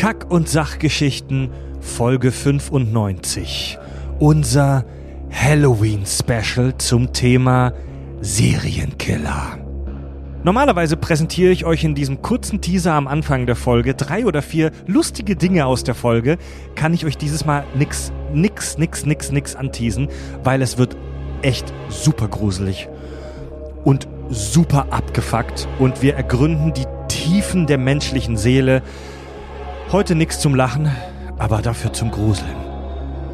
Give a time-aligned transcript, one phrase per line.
[0.00, 3.78] Kack- und Sachgeschichten Folge 95.
[4.18, 4.86] Unser
[5.30, 7.74] Halloween-Special zum Thema
[8.22, 9.58] Serienkiller.
[10.42, 14.70] Normalerweise präsentiere ich euch in diesem kurzen Teaser am Anfang der Folge drei oder vier
[14.86, 16.38] lustige Dinge aus der Folge.
[16.76, 20.08] Kann ich euch dieses Mal nix, nix, nix, nix, nix anteasen,
[20.42, 20.96] weil es wird
[21.42, 22.88] echt super gruselig
[23.84, 28.80] und super abgefuckt und wir ergründen die Tiefen der menschlichen Seele.
[29.92, 30.88] Heute nichts zum Lachen,
[31.36, 32.54] aber dafür zum Gruseln.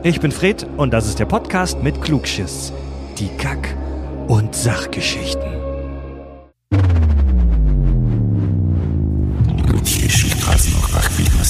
[0.02, 2.72] Ich bin Fred und das ist der Podcast mit Klugschiss.
[3.18, 3.76] Die Kack-
[4.26, 5.42] und Sachgeschichten.
[9.84, 11.44] Jeśli krasno chwilę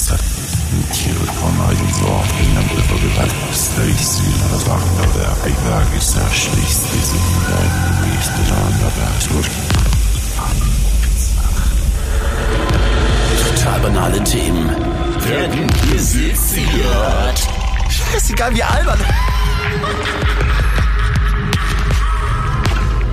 [15.25, 17.47] werden gesitziert.
[17.89, 18.99] Scheißegal, wie albern.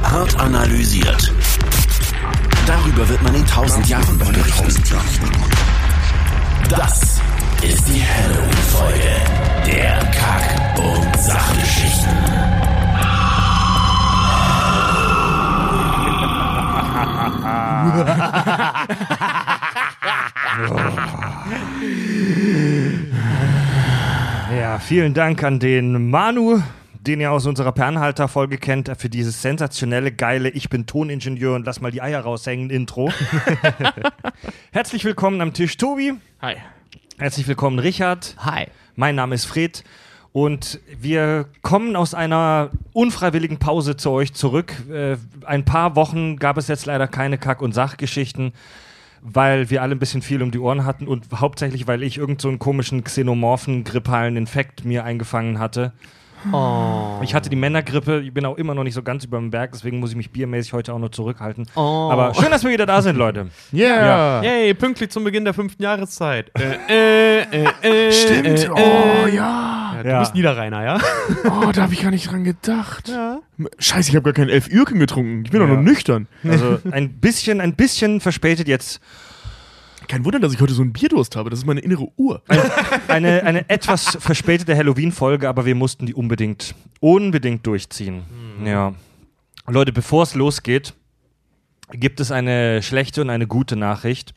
[0.03, 1.33] Hart analysiert.
[2.67, 4.75] Darüber wird man in tausend Jahren berichten.
[6.69, 7.01] Das
[7.63, 9.17] ist die Halloween-Folge
[9.67, 12.11] der Kack- und Sachgeschichten.
[24.51, 26.63] Ja, vielen Dank an den Manu,
[26.95, 31.83] den ihr aus unserer Pernhalter-Folge kennt, für dieses sensationelle, geile Ich bin Toningenieur und lass
[31.83, 33.13] mal die Eier raushängen Intro.
[34.73, 36.15] Herzlich willkommen am Tisch, Tobi.
[36.41, 36.57] Hi.
[37.19, 38.37] Herzlich willkommen, Richard.
[38.39, 38.69] Hi.
[38.97, 39.85] Mein Name ist Fred
[40.33, 44.73] und wir kommen aus einer unfreiwilligen Pause zu euch zurück.
[44.91, 48.55] Äh, ein paar Wochen gab es jetzt leider keine Kack- und Sachgeschichten,
[49.27, 52.43] weil wir alle ein bisschen viel um die Ohren hatten und hauptsächlich, weil ich irgend
[52.43, 55.93] so einen komischen xenomorphen grippalen Infekt mir eingefangen hatte.
[56.53, 57.21] Oh.
[57.23, 59.73] Ich hatte die Männergrippe, ich bin auch immer noch nicht so ganz über dem Berg,
[59.73, 61.67] deswegen muss ich mich biermäßig heute auch noch zurückhalten.
[61.75, 62.11] Oh.
[62.13, 63.49] Aber schön, dass wir wieder da sind, Leute.
[63.73, 64.43] Yeah.
[64.43, 66.53] Yay, pünktlich zum Beginn der fünften Jahreszeit.
[66.59, 68.47] Äh, äh, äh, äh, Stimmt.
[68.47, 68.71] Äh, äh.
[68.71, 69.84] Oh, ja.
[70.05, 71.01] Ja, du bist Niederrheiner, ja?
[71.45, 73.09] Oh, da habe ich gar nicht dran gedacht.
[73.09, 73.41] Ja.
[73.79, 75.43] Scheiße, ich habe gar kein elf Ürken getrunken.
[75.45, 75.75] Ich bin doch Ja.
[75.75, 76.29] noch nüchtern.
[76.47, 79.01] Also ein bisschen, ein bisschen verspätet jetzt
[80.07, 81.49] Kein Wunder, dass ich heute so einen Bierdurst habe.
[81.49, 82.43] Das ist meine innere Uhr.
[83.09, 88.23] eine, eine etwas verspätete Halloween-Folge, aber wir mussten die unbedingt, unbedingt durchziehen.
[88.65, 88.93] Ja.
[89.67, 90.93] Leute, bevor es losgeht,
[91.93, 94.35] gibt es eine schlechte und eine gute Nachricht.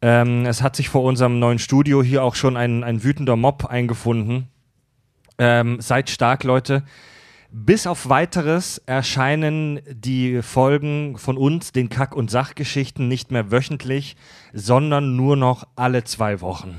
[0.00, 3.66] Ähm, es hat sich vor unserem neuen Studio hier auch schon ein, ein wütender Mob
[3.66, 4.48] eingefunden.
[5.38, 6.84] Ähm, seid stark, Leute.
[7.54, 14.16] Bis auf weiteres erscheinen die Folgen von uns, den Kack- und Sachgeschichten, nicht mehr wöchentlich,
[14.54, 16.78] sondern nur noch alle zwei Wochen.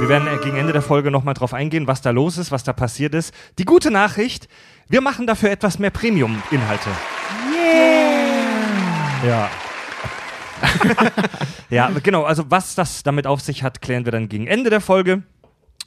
[0.00, 2.72] Wir werden gegen Ende der Folge nochmal drauf eingehen, was da los ist, was da
[2.72, 3.32] passiert ist.
[3.60, 4.48] Die gute Nachricht,
[4.88, 6.90] wir machen dafür etwas mehr Premium-Inhalte.
[9.24, 9.48] Ja.
[11.70, 12.24] ja, genau.
[12.24, 15.22] Also, was das damit auf sich hat, klären wir dann gegen Ende der Folge.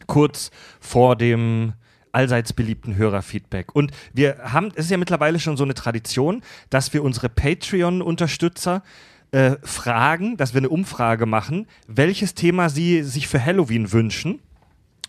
[0.08, 1.74] Kurz vor dem
[2.12, 3.76] allseits beliebten Hörerfeedback.
[3.76, 8.84] Und wir haben, es ist ja mittlerweile schon so eine Tradition, dass wir unsere Patreon-Unterstützer
[9.32, 14.40] äh, fragen, dass wir eine Umfrage machen, welches Thema sie sich für Halloween wünschen.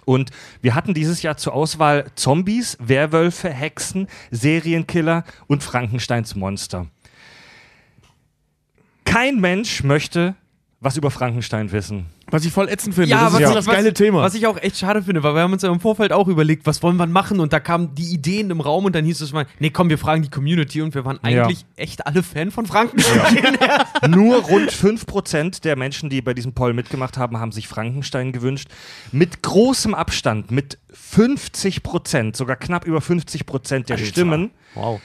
[0.04, 0.30] Und
[0.62, 6.86] wir hatten dieses Jahr zur Auswahl Zombies, Werwölfe, Hexen, Serienkiller und Frankensteins Monster.
[9.04, 10.34] Kein Mensch möchte
[10.80, 12.06] was über Frankenstein wissen.
[12.30, 13.10] Was ich voll ätzend finde.
[13.10, 14.22] Ja, das ist was ja ich- das was- geile Thema.
[14.22, 16.66] Was ich auch echt schade finde, weil wir haben uns ja im Vorfeld auch überlegt,
[16.66, 19.32] was wollen wir machen und da kamen die Ideen im Raum und dann hieß es
[19.32, 22.66] mal, nee, komm, wir fragen die Community und wir waren eigentlich echt alle Fan von
[22.66, 23.56] Frankenstein.
[24.08, 28.68] Nur rund 5% der Menschen, die bei diesem Poll mitgemacht haben, haben sich Frankenstein gewünscht.
[29.12, 35.00] Mit großem Abstand, mit 50%, sogar knapp über 50% der Stimmen, Wow.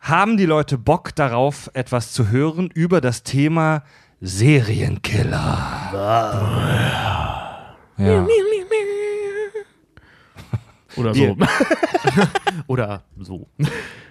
[0.00, 3.82] haben die Leute Bock darauf, etwas zu hören über das Thema
[4.24, 5.90] Serienkiller.
[7.98, 7.98] Ja.
[10.96, 11.36] Oder so.
[12.68, 13.48] Oder so.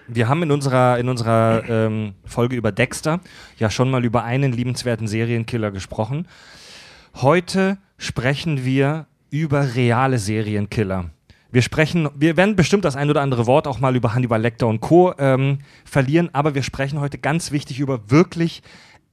[0.08, 3.20] Wir haben in unserer, in unserer ähm, Folge über Dexter
[3.56, 6.28] ja schon mal über einen liebenswerten Serienkiller gesprochen.
[7.14, 11.06] Heute sprechen wir über reale Serienkiller.
[11.50, 14.66] Wir sprechen, wir werden bestimmt das ein oder andere Wort auch mal über Hannibal Lecter
[14.66, 15.14] und Co.
[15.18, 18.62] Ähm, verlieren, aber wir sprechen heute ganz wichtig über wirklich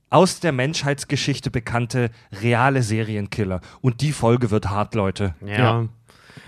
[0.10, 2.10] aus der Menschheitsgeschichte bekannte
[2.42, 3.62] reale Serienkiller.
[3.82, 5.36] Und die Folge wird hart, Leute.
[5.46, 5.88] Ja.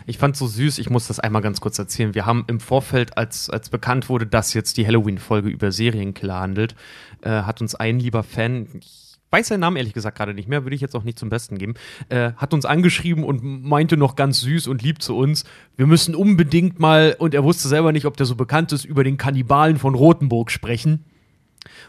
[0.06, 2.16] Ich fand's so süß, ich muss das einmal ganz kurz erzählen.
[2.16, 6.76] Wir haben im Vorfeld, als, als bekannt wurde, dass jetzt die Halloween-Folge über Serienkiller handelt,
[7.22, 10.66] äh, hat uns ein lieber Fan, ich weiß seinen Namen ehrlich gesagt gerade nicht mehr,
[10.66, 11.76] würde ich jetzt auch nicht zum Besten geben,
[12.10, 15.46] äh, hat uns angeschrieben und meinte noch ganz süß und lieb zu uns,
[15.78, 19.04] wir müssen unbedingt mal, und er wusste selber nicht, ob der so bekannt ist, über
[19.04, 21.06] den Kannibalen von Rothenburg sprechen.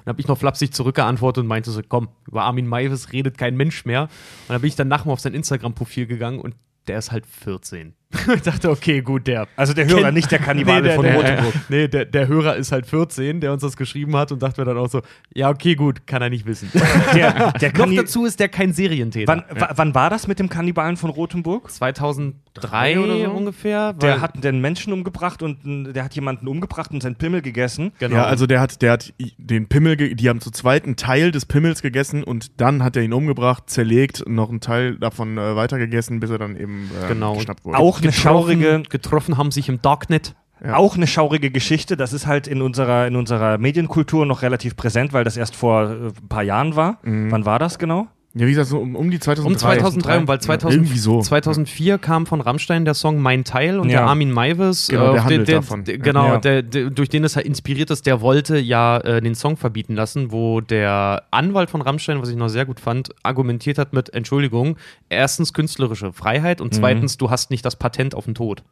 [0.00, 3.56] Und habe ich noch flapsig zurückgeantwortet und meinte so, komm, über Armin Maivis redet kein
[3.56, 4.02] Mensch mehr.
[4.02, 4.10] Und
[4.48, 6.54] dann bin ich dann nachher auf sein Instagram-Profil gegangen und
[6.86, 7.94] der ist halt 14.
[8.34, 9.46] ich dachte, okay, gut, der.
[9.56, 11.54] Also der Hörer, kennt- nicht der Kannibale der, von der, Rotenburg.
[11.68, 14.64] Nee, der, der Hörer ist halt 14, der uns das geschrieben hat und dachte mir
[14.64, 15.00] dann auch so,
[15.34, 16.70] ja, okay, gut, kann er nicht wissen.
[17.14, 19.30] Der, der Noch dazu ist der kein Serientäter.
[19.30, 21.70] wann, wa- wann war das mit dem Kannibalen von Rotenburg?
[21.70, 23.30] 2003 oder so?
[23.30, 23.92] ungefähr.
[23.94, 27.92] Der hat den Menschen umgebracht und der hat jemanden umgebracht und seinen Pimmel gegessen.
[27.98, 28.16] genau.
[28.16, 31.46] Ja, also der hat, der hat den Pimmel, die haben zu zweit einen Teil des
[31.46, 36.20] Pimmels gegessen und dann hat er ihn umgebracht, zerlegt, noch einen Teil davon äh, weitergegessen,
[36.20, 37.34] bis er dann eben äh, Genau.
[37.36, 37.78] geschnappt wurde.
[37.78, 40.34] Auch eine schaurige, getroffen haben sich im Darknet.
[40.64, 40.76] Ja.
[40.76, 41.96] auch eine schaurige Geschichte.
[41.96, 45.90] Das ist halt in unserer, in unserer Medienkultur noch relativ präsent, weil das erst vor
[45.90, 46.98] äh, ein paar Jahren war.
[47.32, 48.06] Wann war das genau?
[48.34, 49.46] Ja, wie gesagt, so um, um die 2003.
[49.52, 51.20] Um 2003, und weil 2000, Irgendwie so.
[51.20, 53.98] 2004 kam von Rammstein der Song Mein Teil und Ja.
[54.00, 55.84] der Armin Maivis, Genau, der handelt der, davon.
[55.84, 56.38] der, genau, Ja.
[56.40, 60.32] der, durch den es halt inspiriert ist, der wollte ja äh, den Song verbieten lassen,
[60.32, 64.78] wo der Anwalt von Rammstein, was ich noch sehr gut fand, argumentiert hat mit Entschuldigung,
[65.10, 66.64] erstens künstlerische Freiheit Mhm.
[66.64, 68.62] und zweitens, du hast nicht das Patent auf den Tod.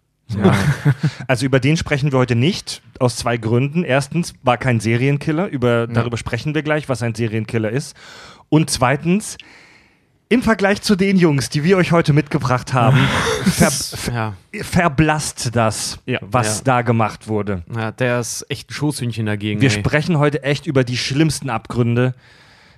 [0.42, 0.54] Ja.
[1.26, 3.82] Also über den sprechen wir heute nicht, aus zwei Gründen.
[3.82, 7.96] Erstens war kein Serienkiller, über, darüber sprechen wir gleich, was ein Serienkiller ist.
[8.50, 9.38] Und zweitens,
[10.28, 12.98] im Vergleich zu den Jungs, die wir euch heute mitgebracht haben,
[13.44, 16.18] ver, ver, Ja, verblasst das, Ja.
[16.22, 16.64] was Ja.
[16.64, 17.62] da gemacht wurde.
[17.74, 19.60] ja der ist echt ein Schoßhühnchen dagegen.
[19.60, 19.78] Wir ey.
[19.78, 22.14] sprechen heute echt über die schlimmsten Abgründe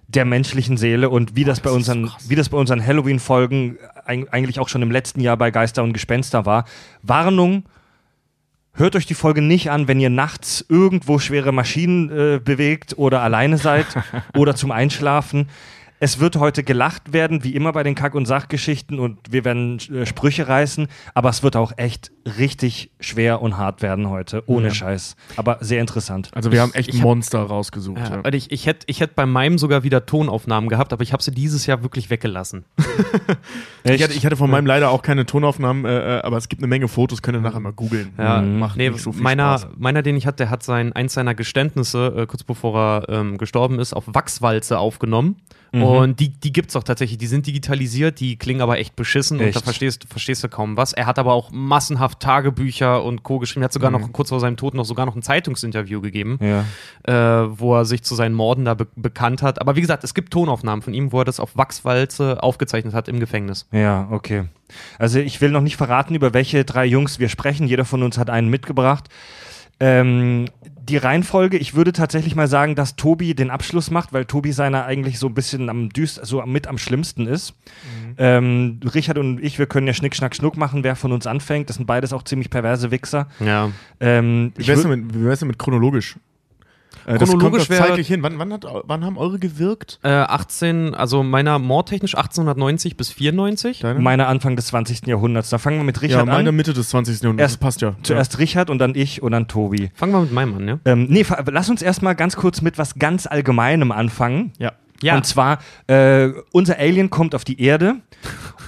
[0.09, 4.61] der menschlichen Seele und wie das, bei unseren, wie das bei unseren Halloween-Folgen eig- eigentlich
[4.61, 6.65] auch schon im letzten Jahr bei Geister und Gespenster war.
[7.03, 7.65] Warnung,
[8.75, 13.23] hört euch die Folge nicht an, wenn ihr nachts irgendwo schwere Maschinen äh, bewegt oder
[13.23, 13.87] alleine seid
[14.37, 15.49] oder zum Einschlafen.
[16.05, 19.79] Es wird heute gelacht werden, wie immer bei den Kack- und Sachgeschichten und wir werden
[19.95, 24.75] äh, Sprüche reißen, aber es wird auch echt richtig schwer und hart werden heute, ohne
[24.75, 25.15] Scheiß.
[25.37, 26.31] Aber sehr interessant.
[26.35, 28.01] Also wir haben echt ich ein hab- Monster rausgesucht.
[28.01, 28.33] Ja, Ja.
[28.33, 31.31] ich, ich hätte ich hätt bei meinem sogar wieder Tonaufnahmen gehabt, aber ich habe sie
[31.31, 32.65] dieses Jahr wirklich weggelassen.
[33.85, 36.63] Ich hatte, ich hatte von meinem leider auch keine Tonaufnahmen, äh, äh, aber es gibt
[36.63, 38.13] eine Menge Fotos, könnt ihr nachher mal googeln.
[38.17, 39.73] Ja, Macht nee, so viel meiner, Spaß.
[39.77, 43.39] meiner, den ich hatte, der hat sein, eins seiner Geständnisse, äh, kurz bevor er ähm,
[43.39, 45.37] gestorben ist, auf Wachswalze aufgenommen.
[45.75, 45.83] Mhm.
[45.83, 47.17] Und die, die gibt's auch tatsächlich.
[47.19, 49.57] Die sind digitalisiert, die klingen aber echt beschissen und Echt?
[49.57, 50.93] da verstehst, verstehst du kaum was.
[50.93, 53.39] Er hat aber auch massenhaft Tagebücher und Co.
[53.39, 53.63] geschrieben.
[53.63, 54.01] Er hat sogar Mhm.
[54.01, 56.65] noch kurz vor seinem Tod noch sogar noch ein Zeitungsinterview gegeben, Ja.
[57.43, 59.61] äh, wo er sich zu seinen Morden da be bekannt hat.
[59.63, 63.09] Aber wie gesagt, es gibt Tonaufnahmen von ihm, wo er das auf Wachswalze aufgezeichnet hat
[63.09, 63.67] im Gefängnis.
[63.73, 64.45] Ja, okay.
[64.99, 67.67] Also ich will noch nicht verraten, über welche drei Jungs wir sprechen.
[67.67, 69.09] Jeder von uns hat einen mitgebracht.
[69.81, 70.47] Ähm,
[70.89, 74.85] die Reihenfolge, ich würde tatsächlich mal sagen, dass Tobi den Abschluss macht, weil Tobi seiner
[74.85, 77.55] eigentlich so ein bisschen am düst, so mit am schlimmsten ist.
[78.19, 81.69] Ähm, Richard und ich, wir können ja Schnick, Schnack, Schnuck machen, wer von uns anfängt.
[81.69, 83.29] Das sind beides auch ziemlich perverse Wichser.
[83.41, 83.71] Ja.
[84.01, 86.17] Ähm, Wie ich wär's denn mit, wie wär's denn mit chronologisch?
[87.07, 88.23] Äh, das Chronologisch kommt doch zeitlich hin.
[88.23, 89.99] Wann, wann, hat, wann haben eure gewirkt?
[90.03, 93.81] Äh, 18, also meiner mordtechnisch 1890 bis 94.
[93.81, 94.01] Deine?
[94.01, 95.07] meiner Anfang des 20.
[95.07, 95.51] Jahrhunderts.
[95.51, 96.57] Da fangen wir mit ja, Richard meine an.
[96.57, 97.23] Mitte des 20.
[97.23, 97.53] Jahrhunderts.
[97.53, 97.95] Erst- das passt ja.
[98.03, 99.91] Zuerst Richard und dann ich und dann Tobi.
[99.95, 100.79] Fangen wir mit meinem an, ja?
[100.85, 104.53] Ähm, nee, lass uns erstmal ganz kurz mit was ganz Allgemeinem anfangen.
[104.59, 104.73] Ja.
[105.03, 105.17] Ja.
[105.17, 105.59] Und zwar,
[105.89, 107.97] äh, unser Alien kommt auf die Erde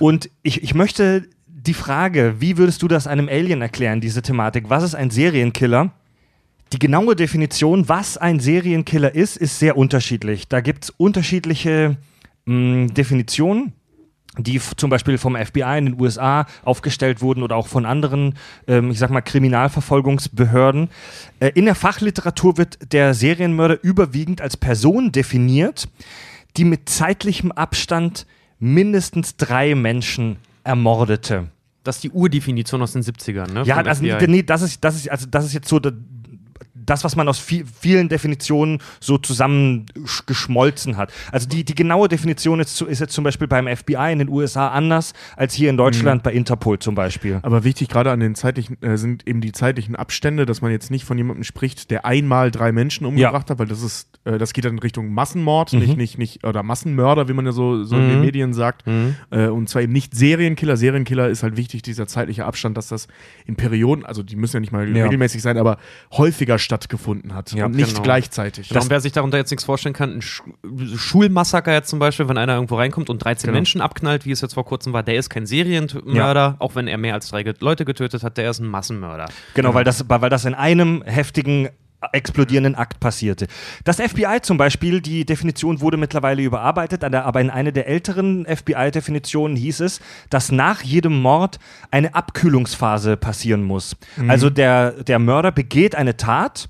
[0.00, 4.64] und ich, ich möchte die Frage, wie würdest du das einem Alien erklären, diese Thematik?
[4.68, 5.92] Was ist ein Serienkiller?
[6.74, 10.48] Die genaue Definition, was ein Serienkiller ist, ist sehr unterschiedlich.
[10.48, 11.98] Da gibt es unterschiedliche
[12.46, 13.74] mh, Definitionen
[14.36, 18.34] die zum Beispiel vom FBI in den USA aufgestellt wurden oder auch von anderen,
[18.66, 20.88] ähm, ich sag mal, Kriminalverfolgungsbehörden.
[21.38, 25.86] Äh, in der Fachliteratur wird der Serienmörder überwiegend als Person definiert,
[26.56, 28.26] die mit zeitlichem Abstand
[28.58, 31.46] mindestens drei Menschen ermordete.
[31.84, 33.62] Das ist die Urdefinition aus den 70ern, ne?
[33.64, 35.78] Ja, also, nee, das ist, das ist, also das ist jetzt so
[36.86, 41.12] das, was man aus vi vielen Definitionen so zusammengeschmolzen hat.
[41.32, 44.68] Also die, die genaue Definition ist, ist jetzt zum Beispiel beim FBI in den USA
[44.68, 47.38] anders als hier in Deutschland bei Interpol zum Beispiel.
[47.42, 50.90] Aber wichtig gerade an den zeitlichen, äh, sind eben die zeitlichen Abstände, dass man jetzt
[50.90, 54.52] nicht von jemandem spricht, der einmal drei Menschen umgebracht hat, weil das ist, äh, das
[54.52, 57.96] geht dann in Richtung Massenmord, nicht, nicht, nicht, oder Massenmörder, wie man ja so, so
[57.96, 58.84] in den Medien sagt.
[59.30, 60.76] Äh, und zwar eben nicht Serienkiller.
[60.76, 63.08] Serienkiller ist halt wichtig, dieser zeitliche Abstand, dass das
[63.46, 65.04] in Perioden, also die müssen ja nicht mal Ja.
[65.04, 65.78] regelmäßig sein, aber
[66.12, 68.02] häufiger stattgefunden hat Ja, und nicht genau.
[68.02, 68.74] gleichzeitig.
[68.74, 70.42] Und wer sich darunter jetzt nichts vorstellen kann, ein Sch
[70.96, 73.56] Schulmassaker jetzt zum Beispiel, wenn einer irgendwo reinkommt und 13 Genau.
[73.56, 76.98] Menschen abknallt, wie es jetzt vor kurzem war, der ist kein Serienmörder, auch wenn er
[76.98, 79.26] mehr als drei Leute getötet hat, der ist ein Massenmörder.
[79.54, 81.68] Genau, weil das, weil das in einem heftigen
[82.12, 83.46] explodierenden Akt passierte.
[83.84, 89.56] Das FBI zum Beispiel, die Definition wurde mittlerweile überarbeitet, aber in einer der älteren FBI-Definitionen
[89.56, 91.58] hieß es, dass nach jedem Mord
[91.90, 93.96] eine Abkühlungsphase passieren muss.
[94.16, 94.30] Mhm.
[94.30, 96.68] Also der, der Mörder begeht eine Tat,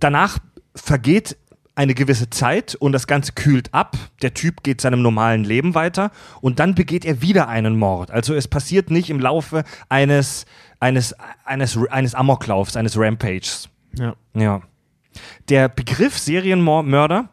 [0.00, 0.38] danach
[0.74, 1.36] vergeht
[1.76, 3.96] eine gewisse Zeit und das Ganze kühlt ab.
[4.22, 6.10] Der Typ geht seinem normalen Leben weiter
[6.40, 8.10] und dann begeht er wieder einen Mord.
[8.10, 10.46] Also es passiert nicht im Laufe eines,
[10.80, 13.68] eines, eines, eines Amoklaufs, eines Rampages.
[13.98, 14.14] Ja.
[14.34, 14.62] Ja.
[15.48, 17.28] Der Begriff Serienmörder,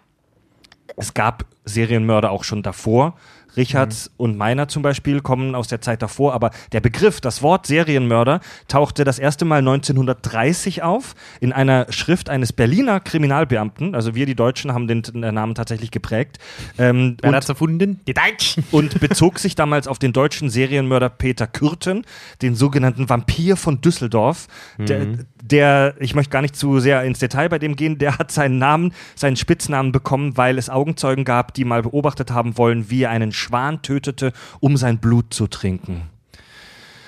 [0.96, 3.15] es gab Serienmörder auch schon davor,
[3.57, 4.13] Richards mhm.
[4.17, 8.39] und meiner zum Beispiel kommen aus der Zeit davor, aber der Begriff, das Wort Serienmörder,
[8.67, 13.95] tauchte das erste Mal 1930 auf in einer Schrift eines Berliner Kriminalbeamten.
[13.95, 16.39] Also wir, die Deutschen, haben den, Namen tatsächlich geprägt.
[16.77, 18.00] Ähm, Wer hat es erfunden?
[18.07, 18.63] Die Deutschen.
[18.72, 22.05] Und bezog sich damals auf den deutschen Serienmörder Peter Kürten,
[22.41, 24.48] den sogenannten Vampir von Düsseldorf.
[24.77, 24.86] Mhm.
[24.86, 25.07] Der,
[25.41, 28.57] der, ich möchte gar nicht zu sehr ins Detail bei dem gehen, der hat seinen
[28.57, 33.10] Namen, seinen Spitznamen bekommen, weil es Augenzeugen gab, die mal beobachtet haben wollen, wie er
[33.10, 36.09] einen Schwan tötete, um sein Blut zu trinken.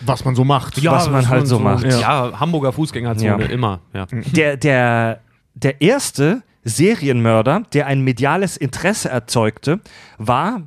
[0.02, 0.78] Was man so macht.
[0.78, 1.86] Ja, was man halt so, so macht.
[1.86, 2.00] Ja.
[2.00, 3.50] ja, Hamburger Fußgängerzone, ja.
[3.50, 3.80] immer.
[3.94, 4.06] Ja.
[4.34, 5.22] Der, der,
[5.54, 9.80] der erste Serienmörder, der ein mediales Interesse erzeugte,
[10.18, 10.64] war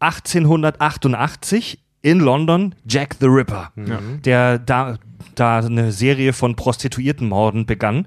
[0.00, 3.98] 1888 in London Jack the Ripper, ja.
[4.24, 4.98] der da,
[5.34, 8.06] da eine Serie von Prostituiertenmorden begann.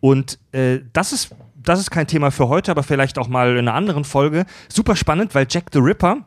[0.00, 1.34] Und äh, das ist
[1.68, 4.46] das ist kein Thema für heute, aber vielleicht auch mal in einer anderen Folge.
[4.68, 6.24] Super spannend, weil Jack the Ripper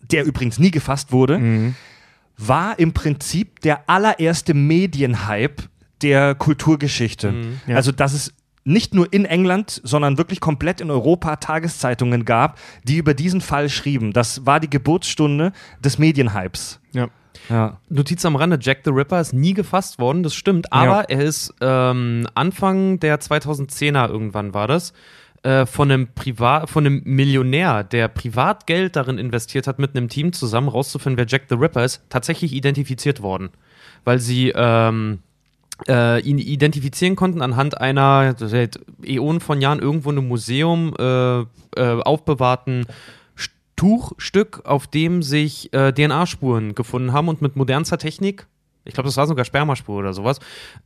[0.00, 1.74] der übrigens nie gefasst wurde, mhm.
[2.36, 5.64] war im Prinzip der allererste Medienhype
[6.02, 7.32] der Kulturgeschichte.
[7.32, 7.76] Mhm, ja.
[7.76, 12.98] Also, dass es nicht nur in England, sondern wirklich komplett in Europa Tageszeitungen gab, die
[12.98, 14.12] über diesen Fall schrieben.
[14.12, 15.52] Das war die Geburtsstunde
[15.82, 16.80] des Medienhypes.
[16.92, 17.08] Ja.
[17.48, 17.78] Ja.
[17.88, 21.16] Notiz am Rande, Jack the Ripper ist nie gefasst worden, das stimmt, aber ja.
[21.18, 24.92] er ist ähm, Anfang der 2010er irgendwann war das,
[25.42, 30.32] äh, von einem Privat, von einem Millionär, der Privatgeld darin investiert hat, mit einem Team
[30.32, 33.50] zusammen rauszufinden, wer Jack the Ripper ist, tatsächlich identifiziert worden.
[34.04, 35.20] Weil sie ähm,
[35.88, 41.40] äh, ihn identifizieren konnten anhand einer seit Äonen von Jahren irgendwo in einem Museum äh,
[41.40, 42.86] äh, aufbewahrten
[43.76, 48.46] Tuchstück, auf dem sich äh, DNA-Spuren gefunden haben und mit modernster Technik
[48.84, 50.38] ich glaube, das war sogar Spermaspur oder sowas.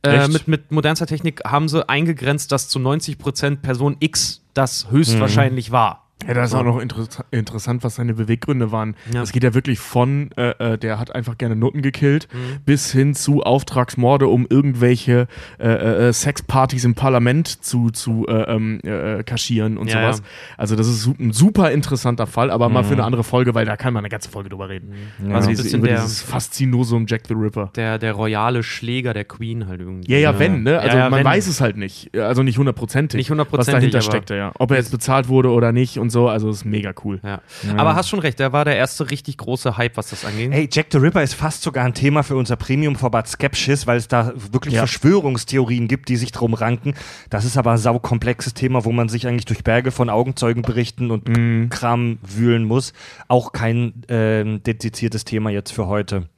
[0.03, 5.69] Äh, mit, mit modernster Technik haben sie eingegrenzt, dass zu 90% Person X das höchstwahrscheinlich
[5.69, 5.73] mhm.
[5.73, 6.04] war.
[6.27, 8.95] Ja, das ist auch noch inter interessant, was seine Beweggründe waren.
[9.09, 9.23] Es ja.
[9.25, 12.61] geht ja wirklich von, äh, äh, der hat einfach gerne Nutten gekillt, mhm.
[12.65, 15.27] bis hin zu Auftragsmorde, um irgendwelche
[15.59, 18.79] äh, äh, äh Sexpartys im Parlament zu, zu äh, ähm,
[19.25, 20.19] kaschieren und ja, sowas.
[20.19, 20.55] Ja.
[20.57, 22.73] Also das ist ein super interessanter Fall, aber mhm.
[22.75, 24.93] mal für eine andere Folge, weil da kann man eine ganze Folge drüber reden.
[25.19, 25.35] Mhm.
[25.35, 27.71] Also diese, über der, dieses Faszinosum Jack the Ripper.
[27.75, 30.11] Der, der royale Schläger der Queen halt irgendwie.
[30.11, 30.79] Ja, ja, wenn, ne?
[30.79, 31.25] Also man wenn.
[31.25, 32.17] weiß es halt nicht.
[32.17, 33.17] Also nicht hundertprozentig.
[33.17, 33.73] Nicht hundertprozentig.
[33.73, 34.51] Was dahinter steckte, ja.
[34.57, 37.19] Ob er jetzt bezahlt wurde oder nicht und so, also ist mega cool.
[37.23, 37.41] Ja.
[37.63, 37.75] Ja.
[37.77, 40.51] Aber hast schon recht, der war der erste richtig große Hype, was das angeht.
[40.51, 44.07] Hey, Jack the Ripper ist fast sogar ein Thema für unser Premium-Format Skepsis, weil es
[44.07, 44.81] da wirklich ja.
[44.81, 46.93] Verschwörungstheorien gibt, die sich drum ranken.
[47.29, 51.27] Das ist aber ein saukomplexes Thema, wo man sich eigentlich durch Berge von Augenzeugenberichten und
[51.27, 51.69] mm.
[51.69, 52.93] Kram wühlen muss.
[53.27, 56.29] Auch kein äh, dediziertes Thema jetzt für heute.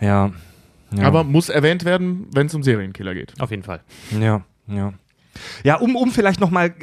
[0.00, 0.32] Ja.
[0.92, 1.04] ja.
[1.04, 3.40] Aber muss erwähnt werden, wenn es um Serienkiller geht.
[3.40, 3.80] Auf jeden Fall.
[4.20, 4.92] Ja, ja.
[5.64, 6.74] Ja, um, um vielleicht noch mal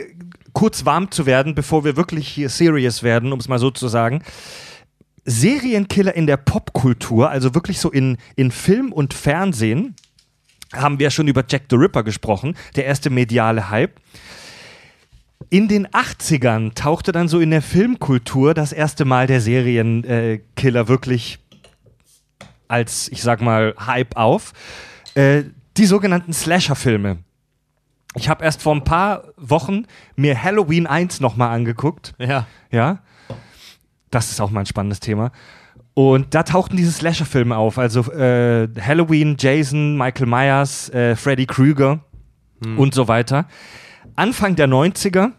[0.54, 3.88] kurz warm zu werden, bevor wir wirklich hier serious werden, um es mal so zu
[3.88, 4.24] sagen.
[5.26, 9.96] Serienkiller in der Popkultur, also wirklich so in, in Film und Fernsehen,
[10.74, 14.00] haben wir schon über Jack the Ripper gesprochen, der erste mediale Hype.
[15.50, 21.40] In den 80ern tauchte dann so in der Filmkultur das erste Mal der Serienkiller wirklich
[22.68, 24.54] als, ich sag mal, Hype auf.
[25.16, 25.44] Äh,
[25.78, 27.20] die sogenannten Slasher-Filme
[28.16, 29.86] ich habe erst vor ein paar Wochen
[30.16, 32.14] mir Halloween 1 nochmal angeguckt.
[32.18, 32.48] Ja.
[32.72, 33.00] Ja.
[34.10, 35.32] Das ist auch mal ein spannendes Thema.
[35.94, 37.78] Und da tauchten diese Slasher-Filme auf.
[37.78, 42.00] Also äh, Halloween, Jason, Michael Myers, äh, Freddy Krueger
[42.64, 42.80] hm.
[42.80, 43.48] und so weiter.
[44.16, 45.32] Anfang der 90er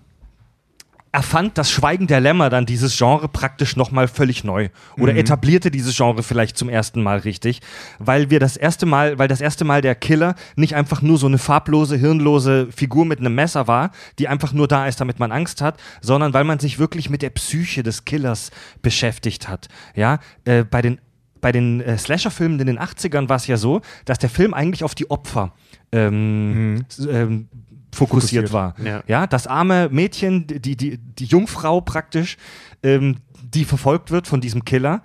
[1.13, 5.19] erfand das Schweigen der Lämmer dann dieses Genre praktisch nochmal völlig neu oder mhm.
[5.19, 7.61] etablierte dieses Genre vielleicht zum ersten Mal richtig,
[7.99, 11.27] weil wir das erste Mal, weil das erste Mal der Killer nicht einfach nur so
[11.27, 15.33] eine farblose, hirnlose Figur mit einem Messer war, die einfach nur da ist, damit man
[15.33, 18.51] Angst hat, sondern weil man sich wirklich mit der Psyche des Killers
[18.83, 19.69] beschäftigt hat.
[19.95, 21.01] Ja, äh, bei den
[21.41, 24.85] bei den äh, Slasher-Filmen in den 80ern war es ja so, dass der Film eigentlich
[24.85, 25.55] auf die Opfer
[25.91, 26.85] ähm, mhm.
[27.09, 27.49] ähm,
[27.93, 28.53] fokussiert, fokussiert.
[28.53, 28.75] war.
[28.85, 29.03] Ja.
[29.07, 29.27] ja.
[29.27, 32.37] das arme Mädchen, die, die, die Jungfrau praktisch,
[32.83, 35.03] ähm, die verfolgt wird von diesem Killer.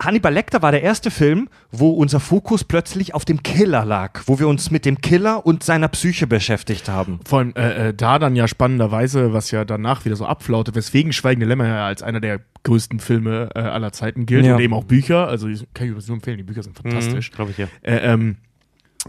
[0.00, 4.38] Hannibal Lecter war der erste Film, wo unser Fokus plötzlich auf dem Killer lag, wo
[4.38, 7.18] wir uns mit dem Killer und seiner Psyche beschäftigt haben.
[7.26, 11.12] Vor allem äh, äh, da dann ja spannenderweise, was ja danach wieder so abflaute, weswegen
[11.12, 14.54] Schweigende Lämmer ja als einer der größten Filme äh, aller Zeiten gilt Ja.
[14.54, 15.26] und eben auch Bücher.
[15.26, 17.32] Also ich- kann ich übrigens nur empfehlen, die Bücher sind fantastisch.
[17.32, 17.66] Glaube ich ja.
[17.82, 18.36] Äh, ähm,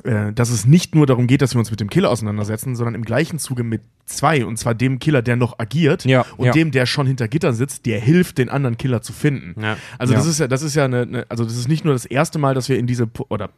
[0.03, 2.95] äh, dass es nicht nur darum geht, dass wir uns mit dem Killer auseinandersetzen, sondern
[2.95, 6.51] im gleichen Zuge mit zwei, und zwar dem Killer, der noch agiert Ja, und ja.
[6.51, 9.61] dem, der schon hinter Gittern sitzt, der hilft, den anderen Killer zu finden.
[9.61, 9.77] Ja.
[9.97, 12.05] Also das ist ja, das ist ja eine, eine, also das ist nicht nur das
[12.05, 13.49] erste Mal, dass wir in diese oder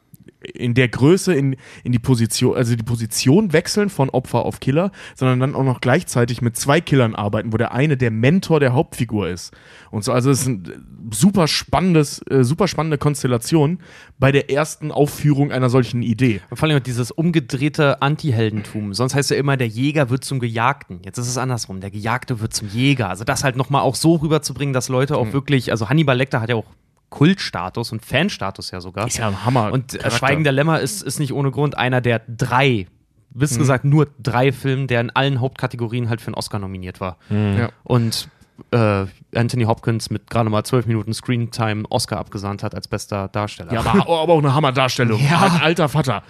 [0.53, 4.91] in der Größe in, in die Position, also die Position wechseln von Opfer auf Killer,
[5.15, 8.73] sondern dann auch noch gleichzeitig mit zwei Killern arbeiten, wo der eine der Mentor der
[8.73, 9.53] Hauptfigur ist.
[9.91, 13.79] Und so, also es ist ein äh, super spannendes, äh, super spannende Konstellation
[14.19, 16.41] bei der ersten Aufführung einer solchen Idee.
[16.53, 18.93] Vor allem dieses umgedrehte Anti-Heldentum.
[18.93, 21.01] Sonst heißt ja immer, der Jäger wird zum Gejagten.
[21.03, 21.79] Jetzt ist es andersrum.
[21.81, 23.09] Der Gejagte wird zum Jäger.
[23.09, 25.19] Also das halt nochmal auch so rüberzubringen, dass Leute Mhm.
[25.19, 26.65] auch wirklich, also Hannibal Lecter hat ja auch
[27.13, 29.05] Kultstatus und Fanstatus ja sogar.
[29.07, 29.71] Ist ja ein Hammer.
[29.71, 30.17] Und äh, Charakter.
[30.17, 32.87] Schweigen der Lämmer ist, ist nicht ohne Grund einer der drei,
[33.35, 33.39] Mhm.
[33.39, 37.17] bis gesagt nur drei Filme, der in allen Hauptkategorien halt für einen Oscar nominiert war.
[37.29, 37.69] Ja.
[37.83, 38.29] Und
[38.71, 39.05] äh,
[39.35, 43.73] Anthony Hopkins mit gerade mal zwölf Minuten Screentime Oscar abgesahnt hat als bester Darsteller.
[43.73, 45.19] Ja, aber, aber auch eine Hammerdarstellung.
[45.29, 45.41] Ja.
[45.41, 46.23] Ein alter Vater.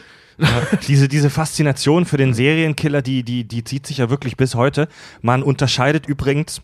[0.87, 4.87] diese, diese Faszination für den Serienkiller, die, die, die zieht sich ja wirklich bis heute.
[5.21, 6.61] Man unterscheidet übrigens,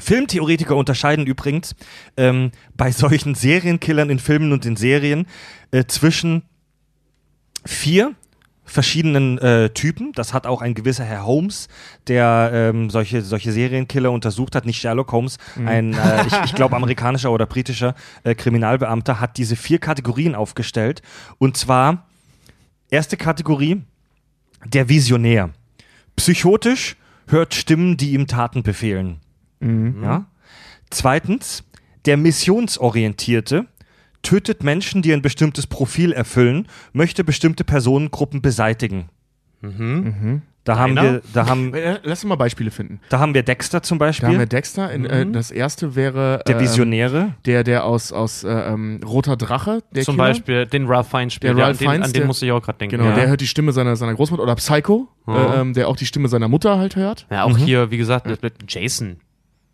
[0.00, 1.74] Filmtheoretiker unterscheiden übrigens
[2.16, 5.26] ähm, bei solchen Serienkillern in Filmen und in Serien
[5.70, 6.42] äh, zwischen
[7.64, 8.14] vier
[8.66, 10.12] verschiedenen äh, Typen.
[10.12, 11.68] Das hat auch ein gewisser Herr Holmes,
[12.08, 16.74] der ähm, solche, solche Serienkiller untersucht hat, nicht Sherlock Holmes, ein, äh, ich, ich glaube,
[16.76, 21.02] amerikanischer oder britischer äh, Kriminalbeamter, hat diese vier Kategorien aufgestellt.
[21.38, 22.06] Und zwar
[22.94, 23.82] Erste Kategorie,
[24.64, 25.50] der Visionär.
[26.14, 26.94] Psychotisch,
[27.26, 29.18] hört Stimmen, die ihm Taten befehlen.
[29.60, 30.26] Ja?
[30.90, 31.64] Zweitens,
[32.06, 33.66] der Missionsorientierte
[34.22, 39.08] tötet Menschen, die ein bestimmtes Profil erfüllen, möchte bestimmte Personengruppen beseitigen.
[40.64, 41.02] Da, haben Einer?
[41.14, 43.00] wir, da, haben, Äh, Lass uns mal Beispiele finden.
[43.10, 44.90] da haben wir Dexter zum Da haben Beispiel, wir Dexter.
[44.92, 47.34] In, äh, das erste wäre der äh, Visionäre.
[47.44, 50.28] der, der aus, aus äh, ähm, Roter Drache, der Zum Killer.
[50.28, 51.52] Beispiel den Ralph Fiennes spielt.
[51.52, 52.96] Der ja, Ralph an den, Fiennes, an den der- musste ich auch gerade denken.
[52.96, 53.14] Genau, ja.
[53.14, 54.42] der hört die Stimme seiner, seiner Großmutter.
[54.42, 55.34] Oder Psycho, Mhm.
[55.34, 57.26] äh, ähm, der auch die Stimme seiner Mutter halt hört.
[57.30, 59.16] Ja, auch hier, wie gesagt, mit Jason.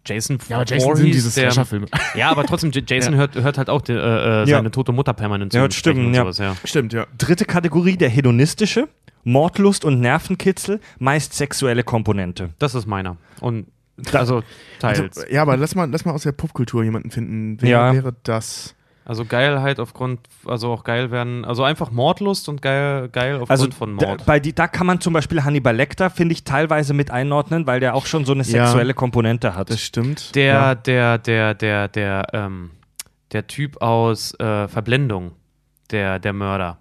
[0.06, 1.86] Jason Ja, aber Jason Voorhees, sind diese der- Slasher-Filme.
[2.14, 4.56] Ja, aber trotzdem, Jason hört, hört halt auch die, äh, äh, Ja.
[4.56, 6.22] seine tote Mutter permanent Ja, hört sprechen Stimmen, und ja.
[6.22, 6.56] sowas, ja.
[6.64, 7.06] Stimmt, ja.
[7.18, 8.88] Dritte Kategorie, der Hedonistische.
[9.24, 12.50] Mordlust und Nervenkitzel, meist sexuelle Komponente.
[12.58, 13.18] Das ist meiner.
[13.40, 13.66] Und
[14.14, 14.42] also
[14.78, 14.98] teils.
[15.18, 17.58] Also, ja, aber lass mal, lass mal aus der Popkultur jemanden finden.
[17.60, 17.92] Wer Ja.
[17.92, 18.74] wäre das?
[19.10, 23.70] Also Geilheit aufgrund, also auch geil werden, also einfach Mordlust und geil, geil aufgrund Also
[23.72, 24.24] von da, Mord.
[24.24, 27.80] bei die, da kann man zum Beispiel Hannibal Lecter, finde ich, teilweise mit einordnen, weil
[27.80, 28.66] der auch schon so eine Ja.
[28.66, 29.68] sexuelle Komponente hat.
[29.68, 30.36] Das stimmt.
[30.36, 30.74] der, ja.
[30.76, 32.70] der, der, der, der, ähm,
[33.32, 35.32] der Typ aus äh, Verblendung,
[35.90, 36.78] der, der Mörder.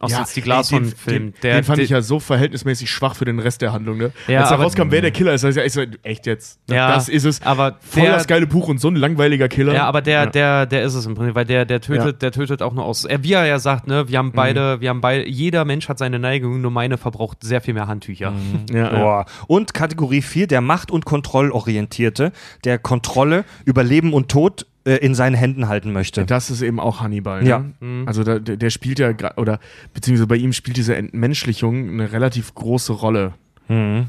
[0.00, 1.32] Aus Ja, jetzt die ey, Glashorn-Film.
[1.32, 4.12] Den, den, den fand ich ja so verhältnismäßig schwach für den Rest der Handlung, ne?
[4.28, 6.60] Ja, Als da rauskam, wer der Killer ist, da ist ja echt so, echt jetzt.
[6.70, 7.42] Ja, das ist es.
[7.42, 9.74] aber Voll der- das geile Buch und so ein langweiliger Killer.
[9.74, 10.26] Ja, aber der, Ja.
[10.26, 12.12] der, der ist es im Prinzip, weil der, der tötet, Ja.
[12.12, 13.04] der tötet auch nur aus.
[13.06, 15.98] Er, wie er ja sagt, ne, wir haben beide, wir haben beide, jeder Mensch hat
[15.98, 18.32] seine Neigung, nur meine verbraucht sehr viel mehr Handtücher.
[18.72, 18.90] ja.
[18.90, 19.26] Boah.
[19.48, 22.32] Und Kategorie 4, der Macht- und Kontrollorientierte,
[22.64, 26.24] der Kontrolle über Leben und Tod äh, in seinen Händen halten möchte.
[26.24, 27.46] Das ist eben auch Hannibal.
[27.46, 27.64] Ja.
[27.80, 28.04] Ne?
[28.06, 29.60] Also da, der, der spielt ja, oder
[29.92, 33.34] beziehungsweise bei ihm spielt diese Entmenschlichung eine relativ große Rolle.
[33.68, 34.06] Mhm.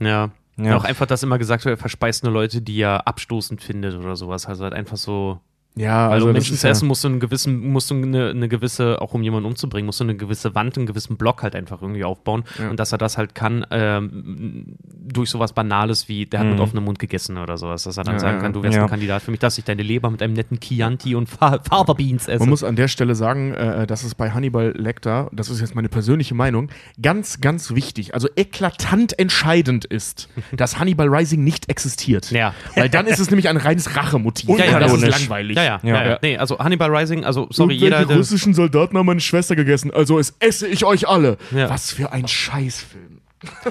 [0.00, 0.30] Ja.
[0.58, 0.76] Ja.
[0.76, 4.16] Auch einfach, dass immer gesagt wird, er verspeist nur Leute, die er abstoßend findet oder
[4.16, 4.46] sowas.
[4.46, 5.38] Also halt einfach so.
[5.78, 8.48] Ja, Weil also um Menschen zu essen musst du einen gewissen, musst du eine, eine
[8.48, 11.82] gewisse, auch um jemanden umzubringen, musst du eine gewisse Wand, einen gewissen Block halt einfach
[11.82, 12.44] irgendwie aufbauen.
[12.58, 12.70] Ja.
[12.70, 16.84] Und dass er das halt kann, ähm, durch sowas Banales wie, der hat mit offenem
[16.84, 18.84] Mund gegessen oder sowas, dass er dann Ja, sagen kann, du wärst ja.
[18.84, 21.92] ein Kandidat für mich, dass ich deine Leber mit einem netten Chianti und Fa Fava
[21.92, 22.38] Beans esse.
[22.38, 25.74] Man muss an der Stelle sagen, äh, dass es bei Hannibal Lecter, das ist jetzt
[25.74, 26.70] meine persönliche Meinung,
[27.02, 32.30] ganz, ganz wichtig, also eklatant entscheidend ist, dass Hannibal Rising nicht existiert.
[32.30, 32.54] Ja.
[32.74, 34.58] Weil dann ist es nämlich ein reines Rachemotiv.
[34.58, 35.56] Ja, ja, das ist langweilig.
[35.56, 36.10] ja, ja, ja, Ja.
[36.10, 36.18] ja.
[36.22, 40.18] Nee, also Hannibal Rising, also sorry, jeder, der, russischen Soldaten haben meine Schwester gegessen, also
[40.18, 41.36] es esse ich euch alle.
[41.54, 41.68] Ja.
[41.68, 43.20] Was für ein Scheißfilm.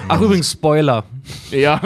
[0.08, 1.04] Ach, übrigens, Spoiler.
[1.50, 1.80] Ja.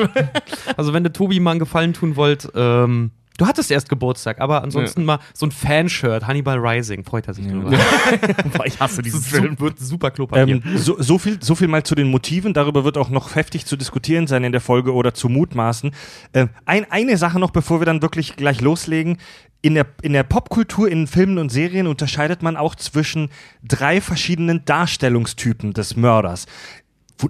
[0.76, 4.62] Also, wenn der Tobi mal einen Gefallen tun wollt, ähm, du hattest erst Geburtstag, aber
[4.62, 7.70] ansonsten mal so ein Fanshirt, Hannibal Rising, freut er sich drüber.
[8.52, 9.58] Boah, ich hasse diesen Film.
[9.60, 10.56] wird super Klopapier.
[10.56, 12.52] Ähm, so, so, viel, so viel mal zu den Motiven.
[12.52, 15.92] Darüber wird auch noch heftig zu diskutieren sein in der Folge oder zu mutmaßen.
[16.34, 19.18] Ähm, ein, eine Sache noch, bevor wir dann wirklich gleich loslegen.
[19.62, 23.28] In der, in der Popkultur, in Filmen und Serien unterscheidet man auch zwischen
[23.62, 26.46] drei verschiedenen Darstellungstypen des Mörders.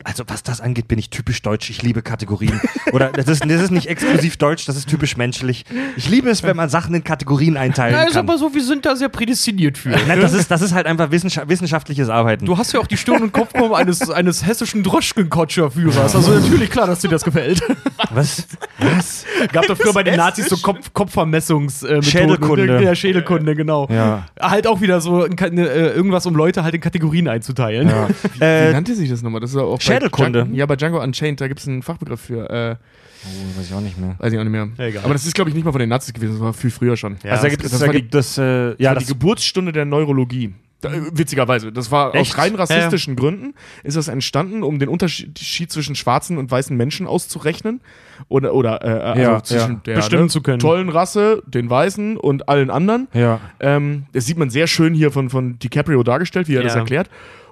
[0.04, 1.70] Also was das angeht, bin ich typisch deutsch.
[1.70, 2.60] Ich liebe Kategorien.
[2.92, 5.64] Oder das ist, das ist nicht exklusiv deutsch, das ist typisch menschlich.
[5.96, 8.28] Ich liebe es, wenn man Sachen in Kategorien einteilen Na, ist kann.
[8.28, 9.90] aber so, wir sind da sehr prädestiniert für.
[9.90, 12.44] Nein, das, ist, das ist halt einfach wissenschaft, wissenschaftliches Arbeiten.
[12.46, 16.14] Du hast ja auch die Stirn- und Kopfform eines, eines hessischen Droschkenkotscher-Führers.
[16.14, 17.62] Also natürlich klar, dass dir das gefällt.
[18.10, 18.46] was?
[18.78, 19.24] Was?
[19.52, 22.02] Gab doch früher bei den Nazis so Kopf Kopfvermessungsmethoden.
[22.02, 22.82] Schädelkunde.
[22.82, 23.88] Ja, Schädelkunde, genau.
[23.90, 24.26] Ja.
[24.40, 27.88] Halt auch wieder so eine, äh, irgendwas, um Leute halt in Kategorien einzuteilen.
[28.34, 29.40] Wie Äh, nannte sich das nochmal?
[29.40, 30.38] Das ist ja auch bei Schädelkunde.
[30.44, 32.48] Django, ja, bei Django Unchained, da gibt es einen Fachbegriff für.
[32.50, 32.76] Äh,
[33.24, 34.14] oh, weiß ich auch nicht mehr.
[34.18, 34.68] weiß ich auch nicht mehr.
[34.78, 35.04] Ja, egal.
[35.04, 36.96] Aber das ist, glaube ich, nicht mal von den Nazis gewesen, das war viel früher
[36.96, 37.16] schon.
[37.22, 39.04] Ja, also da das- gibt es, das da war die- es, äh, ja, Ja, das,
[39.04, 40.54] die Geburtsstunde der Neurologie.
[40.82, 41.72] Da, äh, witzigerweise.
[41.72, 42.32] Das war Echt?
[42.32, 43.52] aus rein rassistischen Gründen
[43.84, 47.82] ist das entstanden, um den Unterschied zwischen schwarzen und weißen Menschen auszurechnen.
[48.28, 49.80] Oder, oder äh, also Ja, zwischen ja.
[49.84, 50.58] der Bestimmen ne, zu können.
[50.58, 53.08] tollen Rasse, den Weißen und allen anderen.
[53.12, 53.40] ja.
[53.60, 56.80] Ähm, das sieht man sehr schön hier von, von DiCaprio dargestellt, wie er das Ja.
[56.80, 57.10] erklärt.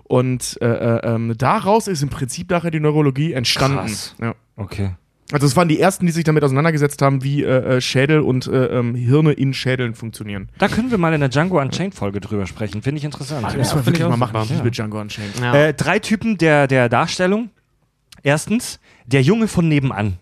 [0.08, 3.78] Und äh, äh, ähm, daraus ist im Prinzip nachher die Neurologie entstanden.
[3.78, 4.14] Krass.
[4.20, 4.34] Ja.
[4.56, 4.90] Okay.
[5.30, 8.46] Also es waren die ersten, die sich damit auseinandergesetzt haben, wie äh, äh, Schädel und
[8.46, 10.48] äh, ähm, Hirne in Schädeln funktionieren.
[10.56, 12.80] Da können wir mal in der Django Unchained Folge drüber sprechen.
[12.80, 13.44] Finde ich interessant.
[13.44, 13.58] Das Ja.
[13.58, 14.40] müssen wir wirklich ich mal machen.
[14.44, 15.38] Ich liebe Django Unchained.
[15.38, 15.54] Ja.
[15.54, 17.50] Äh, drei Typen der, der Darstellung.
[18.22, 20.16] Erstens, der Junge von nebenan.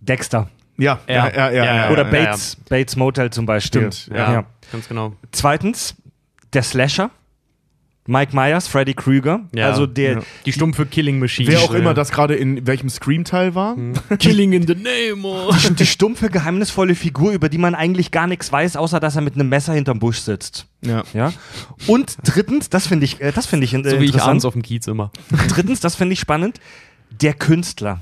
[0.00, 0.48] Dexter.
[0.78, 1.64] Ja, ja, ja, ja.
[1.64, 2.10] ja, Oder ja.
[2.10, 3.92] Bates, Bates Motel zum Beispiel.
[3.92, 4.44] Stimmt, ja, Ja.
[4.72, 5.12] ganz genau.
[5.30, 5.94] Zweitens,
[6.54, 7.10] der Slasher.
[8.06, 9.40] Mike Myers, Freddy Krüger.
[9.54, 9.68] Ja.
[9.70, 10.20] Also der, Ja.
[10.44, 11.48] Die stumpfe Killing Machine.
[11.52, 11.78] Wer auch Ja.
[11.78, 13.76] immer das gerade in welchem Scream-Teil war.
[14.18, 15.56] Killing in the name of.
[15.68, 19.22] die, die stumpfe, geheimnisvolle Figur, über die man eigentlich gar nichts weiß, außer dass er
[19.22, 20.66] mit einem Messer hinterm Busch sitzt.
[20.84, 21.04] Ja.
[21.14, 21.32] Ja.
[21.86, 24.44] Und drittens, das finde ich, äh, das finde ich äh, So wie ich abends interessant.
[24.46, 25.12] auf dem Kiez immer.
[25.48, 26.58] drittens, das finde ich spannend.
[27.20, 28.00] Der Künstler.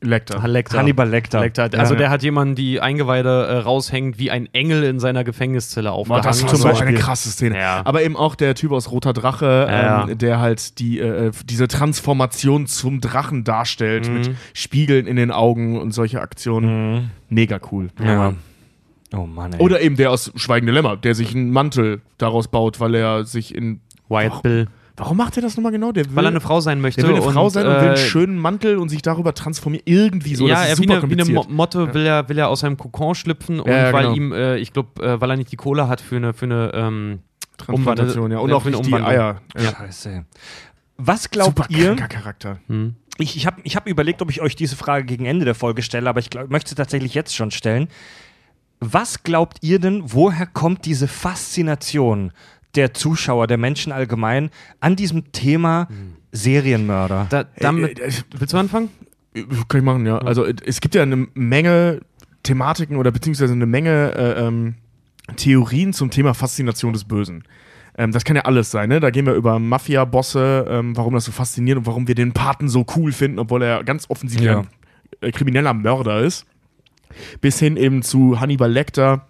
[0.00, 0.46] Lecter.
[0.46, 0.78] Lecter.
[0.78, 1.40] Hannibal Lecter.
[1.40, 1.68] Lecter.
[1.78, 1.98] Also Ja.
[1.98, 6.24] der hat jemanden, die Eingeweide äh, raushängt, wie ein Engel in seiner Gefängniszelle aufgehangen.
[6.24, 6.88] das war zum so Beispiel.
[6.88, 7.58] eine krasse Szene.
[7.58, 7.82] Ja.
[7.84, 11.68] Aber eben auch der Typ aus Roter Drache, Ja, ähm, der halt die, äh, diese
[11.68, 14.14] Transformation zum Drachen darstellt, Mhm.
[14.14, 17.10] mit Spiegeln in den Augen und solche Aktionen.
[17.28, 17.88] Mega cool.
[18.02, 18.34] Ja.
[19.16, 19.60] Oh Mann, ey.
[19.60, 23.54] Oder eben der aus Schweigende Lämmer, der sich einen Mantel daraus baut, weil er sich
[23.54, 23.80] in.
[24.08, 24.66] Wyatt Bill.
[24.96, 25.90] Warum macht er das nochmal genau?
[25.90, 27.00] Der will, Weil er eine Frau sein möchte.
[27.00, 29.82] der will eine Frau sein und will einen äh, schönen Mantel und sich darüber transformieren.
[29.86, 30.46] Irgendwie so.
[30.46, 31.48] ja, das er ist wie super eine, wie eine kompliziert.
[31.50, 34.14] Mo Motte will er, will er aus seinem Kokon schlüpfen und Ja, ja, weil genau.
[34.16, 36.70] ihm, äh, ich glaube, äh, weil er nicht die Kohle hat für eine, für eine
[36.74, 37.18] ähm,
[37.56, 38.38] Transplantation, ja.
[38.38, 38.94] Und Ja, auch für eine nicht die.
[38.94, 39.40] Eier.
[39.58, 39.70] Ja.
[39.72, 40.24] Scheiße.
[40.96, 41.96] Was glaubt Super ihr?
[41.96, 42.58] Charakter.
[42.68, 42.94] hm.
[43.18, 45.82] Ich, ich habe ich hab überlegt, ob ich euch diese Frage gegen Ende der Folge
[45.82, 47.88] stelle, aber ich glaub, möchte sie tatsächlich jetzt schon stellen.
[48.80, 52.32] Was glaubt ihr denn, woher kommt diese Faszination
[52.76, 55.88] der Zuschauer, der Menschen allgemein an diesem Thema
[56.32, 57.26] Serienmörder?
[57.30, 58.90] da, damit, Äh, äh, willst du anfangen?
[59.68, 60.18] Kann ich machen, ja.
[60.18, 62.00] Also es gibt ja eine Menge
[62.44, 64.74] Thematiken oder beziehungsweise eine Menge äh, ähm,
[65.36, 67.44] Theorien zum Thema Faszination des Bösen.
[67.96, 69.00] Ähm, das kann ja alles sein, ne?
[69.00, 72.68] Da gehen wir über Mafia-Bosse, ähm, warum das so fasziniert und warum wir den Paten
[72.68, 74.60] so cool finden, obwohl er ganz offensichtlich Ja.
[74.60, 74.66] ein
[75.20, 76.44] äh, krimineller Mörder ist.
[77.40, 79.26] Bis hin eben zu Hannibal Lecter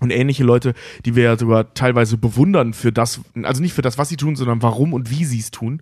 [0.00, 3.98] und ähnliche Leute, die wir ja sogar teilweise bewundern für das, also nicht für das,
[3.98, 5.80] was sie tun, sondern warum und wie sie es tun.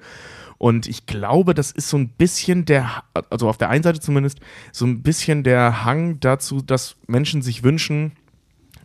[0.58, 4.38] Und ich glaube, das ist so ein bisschen der, also auf der einen Seite zumindest,
[4.70, 8.12] so ein bisschen der Hang dazu, dass Menschen sich wünschen,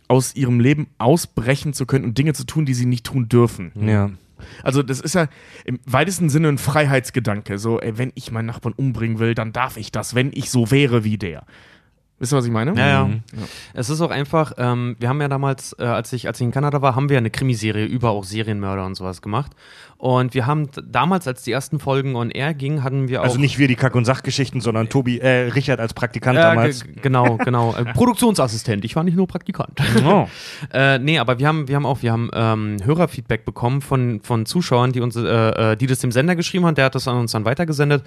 [0.08, 3.72] aus ihrem Leben ausbrechen zu können und Dinge zu tun, die sie nicht tun dürfen.
[3.80, 4.10] Ja.
[4.62, 5.28] Also das ist ja
[5.64, 7.58] im weitesten Sinne ein Freiheitsgedanke.
[7.58, 10.70] So, ey, wenn ich meinen Nachbarn umbringen will, dann darf ich das, wenn ich so
[10.70, 11.44] wäre wie der.
[12.18, 12.74] Wisst ihr, was ich meine?
[12.74, 13.04] Ja, ja.
[13.04, 13.22] Mhm.
[13.74, 16.50] Es ist auch einfach, ähm, wir haben ja damals, äh, als, ich, als ich in
[16.50, 19.52] Kanada war, haben wir eine Krimiserie über auch Serienmörder und sowas gemacht.
[20.00, 23.24] Und wir haben damals, als die ersten Folgen on air gingen, hatten wir auch.
[23.24, 26.84] Also nicht wir die Kack- und Sachgeschichten, sondern Tobi, äh, Richard als Praktikant Ja, damals.
[26.84, 27.74] ge- genau, genau.
[27.74, 28.84] Äh, Produktionsassistent.
[28.84, 29.80] Ich war nicht nur Praktikant.
[30.06, 30.28] Oh.
[30.72, 34.44] Äh, nee, aber wir haben, wir haben auch, wir haben ähm, Hörerfeedback bekommen von, von
[34.46, 37.16] Zuschauern, die uns, äh, äh, die das dem Sender geschrieben haben, der hat das an
[37.16, 38.04] uns dann weitergesendet.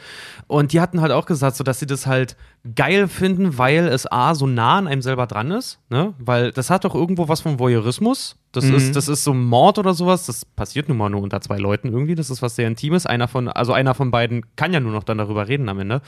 [0.48, 2.38] Und die hatten halt auch gesagt, so dass sie das halt
[2.76, 6.14] geil finden, weil es A, so nah an einem selber dran ist, ne?
[6.20, 8.38] Weil das hat doch irgendwo was von Voyeurismus.
[8.54, 10.26] Das ist, das ist so ein Mord oder sowas.
[10.26, 12.16] Das passiert nun mal nur unter zwei Leuten irgendwie.
[12.16, 13.06] Das ist was sehr Intimes.
[13.06, 16.02] Einer von, also einer von beiden kann ja nur noch dann darüber reden am Ende.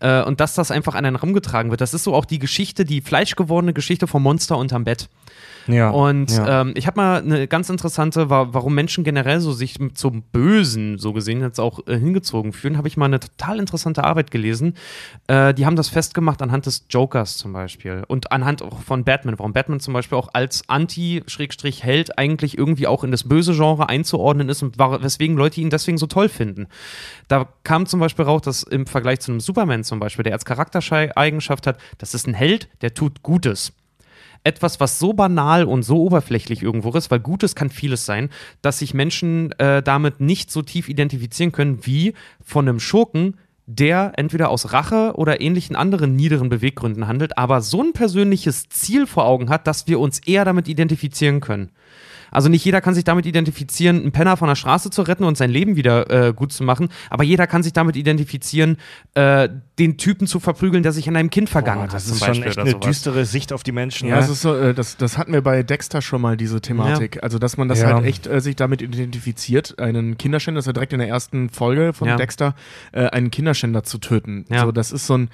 [0.00, 1.82] Äh, und dass das einfach an einen rumgetragen wird.
[1.82, 5.10] Das ist so auch die Geschichte, die fleischgewordene Geschichte vom Monster unterm Bett.
[5.66, 5.90] Ja.
[5.90, 6.62] Und ja.
[6.62, 10.98] ähm, ich habe mal eine ganz interessante, wa warum Menschen generell so sich zum Bösen,
[10.98, 14.74] so gesehen, jetzt auch äh, hingezogen fühlen, habe ich mal eine total interessante Arbeit gelesen.
[15.26, 19.38] Äh, die haben das festgemacht anhand des Jokers zum Beispiel und anhand auch von Batman,
[19.38, 24.48] warum Batman zum Beispiel auch als Anti-Held eigentlich irgendwie auch in das böse Genre einzuordnen
[24.48, 26.66] ist und weswegen Leute ihn deswegen so toll finden.
[27.28, 30.44] Da kam zum Beispiel raus, dass im Vergleich zu einem Superman zum Beispiel, der als
[30.44, 33.72] Charaktereigenschaft hat, das ist ein Held, der tut Gutes.
[34.44, 38.78] Etwas, was so banal und so oberflächlich irgendwo ist, weil Gutes kann vieles sein, dass
[38.78, 44.48] sich Menschen äh, damit nicht so tief identifizieren können wie von einem Schurken, der entweder
[44.48, 49.50] aus Rache oder ähnlichen anderen niederen Beweggründen handelt, aber so ein persönliches Ziel vor Augen
[49.50, 51.70] hat, dass wir uns eher damit identifizieren können.
[52.32, 55.36] Also nicht jeder kann sich damit identifizieren, einen Penner von der Straße zu retten und
[55.36, 58.78] sein Leben wieder äh, gut zu machen, aber jeder kann sich damit identifizieren,
[59.14, 62.14] äh, den Typen zu verprügeln, der sich an einem Kind vergangen Boah, das hat.
[62.16, 64.08] ist schon echt eine düstere Sicht auf die Menschen.
[64.08, 64.20] Ja, ne?
[64.22, 67.22] das, ist so, äh, das, das hatten wir bei Dexter schon mal, diese Thematik.
[67.22, 67.94] Also, dass man das Ja.
[67.94, 71.50] halt echt äh, sich damit identifiziert, einen Kinderschänder, das ist ja direkt in der ersten
[71.50, 72.16] Folge von Ja.
[72.16, 72.54] Dexter,
[72.92, 74.44] äh, einen Kinderschänder zu töten.
[74.48, 74.62] Ja.
[74.64, 75.30] So, das ist so ein,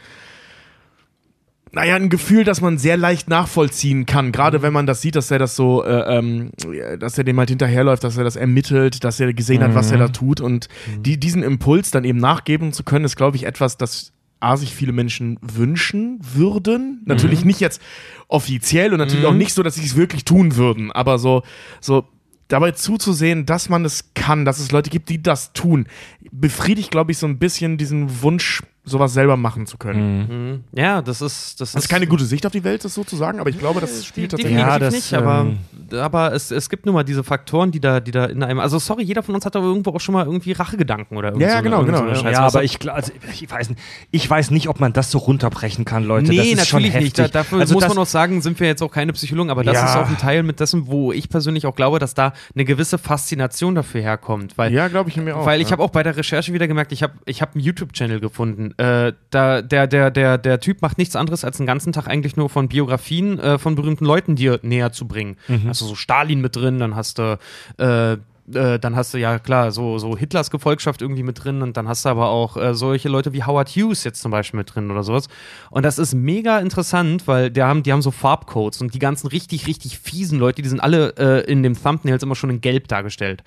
[1.73, 4.27] naja, ein Gefühl, das man sehr leicht nachvollziehen kann.
[4.27, 4.33] Mhm.
[4.33, 6.51] Gerade wenn man das sieht, dass er das so, äh, ähm,
[6.99, 9.75] dass er dem halt hinterherläuft, dass er das ermittelt, dass er gesehen hat, Mhm.
[9.75, 10.41] was er da tut.
[10.41, 14.57] Und die, diesen Impuls dann eben nachgeben zu können, ist, glaube ich, etwas, das A,
[14.57, 17.03] sich viele Menschen wünschen würden.
[17.07, 17.83] Natürlich nicht jetzt
[18.29, 21.43] offiziell und natürlich auch nicht so, dass sie es wirklich tun würden, aber so,
[21.81, 22.05] so
[22.47, 25.87] dabei zuzusehen, dass man es kann, dass es Leute gibt, die das tun,
[26.31, 30.65] befriedigt, glaube ich, so ein bisschen diesen Wunsch, sowas selber machen zu können.
[30.73, 33.17] Ja, das ist das Das ist keine gute Sicht auf die Welt, das so zu
[33.17, 34.59] sagen, aber ich glaube, das spielt tatsächlich.
[34.59, 35.47] Ja, das, nicht, aber,
[35.93, 38.59] ähm, aber es, es gibt nun mal diese Faktoren, die da, die da in einem.
[38.61, 41.43] Also sorry, jeder von uns hat aber irgendwo auch schon mal irgendwie Rachegedanken oder irgend
[41.43, 42.41] Ja, ja, so eine- genau, so genau, eine ja.
[42.41, 46.05] Aber ich, also ich, weiß, nicht- ich weiß nicht, ob man das so runterbrechen kann,
[46.05, 46.27] Leute.
[46.27, 47.05] das Nee, ist schon natürlich heftig.
[47.05, 47.19] nicht.
[47.19, 49.65] Da, dafür also muss das, man auch sagen, sind wir jetzt auch keine Psychologen, aber
[49.65, 49.85] das Ja.
[49.87, 52.99] ist auch ein Teil mit dessen, wo ich persönlich auch glaube, dass da eine gewisse
[52.99, 54.57] Faszination dafür herkommt.
[54.59, 55.47] Weil, Ja, glaube ich mir auch.
[55.47, 55.73] weil ich ja.
[55.73, 58.75] habe auch bei der Recherche wieder gemerkt, ich habe ich hab einen YouTube-Channel gefunden.
[58.79, 62.37] Äh, da, der, der, der, der Typ macht nichts anderes, als den ganzen Tag eigentlich
[62.37, 65.37] nur von Biografien äh, von berühmten Leuten dir näher zu bringen.
[65.67, 67.39] Hast du so Stalin mit drin, dann hast du
[67.79, 68.17] äh,
[68.55, 71.89] äh, dann hast du ja klar so, so Hitlers Gefolgschaft irgendwie mit drin und dann
[71.89, 74.91] hast du aber auch äh, solche Leute wie Howard Hughes jetzt zum Beispiel mit drin
[74.91, 75.29] oder sowas.
[75.71, 79.27] Und das ist mega interessant, weil die haben, die haben so Farbcodes und die ganzen
[79.29, 82.89] richtig, richtig fiesen Leute, die sind alle äh, in dem Thumbnails immer schon in Gelb
[82.89, 83.43] dargestellt.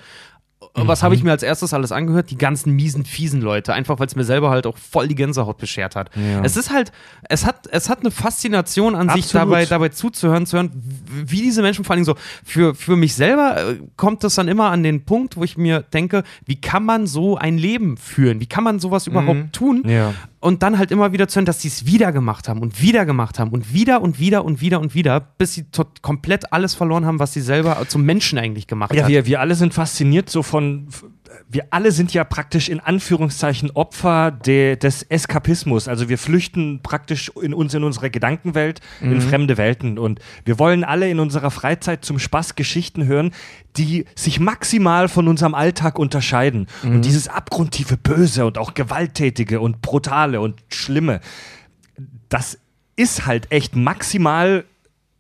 [0.74, 2.32] Was habe ich mir als erstes alles angehört?
[2.32, 3.74] Die ganzen miesen, fiesen Leute.
[3.74, 6.10] Einfach, weil es mir selber halt auch voll die Gänsehaut beschert hat.
[6.16, 6.42] Ja.
[6.44, 6.94] Es ist halt,
[7.28, 9.48] es hat, es hat eine Faszination an sich Absolut.
[9.48, 13.16] dabei, dabei zuzuhören, zu hören, wie diese Menschen vor allen Dingen so, für, für mich
[13.16, 16.86] selber äh, kommt es dann immer an den Punkt, wo ich mir denke, wie kann
[16.86, 18.40] man so ein Leben führen?
[18.40, 19.84] Wie kann man sowas überhaupt tun?
[19.86, 20.14] Ja.
[20.42, 23.06] Und dann halt immer wieder zu hören, dass sie es wieder gemacht haben und wieder
[23.06, 25.66] gemacht haben und wieder und wieder und wieder und wieder, bis sie
[26.02, 29.10] komplett alles verloren haben, was sie selber zum Menschen eigentlich gemacht Ja, hat.
[29.10, 30.88] wir, wir alle sind fasziniert so von.
[31.50, 35.88] Wir alle sind ja praktisch in Anführungszeichen Opfer de, des Eskapismus.
[35.88, 39.98] Also wir flüchten praktisch in uns in unsere Gedankenwelt, in fremde Welten.
[39.98, 43.32] Und wir wollen alle in unserer Freizeit zum Spaß Geschichten hören,
[43.78, 46.68] die sich maximal von unserem Alltag unterscheiden.
[46.84, 51.22] Und dieses abgrundtiefe Böse und auch Gewalttätige und Brutale und Schlimme,
[52.30, 52.58] das
[52.96, 54.66] ist halt echt maximal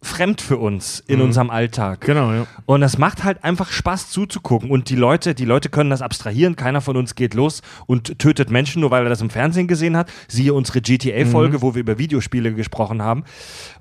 [0.03, 2.01] fremd für uns in unserem Alltag.
[2.01, 2.47] Genau, ja.
[2.65, 4.71] Und es macht halt einfach Spaß zuzugucken.
[4.71, 6.55] Und die Leute, die Leute können das abstrahieren.
[6.55, 9.95] Keiner von uns geht los und tötet Menschen, nur weil er das im Fernsehen gesehen
[9.95, 10.11] hat.
[10.27, 13.25] Siehe unsere GTA-Folge, wo wir über Videospiele gesprochen haben.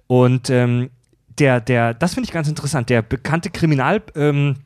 [0.06, 0.90] Und ähm,
[1.38, 2.90] der, der, das finde ich ganz interessant.
[2.90, 4.56] Der bekannte Kriminal, ähm,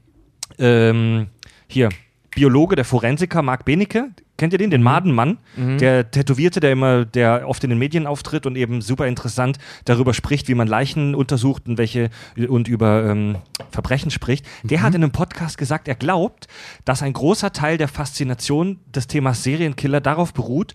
[0.59, 1.29] ähm,
[1.69, 1.89] hier,
[2.35, 7.49] Biologe, der Forensiker Marc Benecke, kennt ihr den, den Madenmann, der Tätowierte, der immer, der
[7.49, 11.69] oft in den Medien auftritt und eben super interessant darüber spricht, wie man Leichen untersucht
[11.69, 12.11] und welche
[12.49, 13.37] und über ähm,
[13.71, 14.47] Verbrechen spricht.
[14.63, 16.49] Der hat in einem Podcast gesagt, er glaubt,
[16.85, 20.75] dass ein großer Teil der Faszination des Themas Serienkiller darauf beruht,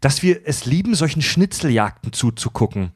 [0.00, 2.90] dass wir es lieben, solchen Schnitzeljagden zuzugucken.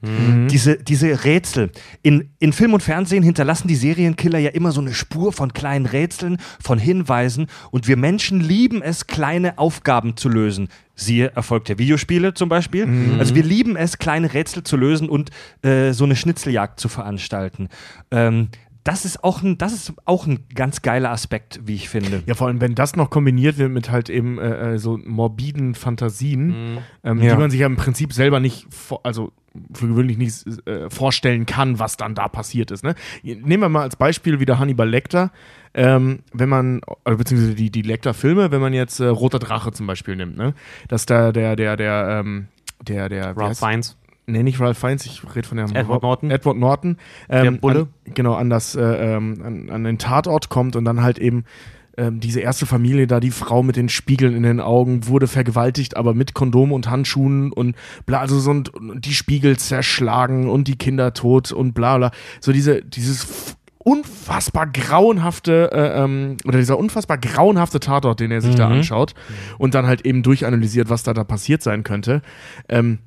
[0.51, 1.71] Diese, diese Rätsel.
[2.03, 5.87] In, in Film und Fernsehen hinterlassen die Serienkiller ja immer so eine Spur von kleinen
[5.87, 10.69] Rätseln, von Hinweisen und wir Menschen lieben es, kleine Aufgaben zu lösen.
[10.95, 12.87] Siehe Erfolg der Videospiele zum Beispiel.
[13.19, 15.31] Also wir lieben es, kleine Rätsel zu lösen und
[15.63, 17.69] äh, so eine Schnitzeljagd zu veranstalten.
[18.11, 18.49] Ähm,
[18.85, 22.23] das ist auch ein, das ist auch ein ganz geiler Aspekt, wie ich finde.
[22.27, 25.75] Ja, vor allem, wenn das noch kombiniert wird mit halt eben äh, äh, so morbiden
[25.75, 27.35] Fantasien, ähm, Ja.
[27.35, 28.67] die man sich ja im Prinzip selber nicht,
[29.03, 29.33] also
[29.75, 32.85] für gewöhnlich nicht äh, vorstellen kann, was dann da passiert ist.
[32.85, 32.95] Ne?
[33.23, 35.33] Nehmen wir mal als Beispiel wieder Hannibal Lecter.
[35.75, 39.87] Ähm, wenn man, oder beziehungsweise die, die Lecter-Filme, wenn man jetzt äh, Roter Drache zum
[39.87, 40.55] Beispiel nimmt, ne?
[40.89, 42.49] Dass da der, der, der, ähm,
[42.83, 43.97] der, der, Ralph Fiennes.
[44.33, 46.31] Nee, nicht Ralph Fiennes, ich rede von dem Edward Norton.
[46.31, 46.97] Edward Norton.
[47.29, 47.81] Ähm, Der Bulle.
[47.81, 51.45] An, genau, an, das, äh, ähm, an, an den Tatort kommt und dann halt eben
[51.97, 55.97] ähm, diese erste Familie da, die Frau mit den Spiegeln in den Augen, wurde vergewaltigt,
[55.97, 60.69] aber mit Kondom und Handschuhen und bla, also so und, und die Spiegel zerschlagen und
[60.69, 62.11] die Kinder tot und bla bla.
[62.41, 68.55] So diese, dieses unfassbar grauenhafte, äh, ähm, oder dieser unfassbar grauenhafte Tatort, den er sich
[68.55, 69.15] da anschaut
[69.59, 72.21] und dann halt eben durchanalysiert, was da da passiert sein könnte.
[72.69, 72.99] Ähm,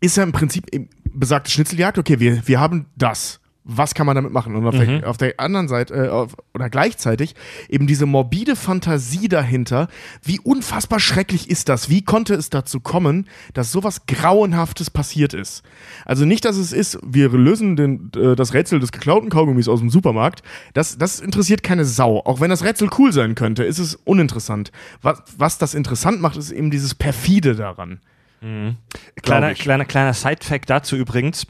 [0.00, 0.66] ist ja im Prinzip,
[1.12, 4.56] besagte Schnitzeljagd, okay, wir, wir haben das was kann man damit machen?
[4.56, 5.00] Und auf, mhm.
[5.00, 7.34] der, auf der, anderen Seite, äh, auf, oder gleichzeitig
[7.68, 9.88] eben diese morbide Fantasie dahinter,
[10.24, 11.90] wie unfassbar schrecklich ist das?
[11.90, 15.62] Wie konnte es dazu kommen, dass sowas Grauenhaftes passiert ist?
[16.06, 19.80] Also nicht, dass es ist, wir lösen den, äh, das Rätsel des geklauten Kaugummis aus
[19.80, 20.42] dem Supermarkt.
[20.72, 22.22] Das, das interessiert keine Sau.
[22.24, 24.72] Auch wenn das Rätsel cool sein könnte, ist es uninteressant.
[25.02, 28.00] Was, was das interessant macht, ist eben dieses Perfide daran.
[28.40, 28.76] Mhm.
[29.22, 31.46] Kleiner, kleiner, kleiner Side-Fact dazu übrigens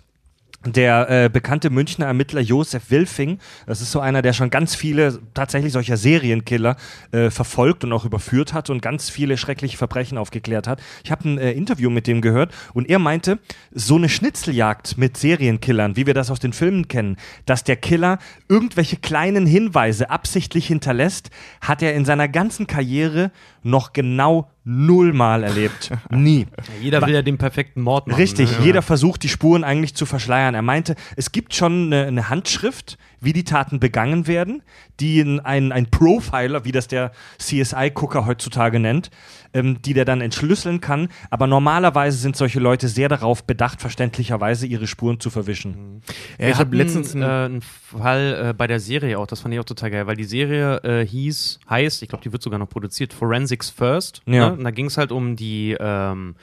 [0.66, 5.20] der äh, bekannte Münchner Ermittler Josef Wilfing, das ist so einer, der schon ganz viele
[5.32, 6.76] tatsächlich solcher Serienkiller
[7.12, 10.82] äh, verfolgt und auch überführt hat und ganz viele schreckliche Verbrechen aufgeklärt hat.
[11.04, 13.38] Ich habe ein äh, Interview mit dem gehört und er meinte,
[13.70, 18.18] so eine Schnitzeljagd mit Serienkillern, wie wir das aus den Filmen kennen, dass der Killer
[18.48, 23.30] irgendwelche kleinen Hinweise absichtlich hinterlässt, hat er in seiner ganzen Karriere
[23.62, 25.90] noch genau nullmal erlebt.
[26.10, 26.40] Nie.
[26.40, 28.18] Ja, jeder will ja den perfekten Mord machen.
[28.18, 28.64] Richtig, ne?
[28.66, 30.54] jeder versucht die Spuren eigentlich zu verschleiern.
[30.54, 34.62] Er meinte, es gibt schon eine, eine Handschrift, wie die Taten begangen werden,
[35.00, 39.10] die ein, ein Profiler, wie das der CSI-Gucker heutzutage nennt,
[39.54, 41.08] ähm, die der dann entschlüsseln kann.
[41.30, 46.02] Aber normalerweise sind solche Leute sehr darauf bedacht, verständlicherweise ihre Spuren zu verwischen.
[46.38, 49.54] Ja, ich habe letztens einen, äh, einen Fall äh, bei der Serie auch, das fand
[49.54, 52.58] ich auch total geil, weil die Serie äh, hieß, heißt, ich glaube, die wird sogar
[52.58, 54.22] noch produziert, Forensics First.
[54.26, 54.50] Ja.
[54.50, 54.52] Ne?
[54.52, 56.34] Und da ging es halt um die ähm,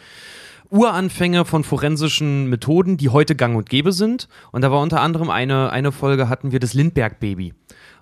[0.69, 4.27] Uranfänge von forensischen Methoden, die heute gang und gäbe sind.
[4.51, 7.53] Und da war unter anderem eine, eine Folge, hatten wir das Lindbergh-Baby.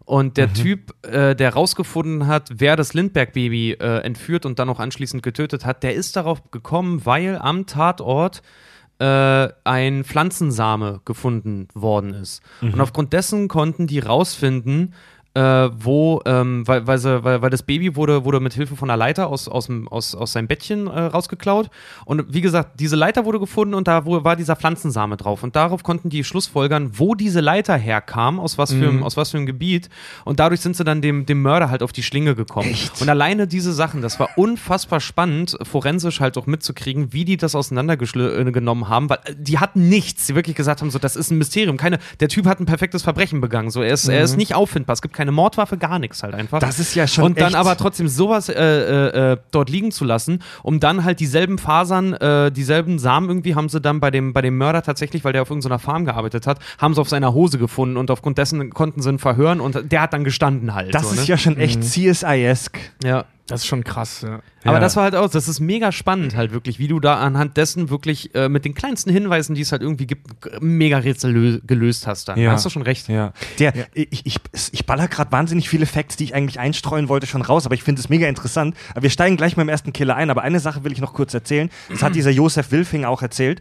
[0.05, 0.53] Und der mhm.
[0.53, 5.65] Typ, äh, der rausgefunden hat, wer das Lindbergh-Baby äh, entführt und dann auch anschließend getötet
[5.65, 8.41] hat, der ist darauf gekommen, weil am Tatort
[8.99, 12.41] äh, ein Pflanzensame gefunden worden ist.
[12.61, 12.73] Mhm.
[12.73, 14.93] Und aufgrund dessen konnten die rausfinden,
[15.35, 18.89] äh, wo, ähm, weil, weil, sie, weil, weil das Baby wurde, wurde mit Hilfe von
[18.89, 21.69] einer Leiter aus, aus, aus, aus seinem Bettchen äh, rausgeklaut.
[22.05, 25.43] Und wie gesagt, diese Leiter wurde gefunden und da war dieser Pflanzensame drauf.
[25.43, 29.03] Und darauf konnten die schlussfolgern, wo diese Leiter herkam, aus was für, mhm.
[29.03, 29.89] aus was für einem Gebiet.
[30.23, 32.69] Und dadurch sind sie dann dem, dem Mörder halt auf die Schlinge gekommen.
[32.69, 33.01] Echt?
[33.01, 37.55] Und alleine diese Sachen, das war unfassbar spannend, forensisch halt auch mitzukriegen, wie die das
[37.55, 40.27] auseinandergenommen haben, weil äh, die hatten nichts.
[40.27, 41.77] Sie wirklich gesagt haben, so, das ist ein Mysterium.
[41.77, 43.71] Keine, der Typ hat ein perfektes Verbrechen begangen.
[43.71, 44.13] So, er ist, mhm.
[44.13, 44.37] er ist mhm.
[44.37, 44.93] nicht auffindbar.
[44.93, 46.59] Es gibt keine keine Mordwaffe, gar nichts halt einfach.
[46.59, 47.23] Das ist ja schon.
[47.23, 51.21] Und dann aber trotzdem sowas äh, äh, äh, dort liegen zu lassen, um dann halt
[51.21, 55.23] dieselben Fasern, äh, dieselben Samen irgendwie haben sie dann bei dem, bei dem Mörder tatsächlich,
[55.23, 58.37] weil der auf irgendeiner Farm gearbeitet hat, haben sie auf seiner Hose gefunden und aufgrund
[58.37, 60.93] dessen konnten sie ihn verhören und der hat dann gestanden halt.
[60.93, 61.25] Das so, ist ne?
[61.27, 61.83] ja schon echt mhm.
[61.83, 62.79] CSI-esque.
[63.01, 63.23] Ja.
[63.47, 64.41] Das ist schon krass, ja.
[64.63, 64.79] Aber ja.
[64.79, 67.89] das war halt auch, das ist mega spannend halt wirklich, wie du da anhand dessen
[67.89, 70.27] wirklich äh, mit den kleinsten Hinweisen, die es halt irgendwie gibt,
[70.61, 72.39] mega Rätsel gelöst hast dann.
[72.39, 72.47] Ja.
[72.47, 73.09] Da hast du schon recht.
[73.09, 73.33] Ja.
[73.59, 73.73] Der.
[73.93, 74.39] Ich, ich,
[74.71, 77.83] ich baller gerade wahnsinnig viele Facts, die ich eigentlich einstreuen wollte, schon raus, aber ich
[77.83, 78.77] finde es mega interessant.
[78.91, 81.13] Aber wir steigen gleich mal im ersten Killer ein, aber eine Sache will ich noch
[81.13, 81.69] kurz erzählen.
[81.89, 83.59] Das hat dieser Josef Wilfing auch erzählt.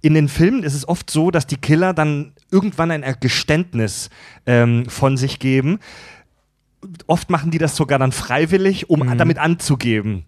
[0.00, 4.08] In den Filmen ist es oft so, dass die Killer dann irgendwann ein Geständnis
[4.46, 5.80] ähm, von sich geben
[7.06, 9.18] oft machen die das sogar dann freiwillig, um mhm.
[9.18, 10.24] damit anzugeben.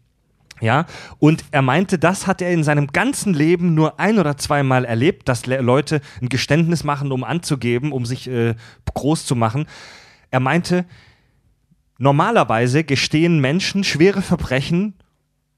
[0.61, 0.85] Ja,
[1.19, 5.27] und er meinte, das hat er in seinem ganzen Leben nur ein oder zweimal erlebt,
[5.29, 8.55] dass Leute ein Geständnis machen, um anzugeben, um sich äh,
[8.93, 9.67] groß zu machen.
[10.31, 10.85] Er meinte,
[11.97, 14.95] normalerweise gestehen Menschen schwere Verbrechen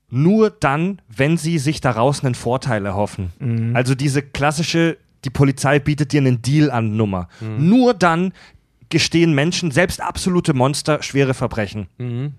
[0.09, 3.33] nur dann, wenn sie sich daraus einen Vorteil erhoffen.
[3.41, 3.75] Mhm.
[3.75, 7.29] Also diese klassische, die Polizei bietet dir einen Deal an Nummer.
[7.41, 7.69] Mhm.
[7.69, 8.33] Nur dann
[8.93, 11.89] gestehen Menschen, selbst absolute Monster, schwere Verbrechen.
[11.99, 12.35] Mhm.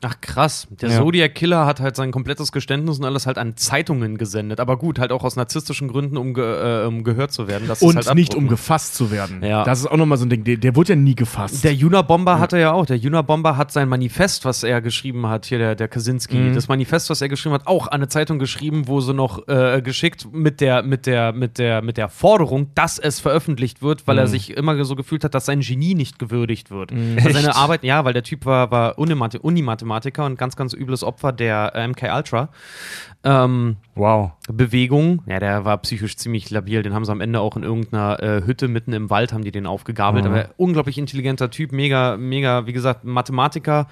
[0.00, 0.98] Ach krass, der ja.
[0.98, 4.60] Zodiac Killer hat halt sein komplettes Geständnis und alles halt an Zeitungen gesendet.
[4.60, 7.68] Aber gut, halt auch aus narzisstischen Gründen, um, ge äh, um gehört zu werden.
[7.80, 9.42] und halt nicht um gefasst zu werden.
[9.42, 9.64] Ja.
[9.64, 11.64] Das ist auch nochmal so ein Ding, der, der wurde ja nie gefasst.
[11.64, 12.38] Der Junabomber ja.
[12.38, 12.86] hatte ja auch.
[12.86, 16.54] Der Junabomber hat sein Manifest, was er geschrieben hat, hier der, der Kaczynski, mhm.
[16.54, 19.82] das Manifest, was er geschrieben hat, auch an eine Zeitung geschrieben, wo sie noch äh,
[19.82, 24.14] geschickt mit der, mit, der, mit, der, mit der Forderung, dass es veröffentlicht wird, weil
[24.14, 24.20] mhm.
[24.20, 26.92] er sich immer so gefühlt hat, dass sein Genie nicht gewürdigt wird.
[26.92, 27.18] Mhm.
[27.32, 31.32] Seine Arbeit, ja, weil der Typ war, war Unimathematiker Mathematiker und ganz, ganz übles Opfer
[31.32, 32.48] der äh, MK Ultra.
[33.24, 34.32] Ähm, wow.
[34.48, 35.22] Bewegung.
[35.26, 36.82] Ja, der war psychisch ziemlich labil.
[36.82, 39.50] Den haben sie am Ende auch in irgendeiner äh, Hütte mitten im Wald haben die
[39.50, 40.24] den aufgegabelt.
[40.24, 40.30] Mhm.
[40.30, 43.88] Aber unglaublich intelligenter Typ, mega, mega, wie gesagt, Mathematiker.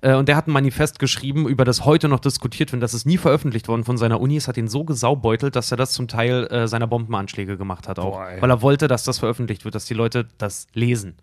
[0.00, 2.82] Äh, und der hat ein Manifest geschrieben, über das heute noch diskutiert wird.
[2.82, 4.36] Das ist nie veröffentlicht worden von seiner Uni.
[4.36, 7.98] Es hat ihn so gesaubeutelt, dass er das zum Teil äh, seiner Bombenanschläge gemacht hat
[7.98, 8.16] auch.
[8.16, 11.16] Boah, weil er wollte, dass das veröffentlicht wird, dass die Leute das lesen.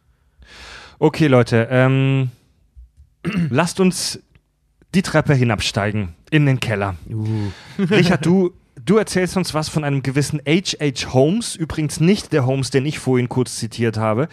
[0.99, 2.31] Okay, Leute, ähm,
[3.49, 4.19] lasst uns
[4.93, 6.95] die Treppe hinabsteigen in den Keller.
[7.09, 7.51] Uh.
[7.77, 11.13] Richard, du, du erzählst uns was von einem gewissen H.H.
[11.13, 14.29] Holmes, übrigens nicht der Holmes, den ich vorhin kurz zitiert habe.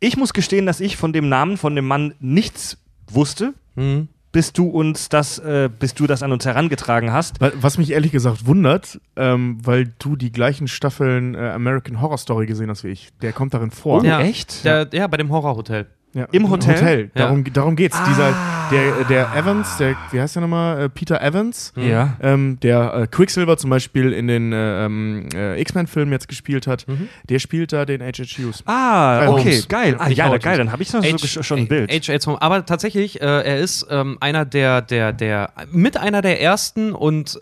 [0.00, 2.78] Ich muss gestehen, dass ich von dem Namen von dem Mann nichts
[3.08, 3.54] wusste.
[3.74, 4.08] Mhm.
[4.32, 7.36] bis du uns das, äh, bis du das an uns herangetragen hast.
[7.40, 12.46] Was mich ehrlich gesagt wundert, ähm, weil du die gleichen Staffeln äh, American Horror Story
[12.46, 13.08] gesehen hast wie ich.
[13.20, 14.00] Der kommt darin vor.
[14.00, 14.64] Oh, ja, echt?
[14.64, 15.86] Der, ja, bei dem Horrorhotel.
[16.14, 17.10] Ja, Im Hotel?
[17.14, 17.96] Darum, darum geht's.
[17.96, 18.06] Ah.
[18.06, 18.34] Dieser,
[18.70, 20.82] der, der Evans, der, wie heißt der nochmal?
[20.82, 21.72] Äh, Peter Evans.
[21.74, 22.18] Ja.
[22.20, 26.84] Ähm, der äh, Quicksilver zum Beispiel in den äh, ähm, äh, X-Men-Filmen jetzt gespielt hat,
[27.30, 28.36] der spielt da den H.H.
[28.38, 28.62] Hughes.
[28.66, 29.68] Ah, Äh, okay, Holmes.
[29.68, 29.96] geil.
[29.98, 31.90] Ah, ja, geil, dann habe ich noch so schon ein Bild.
[31.90, 32.12] H.
[32.12, 32.26] H.
[32.26, 32.42] Holmes.
[32.42, 37.40] Aber tatsächlich, äh, er ist ähm, einer der, der, der, mit einer der ersten und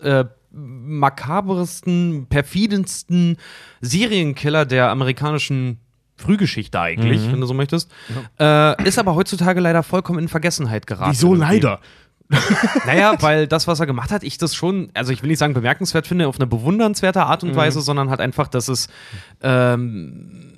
[0.53, 3.37] makabersten, perfidensten
[3.81, 5.79] Serienkiller der amerikanischen
[6.21, 7.33] Frühgeschichte eigentlich, Mhm.
[7.33, 7.91] wenn du so möchtest.
[8.39, 11.11] Äh, ist aber heutzutage leider vollkommen in Vergessenheit geraten.
[11.11, 11.79] Wieso leider?
[12.85, 15.53] Naja, weil das, was er gemacht hat, ich das schon, also ich will nicht sagen
[15.53, 18.87] bemerkenswert finde, auf eine bewundernswerte Art und Weise, sondern halt einfach, dass es
[19.41, 20.53] ähm,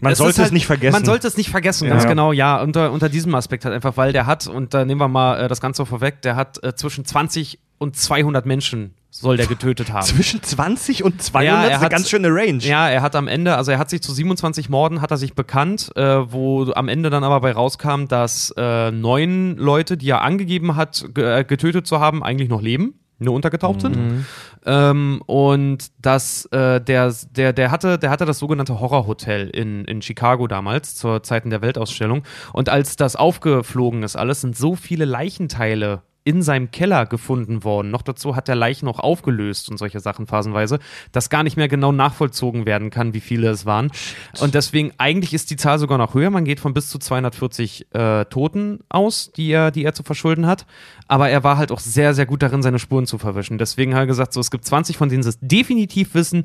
[0.00, 0.92] Man es sollte halt- es nicht vergessen.
[0.94, 2.08] Man sollte es nicht vergessen, ganz Ja.
[2.08, 2.62] genau, ja.
[2.62, 5.48] Unter, unter diesem Aspekt halt einfach, weil der hat, und da nehmen wir mal äh,
[5.48, 10.02] das Ganze vorweg, der hat äh, zwischen 20 und 200 Menschen soll der getötet haben.
[10.06, 12.58] Zwischen 20 und 200 Ja, er ist eine hat- ganz schöne Range.
[12.62, 15.34] Ja, er hat am Ende, also er hat sich zu 27 Morden hat er sich
[15.34, 16.02] bekannt, äh,
[16.32, 21.04] wo am Ende dann aber bei rauskam, dass äh, neun Leute, die er angegeben hat,
[21.14, 24.24] ge äh, getötet zu haben, eigentlich noch leben, nur untergetaucht sind.
[24.66, 30.02] Ähm, und dass äh, der, der, der hatte, der hatte das sogenannte Horrorhotel in, in
[30.02, 32.22] Chicago damals, zur Zeiten der Weltausstellung.
[32.52, 37.90] Und als das aufgeflogen ist, alles sind so viele Leichenteile in seinem Keller gefunden worden.
[37.90, 40.78] Noch dazu hat der Leichen noch aufgelöst und solche Sachen phasenweise,
[41.10, 43.90] dass gar nicht mehr genau nachvollzogen werden kann, wie viele es waren.
[44.38, 46.28] Und deswegen, eigentlich ist die Zahl sogar noch höher.
[46.28, 50.46] Man geht von bis zu 240 äh, Toten aus, die er, die er zu verschulden
[50.46, 50.66] hat.
[51.06, 53.56] Aber er war halt auch sehr, sehr gut darin, seine Spuren zu verwischen.
[53.56, 56.44] Deswegen hat er gesagt, so, es gibt 20, von denen sie es definitiv wissen.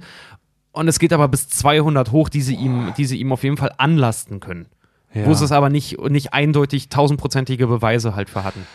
[0.71, 3.57] Und es geht aber bis 200 hoch, die sie ihm, die sie ihm auf jeden
[3.57, 4.67] Fall anlasten können.
[5.13, 5.25] Ja.
[5.25, 8.65] Wo sie es aber nicht, nicht eindeutig tausendprozentige Beweise halt für hatten.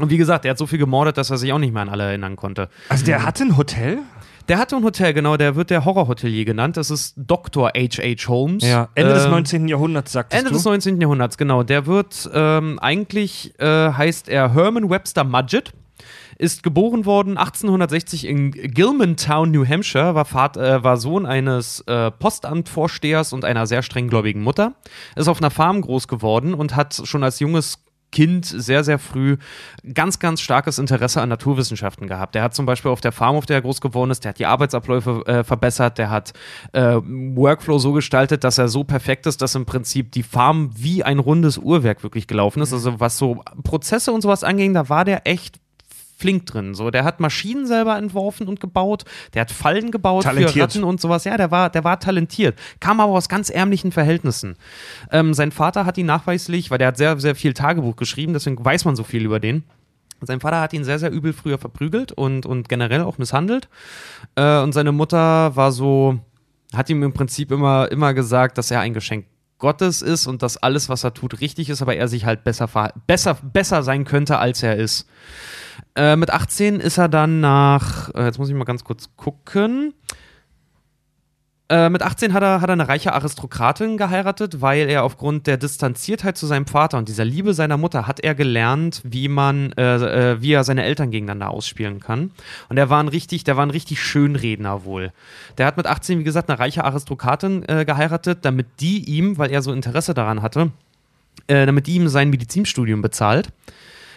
[0.00, 1.88] Und wie gesagt, er hat so viel gemordet, dass er sich auch nicht mehr an
[1.88, 2.68] alle erinnern konnte.
[2.88, 3.98] Also der hatte ein Hotel?
[4.48, 6.76] Der hatte ein Hotel, genau, der wird der Horrorhotelier genannt.
[6.76, 7.68] Das ist Dr.
[7.74, 8.28] H.H.
[8.28, 8.62] Holmes.
[8.94, 9.68] Ende des Ähm, 19.
[9.68, 10.56] Jahrhunderts, sagtest Ende du?
[10.56, 11.00] des 19.
[11.00, 11.62] Jahrhunderts, genau.
[11.62, 15.72] Der wird ähm, eigentlich äh, heißt er Herman Webster Mudgett.
[16.36, 22.10] Ist geboren worden 1860 in Gilmantown, New Hampshire, war, Vater, äh, war Sohn eines äh,
[22.10, 24.74] Postamtvorstehers und einer sehr strenggläubigen Mutter.
[25.16, 27.83] Ist auf einer Farm groß geworden und hat schon als junges
[28.14, 29.38] Kind sehr, sehr früh
[29.92, 32.36] ganz, ganz starkes Interesse an Naturwissenschaften gehabt.
[32.36, 34.38] Der hat zum Beispiel auf der Farm, auf der er groß geworden ist, der hat
[34.38, 36.32] die Arbeitsabläufe äh, verbessert, der hat
[36.72, 41.02] äh, Workflow so gestaltet, dass er so perfekt ist, dass im Prinzip die Farm wie
[41.02, 42.72] ein rundes Uhrwerk wirklich gelaufen ist.
[42.72, 45.63] Also was so Prozesse und sowas anging, da war der echt
[46.16, 46.74] flink drin.
[46.74, 49.04] So, der hat Maschinen selber entworfen und gebaut,
[49.34, 50.64] der hat Fallen gebaut für Talentiert.
[50.64, 51.24] Ratten und sowas.
[51.24, 54.56] Ja, der war, der war talentiert, kam aber aus ganz ärmlichen Verhältnissen.
[55.10, 58.62] Ähm, sein Vater hat ihn nachweislich, weil der hat sehr, sehr viel Tagebuch geschrieben, deswegen
[58.64, 59.64] weiß man so viel über den.
[60.20, 63.68] Sein Vater hat ihn sehr, sehr übel früher verprügelt und, und generell auch misshandelt.
[64.36, 66.18] Äh, und seine Mutter war so,
[66.74, 69.26] hat ihm im Prinzip immer, immer gesagt, dass er ein Geschenk
[69.58, 72.68] Gottes ist und dass alles, was er tut, richtig ist, aber er sich halt besser,
[73.06, 75.08] besser, besser sein könnte, als er ist.
[75.96, 79.94] Äh, mit 18 ist er dann nach, äh, jetzt muss ich mal ganz kurz gucken.
[81.70, 85.56] Äh, mit 18 hat er, hat er eine reiche Aristokratin geheiratet, weil er aufgrund der
[85.56, 90.32] Distanziertheit zu seinem Vater und dieser Liebe seiner Mutter hat er gelernt, wie man, äh,
[90.32, 92.32] äh, wie er seine Eltern gegeneinander ausspielen kann.
[92.68, 95.10] Und er war ein richtig, der war ein richtig Schönredner wohl.
[95.56, 99.50] Der hat mit 18, wie gesagt, eine reiche Aristokratin äh, geheiratet, damit die ihm, weil
[99.50, 100.70] er so Interesse daran hatte,
[101.46, 103.48] äh, damit die ihm sein Medizinstudium bezahlt.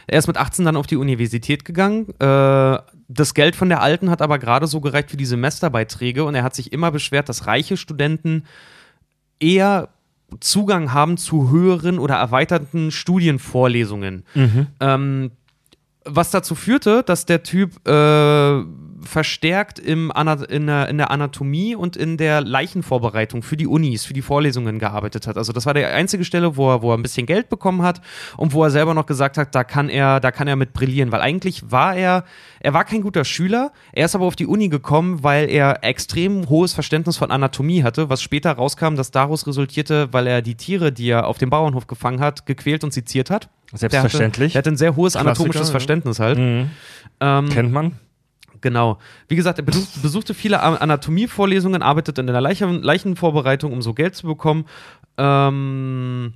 [0.08, 2.08] Er ist mit 18 dann auf die Universität gegangen.
[2.20, 2.80] Äh,
[3.10, 6.44] das Geld von der Alten hat aber gerade so gereicht für die Semesterbeiträge und er
[6.44, 8.44] hat sich immer beschwert, dass reiche Studenten
[9.40, 9.90] eher
[10.40, 14.24] Zugang haben zu höheren oder erweiterten Studienvorlesungen.
[14.80, 15.32] Ähm,
[16.04, 18.64] was dazu führte, dass der Typ äh,
[19.08, 24.06] verstärkt im Ana in, der, in der Anatomie und in der Leichenvorbereitung für die Unis,
[24.06, 25.38] für die Vorlesungen gearbeitet hat.
[25.38, 28.02] Also das war die einzige Stelle, wo er, wo er ein bisschen Geld bekommen hat
[28.36, 31.12] und wo er selber noch gesagt hat, da kann er, da kann er mit brillieren,
[31.12, 32.24] weil eigentlich war er,
[32.60, 36.50] er war kein guter Schüler, er ist aber auf die Uni gekommen, weil er extrem
[36.50, 40.92] hohes Verständnis von Anatomie hatte, was später rauskam, dass daraus resultierte, weil er die Tiere,
[40.92, 43.50] die er auf dem Bauernhof gefangen hat, gequält und seziert hat.
[43.74, 44.54] Selbstverständlich.
[44.54, 45.72] Der hatte, der hatte ein sehr hohes anatomisches ja.
[45.72, 46.38] Verständnis halt.
[46.38, 46.70] Mhm.
[47.20, 47.94] Ähm, Kennt man?
[48.62, 48.98] Genau.
[49.28, 54.16] Wie gesagt, er besuch, besuchte viele Anatomievorlesungen, arbeitet in der Leichen, Leichenvorbereitung, um so Geld
[54.16, 54.66] zu bekommen.
[55.18, 56.34] Ähm,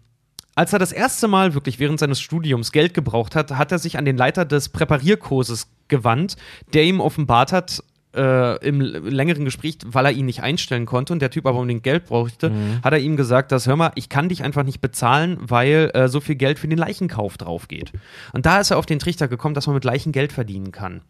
[0.56, 3.98] als er das erste Mal wirklich während seines Studiums Geld gebraucht hat, hat er sich
[3.98, 6.36] an den Leiter des Präparierkurses gewandt,
[6.74, 7.84] der ihm offenbart hat,
[8.16, 11.84] äh, im längeren Gespräch, weil er ihn nicht einstellen konnte und der Typ aber unbedingt
[11.84, 12.82] Geld brauchte, mhm.
[12.84, 16.08] hat er ihm gesagt, dass hör mal, ich kann dich einfach nicht bezahlen, weil äh,
[16.08, 17.94] so viel Geld für den Leichenkauf drauf geht.
[18.34, 21.02] Und da ist er auf den Trichter gekommen, dass man mit Leichen Geld verdienen kann.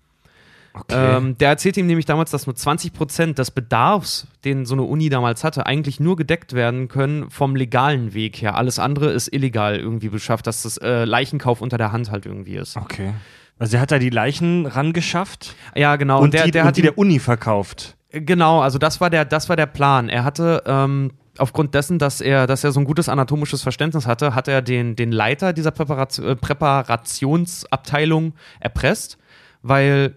[0.73, 1.17] Okay.
[1.17, 4.83] Ähm, der erzählte ihm nämlich damals, dass nur 20 Prozent des Bedarfs, den so eine
[4.83, 8.55] Uni damals hatte, eigentlich nur gedeckt werden können vom legalen Weg her.
[8.55, 12.55] Alles andere ist illegal irgendwie beschafft, dass das äh, Leichenkauf unter der Hand halt irgendwie
[12.55, 12.77] ist.
[12.77, 13.13] Okay.
[13.59, 15.55] Also er hat da die Leichen rangeschafft.
[15.75, 16.21] Ja, genau.
[16.21, 17.97] Und, der, die, der und hat die der Uni verkauft.
[18.11, 20.09] Genau, also das war der, das war der Plan.
[20.09, 24.35] Er hatte ähm, aufgrund dessen, dass er, dass er so ein gutes anatomisches Verständnis hatte,
[24.35, 29.17] hat er den, den Leiter dieser Präparation, äh, Präparationsabteilung erpresst,
[29.61, 30.15] weil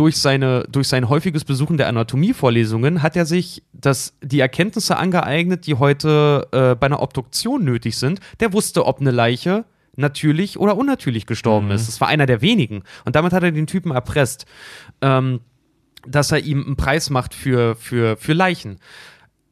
[0.00, 5.66] durch, seine, durch sein häufiges Besuchen der Anatomievorlesungen hat er sich das, die Erkenntnisse angeeignet,
[5.66, 8.18] die heute äh, bei einer Obduktion nötig sind.
[8.40, 11.72] Der wusste, ob eine Leiche natürlich oder unnatürlich gestorben mhm.
[11.72, 11.86] ist.
[11.86, 12.82] Das war einer der wenigen.
[13.04, 14.46] Und damit hat er den Typen erpresst,
[15.02, 15.40] ähm,
[16.06, 18.78] dass er ihm einen Preis macht für, für, für Leichen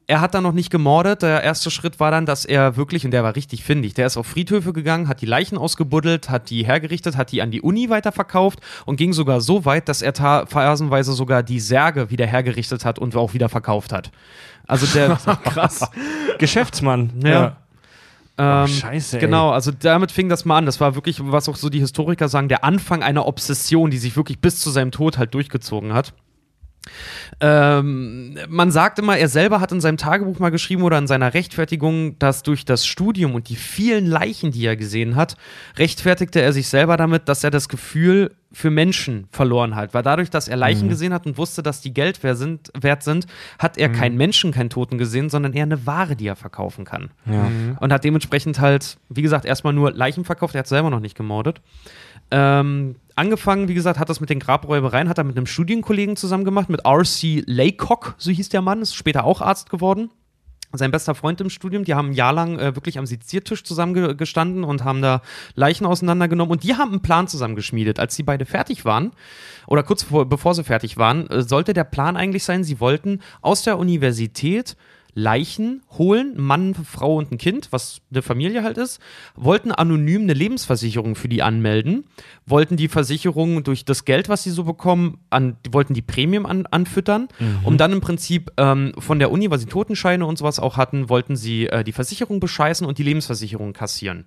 [0.09, 1.21] er hat dann noch nicht gemordet.
[1.21, 4.17] Der erste Schritt war dann, dass er wirklich, und der war richtig findig, der ist
[4.17, 7.91] auf Friedhöfe gegangen, hat die Leichen ausgebuddelt, hat die hergerichtet, hat die an die Uni
[7.91, 10.13] weiterverkauft und ging sogar so weit, dass er
[10.47, 14.09] phasenweise sogar die Särge wieder hergerichtet hat und auch wieder verkauft hat.
[14.65, 15.87] Also der krass.
[16.39, 17.11] Geschäftsmann.
[17.23, 17.29] Ja.
[17.29, 17.57] ja.
[18.39, 19.17] Ähm, oh, scheiße.
[19.17, 19.21] Ey.
[19.21, 20.65] Genau, also damit fing das mal an.
[20.65, 24.15] Das war wirklich, was auch so die Historiker sagen, der Anfang einer Obsession, die sich
[24.15, 26.13] wirklich bis zu seinem Tod halt durchgezogen hat.
[27.41, 31.33] Ähm, man sagt immer, er selber hat in seinem Tagebuch mal geschrieben oder in seiner
[31.33, 35.37] Rechtfertigung, dass durch das Studium und die vielen Leichen, die er gesehen hat,
[35.77, 39.93] rechtfertigte er sich selber damit, dass er das Gefühl für Menschen verloren hat.
[39.93, 40.89] Weil dadurch, dass er Leichen mhm.
[40.89, 43.27] gesehen hat und wusste, dass die Geld wert sind, wert sind
[43.59, 43.93] hat er mhm.
[43.93, 47.11] keinen Menschen, keinen Toten gesehen, sondern eher eine Ware, die er verkaufen kann.
[47.25, 47.43] Ja.
[47.43, 47.77] Mhm.
[47.79, 51.15] Und hat dementsprechend halt, wie gesagt, erstmal nur Leichen verkauft, er hat selber noch nicht
[51.15, 51.61] gemordet.
[52.31, 56.45] Ähm, angefangen, wie gesagt, hat das mit den Grabräubereien, hat er mit einem Studienkollegen zusammen
[56.45, 57.43] gemacht, mit R.C.
[57.45, 60.09] Laycock, so hieß der Mann, ist später auch Arzt geworden.
[60.71, 64.63] Sein bester Freund im Studium, die haben ein Jahr lang äh, wirklich am Seziertisch zusammengestanden
[64.63, 65.23] und haben da
[65.55, 67.99] Leichen auseinandergenommen und die haben einen Plan zusammengeschmiedet.
[67.99, 69.11] Als sie beide fertig waren,
[69.65, 73.21] oder kurz vor, bevor sie fertig waren, äh, sollte der Plan eigentlich sein, sie wollten
[73.41, 74.77] aus der Universität
[75.13, 78.99] Leichen holen, Mann, Frau und ein Kind, was eine Familie halt ist,
[79.35, 82.05] wollten anonym eine Lebensversicherung für die anmelden,
[82.45, 86.65] wollten die Versicherung durch das Geld, was sie so bekommen, an, wollten die Premium an,
[86.67, 87.59] anfüttern, mhm.
[87.63, 91.09] um dann im Prinzip ähm, von der Uni, weil sie Totenscheine und sowas auch hatten,
[91.09, 94.25] wollten sie äh, die Versicherung bescheißen und die Lebensversicherung kassieren.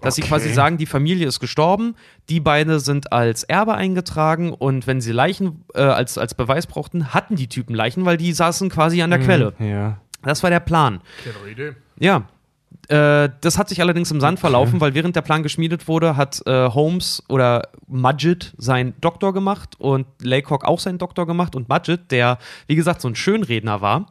[0.00, 0.22] Dass okay.
[0.22, 1.94] sie quasi sagen, die Familie ist gestorben,
[2.28, 7.14] die beide sind als Erbe eingetragen und wenn sie Leichen äh, als, als Beweis brauchten,
[7.14, 9.54] hatten die Typen Leichen, weil die saßen quasi an der mhm, Quelle.
[9.58, 10.01] Ja.
[10.22, 11.00] Das war der Plan.
[11.24, 11.72] Keine Idee.
[11.98, 12.24] Ja.
[12.88, 16.42] Äh, das hat sich allerdings im Sand verlaufen, weil während der Plan geschmiedet wurde, hat
[16.46, 22.10] äh, Holmes oder Mudgett seinen Doktor gemacht und Laycock auch seinen Doktor gemacht und Mudgett,
[22.10, 24.06] der wie gesagt so ein Schönredner war,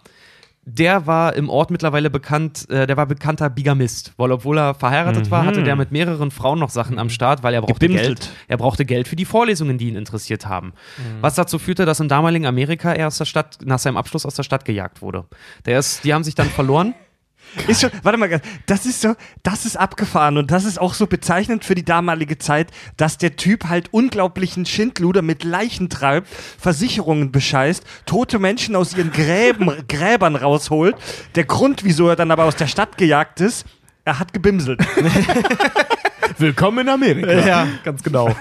[0.64, 5.26] der war im Ort mittlerweile bekannt, äh, der war bekannter Bigamist, weil obwohl er verheiratet
[5.26, 5.32] mhm.
[5.32, 8.20] war, hatte der mit mehreren Frauen noch Sachen am Start, weil er brauchte Gebimselt.
[8.20, 8.32] Geld.
[8.47, 10.68] Er brauchte Geld für die Vorlesungen, die ihn interessiert haben.
[10.68, 11.22] Mhm.
[11.22, 14.36] Was dazu führte, dass im damaligen Amerika er aus der Stadt, nach seinem Abschluss aus
[14.36, 15.26] der Stadt gejagt wurde.
[15.66, 16.93] Der ist, die haben sich dann verloren.
[17.68, 21.08] Ist schon, warte mal, das ist so, das ist abgefahren und das ist auch so
[21.08, 26.30] bezeichnend für die damalige Zeit, dass der Typ halt unglaublichen Schindluder mit Leichen treibt,
[26.60, 30.95] Versicherungen bescheißt, tote Menschen aus ihren Gräben, Gräbern rausholt.
[31.36, 33.66] Der Grund, wieso er dann aber aus der Stadt gejagt ist,
[34.06, 34.82] er hat gebimselt.
[36.38, 37.32] Willkommen in Amerika.
[37.32, 38.34] Ja, ganz genau.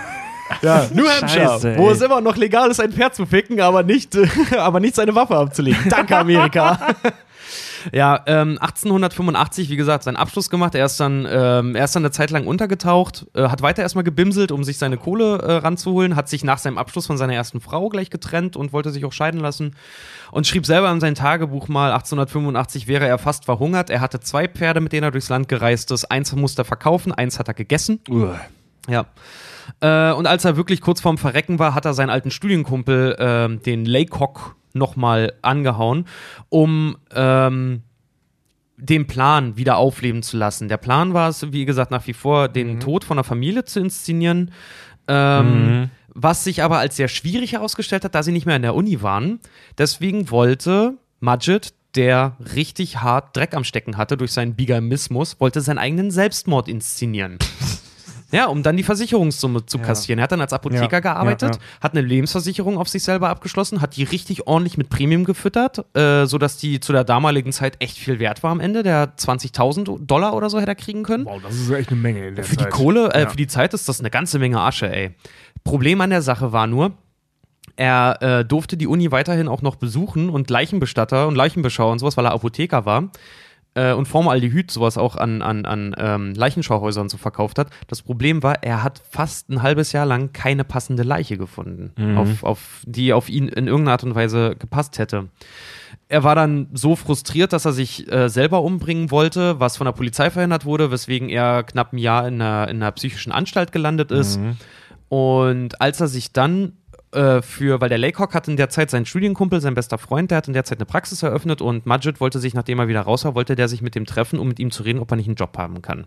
[0.63, 3.83] Ja, New Hampshire, Scheiße, wo es immer noch legal ist, ein Pferd zu ficken, aber
[3.83, 4.17] nicht,
[4.57, 5.89] aber nicht seine Waffe abzulegen.
[5.89, 6.79] Danke, Amerika.
[7.93, 10.75] Ja, ähm, 1885, wie gesagt, seinen Abschluss gemacht.
[10.75, 14.05] Er ist dann, ähm, er ist dann eine Zeit lang untergetaucht, äh, hat weiter erstmal
[14.05, 17.61] gebimselt, um sich seine Kohle äh, ranzuholen, hat sich nach seinem Abschluss von seiner ersten
[17.61, 19.77] Frau gleich getrennt und wollte sich auch scheiden lassen
[20.31, 23.91] und schrieb selber in sein Tagebuch mal, 1885 wäre er fast verhungert.
[23.91, 26.05] Er hatte zwei Pferde, mit denen er durchs Land gereist ist.
[26.11, 28.01] Eins musste er verkaufen, eins hat er gegessen.
[28.09, 28.29] Uh.
[28.89, 29.07] Ja.
[29.81, 33.57] Äh, und als er wirklich kurz vorm Verrecken war, hat er seinen alten Studienkumpel, äh,
[33.63, 36.07] den Laycock, nochmal angehauen,
[36.49, 37.83] um ähm,
[38.77, 40.69] den Plan wieder aufleben zu lassen.
[40.69, 42.81] Der Plan war es, wie gesagt, nach wie vor den mhm.
[42.81, 44.53] Tod von der Familie zu inszenieren.
[45.07, 45.91] Ähm, mhm.
[46.13, 49.03] Was sich aber als sehr schwierig herausgestellt hat, da sie nicht mehr in der Uni
[49.03, 49.39] waren.
[49.79, 55.79] Deswegen wollte Majid, der richtig hart Dreck am Stecken hatte durch seinen Bigamismus, wollte seinen
[55.79, 57.39] eigenen Selbstmord inszenieren.
[58.33, 60.19] Ja, um dann die Versicherungssumme zu kassieren.
[60.19, 64.05] Er hat dann als Apotheker gearbeitet, hat eine Lebensversicherung auf sich selber abgeschlossen, hat die
[64.05, 68.43] richtig ordentlich mit Premium gefüttert, äh, sodass die zu der damaligen Zeit echt viel wert
[68.43, 68.83] war am Ende.
[68.83, 71.25] Der 20.000 Dollar oder so hätte er kriegen können.
[71.25, 72.61] Wow, das ist echt eine Menge Für Zeit.
[72.61, 75.11] die Kohle, äh, für die Zeit ist das eine ganze Menge Asche, ey.
[75.65, 76.93] Problem an der Sache war nur,
[77.77, 82.17] Er äh, durfte die Uni weiterhin auch noch besuchen und Leichenbestatter und Leichenbeschauer und sowas,
[82.17, 83.11] weil er Apotheker war
[83.75, 87.69] äh, und Formaldehyd sowas auch an, an, an ähm, Leichenschauhäusern so verkauft hat.
[87.89, 92.19] Das Problem war, er hat fast ein halbes Jahr lang keine passende Leiche gefunden, Mhm.
[92.19, 95.29] auf, auf, die auf ihn in irgendeiner Art und Weise gepasst hätte.
[96.09, 99.93] Er war dann so frustriert, dass er sich äh, selber umbringen wollte, was von der
[99.93, 104.11] Polizei verhindert wurde, weswegen er knapp ein Jahr in einer, in einer psychischen Anstalt gelandet
[104.11, 104.41] ist.
[105.09, 106.73] Und als er sich dann
[107.13, 110.39] äh, für, weil der Laycock hat in der Zeit seinen Studienkumpel, sein bester Freund, der
[110.39, 113.25] hat in der Zeit eine Praxis eröffnet und Majid wollte sich, nachdem er wieder raus
[113.25, 115.27] war, wollte der sich mit dem treffen, um mit ihm zu reden, ob er nicht
[115.27, 116.07] einen Job haben kann.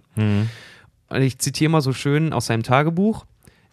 [1.10, 3.26] Und ich zitiere mal so schön aus seinem Tagebuch.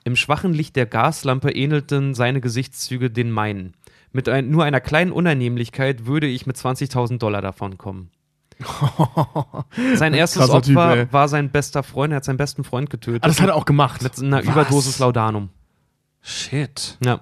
[0.05, 3.75] Im schwachen Licht der Gaslampe ähnelten seine Gesichtszüge den meinen.
[4.13, 8.11] Mit ein, nur einer kleinen Unannehmlichkeit würde ich mit 20.000 Dollar davon kommen.
[9.95, 11.13] sein erstes Krasser Typ, Opfer ey.
[11.13, 13.25] war sein bester Freund, er hat seinen besten Freund getötet.
[13.25, 14.03] Ah, das hat er auch gemacht.
[14.03, 14.47] mit einer Was?
[14.47, 15.51] Überdosis Laudanum.
[16.23, 16.99] Shit.
[17.05, 17.21] Ja.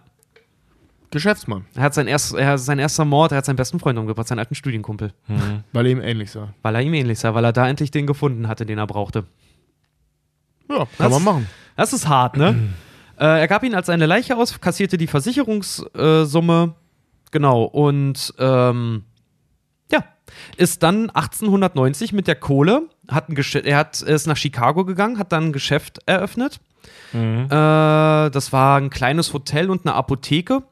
[1.11, 4.29] Geschäftsmann, Er hat sein, erst, er, sein erster Mord, er hat seinen besten Freund umgebracht,
[4.29, 5.15] seinen alten Studienkumpel.
[5.73, 6.53] weil er ihm ähnlich sah.
[6.61, 9.25] Weil er ihm ähnlich sah, weil er da endlich den gefunden hatte, den er brauchte.
[10.69, 11.13] Ja, kann Was?
[11.13, 11.49] man machen.
[11.77, 12.69] Das ist hart, ne?
[13.19, 16.75] äh, er gab ihn als eine Leiche aus, kassierte die Versicherungssumme.
[17.31, 19.05] Genau, und ähm,
[19.91, 20.05] ja,
[20.59, 25.33] ist dann 1890 mit der Kohle, hat ein er hat, ist nach Chicago gegangen, hat
[25.33, 26.61] dann ein Geschäft eröffnet.
[27.13, 30.63] Äh, das war ein kleines Hotel und eine Apotheke.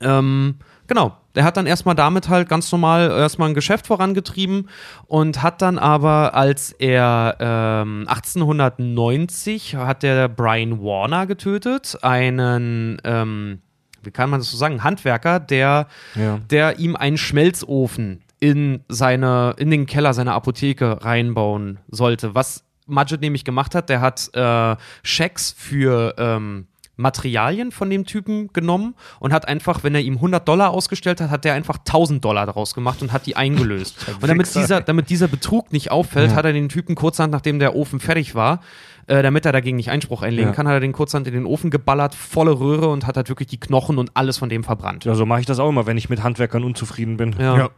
[0.00, 0.56] Ähm,
[0.86, 1.16] genau.
[1.34, 4.70] Der hat dann erstmal damit halt ganz normal erstmal ein Geschäft vorangetrieben
[5.06, 13.60] und hat dann aber, als er ähm, 1890 hat der Brian Warner getötet, einen, ähm,
[14.02, 16.38] wie kann man das so sagen, Handwerker, der, Ja.
[16.50, 22.34] der ihm einen Schmelzofen in seine, in den Keller seiner Apotheke reinbauen sollte.
[22.34, 26.66] Was Majid nämlich gemacht hat, der hat äh, Schecks für ähm,
[26.96, 31.30] Materialien von dem Typen genommen und hat einfach, wenn er ihm 100 Dollar ausgestellt hat,
[31.30, 33.96] hat der einfach 1000 Dollar daraus gemacht und hat die eingelöst.
[34.20, 37.76] und damit dieser, damit dieser Betrug nicht auffällt, hat er den Typen kurzhand, nachdem der
[37.76, 38.60] Ofen fertig war,
[39.08, 40.54] äh, damit er dagegen nicht Einspruch einlegen Ja.
[40.54, 43.48] kann, hat er den kurzhand in den Ofen geballert, volle Röhre und hat halt wirklich
[43.48, 45.04] die Knochen und alles von dem verbrannt.
[45.04, 47.36] Ja, so mache ich das auch immer, wenn ich mit Handwerkern unzufrieden bin.
[47.38, 47.68] Ja.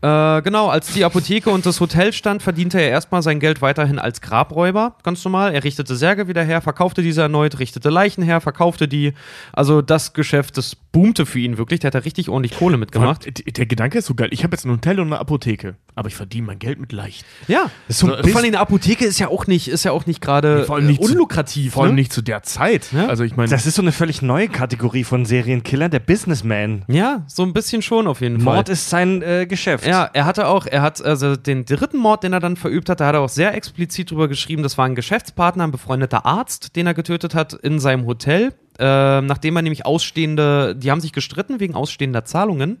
[0.00, 3.98] Äh, genau, als die Apotheke und das Hotel stand, verdiente er erstmal sein Geld weiterhin
[3.98, 5.52] als Grabräuber, ganz normal.
[5.52, 9.14] Er richtete Särge wieder her, verkaufte diese erneut, richtete Leichen her, verkaufte die.
[9.52, 11.80] Also das Geschäft, das boomte für ihn wirklich.
[11.80, 13.26] Der hat da richtig ordentlich Kohle mitgemacht.
[13.26, 14.28] D- Der Gedanke ist so geil.
[14.32, 17.24] Ich habe jetzt ein Hotel und eine Apotheke, aber ich verdiene mein Geld mit leicht.
[17.46, 20.64] Ja, so vor allem eine Apotheke ist ja auch nicht, ist ja auch nicht gerade
[20.64, 21.74] Vor allem nicht äh, zu- unlukrativ.
[21.74, 22.00] Vor allem ne?
[22.00, 22.90] nicht zu der Zeit.
[22.92, 23.06] Ja?
[23.06, 26.84] Also ich meine, Das ist so eine völlig neue Kategorie von Serienkiller, der Businessman.
[26.88, 28.54] Ja, so ein bisschen schon auf jeden Fall.
[28.56, 29.86] Mord ist sein äh, Geschäft.
[29.86, 33.00] Ja, er hatte auch, er hat also den dritten Mord, den er dann verübt hat,
[33.00, 36.74] da hat er auch sehr explizit drüber geschrieben, das war ein Geschäftspartner, ein befreundeter Arzt,
[36.76, 41.12] den er getötet hat in seinem Hotel, äh, nachdem er nämlich ausstehende, die haben sich
[41.12, 42.80] gestritten wegen ausstehender Zahlungen.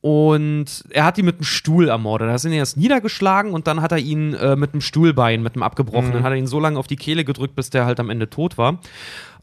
[0.00, 2.28] Und er hat ihn mit einem Stuhl ermordet.
[2.28, 5.54] Da ist ihn erst niedergeschlagen und dann hat er ihn äh, mit einem Stuhlbein, mit
[5.54, 8.08] einem abgebrochenen, hat er ihn so lange auf die Kehle gedrückt, bis der halt am
[8.08, 8.78] Ende tot war.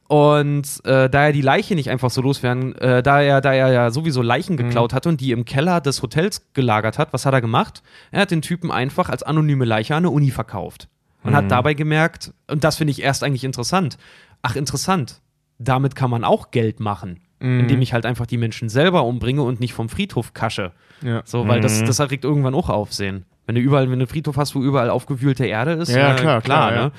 [0.08, 3.74] Und äh, da er die Leiche nicht einfach so loswerden, äh, da er, da er
[3.74, 7.34] ja sowieso Leichen geklaut hatte und die im Keller des Hotels gelagert hat, was hat
[7.34, 7.82] er gemacht?
[8.12, 10.88] Er hat den Typen einfach als anonyme Leiche an eine Uni verkauft.
[11.24, 13.98] Und hat dabei gemerkt, und das finde ich erst eigentlich interessant.
[14.44, 15.22] Ach, interessant.
[15.58, 17.20] Damit kann man auch Geld machen.
[17.40, 20.72] Indem ich halt einfach die Menschen selber umbringe und nicht vom Friedhof kasche.
[21.04, 21.22] ja.
[21.26, 23.26] So, weil das, das erregt irgendwann auch Aufsehen.
[23.46, 26.16] Wenn du überall, wenn du einen Friedhof hast, wo überall aufgewühlte Erde ist, Ja, äh,
[26.16, 26.92] klar, klar, ne?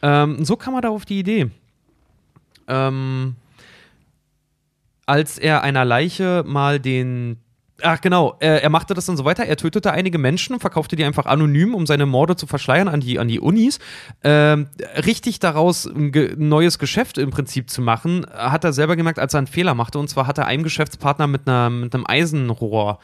[0.00, 1.50] ähm, so kam er da auf die Idee.
[2.66, 3.34] Ähm,
[5.06, 7.38] als er einer Leiche mal den.
[7.86, 9.44] Ach genau, er, machte das dann so weiter.
[9.44, 13.18] Er tötete einige Menschen verkaufte die einfach anonym, um seine Morde zu verschleiern an die,
[13.18, 13.78] an die Unis.
[14.22, 14.68] Ähm,
[15.04, 19.34] richtig daraus ein, ge neues Geschäft im Prinzip zu machen, hat er selber gemerkt, als
[19.34, 19.98] er einen Fehler machte.
[19.98, 23.00] Und zwar hat er einem Geschäftspartner mit, einer, mit einem Eisenrohr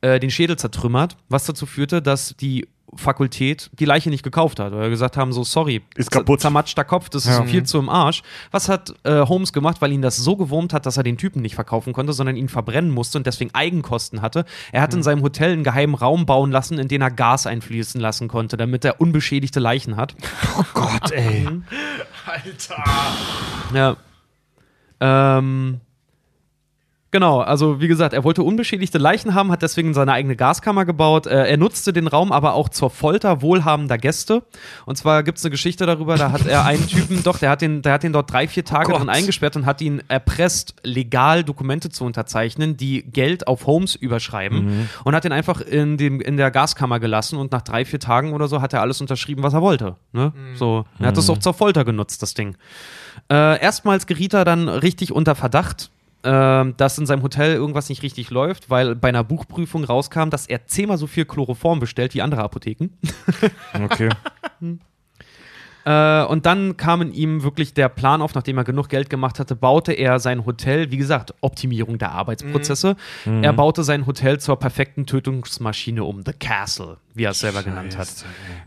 [0.00, 4.72] äh, den Schädel zertrümmert, was dazu führte, dass die Fakultät die Leiche nicht gekauft hat.
[4.72, 6.40] Oder gesagt haben, so sorry, Ist kaputt.
[6.40, 8.22] zermatschter Kopf, das ist viel zu im Arsch.
[8.50, 11.40] Was hat äh, Holmes gemacht, weil ihn das so gewurmt hat, dass er den Typen
[11.42, 14.44] nicht verkaufen konnte, sondern ihn verbrennen musste und deswegen Eigenkosten hatte?
[14.72, 18.00] Er hat in seinem Hotel einen geheimen Raum bauen lassen, in den er Gas einfließen
[18.00, 20.14] lassen konnte, damit er unbeschädigte Leichen hat.
[20.58, 21.48] Oh Gott, ey.
[23.74, 23.96] Ja.
[25.00, 25.80] Ähm.
[27.12, 31.26] Genau, also wie gesagt, er wollte unbeschädigte Leichen haben, hat deswegen seine eigene Gaskammer gebaut.
[31.26, 34.42] Äh, er nutzte den Raum aber auch zur Folter wohlhabender Gäste.
[34.86, 37.60] Und zwar gibt es eine Geschichte darüber, da hat er einen Typen, doch, der hat
[37.60, 39.00] den, der hat den dort drei, vier Tage Gott.
[39.00, 44.88] drin eingesperrt und hat ihn erpresst, legal Dokumente zu unterzeichnen, die Geld auf Holmes überschreiben.
[45.04, 48.32] Und hat ihn einfach in, dem, in der Gaskammer gelassen und nach drei, vier Tagen
[48.32, 49.96] oder so hat er alles unterschrieben, was er wollte.
[50.12, 50.32] Ne?
[50.54, 52.56] So, er hat das auch zur Folter genutzt, das Ding.
[53.30, 55.90] Äh, erstmals geriet er dann richtig unter Verdacht
[56.24, 60.46] ähm, dass in seinem Hotel irgendwas nicht richtig läuft, weil bei einer Buchprüfung rauskam, dass
[60.46, 62.90] er zehnmal so viel Chloroform bestellt wie andere Apotheken.
[63.74, 64.08] Okay.
[65.84, 69.38] Äh, und dann kam in ihm wirklich der Plan auf, nachdem er genug Geld gemacht
[69.38, 72.96] hatte, baute er sein Hotel, wie gesagt, Optimierung der Arbeitsprozesse.
[73.42, 77.98] Er baute sein Hotel zur perfekten Tötungsmaschine um, The Castle, wie er es selber genannt
[77.98, 78.08] hat.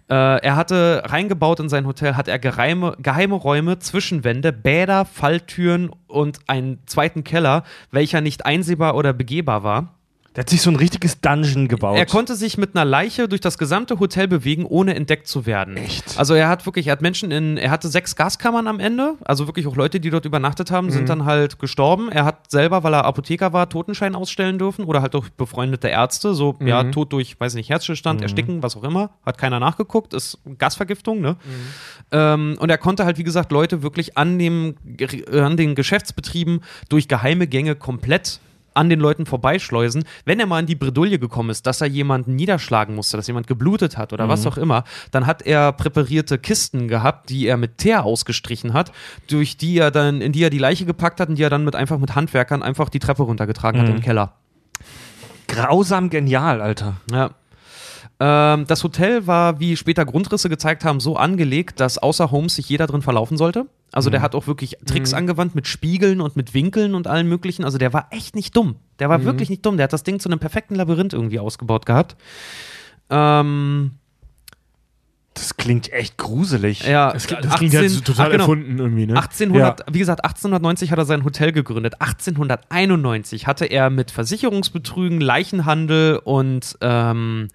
[0.09, 5.89] Äh, er hatte reingebaut in sein Hotel, hat er geheime, geheime Räume, Zwischenwände, Bäder, Falltüren
[6.07, 9.94] und einen zweiten Keller, welcher nicht einsehbar oder begehbar war.
[10.35, 11.97] Der hat sich so ein richtiges Dungeon gebaut.
[11.97, 15.77] Er konnte sich mit einer Leiche durch das gesamte Hotel bewegen, ohne entdeckt zu werden.
[15.77, 16.17] Echt?
[16.19, 19.47] Also er hat wirklich, er hat Menschen in, er hatte sechs Gaskammern am Ende, also
[19.47, 20.91] wirklich auch Leute, die dort übernachtet haben, Mhm.
[20.91, 22.11] sind dann halt gestorben.
[22.11, 26.33] Er hat selber, weil er Apotheker war, Totenschein ausstellen dürfen oder halt durch befreundete Ärzte,
[26.33, 26.91] so ja, Mhm.
[26.91, 29.11] Tod durch, weiß nicht, Herzstillstand, Ersticken, was auch immer.
[29.25, 31.37] Hat keiner nachgeguckt, ist Gasvergiftung, ne?
[31.45, 31.49] Mhm.
[32.11, 34.75] Ähm, und er konnte halt, wie gesagt, Leute wirklich an, dem,
[35.31, 36.59] an den Geschäftsbetrieben
[36.89, 38.39] durch geheime Gänge komplett
[38.75, 40.03] an den Leuten vorbeischleusen.
[40.25, 43.47] Wenn er mal in die Bredouille gekommen ist, dass er jemanden niederschlagen musste, dass jemand
[43.47, 47.77] geblutet hat oder was auch immer, dann hat er präparierte Kisten gehabt, die er mit
[47.77, 48.91] Teer ausgestrichen hat,
[49.27, 51.63] durch die er dann, in die er die Leiche gepackt hat und die er dann
[51.63, 54.33] mit einfach mit Handwerkern einfach die Treppe runtergetragen hat im Keller.
[55.47, 56.95] Grausam genial, Alter.
[57.11, 57.31] Ja.
[58.19, 62.69] Ähm, das Hotel war, wie später Grundrisse gezeigt haben, so angelegt, dass außer Holmes sich
[62.69, 63.65] jeder drin verlaufen sollte.
[63.91, 67.63] Also der hat auch wirklich Tricks angewandt mit Spiegeln und mit Winkeln und allem möglichen.
[67.65, 68.75] Also der war echt nicht dumm.
[68.99, 69.77] Der war wirklich nicht dumm.
[69.77, 72.15] Der hat das Ding zu einem perfekten Labyrinth irgendwie ausgebaut gehabt.
[73.09, 73.91] Ähm,
[75.33, 76.85] Das klingt echt gruselig.
[76.87, 78.43] ja, Das, klingt- das klingt halt so total ach, genau.
[78.43, 79.13] erfunden irgendwie, ne?
[79.15, 81.95] 1800, wie gesagt, 1890 hat er sein Hotel gegründet.
[82.01, 87.49] 1891 hatte er mit Versicherungsbetrügen, Leichenhandel und ähm,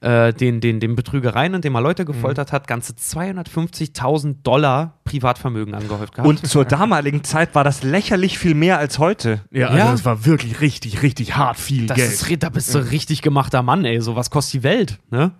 [0.00, 6.14] äh, den, den, den Betrügereien, indem er Leute gefoltert hat, ganze 250.000 Dollar Privatvermögen angehäuft
[6.14, 6.28] gehabt.
[6.28, 9.42] Und zur damaligen Zeit war das lächerlich viel mehr als heute.
[9.50, 9.90] Ja, also Ja.
[9.92, 12.12] das war wirklich richtig, richtig hart viel das Geld.
[12.12, 14.00] ist, da bist du richtig gemachter Mann, ey.
[14.00, 15.32] So was kostet die Welt, ne?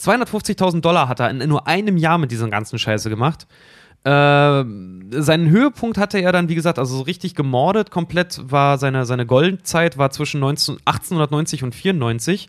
[0.00, 3.46] 250.000 Dollar hat er in nur einem Jahr mit diesem ganzen Scheiße gemacht.
[4.04, 7.90] Ähm, seinen Höhepunkt hatte er dann, wie gesagt, also so richtig gemordet.
[7.90, 12.48] Komplett war seine, seine Goldzeit war zwischen 19, 1890 und 94.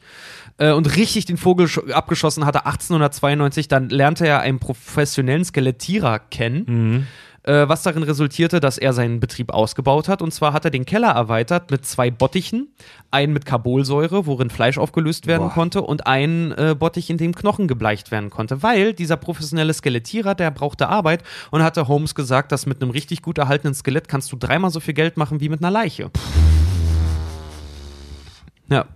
[0.57, 3.67] Äh, und richtig den Vogel sch- abgeschossen hatte 1892.
[3.67, 7.07] Dann lernte er einen professionellen Skelettierer kennen
[7.43, 10.21] äh, was darin resultierte, dass er seinen Betrieb ausgebaut hat.
[10.21, 12.67] Und zwar hat er den Keller erweitert mit zwei Bottichen,
[13.09, 15.53] einen mit Carbolsäure, worin Fleisch aufgelöst werden Boah.
[15.53, 18.63] konnte, und einen äh, Bottich, in dem Knochen gebleicht werden konnte.
[18.63, 23.21] Weil dieser professionelle Skelettierer, der brauchte Arbeit und hatte Holmes gesagt, dass mit einem richtig
[23.21, 26.11] gut erhaltenen Skelett kannst du dreimal so viel Geld machen wie mit einer Leiche.
[28.69, 28.87] Ja.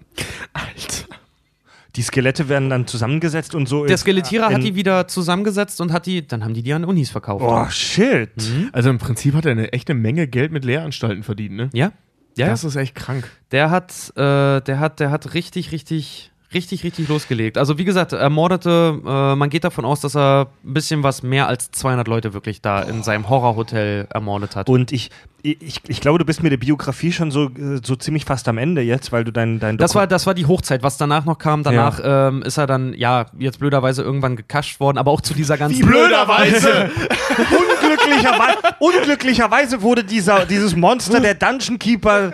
[1.95, 3.85] Die Skelette werden dann zusammengesetzt und so.
[3.85, 6.85] Der Skelettierer hat in- die wieder zusammengesetzt und hat die, dann haben die die an
[6.85, 7.43] Unis verkauft.
[7.45, 8.29] Oh, shit.
[8.71, 11.69] Also im Prinzip hat er eine echte Menge Geld mit Lehranstalten verdient, ne?
[11.73, 11.91] Ja?
[12.37, 13.29] Ja, Das ist echt krank.
[13.51, 17.57] Der hat, äh, der hat, der hat richtig, richtig, richtig, richtig losgelegt.
[17.57, 21.23] Also wie gesagt, er mordete, äh, man geht davon aus, dass er ein bisschen was
[21.23, 24.69] mehr als 200 Leute wirklich da in seinem Horrorhotel ermordet hat.
[24.69, 25.09] Und ich,
[25.43, 27.49] ich, ich glaube, du bist mit der Biografie schon so,
[27.83, 30.45] so ziemlich fast am Ende jetzt, weil du dein, dein Das war, das war die
[30.45, 30.83] Hochzeit.
[30.83, 34.97] Was danach noch kam, danach ähm, ist er dann, ja, jetzt blöderweise irgendwann gekascht worden,
[34.97, 35.85] aber auch zu dieser ganzen.
[35.85, 36.91] blöderweise.
[37.39, 42.33] unglücklicherweise, unglücklicherweise wurde dieser, dieses Monster, der Dungeon Keeper,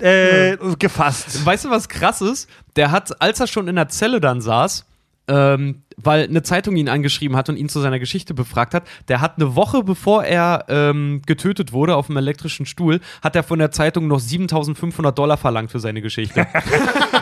[0.00, 1.44] äh, gefasst.
[1.44, 2.48] Weißt du, was krass ist?
[2.76, 4.86] Der hat, als er schon in der Zelle dann saß,
[5.28, 9.20] ähm, weil eine Zeitung ihn angeschrieben hat und ihn zu seiner Geschichte befragt hat, der
[9.20, 13.58] hat eine Woche bevor er ähm, getötet wurde auf dem elektrischen Stuhl, hat er von
[13.58, 16.46] der Zeitung noch 7500 Dollar verlangt für seine Geschichte.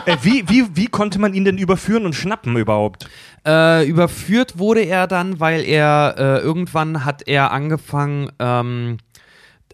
[0.05, 3.07] Äh, wie, wie, wie konnte man ihn denn überführen und schnappen überhaupt?
[3.45, 8.97] äh, überführt wurde er dann, weil er äh, irgendwann hat er angefangen, ähm,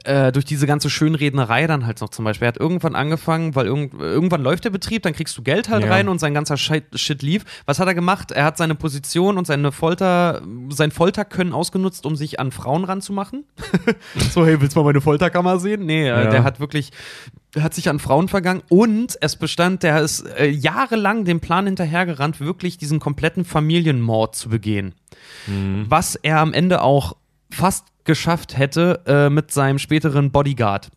[0.05, 2.45] äh, durch diese ganze Schönrednerei dann halt noch zum Beispiel.
[2.45, 5.83] Er hat irgendwann angefangen, weil irgend, irgendwann läuft der Betrieb, dann kriegst du Geld halt
[5.85, 5.91] Ja.
[5.91, 7.45] rein und sein ganzer Shit, Shit lief.
[7.65, 8.31] Was hat er gemacht?
[8.31, 13.45] Er hat seine Position und seine Folter, sein Folterkönnen ausgenutzt, um sich an Frauen ranzumachen.
[14.31, 15.85] so, hey, willst du mal meine Folterkammer sehen?
[15.85, 16.29] Nee, äh, Ja.
[16.29, 16.91] der hat wirklich
[17.53, 21.65] er hat sich an Frauen vergangen und es bestand, der ist äh, jahrelang dem Plan
[21.65, 24.93] hinterhergerannt, wirklich diesen kompletten Familienmord zu begehen.
[25.89, 27.17] Was er am Ende auch
[27.51, 30.89] fast geschafft hätte äh, mit seinem späteren Bodyguard.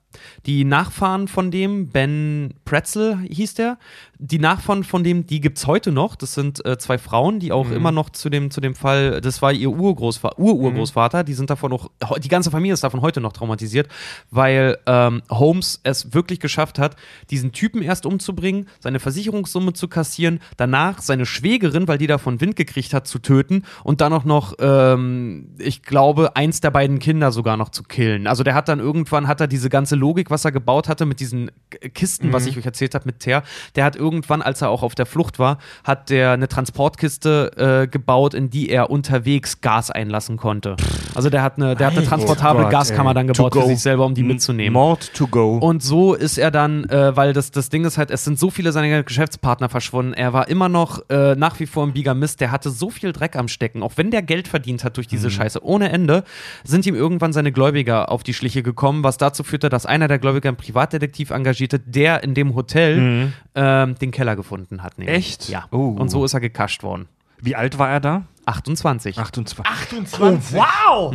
[0.47, 3.79] Die Nachfahren von dem, Ben Pretzel hieß der,
[4.19, 6.17] die Nachfahren von dem, die gibt's heute noch.
[6.17, 9.43] Das sind äh, zwei Frauen, die auch immer noch zu dem, zu dem Fall, das
[9.43, 13.33] war ihr Urgroßvater, Ururgroßvater, die sind davon noch, die ganze Familie ist davon heute noch
[13.33, 13.89] traumatisiert,
[14.31, 16.97] weil ähm, Holmes es wirklich geschafft hat,
[17.31, 22.57] diesen Typen erst umzubringen, seine Versicherungssumme zu kassieren, danach seine Schwägerin, weil die davon Wind
[22.57, 27.33] gekriegt hat, zu töten und dann auch noch, ähm, ich glaube, eins der beiden Kinder
[27.33, 28.27] sogar noch zu killen.
[28.27, 31.19] Also der hat dann irgendwann, hat er diese ganze Logik, was er gebaut hatte mit
[31.19, 31.51] diesen
[31.95, 33.43] Kisten, was ich euch erzählt habe mit Ter.
[33.75, 37.89] Der hat irgendwann, als er auch auf der Flucht war, hat der eine Transportkiste äh,
[37.89, 40.77] gebaut, in die er unterwegs Gas einlassen konnte.
[41.15, 43.15] Also der hat eine, der hat eine transportable Gott, Gaskammer ey.
[43.15, 43.67] dann To gebaut für go.
[43.67, 44.75] sich selber, um die mitzunehmen.
[44.75, 45.57] Mord to go.
[45.57, 48.51] Und so ist er dann, äh, weil das, das Ding ist halt, es sind so
[48.51, 50.13] viele seiner Geschäftspartner verschwunden.
[50.13, 52.41] Er war immer noch äh, nach wie vor ein Bigamist.
[52.41, 53.83] Der hatte so viel Dreck am Stecken.
[53.83, 56.25] Auch wenn der Geld verdient hat durch diese Scheiße ohne Ende,
[56.65, 60.19] sind ihm irgendwann seine Gläubiger auf die Schliche gekommen, was dazu führte, dass einer der
[60.19, 64.99] Gläubiger einen Privatdetektiv engagierte, der in dem Hotel ähm, den Keller gefunden hat.
[64.99, 65.17] nämlich.
[65.17, 65.49] Echt?
[65.49, 65.67] Ja.
[65.71, 65.89] Oh.
[65.99, 67.07] Und so ist er gekascht worden.
[67.41, 68.23] Wie alt war er da?
[68.47, 69.19] 28.
[69.19, 69.65] 28.
[69.65, 70.59] 28.
[70.59, 71.15] wow!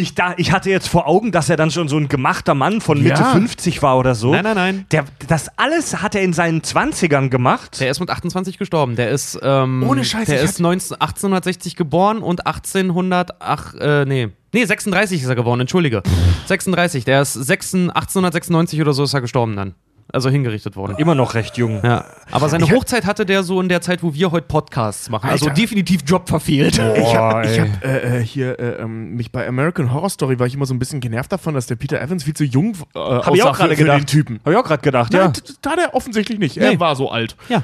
[0.00, 2.80] Ich, da, ich hatte jetzt vor Augen, dass er dann schon so ein gemachter Mann
[2.80, 3.32] von Mitte Ja.
[3.32, 4.30] 50 war oder so.
[4.30, 4.86] Nein, nein, nein.
[4.92, 7.80] Der, das alles hat er in seinen 20ern gemacht.
[7.80, 8.94] Der ist mit 28 gestorben.
[8.94, 14.04] Der ist, ähm, Ohne Scheiß, der ich ist 19, 1860 geboren und 1800, ach, äh,
[14.04, 14.28] nee.
[14.52, 16.02] Nee, 36 ist er geworden, entschuldige.
[16.46, 19.74] 36, der ist 6, 1896 oder so ist er gestorben dann.
[20.10, 20.96] Also hingerichtet worden.
[20.96, 21.82] Immer noch recht jung.
[21.84, 22.06] Ja.
[22.30, 25.28] Aber seine Hochzeit hatte der so in der Zeit, wo wir heute Podcasts machen.
[25.28, 25.60] Also Alter.
[25.60, 26.78] definitiv Job verfehlt.
[26.96, 30.54] Ich habe hab, äh, äh, hier äh, ähm, mich bei American Horror Story war ich
[30.54, 33.34] immer so ein bisschen genervt davon, dass der Peter Evans viel zu jung äh, Hab
[33.34, 33.98] ich auch gerade für gedacht.
[34.00, 34.40] den Typen.
[34.46, 35.24] Hab ich auch gerade gedacht, ja.
[35.24, 36.56] Nein, t- t- hat er offensichtlich nicht.
[36.56, 36.80] Er Nee.
[36.80, 37.36] war so alt.
[37.50, 37.62] Ja.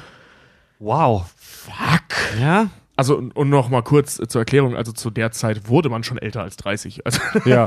[0.80, 1.24] Wow.
[1.39, 2.39] Fuck.
[2.39, 2.66] Ja.
[2.97, 6.05] Also, und und noch mal kurz äh, zur Erklärung, also zu der Zeit wurde man
[6.05, 7.05] schon älter als 30.
[7.05, 7.66] Also, Ja.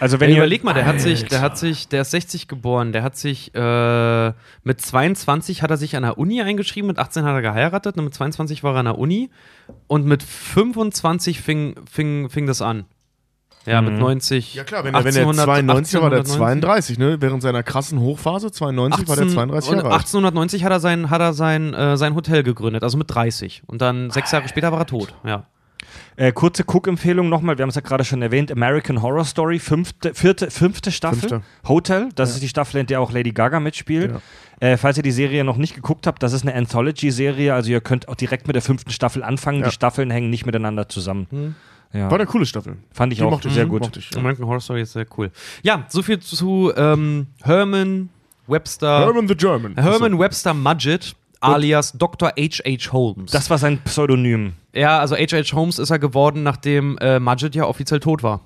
[0.00, 2.48] Also wenn Ja, ihr überleg mal, der hat sich, der hat sich, der ist 60
[2.48, 4.32] geboren, der hat sich äh,
[4.64, 8.04] mit 22 hat er sich an der Uni eingeschrieben, mit 18 hat er geheiratet und
[8.04, 9.30] mit 22 war er an der Uni
[9.86, 12.86] und mit 25 fing, fing, fing das an.
[13.68, 14.54] Ja, mit 90.
[14.54, 17.16] ja klar, wenn er, wenn er 92 war, war der 32, ne?
[17.20, 20.00] Während seiner krassen Hochphase, 92, war der 32 und Jahre alt.
[20.00, 23.62] 1890 hat er sein, hat er sein, äh, sein Hotel gegründet, also mit 30.
[23.66, 25.14] Und dann sechs Jahre später war er tot.
[25.24, 25.44] Ja.
[26.16, 30.12] Äh, kurze Cook-Empfehlung nochmal, wir haben es ja gerade schon erwähnt, American Horror Story, fünfte,
[30.14, 31.42] vierte, fünfte Staffel, Fünfte.
[31.68, 34.12] Hotel, das ist die Staffel, in der auch Lady Gaga mitspielt.
[34.58, 37.80] Äh, falls ihr die Serie noch nicht geguckt habt, das ist eine Anthology-Serie, also ihr
[37.80, 39.66] könnt auch direkt mit der fünften Staffel anfangen, Ja.
[39.68, 41.54] die Staffeln hängen nicht miteinander zusammen.
[41.92, 42.10] Ja.
[42.10, 42.76] War eine coole Staffel.
[42.92, 43.80] Fand ich Die auch mochte ich, sehr mhm, gut.
[43.82, 44.18] mochte ich, ja.
[44.18, 45.30] American Horror Story ist sehr cool.
[45.62, 48.10] Ja, so viel zu ähm, Herman
[48.46, 49.00] Webster.
[49.00, 49.74] Herman the German.
[49.74, 52.28] Herman Webster Mudgett, alias Dr.
[52.38, 52.92] H.H.
[52.92, 53.30] Holmes.
[53.30, 54.52] Das war sein Pseudonym.
[54.74, 55.54] ja, also H.H.
[55.54, 58.42] Holmes ist er geworden, nachdem äh, Mudgett ja offiziell tot war.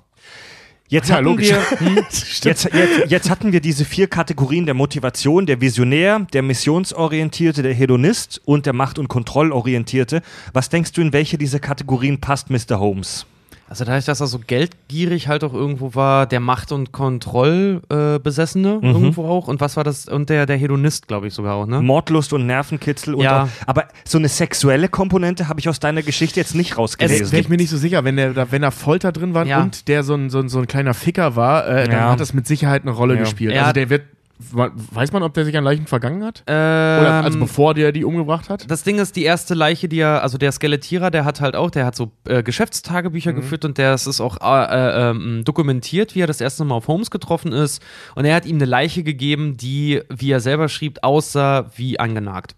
[0.89, 1.49] Jetzt Ja, hatten logisch.
[1.49, 2.69] wir, hm, jetzt, jetzt,
[3.07, 8.65] jetzt hatten wir diese vier Kategorien der Motivation, der Visionär, der Missionsorientierte, der Hedonist und
[8.65, 10.21] der Macht- und Kontrollorientierte.
[10.53, 12.79] Was denkst du, in welche dieser Kategorien passt Mr.
[12.79, 13.25] Holmes?
[13.73, 18.19] Also dadurch, dass er so geldgierig halt auch irgendwo war, der Macht- und Kontrollbesessene äh,
[18.19, 18.83] Besessene Mhm.
[18.83, 19.47] irgendwo auch.
[19.47, 20.07] Und was war das?
[20.07, 21.81] Und der, der Hedonist, glaube ich sogar auch, ne?
[21.81, 23.15] Mordlust und Nervenkitzel.
[23.15, 23.45] Und Ja.
[23.45, 27.31] auch, aber so eine sexuelle Komponente habe ich aus deiner Geschichte jetzt nicht Wäre rausgelesen.
[27.31, 29.63] wär ich mir nicht so sicher, wenn, der, da- wenn da Folter drin war Ja.
[29.63, 32.11] und der so ein, so, ein, so ein kleiner Ficker war, äh, dann Ja.
[32.11, 33.21] hat das mit Sicherheit eine Rolle Ja.
[33.21, 33.55] gespielt.
[33.55, 33.61] Ja.
[33.61, 34.03] Also der wird,
[34.51, 36.43] weiß man, ob der sich an Leichen vergangen hat?
[36.47, 36.53] Ähm,
[37.01, 38.69] Oder also bevor der die umgebracht hat?
[38.69, 41.71] Das Ding ist, die erste Leiche, die er, also der Skelettierer, der hat halt auch,
[41.71, 43.35] der hat so äh, Geschäftstagebücher Mhm.
[43.37, 47.11] geführt und der ist auch äh, ähm, dokumentiert, wie er das erste Mal auf Holmes
[47.11, 47.81] getroffen ist.
[48.15, 52.55] Und er hat ihm eine Leiche gegeben, die, wie er selber schrieb, aussah wie angenagt.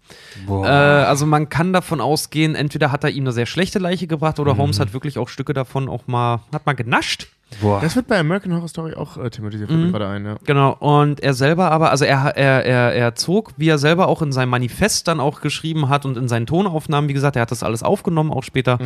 [0.48, 4.38] Äh, also man kann davon ausgehen, entweder hat er ihm eine sehr schlechte Leiche gebracht
[4.40, 7.28] oder Holmes hat wirklich auch Stücke davon auch mal, hat mal genascht.
[7.60, 7.80] Boah.
[7.80, 10.34] Das wird bei American Horror Story auch äh, thematisiert, fällt mir gerade ein, ja.
[10.44, 14.20] Genau, und er selber aber, also er, er, er, er zog, wie er selber auch
[14.20, 17.52] in seinem Manifest dann auch geschrieben hat und in seinen Tonaufnahmen, wie gesagt, er hat
[17.52, 18.78] das alles aufgenommen, auch später.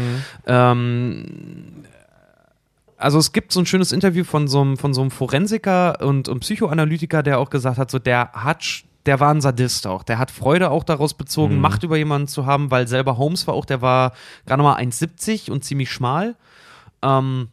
[0.46, 1.24] Ähm,
[2.98, 6.28] also es gibt so ein schönes Interview von so einem, von so einem Forensiker und,
[6.28, 8.62] und Psychoanalytiker, der auch gesagt hat, so der hat
[9.06, 10.02] der war ein Sadist auch.
[10.02, 13.54] Der hat Freude auch daraus bezogen, Macht über jemanden zu haben, weil selber Holmes war
[13.54, 14.12] auch, der war
[14.44, 16.36] gerade mal 1,70 und ziemlich schmal.
[17.00, 17.48] Ähm,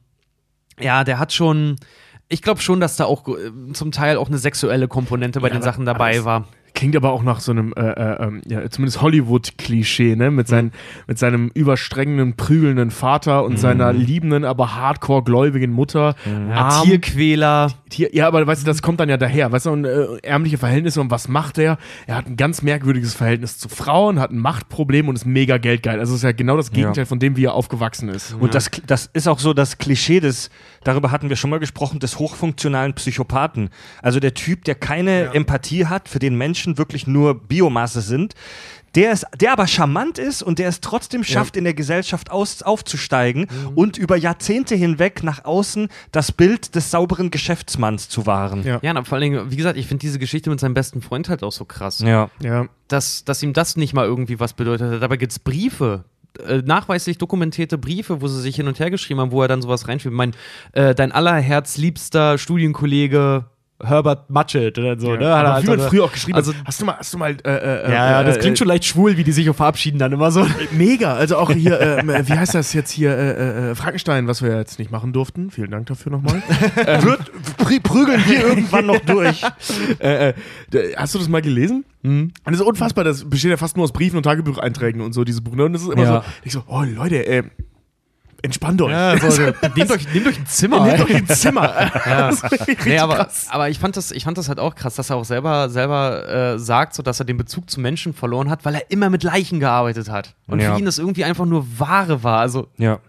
[0.80, 1.76] ja, der hat schon,
[2.30, 5.58] ich glaube schon, dass da auch äh, zum Teil auch eine sexuelle Komponente bei den
[5.58, 6.48] aber- Sachen dabei war.
[6.78, 10.30] Klingt aber auch nach so einem, äh, äh, ähm, ja, zumindest Hollywood-Klischee, ne?
[10.30, 10.72] Mit, seinen,
[11.08, 16.14] mit seinem überstrengenden, prügelnden Vater und seiner liebenden, aber hardcore-gläubigen Mutter.
[16.54, 16.86] Arm.
[16.86, 17.72] Tierquäler.
[17.90, 19.52] Tier, ja, aber weißt du, das kommt dann ja daher.
[19.52, 21.80] Weißt du, und, äh, ärmliche Verhältnisse und was macht er?
[22.06, 26.00] Er hat ein ganz merkwürdiges Verhältnis zu Frauen, hat ein Machtproblem und ist mega geldgeil.
[26.00, 28.36] Also es ist ja genau das Gegenteil von dem, wie er aufgewachsen ist.
[28.40, 30.52] Und das, das ist auch so das Klischee des,
[30.88, 33.70] darüber hatten wir schon mal gesprochen, des hochfunktionalen Psychopathen.
[34.02, 38.34] Also der Typ, der keine Empathie hat, für den Menschen wirklich nur Biomasse sind,
[38.96, 42.64] der, ist, der aber charmant ist und der es trotzdem schafft, in der Gesellschaft aus,
[42.64, 48.64] aufzusteigen und über Jahrzehnte hinweg nach außen das Bild des sauberen Geschäftsmanns zu wahren.
[48.64, 48.80] Ja.
[48.82, 51.30] Ja, na, vor allen Dingen, wie gesagt, ich finde diese Geschichte mit seinem besten Freund
[51.30, 52.00] halt auch so krass.
[52.00, 52.32] Ja.
[52.42, 52.68] Ja.
[52.88, 55.02] Dass, dass ihm das nicht mal irgendwie was bedeutet hat.
[55.02, 56.06] Dabei gibt es Briefe.
[56.46, 59.62] Äh, Nachweislich dokumentierte Briefe, wo sie sich hin und her geschrieben haben, wo er dann
[59.62, 60.16] sowas reinschreibt.
[60.16, 60.34] Mein,
[60.74, 63.46] äh, dein allerherzliebster Studienkollege
[63.84, 65.18] Herbert Matchett oder so, ne?
[65.18, 66.52] Hat er Aber halt wie man so- früher auch geschrieben also.
[66.66, 68.86] Hast du mal, hast du mal, äh, äh, ja, ja, das äh, klingt schon leicht
[68.86, 70.48] schwul, wie die sich auch verabschieden dann immer so.
[70.72, 74.42] Mega, also auch hier, ähm, äh, wie heißt das jetzt hier, äh, äh, Frankenstein, was
[74.42, 75.52] wir jetzt nicht machen durften.
[75.52, 76.42] Vielen Dank dafür nochmal.
[77.02, 79.44] Wird, prü prügeln wir irgendwann noch durch.
[80.00, 80.34] äh, äh,
[80.96, 81.86] hast du das mal gelesen?
[82.04, 85.24] Und das ist unfassbar, das besteht ja fast nur aus Briefen und Tagebucheinträgen und so,
[85.26, 85.56] diese Buch.
[85.56, 85.66] ne?
[85.66, 86.22] Und das ist immer Ja.
[86.22, 87.44] so, ich so, oh Leute, äh,
[88.42, 88.92] entspannt euch.
[88.92, 89.42] Ja, so,
[89.76, 90.86] nehmt, euch, nehmt euch ein Zimmer.
[90.86, 91.74] Nehmt euch ein Zimmer.
[92.08, 92.32] Ja.
[92.86, 95.26] Nee, aber, aber ich, fand das, ich fand das halt auch krass, dass er auch
[95.26, 98.92] selber, selber äh, sagt, so, dass er den Bezug zu Menschen verloren hat, weil er
[98.92, 100.36] immer mit Leichen gearbeitet hat.
[100.48, 100.74] Und Ja.
[100.74, 102.40] für ihn das irgendwie einfach nur Ware war.
[102.40, 103.00] Also Ja.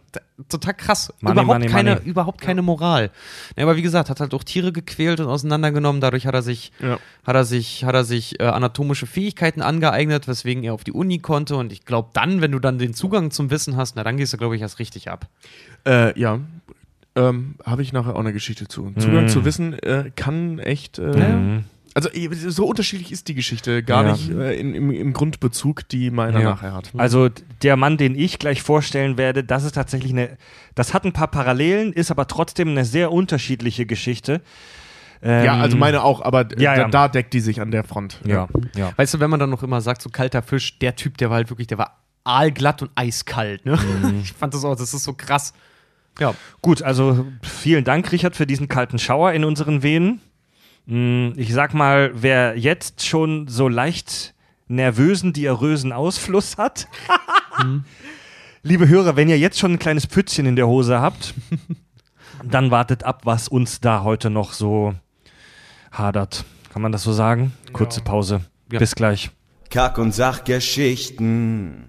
[0.49, 1.13] Total krass.
[1.21, 2.07] Money, überhaupt, money, keine, money.
[2.09, 3.11] überhaupt keine Moral.
[3.57, 6.01] Ja, aber wie gesagt, hat halt auch Tiere gequält und auseinandergenommen.
[6.01, 6.99] Dadurch hat er sich, Ja.
[7.27, 11.19] hat er sich, hat er sich äh, anatomische Fähigkeiten angeeignet, weswegen er auf die Uni
[11.19, 11.57] konnte.
[11.57, 14.33] Und ich glaube, dann, wenn du dann den Zugang zum Wissen hast, na dann gehst
[14.33, 15.27] du, glaube ich, erst richtig ab.
[15.87, 16.39] Äh, ja.
[17.17, 18.93] Ähm, Habe ich nachher auch eine Geschichte zu.
[18.99, 19.29] Zugang Mhm.
[19.29, 20.99] zu Wissen äh, kann echt.
[20.99, 21.65] Äh, Mhm.
[22.07, 24.13] Also so unterschiedlich ist die Geschichte gar Ja.
[24.13, 26.51] nicht äh, in, im, im Grundbezug, die meiner Ja.
[26.51, 26.93] nachher hat.
[26.97, 27.29] Also
[27.63, 30.37] der Mann, den ich gleich vorstellen werde, das ist tatsächlich eine,
[30.75, 34.41] das hat ein paar Parallelen, ist aber trotzdem eine sehr unterschiedliche Geschichte.
[35.23, 38.21] Ähm, Ja, also meine auch, aber Ja, da, da deckt die sich an der Front.
[38.25, 38.47] Ja,
[38.77, 38.93] ja.
[38.97, 41.37] Weißt du, wenn man dann noch immer sagt, so kalter Fisch, der Typ, der war
[41.39, 43.77] halt wirklich, der war aalglatt und eiskalt, ne?
[44.23, 45.53] Ich fand das auch, das ist so krass.
[46.21, 46.35] Ja.
[46.63, 50.21] Gut, also vielen Dank, Richard, für diesen kalten Schauer in unseren Venen.
[50.89, 54.35] Mm, Ich sag mal, wer jetzt schon so leicht
[54.69, 56.89] nervösen, diarrösen Ausfluss hat,
[58.63, 61.35] liebe Hörer, wenn ihr jetzt schon ein kleines Pfützchen in der Hose habt,
[62.45, 64.95] dann wartet ab, was uns da heute noch so
[65.93, 66.47] hadert.
[66.73, 67.53] Kann man das so sagen?
[67.75, 68.41] Kurze Pause.
[68.73, 68.79] Ja.
[68.79, 69.31] Bis gleich.
[69.71, 71.85] Kack- und Sachgeschichten.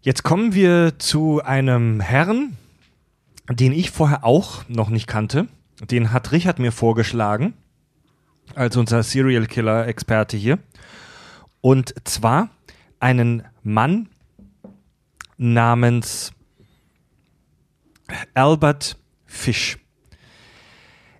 [0.00, 2.56] Jetzt kommen wir zu einem Herrn,
[3.50, 5.48] den ich vorher auch noch nicht kannte.
[5.80, 7.54] Den hat Richard mir vorgeschlagen,
[8.54, 10.58] als unser Serial Killer-Experte hier.
[11.60, 12.50] Und zwar
[12.98, 14.08] einen Mann
[15.36, 16.32] namens
[18.34, 19.78] Albert Fish.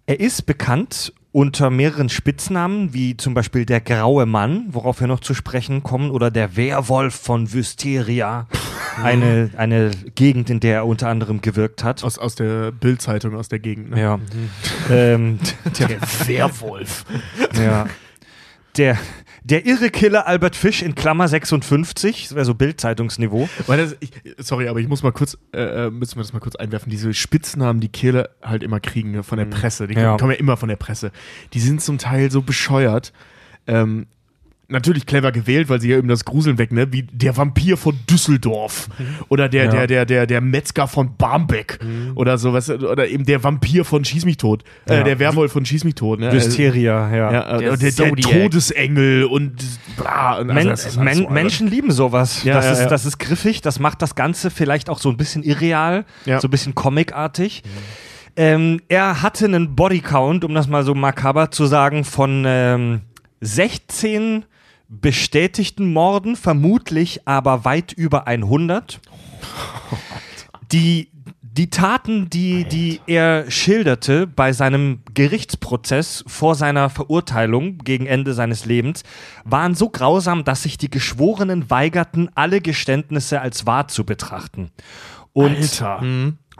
[0.07, 5.21] Er ist bekannt unter mehreren Spitznamen, wie zum Beispiel der graue Mann, worauf wir noch
[5.21, 8.47] zu sprechen kommen, oder der Werwolf von Wysteria,
[9.03, 12.03] eine, eine Gegend, in der er unter anderem gewirkt hat.
[12.05, 13.91] Aus, aus der Bildzeitung, aus der Gegend.
[13.91, 14.01] Ne?
[14.01, 14.19] Ja.
[14.91, 15.39] ähm,
[15.79, 17.05] der, Werwolf.
[17.53, 17.85] ja.
[18.79, 18.97] Der,
[19.49, 23.49] der irre Killer Albert Fish in Klammer 56, das wäre so Bildzeitungsniveau.
[24.39, 26.91] Sorry, aber ich muss mal kurz, äh, äh, müssen wir das mal kurz einwerfen.
[26.91, 30.17] Diese Spitznamen, die Killer halt immer kriegen ne, von der Presse, die Ja.
[30.17, 31.13] kommen ja immer von der Presse.
[31.53, 33.13] Die sind zum Teil so bescheuert.
[33.69, 34.07] Ähm,
[34.69, 36.93] natürlich clever gewählt, weil sie ja eben das Gruseln weg, ne?
[36.93, 38.89] Wie der Vampir von Düsseldorf
[39.29, 39.71] oder der, Ja.
[39.71, 41.79] der, der, der, der Metzger von Barmbek
[42.17, 45.03] oder so, weißt du, oder eben der Vampir von Schieß mich tot, äh, Ja.
[45.05, 46.33] der Werwolf von Schieß mich tot, ne?
[46.33, 47.33] Wysteria, ja.
[47.33, 48.17] Ja, äh, Der der, der, der.
[48.43, 49.55] Todesengel und
[49.97, 50.39] bla.
[50.39, 51.29] Und also Men alles Men so.
[51.31, 52.43] Menschen lieben sowas.
[52.43, 52.87] Ja, das, ja, ist, ja.
[52.89, 56.41] das ist griffig, das macht das Ganze vielleicht auch so ein bisschen irreal, Ja.
[56.41, 57.63] so ein bisschen comicartig.
[58.37, 63.01] Ähm, er hatte einen Bodycount, um das mal so makaber zu sagen, von ähm,
[63.41, 64.45] 16
[64.89, 69.01] bestätigten Morden, vermutlich aber weit über 100.
[70.73, 71.11] Die,
[71.41, 78.67] die Taten, die, die er schilderte bei seinem Gerichtsprozess vor seiner Verurteilung gegen Ende seines
[78.67, 79.03] Lebens,
[79.45, 84.71] waren so grausam, dass sich die Geschworenen weigerten, alle Geständnisse als wahr zu betrachten.
[85.33, 86.03] Und, Alter.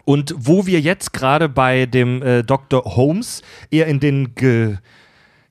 [0.05, 2.85] und wo wir jetzt gerade bei dem äh, Dr.
[2.85, 4.79] Holmes eher in den ge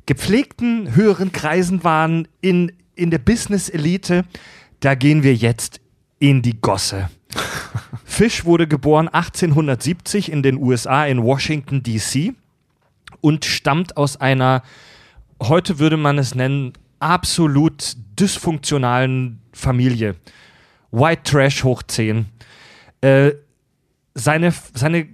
[0.06, 4.26] gepflegten höheren Kreisen waren, in, in der Business-Elite,
[4.80, 5.82] da gehen wir jetzt
[6.20, 7.10] in die Gosse.
[8.06, 12.34] Fish wurde geboren 1870 in den USA in Washington, D.C.
[13.22, 14.64] und stammt aus einer,
[15.41, 20.16] heute würde man es nennen, absolut dysfunktionalen Familie.
[20.91, 22.28] White Trash hoch 10.
[23.01, 23.32] Äh,
[24.14, 25.08] seine, seine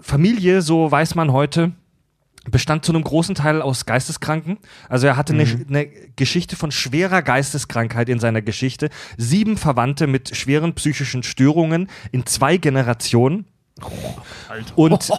[0.00, 1.72] Familie, so weiß man heute,
[2.50, 4.58] bestand zu einem großen Teil aus Geisteskranken.
[4.88, 5.86] Also er hatte eine, eine
[6.16, 8.90] Geschichte von schwerer Geisteskrankheit in seiner Geschichte.
[9.16, 13.46] Sieben Verwandte mit schweren psychischen Störungen in zwei Generationen.
[14.76, 15.10] Und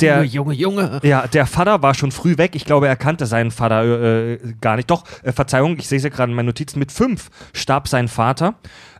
[0.00, 1.00] der, Junge, Junge.
[1.04, 2.56] ja, der Vater war schon früh weg.
[2.56, 4.90] Ich glaube, er kannte seinen Vater äh, gar nicht.
[4.90, 6.80] Doch, äh, Verzeihung, ich sehe es ja gerade in meinen Notizen.
[6.80, 8.56] Mit fünf starb sein Vater.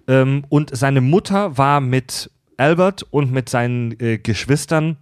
[0.06, 4.98] Ähm, und seine Mutter war mit Albert und mit seinen äh, Geschwistern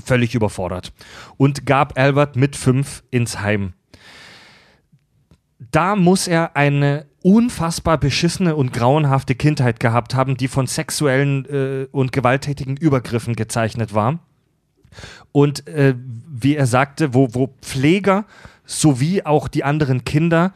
[0.00, 0.92] völlig überfordert
[1.36, 3.74] und gab Albert mit fünf ins Heim.
[5.58, 11.86] Da muss er eine unfassbar beschissene und grauenhafte Kindheit gehabt haben, die von sexuellen äh,
[11.92, 14.20] und gewalttätigen Übergriffen gezeichnet war.
[15.32, 18.24] Und äh, wie er sagte, wo, wo Pfleger
[18.64, 20.52] sowie auch die anderen Kinder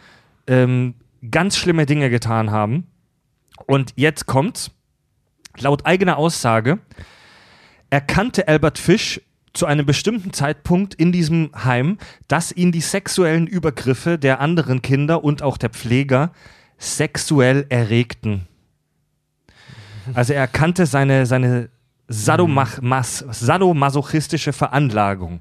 [0.46, 0.94] ähm,
[1.30, 2.86] ganz schlimme Dinge getan haben.
[3.66, 4.70] Und jetzt kommt's.
[5.58, 6.80] Laut eigener Aussage
[7.90, 9.20] erkannte Albert Fish
[9.54, 11.98] zu einem bestimmten Zeitpunkt in diesem Heim,
[12.28, 16.32] dass ihn die sexuellen Übergriffe der anderen Kinder und auch der Pfleger
[16.76, 18.48] sexuell erregten.
[20.12, 21.70] Also er erkannte seine, seine
[22.08, 25.40] sadomasochistische Veranlagung.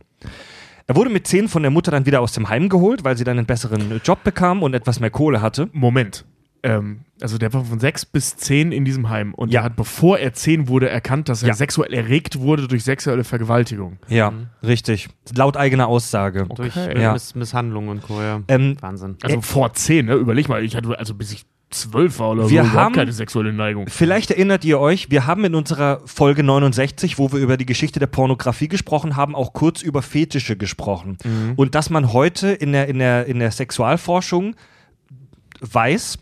[0.86, 3.24] Er wurde mit zehn von der Mutter dann wieder aus dem Heim geholt, weil sie
[3.24, 5.70] dann einen besseren Job bekam und etwas mehr Kohle hatte.
[5.74, 6.26] Moment.
[6.66, 9.59] Ähm, also der war von sechs bis zehn in diesem Heim und Ja.
[9.61, 11.53] er hat, bevor er zehn wurde, erkannt, dass er Ja.
[11.55, 13.97] sexuell erregt wurde durch sexuelle Vergewaltigung.
[14.07, 14.32] Ja,
[14.64, 15.09] richtig.
[15.36, 16.45] Laut eigener Aussage.
[16.55, 16.93] Durch Okay.
[16.93, 17.14] äh, Ja.
[17.14, 18.22] Miss Misshandlung und Co.
[18.22, 18.41] Ja.
[18.47, 19.18] Ähm, Wahnsinn.
[19.22, 20.14] Also Äh, vor zehn, ne?
[20.16, 23.51] Überleg mal, ich hatte, also bis ich zwölf war oder Wir so, haben- keine sexuelle
[23.51, 23.88] Neigung.
[23.89, 27.99] Vielleicht erinnert ihr euch, wir haben in unserer Folge 69, wo wir über die Geschichte
[27.99, 31.18] der Pornografie gesprochen haben, auch kurz über Fetische gesprochen.
[31.55, 34.55] Und dass man heute in der, in, der, in der Sexualforschung
[35.61, 36.18] weiß,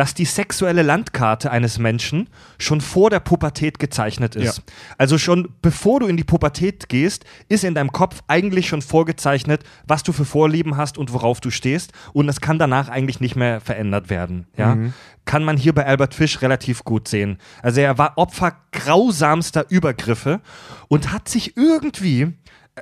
[0.00, 4.56] dass die sexuelle Landkarte eines Menschen schon vor der Pubertät gezeichnet ist.
[4.56, 4.64] Ja.
[4.96, 9.62] Also schon bevor du in die Pubertät gehst, ist in deinem Kopf eigentlich schon vorgezeichnet,
[9.86, 11.92] was du für Vorlieben hast und worauf du stehst.
[12.14, 14.46] Und das kann danach eigentlich nicht mehr verändert werden.
[14.56, 14.78] Ja?
[15.26, 17.36] Kann man hier bei Albert Fish relativ gut sehen.
[17.60, 20.40] Also er war Opfer grausamster Übergriffe
[20.88, 22.80] und hat sich irgendwie äh,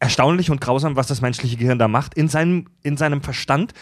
[0.00, 3.74] erstaunlich und grausam, was das menschliche Gehirn da macht, in seinem, in seinem Verstand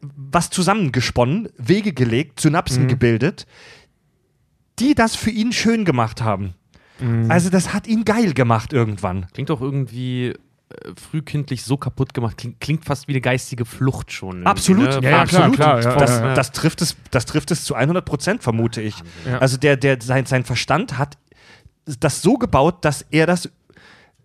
[0.00, 3.46] was zusammengesponnen, Wege gelegt, Synapsen gebildet,
[4.78, 6.54] die das für ihn schön gemacht haben.
[7.28, 9.26] Also das hat ihn geil gemacht irgendwann.
[9.32, 10.34] Klingt doch irgendwie äh,
[11.10, 12.36] frühkindlich so kaputt gemacht.
[12.36, 14.46] Klingt, klingt fast wie eine geistige Flucht schon.
[14.46, 15.00] Absolut, ne?
[15.02, 15.56] Ja, ja, klar, Absolut.
[15.56, 16.34] klar, ja, Das, ja, ja.
[16.34, 18.94] das, trifft es, das trifft es zu 100 Prozent, vermute ich.
[19.26, 19.38] Ja.
[19.38, 21.16] Also der, der, sein, sein Verstand hat
[21.86, 23.50] das so gebaut, dass er das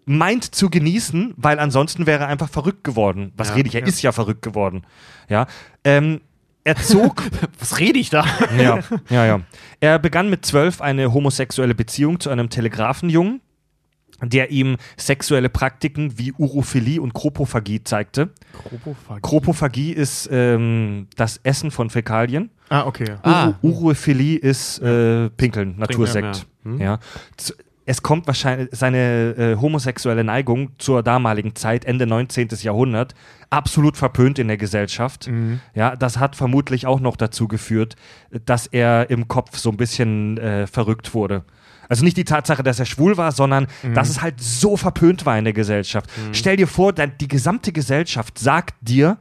[0.06, 3.34] meint zu genießen, weil ansonsten wäre er einfach verrückt geworden.
[3.38, 3.76] Was Ja, rede ich?
[3.76, 3.88] Er ja.
[3.88, 4.84] ist ja verrückt geworden.
[5.30, 5.48] Ja.
[5.84, 6.22] Ähm,
[6.64, 7.24] er zog
[7.60, 8.26] Was rede ich da?
[8.58, 8.80] Ja,
[9.10, 9.42] ja, ja.
[9.80, 13.42] Er begann mit zwölf eine homosexuelle Beziehung zu einem Telegrafenjungen,
[14.22, 18.30] der ihm sexuelle Praktiken wie Urophilie und Kropophagie zeigte.
[19.22, 22.50] Kropophagie ist ähm, das Essen von Fäkalien.
[22.70, 23.16] Ah, okay.
[23.24, 23.54] Ah.
[23.62, 26.36] Uro Urophilie ist äh, Pinkeln, Natursekt.
[26.38, 26.44] ja.
[26.64, 26.82] Hm.
[26.82, 27.00] Ja.
[27.88, 32.48] Es kommt wahrscheinlich seine äh, homosexuelle Neigung zur damaligen Zeit, Ende 19.
[32.62, 33.14] Jahrhundert,
[33.50, 35.30] absolut verpönt in der Gesellschaft.
[35.76, 37.96] Ja, das hat vermutlich auch noch dazu geführt,
[38.46, 41.44] dass er im Kopf so ein bisschen äh, verrückt wurde.
[41.88, 45.38] Also nicht die Tatsache, dass er schwul war, sondern dass es halt so verpönt war
[45.38, 46.10] in der Gesellschaft.
[46.32, 49.18] Stell dir vor, die gesamte Gesellschaft sagt dir,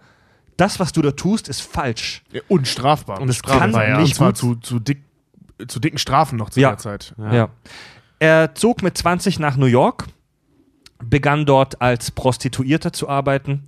[0.57, 2.23] das, was du da tust, ist falsch.
[2.33, 3.21] Ja, Unstrafbar.
[3.21, 5.03] Und es kann ja, nicht und zwar zu, zu, dick,
[5.69, 6.71] zu dicken Strafen noch zu Ja.
[6.71, 7.15] der Zeit.
[7.19, 7.51] Ja.
[8.25, 10.07] Er zog mit 20 nach New York,
[10.99, 13.65] begann dort als Prostituierter zu arbeiten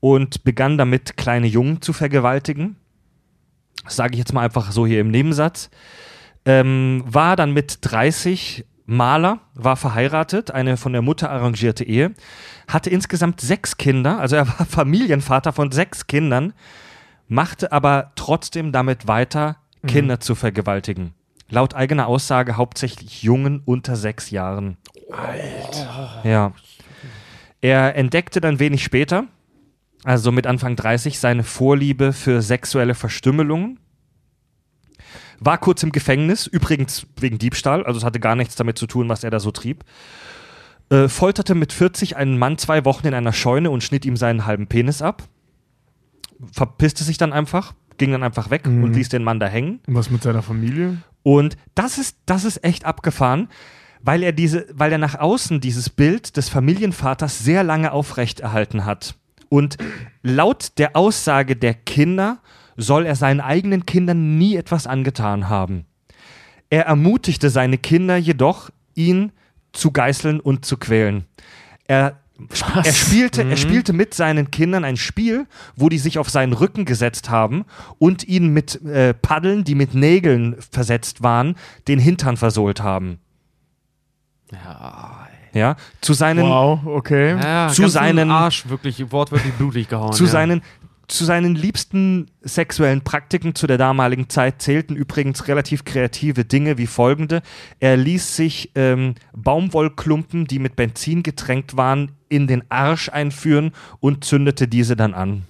[0.00, 2.74] und begann damit, kleine Jungen zu vergewaltigen.
[3.84, 5.70] Das sage ich jetzt mal einfach so hier im Nebensatz.
[6.44, 12.12] Ähm, war dann mit 30 Maler, war verheiratet, eine von der Mutter arrangierte Ehe,
[12.66, 16.54] hatte insgesamt sechs Kinder, also er war Familienvater von sechs Kindern,
[17.28, 21.14] machte aber trotzdem damit weiter, Kinder zu vergewaltigen.
[21.52, 24.78] Laut eigener Aussage hauptsächlich Jungen unter sechs Jahren.
[25.10, 26.22] Alter.
[26.24, 26.52] Ja.
[27.60, 29.24] Er entdeckte dann wenig später,
[30.02, 33.78] also mit Anfang 30, seine Vorliebe für sexuelle Verstümmelungen.
[35.40, 39.10] War kurz im Gefängnis, übrigens wegen Diebstahl, also es hatte gar nichts damit zu tun,
[39.10, 39.84] was er da so trieb.
[40.88, 44.46] Äh, folterte mit 40 einen Mann zwei Wochen in einer Scheune und schnitt ihm seinen
[44.46, 45.24] halben Penis ab.
[46.50, 49.80] Verpisste sich dann einfach, ging dann einfach weg und ließ den Mann da hängen.
[49.86, 50.96] Und was mit seiner Familie?
[51.22, 53.48] Und das ist, das ist echt abgefahren,
[54.00, 59.14] weil er diese, weil er nach außen dieses Bild des Familienvaters sehr lange aufrechterhalten hat.
[59.48, 59.76] Und
[60.22, 62.38] laut der Aussage der Kinder
[62.76, 65.84] soll er seinen eigenen Kindern nie etwas angetan haben.
[66.70, 69.32] Er ermutigte seine Kinder jedoch, ihn
[69.72, 71.26] zu geißeln und zu quälen.
[71.86, 72.21] Er,
[72.84, 75.46] er, spielte, er spielte mit seinen Kindern ein Spiel,
[75.76, 77.64] wo die sich auf seinen Rücken gesetzt haben
[77.98, 81.56] und ihn mit äh, Paddeln, die mit Nägeln versetzt waren,
[81.88, 83.18] den Hintern versohlt haben.
[84.52, 87.36] Ja, Ja, zu seinen, Wow, okay.
[87.38, 90.12] ja Zu seinen- Arsch wirklich wortwörtlich blutig gehauen.
[90.12, 90.30] zu ja.
[90.30, 90.62] seinen
[91.08, 96.86] zu seinen liebsten sexuellen Praktiken zu der damaligen Zeit zählten übrigens relativ kreative Dinge wie
[96.86, 97.42] folgende.
[97.80, 104.24] Er ließ sich ähm, Baumwollklumpen, die mit Benzin getränkt waren, in den Arsch einführen und
[104.24, 105.42] zündete diese dann an.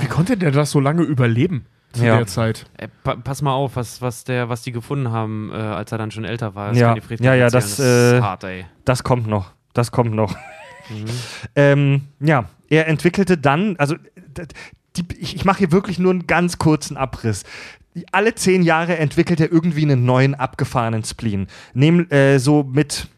[0.00, 1.66] Wie konnte der das so lange überleben?
[1.92, 2.16] zu Ja.
[2.18, 2.66] der Zeit.
[2.76, 5.98] Äh, pa pass mal auf, was, was, der, was die gefunden haben, äh, als er
[5.98, 6.74] dann schon älter war.
[6.74, 6.88] Ja.
[6.88, 7.62] kann die Friedrich Ja, ja, erzählen.
[7.62, 7.80] das, ist
[8.18, 8.66] äh, hart, ey.
[8.84, 9.52] Das kommt noch.
[9.72, 10.36] Das kommt noch.
[11.56, 13.96] ähm, ja, er entwickelte dann, also
[14.96, 17.44] die, ich, ich mache hier wirklich nur einen ganz kurzen Abriss.
[18.12, 21.46] Alle zehn Jahre entwickelt er irgendwie einen neuen abgefahrenen Spleen.
[21.72, 23.08] Nehm, äh, so mit,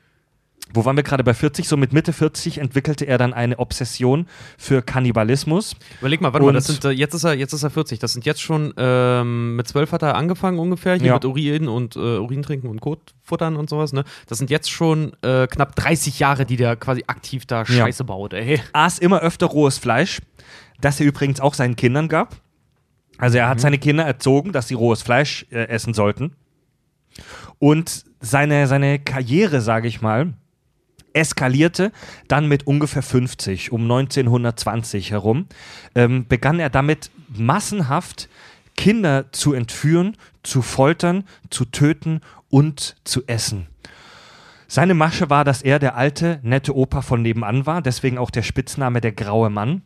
[0.74, 1.66] wo waren wir gerade bei 40?
[1.68, 4.26] So mit Mitte 40 entwickelte er dann eine Obsession
[4.58, 5.74] für Kannibalismus.
[6.00, 7.98] Überleg mal, warte mal, Und- das sind, äh, jetzt, ist er, jetzt ist er 40.
[7.98, 11.14] Das sind jetzt schon, ähm, mit 12 hat er angefangen ungefähr, hier Ja.
[11.14, 13.92] mit Urin und äh, Urin trinken und Kot futtern und sowas.
[13.92, 14.04] Ne?
[14.26, 17.64] Das sind jetzt schon äh, knapp 30 Jahre, die der quasi aktiv da Ja.
[17.64, 18.32] Scheiße baut.
[18.34, 18.60] Ey.
[18.72, 20.20] aß immer öfter rohes Fleisch,
[20.80, 22.36] das er übrigens auch seinen Kindern gab.
[23.16, 26.34] Also er hat seine Kinder erzogen, dass sie rohes Fleisch äh, essen sollten.
[27.58, 30.34] Und seine, seine Karriere, sage ich mal,
[31.18, 31.92] eskalierte
[32.28, 35.46] dann mit ungefähr 50, um 1920 herum,
[35.94, 38.28] ähm, begann er damit massenhaft
[38.76, 43.66] Kinder zu entführen, zu foltern, zu töten und zu essen.
[44.68, 48.42] Seine Masche war, dass er der alte, nette Opa von nebenan war, deswegen auch der
[48.42, 49.82] Spitzname der graue Mann.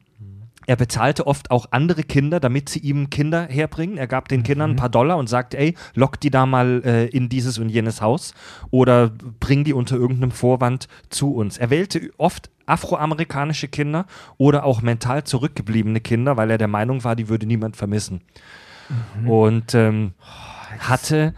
[0.67, 3.99] Er bezahlte oft auch andere Kinder, damit sie ihm Kinder herbringen.
[3.99, 7.07] Er gab den Kindern ein paar Dollar und sagte, ey, lock die da mal äh,
[7.07, 8.35] in dieses und jenes Haus
[8.71, 9.11] oder
[9.41, 11.59] bring die unter irgendeinem Vorwand zu uns.
[11.59, 14.07] Er wählte oft afroamerikanische Kinder
[14.39, 18.23] oder auch mental zurückgebliebene Kinder, weil er der Meinung war, die würde niemand vermissen.
[19.27, 20.13] Und ähm,
[20.79, 21.35] hatte,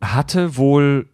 [0.00, 1.06] hatte wohl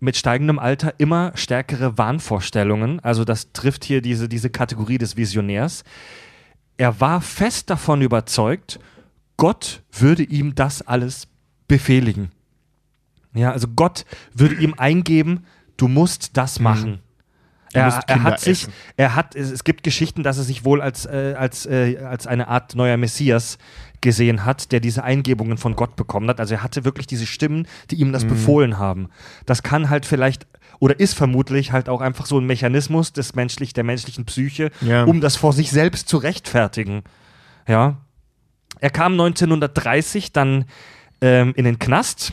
[0.00, 3.00] mit steigendem Alter immer stärkere Wahnvorstellungen.
[3.00, 5.84] Also das trifft hier diese, diese Kategorie des Visionärs.
[6.76, 8.80] Er war fest davon überzeugt,
[9.36, 11.28] Gott würde ihm das alles
[11.68, 12.30] befehligen.
[13.34, 15.44] Ja, also Gott würde ihm eingeben,
[15.76, 17.00] du musst das machen.
[17.74, 18.72] Er, musst er hat sich, essen.
[18.96, 22.26] er hat, es, es gibt Geschichten, dass er sich wohl als, äh, als, äh, als
[22.26, 23.58] eine Art neuer Messias
[24.00, 26.38] gesehen hat, der diese Eingebungen von Gott bekommen hat.
[26.40, 28.12] Also er hatte wirklich diese Stimmen, die ihm Mhm.
[28.12, 29.08] das befohlen haben.
[29.46, 30.46] Das kann halt vielleicht
[30.80, 35.04] oder ist vermutlich halt auch einfach so ein Mechanismus des menschlich, der menschlichen Psyche, Ja.
[35.04, 37.02] um das vor sich selbst zu rechtfertigen.
[37.66, 37.96] Ja.
[38.80, 40.64] Er kam 1930 dann
[41.20, 42.32] ähm, in den Knast,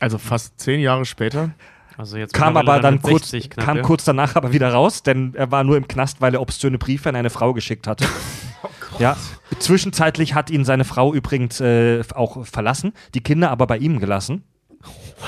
[0.00, 1.50] Also fast zehn Jahre später.
[1.96, 3.82] Also jetzt kam aber dann kurz, 60 knapp, kam ja.
[3.82, 7.08] kurz danach aber wieder raus, denn er war nur im Knast, weil er obszöne Briefe
[7.08, 8.06] an eine Frau geschickt hatte.
[8.98, 9.16] ja,
[9.58, 14.44] zwischenzeitlich hat ihn seine Frau übrigens äh, auch verlassen, die Kinder aber bei ihm gelassen.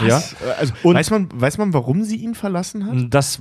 [0.06, 0.22] Ja, Äh,
[0.60, 2.94] Also, Und- weiß, man, weiß man, warum sie ihn verlassen hat?
[3.14, 3.40] das,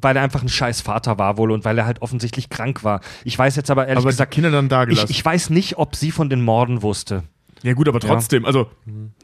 [0.00, 3.00] weil er einfach ein scheiß Vater war wohl und weil er halt offensichtlich krank war.
[3.24, 5.10] Ich weiß jetzt aber ehrlich Aber die gesagt, Kinder dann da ich, gelassen.
[5.10, 7.24] ich weiß nicht, ob sie von den Morden wusste.
[7.62, 8.44] Ja, gut, aber trotzdem.
[8.44, 8.70] Also,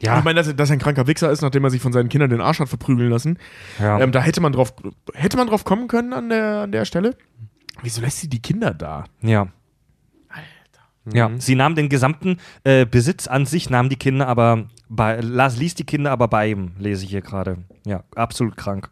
[0.01, 0.17] Ja.
[0.19, 2.09] ich meine, dass, er- dass er ein kranker Wichser ist, nachdem er sich von seinen
[2.09, 3.37] Kindern den Arsch hat verprügeln lassen.
[3.79, 3.99] Ja.
[3.99, 4.73] Ähm, da hätte man drauf,
[5.13, 7.15] hätte man drauf kommen können an der, an der Stelle.
[7.83, 9.05] Wieso lässt sie die Kinder da?
[9.21, 9.47] Ja.
[11.13, 12.35] Ja, sie nahm den gesamten
[12.65, 16.49] äh, Besitz an sich, nahm die Kinder aber bei, las, ließ die Kinder aber bei
[16.49, 17.59] ihm, lese ich hier gerade.
[17.85, 18.89] Ja, absolut krank.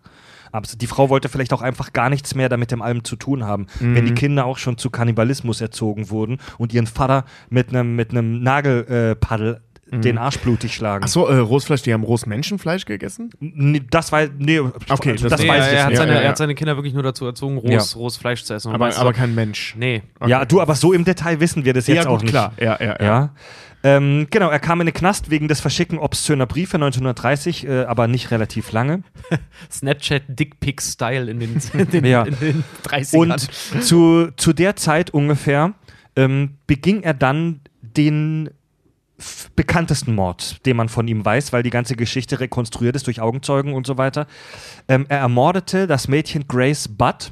[0.55, 3.43] Abs die Frau wollte vielleicht auch einfach gar nichts mehr damit dem allem zu tun
[3.45, 7.95] haben, wenn die Kinder auch schon zu Kannibalismus erzogen wurden und ihren Vater mit einem
[7.95, 9.61] mit einem Nagelpaddel äh, Paddel
[9.91, 11.03] den Arsch blutig schlagen.
[11.03, 13.29] Achso, äh, Rohsfleisch, die haben rohes Menschenfleisch gegessen?
[13.39, 15.97] Nee, das war nee, Okay, also, das- das Nee, weiß er, ich er, hat nicht.
[15.99, 16.29] seine, Ja, ja, er ja.
[16.29, 18.73] hat seine Kinder wirklich nur dazu erzogen, rohes, rohes Fleisch zu essen.
[18.73, 19.75] Aber, aber kein Mensch.
[19.77, 20.01] Nee.
[20.19, 20.31] Okay.
[20.31, 22.31] Ja, du, aber so im Detail wissen wir das jetzt ja, auch gut, nicht.
[22.31, 22.53] klar.
[22.59, 23.29] Ja, ja, ja.
[23.85, 28.07] Ähm, genau, er kam in den Knast wegen des Verschicken obszöner Briefe 1930, äh, aber
[28.07, 29.03] nicht relativ lange.
[29.71, 32.23] Snapchat Dickpick-Style in den, in den, Ja.
[32.23, 33.17] in den 30ern.
[33.17, 35.75] Und zu, zu der Zeit ungefähr
[36.15, 38.49] ähm, beging er dann den
[39.55, 43.73] bekanntesten Mord, den man von ihm weiß, weil die ganze Geschichte rekonstruiert ist durch Augenzeugen
[43.75, 44.25] und so weiter.
[44.87, 47.31] Ähm, er ermordete das Mädchen Grace Budd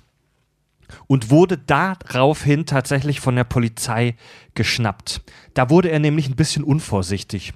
[1.07, 4.15] und wurde daraufhin tatsächlich von der Polizei
[4.55, 5.21] geschnappt.
[5.53, 7.53] Da wurde er nämlich ein bisschen unvorsichtig.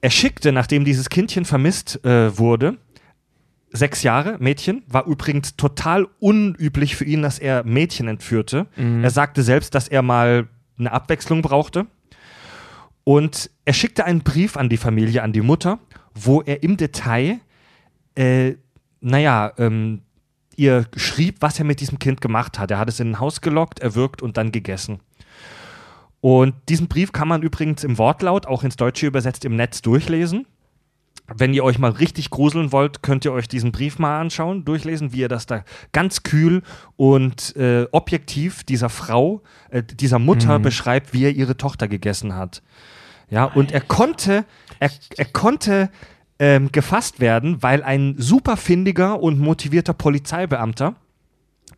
[0.00, 2.78] Er schickte, nachdem dieses Kindchen vermisst äh, wurde,
[3.72, 8.66] sechs Jahre, Mädchen, war übrigens total unüblich für ihn, dass er Mädchen entführte.
[9.02, 10.48] Er sagte selbst, dass er mal
[10.78, 11.86] eine Abwechslung brauchte.
[13.04, 15.78] Und er schickte einen Brief an die Familie, an die Mutter,
[16.14, 17.40] wo er im Detail,
[18.14, 18.54] äh,
[19.00, 20.02] naja, ähm,
[20.60, 22.70] ihr schrieb, was er mit diesem Kind gemacht hat.
[22.70, 25.00] Er hat es in ein Haus gelockt, erwürgt und dann gegessen.
[26.20, 30.46] Und diesen Brief kann man übrigens im Wortlaut, auch ins Deutsche übersetzt, im Netz durchlesen.
[31.34, 35.12] Wenn ihr euch mal richtig gruseln wollt, könnt ihr euch diesen Brief mal anschauen, durchlesen,
[35.12, 36.62] wie er das da ganz kühl
[36.96, 42.62] und äh, objektiv dieser Frau, äh, dieser Mutter beschreibt, wie er ihre Tochter gegessen hat.
[43.30, 44.44] Ja, und er konnte,
[44.80, 45.90] er, er konnte
[46.40, 50.94] ähm, gefasst werden, weil ein super findiger und motivierter Polizeibeamter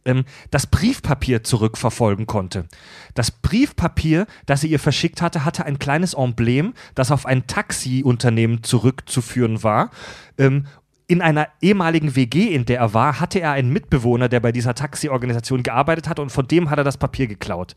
[0.05, 2.67] ähm, das Briefpapier zurückverfolgen konnte.
[3.15, 8.63] Das Briefpapier, das sie ihr verschickt hatte, hatte ein kleines Emblem, das auf ein Taxiunternehmen
[8.63, 9.91] zurückzuführen war.
[10.39, 10.67] Ähm,
[11.09, 14.75] in einer ehemaligen WG, in der er war, hatte er einen Mitbewohner, der bei dieser
[14.75, 17.75] Taxiorganisation gearbeitet hat und von dem hat er das Papier geklaut.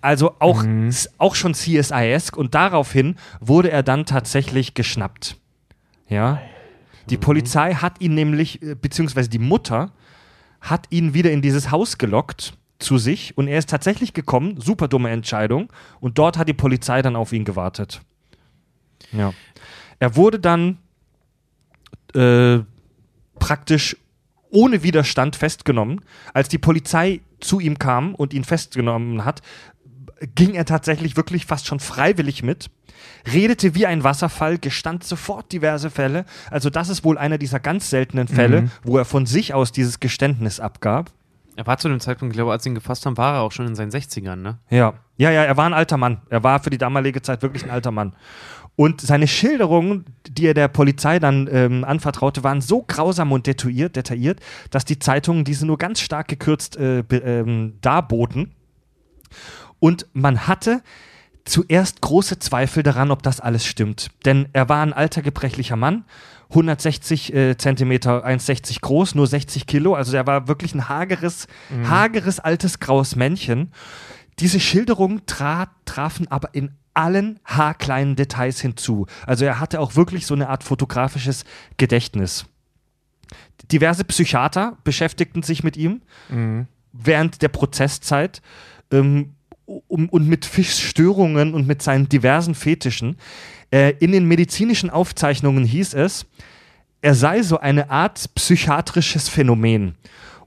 [0.00, 0.92] Also auch, Mhm.
[1.18, 5.38] auch schon CSI-esk und daraufhin wurde er dann tatsächlich geschnappt.
[6.08, 6.40] Ja.
[7.10, 9.92] Die Polizei hat ihn nämlich, äh, beziehungsweise die Mutter,
[10.60, 14.88] hat ihn wieder in dieses Haus gelockt zu sich und er ist tatsächlich gekommen, super
[14.88, 18.00] dumme Entscheidung und dort hat die Polizei dann auf ihn gewartet.
[19.12, 19.32] Ja.
[19.98, 20.78] Er wurde dann
[22.14, 22.60] äh,
[23.38, 23.96] praktisch
[24.50, 26.00] ohne Widerstand festgenommen.
[26.32, 29.42] Als die Polizei zu ihm kam und ihn festgenommen hat,
[30.34, 32.70] ging er tatsächlich wirklich fast schon freiwillig mit,
[33.32, 36.24] redete wie ein Wasserfall, gestand sofort diverse Fälle.
[36.50, 40.00] Also das ist wohl einer dieser ganz seltenen Fälle, wo er von sich aus dieses
[40.00, 41.10] Geständnis abgab.
[41.56, 43.52] Er war zu dem Zeitpunkt, ich glaube, als sie ihn gefasst haben, war er auch
[43.52, 44.58] schon in seinen 60ern, ne?
[44.70, 44.94] Ja.
[45.16, 46.22] Ja, ja, er war ein alter Mann.
[46.28, 48.16] Er war für die damalige Zeit wirklich ein alter Mann.
[48.76, 53.94] Und seine Schilderungen, die er der Polizei dann ähm, anvertraute, waren so grausam und detailliert,
[53.94, 54.40] detailliert,
[54.70, 58.52] dass die Zeitungen diese nur ganz stark gekürzt äh, ähm, darboten.
[59.78, 60.82] Und man hatte
[61.44, 64.10] zuerst große Zweifel daran, ob das alles stimmt.
[64.24, 66.04] Denn er war ein alter, gebrechlicher Mann,
[66.50, 69.94] 160 äh, Zentimeter, 1,60 groß, nur 60 Kilo.
[69.94, 71.46] Also er war wirklich ein hageres,
[71.88, 73.72] hageres, altes, graues Männchen.
[74.38, 79.06] Diese Schilderungen tra trafen aber in allen haarkleinen Details hinzu.
[79.26, 81.44] Also er hatte auch wirklich so eine Art fotografisches
[81.76, 82.46] Gedächtnis.
[83.72, 86.02] Diverse Psychiater beschäftigten sich mit ihm
[86.94, 88.40] während der Prozesszeit
[88.92, 89.34] ähm,
[89.66, 93.16] um, und mit Fischstörungen und mit seinen diversen Fetischen.
[93.70, 96.26] Äh, in den medizinischen Aufzeichnungen hieß es,
[97.02, 99.94] er sei so eine Art psychiatrisches Phänomen.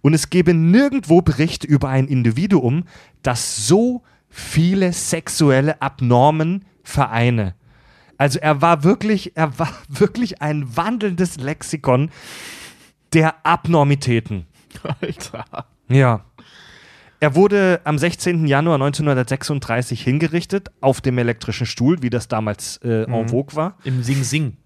[0.02, 2.86] Und es gebe nirgendwo Bericht über ein Individuum,
[3.22, 7.56] das so viele sexuelle Abnormen vereine.
[8.18, 12.10] Also er war wirklich, er war wirklich ein wandelndes Lexikon
[13.14, 14.48] der Abnormitäten.
[15.02, 15.46] Alter.
[15.90, 16.26] Ja.
[17.20, 18.46] Er wurde am 16.
[18.46, 23.78] Januar 1936 hingerichtet auf dem elektrischen Stuhl, wie das damals äh, en vogue war.
[23.84, 24.58] Im Sing Sing.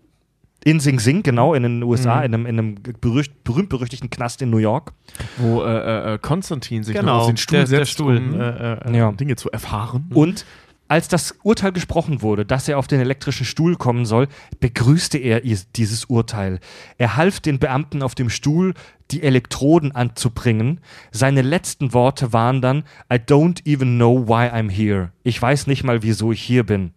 [0.64, 4.52] In Sing Sing, genau, in den USA, in einem, in einem berücht, berühmt-berüchtigten Knast in
[4.52, 4.94] New York.
[5.38, 5.66] Wo äh,
[6.12, 8.74] äh, äh, Konstantin sich Genau, noch auf den Stuhl der- der setzt, Stuhl, um äh,
[8.74, 9.12] äh, Ja.
[9.12, 10.06] Dinge zu erfahren.
[10.14, 10.46] Und
[10.92, 14.28] als das Urteil gesprochen wurde, dass er auf den elektrischen Stuhl kommen soll,
[14.60, 16.60] begrüßte er dieses Urteil.
[16.98, 18.74] Er half den Beamten auf dem Stuhl,
[19.10, 20.82] die Elektroden anzubringen.
[21.12, 25.14] Seine letzten Worte waren dann: I don't even know why I'm here.
[25.24, 26.92] Ich weiß nicht mal, wieso ich hier bin.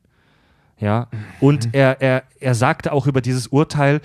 [0.81, 1.09] Ja.
[1.39, 4.01] Und er, er, er sagte auch über dieses Urteil,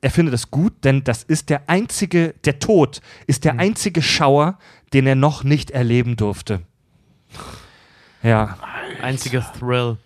[0.00, 4.60] er findet es gut, denn das ist der einzige, der Tod ist der einzige Schauer,
[4.92, 6.62] den er noch nicht erleben durfte.
[8.24, 8.56] Ja.
[9.02, 9.96] Einziger Thrill.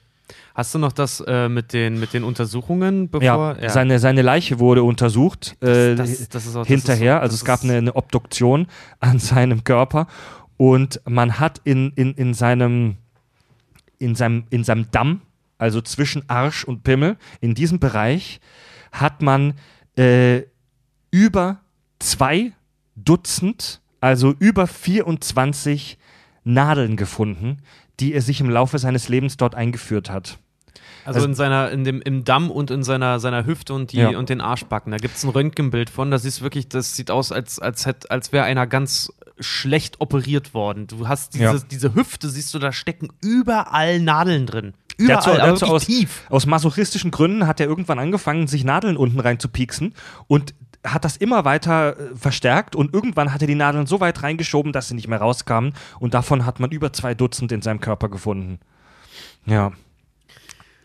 [0.54, 3.70] Hast du noch das äh, mit, den, mit den Untersuchungen, Ja, bevor?
[3.70, 7.14] Seine, seine Leiche wurde untersucht äh, das- das ist auch- das hinterher.
[7.14, 8.66] ist so- also das es gab eine, eine Obduktion
[9.00, 10.08] an seinem Körper
[10.56, 12.96] und man hat in, in, in, seinem,
[14.00, 15.22] in, seinem, in seinem Damm,
[15.58, 18.40] also zwischen Arsch und Pimmel, in diesem Bereich,
[18.90, 19.54] hat man
[19.96, 20.42] äh,
[21.12, 21.60] über
[22.00, 22.52] zwei
[22.96, 25.98] Dutzend, also über 24
[26.42, 27.58] Nadeln gefunden,
[28.00, 30.38] die er sich im Laufe seines Lebens dort eingeführt hat.
[31.04, 34.10] Also, in seiner, in dem, im Damm und in seiner, seiner Hüfte und, die, Ja.
[34.18, 34.90] und den Arschbacken.
[34.92, 36.10] Da gibt es ein Röntgenbild von.
[36.10, 39.10] Das ist wirklich, das sieht aus, als, als, als wäre einer ganz
[39.40, 40.86] schlecht operiert worden.
[40.86, 41.56] Du hast diese, Ja.
[41.70, 44.74] diese Hüfte, siehst du, da stecken überall Nadeln drin.
[44.98, 46.24] Der Überall, hat so, der hat so aus, tief.
[46.28, 49.94] aus masochistischen Gründen hat er irgendwann angefangen, sich Nadeln unten rein zu pieksen
[50.26, 50.54] und
[50.92, 54.72] hat das immer weiter äh, verstärkt und irgendwann hat er die Nadeln so weit reingeschoben,
[54.72, 58.08] dass sie nicht mehr rauskamen und davon hat man über zwei Dutzend in seinem Körper
[58.08, 58.58] gefunden.
[59.46, 59.72] Ja.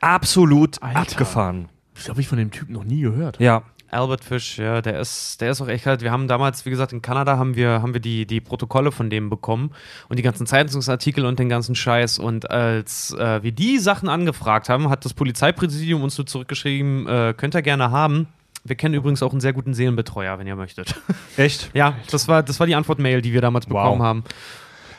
[0.02, 1.00] Absolut Alter.
[1.00, 1.70] abgefahren.
[1.96, 3.40] Das habe ich von dem Typ noch nie gehört.
[3.40, 3.64] Ja.
[3.94, 6.02] Albert Fish, ja, der ist, der ist auch echt halt.
[6.02, 9.10] Wir haben damals, wie gesagt, in Kanada haben wir, haben wir die, die Protokolle von
[9.10, 9.72] dem bekommen
[10.10, 12.20] und die ganzen Zeitungsartikel und den ganzen Scheiß.
[12.20, 17.34] Und als äh, wir die Sachen angefragt haben, hat das Polizeipräsidium uns so zurückgeschrieben, äh,
[17.38, 18.28] könnt ihr gerne haben.
[18.64, 20.96] Wir kennen übrigens auch einen sehr guten Seelenbetreuer, wenn ihr möchtet.
[21.38, 21.70] Echt?
[21.74, 24.06] ja, das war, das war die Antwortmail, die wir damals bekommen Wow.
[24.06, 24.24] haben.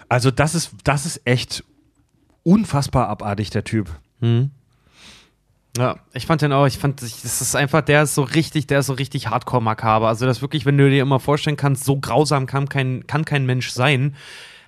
[0.08, 1.64] Also das ist, das ist echt
[2.42, 3.90] unfassbar abartig, der Typ.
[5.76, 8.78] Ja, ich fand den auch, ich fand, das ist einfach, der ist so richtig, der
[8.80, 10.08] ist so richtig hardcore makaber.
[10.08, 13.44] Also das wirklich, wenn du dir immer vorstellen kannst, so grausam kann kein, kann kein
[13.46, 14.14] Mensch sein.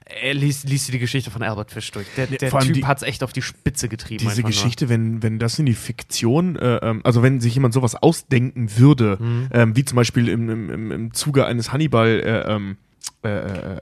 [0.08, 2.06] Er liest, liest die Geschichte von Albert Fish durch.
[2.16, 4.18] Der, der vor allem Typ die- hat's echt auf die Spitze getrieben.
[4.20, 4.50] Diese einfach nur.
[4.50, 8.76] Geschichte, wenn, wenn das in die Fiktion, äh, ähm, also wenn sich jemand sowas ausdenken
[8.78, 9.48] würde, Mhm.
[9.52, 12.76] ähm, wie zum Beispiel im, im, im, im Zuge eines Hannibal, äh, ähm,
[13.24, 13.76] äh, äh,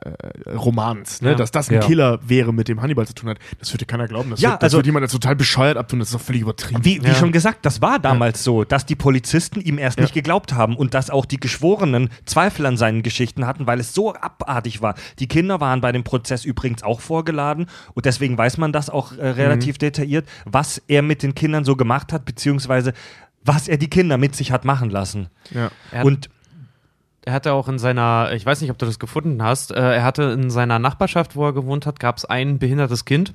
[0.46, 1.30] äh, Romans, ne?
[1.30, 1.34] Ja.
[1.34, 1.80] dass das ein Ja.
[1.80, 3.38] Killer wäre, mit dem Hannibal zu tun hat.
[3.58, 4.30] Das würde keiner glauben.
[4.30, 5.98] Das, Ja, wird, das also- wird jemand als total bescheuert abtun.
[5.98, 6.84] Das ist doch völlig übertrieben.
[6.84, 7.14] Wie, wie Ja.
[7.14, 10.02] schon gesagt, das war damals so, dass die Polizisten ihm erst Ja.
[10.04, 13.92] nicht geglaubt haben und dass auch die Geschworenen Zweifel an seinen Geschichten hatten, weil es
[13.92, 14.94] so abartig war.
[15.18, 19.12] Die Kinder waren bei dem Prozess übrigens auch vorgeladen und deswegen weiß man das auch
[19.16, 22.92] äh, relativ detailliert, was er mit den Kindern so gemacht hat, beziehungsweise
[23.44, 25.28] was er die Kinder mit sich hat machen lassen.
[25.50, 25.70] ja.
[25.92, 26.30] Er hat- Und
[27.26, 30.04] Er hatte auch in seiner, ich weiß nicht, ob du das gefunden hast, äh, er
[30.04, 33.32] hatte in seiner Nachbarschaft, wo er gewohnt hat, gab es ein behindertes Kind,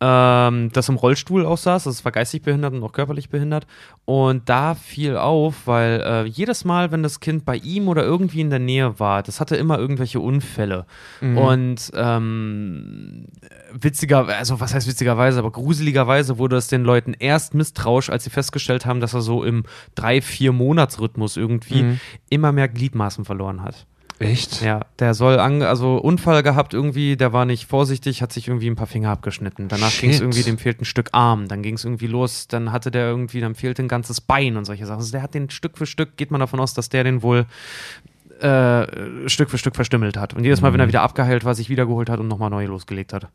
[0.00, 1.84] ähm, das im Rollstuhl aussaß.
[1.84, 3.66] Das war geistig behindert und auch körperlich behindert.
[4.04, 8.42] Und da fiel auf, weil äh, jedes Mal, wenn das Kind bei ihm oder irgendwie
[8.42, 10.84] in der Nähe war, das hatte immer irgendwelche Unfälle.
[11.38, 13.26] Und ähm,
[13.72, 18.30] witziger, also was heißt witzigerweise, aber gruseligerweise wurde es den Leuten erst misstrauisch, als sie
[18.30, 19.64] festgestellt haben, dass er so im
[19.94, 21.98] drei, vier Monatsrhythmus irgendwie
[22.30, 23.86] immer mehr Gliedmaßen verloren hat.
[24.18, 24.62] echt?
[24.62, 28.68] Ja, der soll an, also Unfall gehabt irgendwie, der war nicht vorsichtig, hat sich irgendwie
[28.70, 29.68] ein paar Finger abgeschnitten.
[29.68, 32.72] Danach ging es irgendwie, dem fehlt ein Stück Arm, dann ging es irgendwie los, dann
[32.72, 35.00] hatte der irgendwie, dann fehlte ein ganzes Bein und solche Sachen.
[35.00, 37.46] Also der hat den Stück für Stück, geht man davon aus, dass der den wohl
[38.40, 40.34] äh, Stück für Stück verstümmelt hat.
[40.34, 43.12] Und jedes Mal, wenn er wieder abgeheilt war, sich wiedergeholt hat und nochmal neu losgelegt
[43.12, 43.28] hat.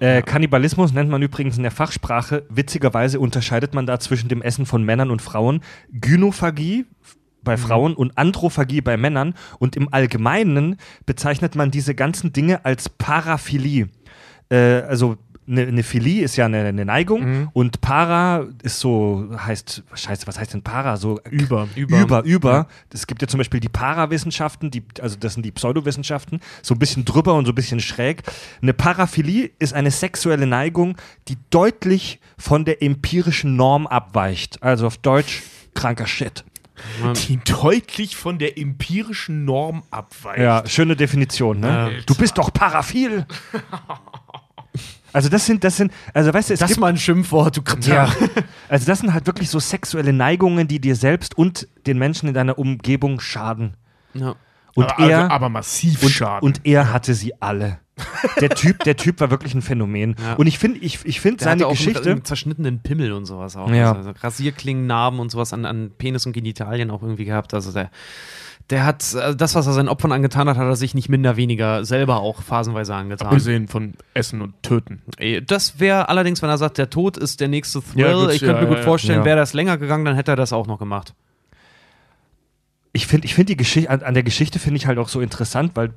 [0.00, 2.44] Äh, Kannibalismus nennt man übrigens in der Fachsprache.
[2.48, 5.60] Witzigerweise unterscheidet man da zwischen dem Essen von Männern und Frauen.
[5.92, 6.86] Gynophagie
[7.42, 9.34] bei Frauen und Androphagie bei Männern.
[9.58, 13.88] Und im Allgemeinen bezeichnet man diese ganzen Dinge als Paraphilie.
[14.50, 15.18] Äh, also
[15.50, 20.38] eine, eine Philie ist ja eine, eine Neigung und Para ist so, heißt, scheiße, was
[20.38, 20.96] heißt denn Para?
[20.96, 21.68] So Über.
[21.74, 22.66] über, über, über.
[22.92, 26.78] Es gibt ja zum Beispiel die Parawissenschaften, die, also das sind die Pseudowissenschaften, so ein
[26.78, 28.22] bisschen drüber und so ein bisschen schräg.
[28.62, 30.96] Eine Paraphilie ist eine sexuelle Neigung,
[31.28, 34.62] die deutlich von der empirischen Norm abweicht.
[34.62, 35.42] Also auf Deutsch
[35.74, 36.44] kranker Shit.
[37.28, 40.40] Die deutlich von der empirischen Norm abweicht.
[40.40, 42.00] Ja, schöne Definition, ne?
[42.06, 43.26] Du bist doch paraphil.
[45.12, 47.56] Also das sind, das sind, also weißt du, es Das gibt ist mal ein Schimpfwort,
[47.56, 47.94] du Kritter.
[47.94, 48.12] Ja.
[48.68, 52.34] Also das sind halt wirklich so sexuelle Neigungen, die dir selbst und den Menschen in
[52.34, 53.74] deiner Umgebung schaden.
[54.14, 54.36] Ja.
[54.74, 56.46] Und aber, er also, aber massiv und, schaden.
[56.46, 57.80] und er hatte sie alle.
[58.40, 60.14] Der Typ, der Typ war wirklich ein Phänomen.
[60.22, 60.34] Ja.
[60.34, 62.00] Und ich finde, ich, ich finde Der seine hatte auch Geschichte.
[62.02, 63.70] Einen, einen zerschnittenen Pimmel und sowas auch.
[63.70, 63.92] Ja.
[63.92, 67.52] Also Rasierklingen, Narben und sowas an, an Penis und Genitalien auch irgendwie gehabt.
[67.52, 67.90] Also der,
[68.70, 71.36] der hat, also das, was er seinen Opfern angetan hat, hat er sich nicht minder
[71.36, 73.26] weniger selber auch phasenweise angetan.
[73.26, 75.02] Abgesehen von Essen und Töten.
[75.18, 78.00] Eh, Das wäre allerdings, wenn er sagt, der Tod ist der nächste Thrill.
[78.00, 80.32] Ja, gut, ich könnte ja, mir gut ja, vorstellen, wäre das länger gegangen, dann hätte
[80.32, 81.14] er das auch noch gemacht.
[82.92, 85.20] ich finde ich find die Geschichte, an, an der Geschichte finde ich halt auch so
[85.20, 85.92] interessant, weil,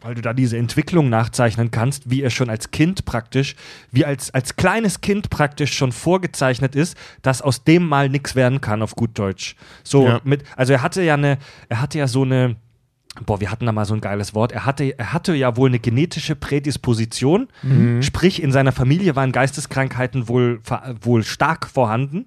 [0.00, 3.56] weil du da diese Entwicklung nachzeichnen kannst, wie er schon als Kind praktisch,
[3.90, 8.60] wie als, als kleines Kind praktisch schon vorgezeichnet ist, dass aus dem mal nichts werden
[8.60, 9.56] kann, auf gut Deutsch.
[9.82, 10.20] So Ja.
[10.24, 11.38] mit, also er hatte ja eine,
[11.68, 12.56] er hatte ja so eine,
[13.26, 14.52] Boah, wir hatten da mal so ein geiles Wort.
[14.52, 17.48] Er hatte, er hatte ja wohl eine genetische Prädisposition,
[18.00, 20.60] sprich in seiner Familie waren Geisteskrankheiten wohl,
[21.00, 22.26] wohl stark vorhanden.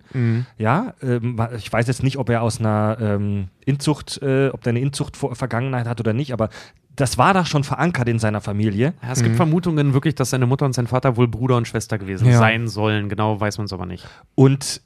[0.57, 4.72] Ja, ähm, ich weiß jetzt nicht, ob er aus einer ähm, Inzucht, äh, ob der
[4.72, 6.49] eine Inzucht-Vergangenheit hat oder nicht, aber
[6.96, 8.94] das war da schon verankert in seiner Familie.
[9.02, 11.98] Ja, es gibt Vermutungen wirklich, dass seine Mutter und sein Vater wohl Bruder und Schwester
[11.98, 12.38] gewesen Ja.
[12.38, 13.10] sein sollen.
[13.10, 14.08] Genau weiß man es aber nicht.
[14.36, 14.82] Und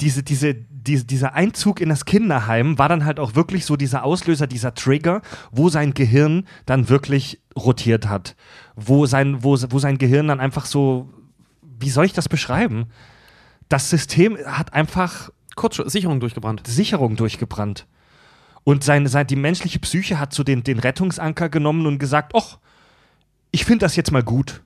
[0.00, 4.04] diese, diese, diese, dieser Einzug in das Kinderheim war dann halt auch wirklich so dieser
[4.04, 8.36] Auslöser, dieser Trigger, wo sein Gehirn dann wirklich rotiert hat.
[8.76, 11.10] Wo sein, wo, wo sein Gehirn dann einfach so,
[11.62, 12.86] wie soll ich das beschreiben?
[13.68, 16.66] Das System hat einfach Kurz Sicherung durchgebrannt.
[16.66, 17.86] Sicherung durchgebrannt.
[18.64, 22.58] Und seine, seine, die menschliche Psyche hat so den, den Rettungsanker genommen und gesagt, ach,
[23.50, 24.62] ich finde das jetzt mal gut.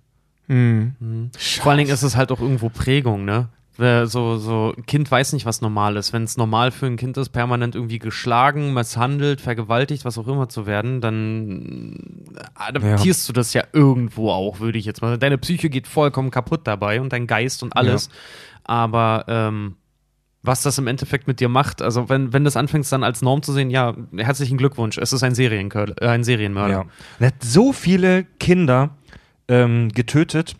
[1.60, 3.48] Vor allen Dingen ist es halt auch irgendwo Prägung, ne?
[3.78, 6.14] So, so, ein Kind weiß nicht, was normal ist.
[6.14, 10.48] Wenn es normal für ein Kind ist, permanent irgendwie geschlagen, misshandelt, vergewaltigt, was auch immer
[10.48, 15.20] zu werden, dann adaptierst du das ja irgendwo auch, würde ich jetzt mal sagen.
[15.20, 18.08] Deine Psyche geht vollkommen kaputt dabei und dein Geist und alles.
[18.64, 19.76] Aber ähm,
[20.46, 23.42] was das im Endeffekt mit dir macht, also wenn, wenn das anfängst dann als Norm
[23.42, 26.86] zu sehen, ja, herzlichen Glückwunsch, es ist ein, Serienkör äh, ein Serienmörder.
[27.18, 28.90] Er hat so viele Kinder
[29.48, 30.56] ähm, getötet,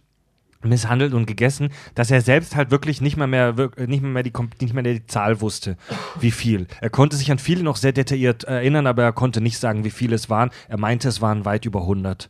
[0.62, 3.54] misshandelt und gegessen, dass er selbst halt wirklich nicht mal mehr,
[3.86, 5.76] nicht mehr, die, nicht mehr die Zahl wusste,
[6.20, 6.66] wie viel.
[6.80, 9.90] Er konnte sich an viele noch sehr detailliert erinnern, aber er konnte nicht sagen, wie
[9.90, 10.50] viele es waren.
[10.68, 12.28] Er meinte, es waren weit über 100.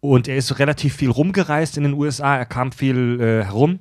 [0.00, 3.80] Und er ist relativ viel rumgereist in den USA, er kam viel äh, herum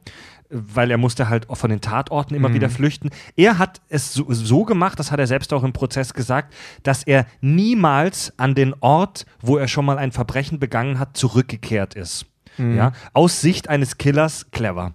[0.50, 3.10] weil er musste halt auch von den Tatorten immer wieder flüchten.
[3.36, 6.54] Er hat es so, so gemacht, das hat er selbst auch im Prozess gesagt,
[6.84, 11.96] dass er niemals an den Ort, wo er schon mal ein Verbrechen begangen hat, zurückgekehrt
[11.96, 12.26] ist.
[12.58, 14.94] Ja, aus Sicht eines Killers clever.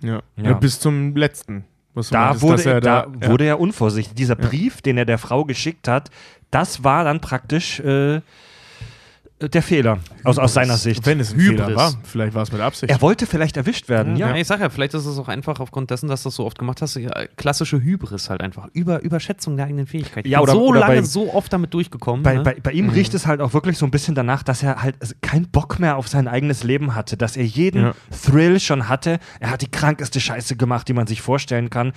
[0.00, 0.22] Ja.
[0.36, 0.44] Ja.
[0.44, 0.52] Ja.
[0.54, 1.64] bis zum letzten.
[2.10, 3.28] Da, meintest, wurde, er, er da ja.
[3.28, 4.14] wurde er unvorsichtig.
[4.14, 6.10] Dieser Brief, den er der Frau geschickt hat,
[6.50, 8.22] das war dann praktisch äh,
[9.48, 11.04] der Fehler aus, aus seiner Sicht.
[11.06, 11.64] Wenn es ein Hybris.
[11.66, 12.90] Fehler war, vielleicht war es mit Absicht.
[12.90, 14.28] Er wollte vielleicht erwischt werden, ja.
[14.30, 16.44] Ja, ich sag ja, vielleicht ist es auch einfach aufgrund dessen, dass du das so
[16.46, 18.68] oft gemacht hast, ja, klassische Hybris halt einfach.
[18.72, 20.26] Über, Überschätzung der eigenen Fähigkeiten.
[20.26, 22.22] Ich Ja, oder- so oder lange, bei- so oft damit durchgekommen.
[22.22, 22.42] Bei, ne?
[22.42, 24.96] bei, bei ihm riecht es halt auch wirklich so ein bisschen danach, dass er halt
[25.20, 27.94] keinen Bock mehr auf sein eigenes Leben hatte, dass er jeden Ja.
[28.24, 29.18] Thrill schon hatte.
[29.40, 31.92] Er hat die krankeste Scheiße gemacht, die man sich vorstellen kann.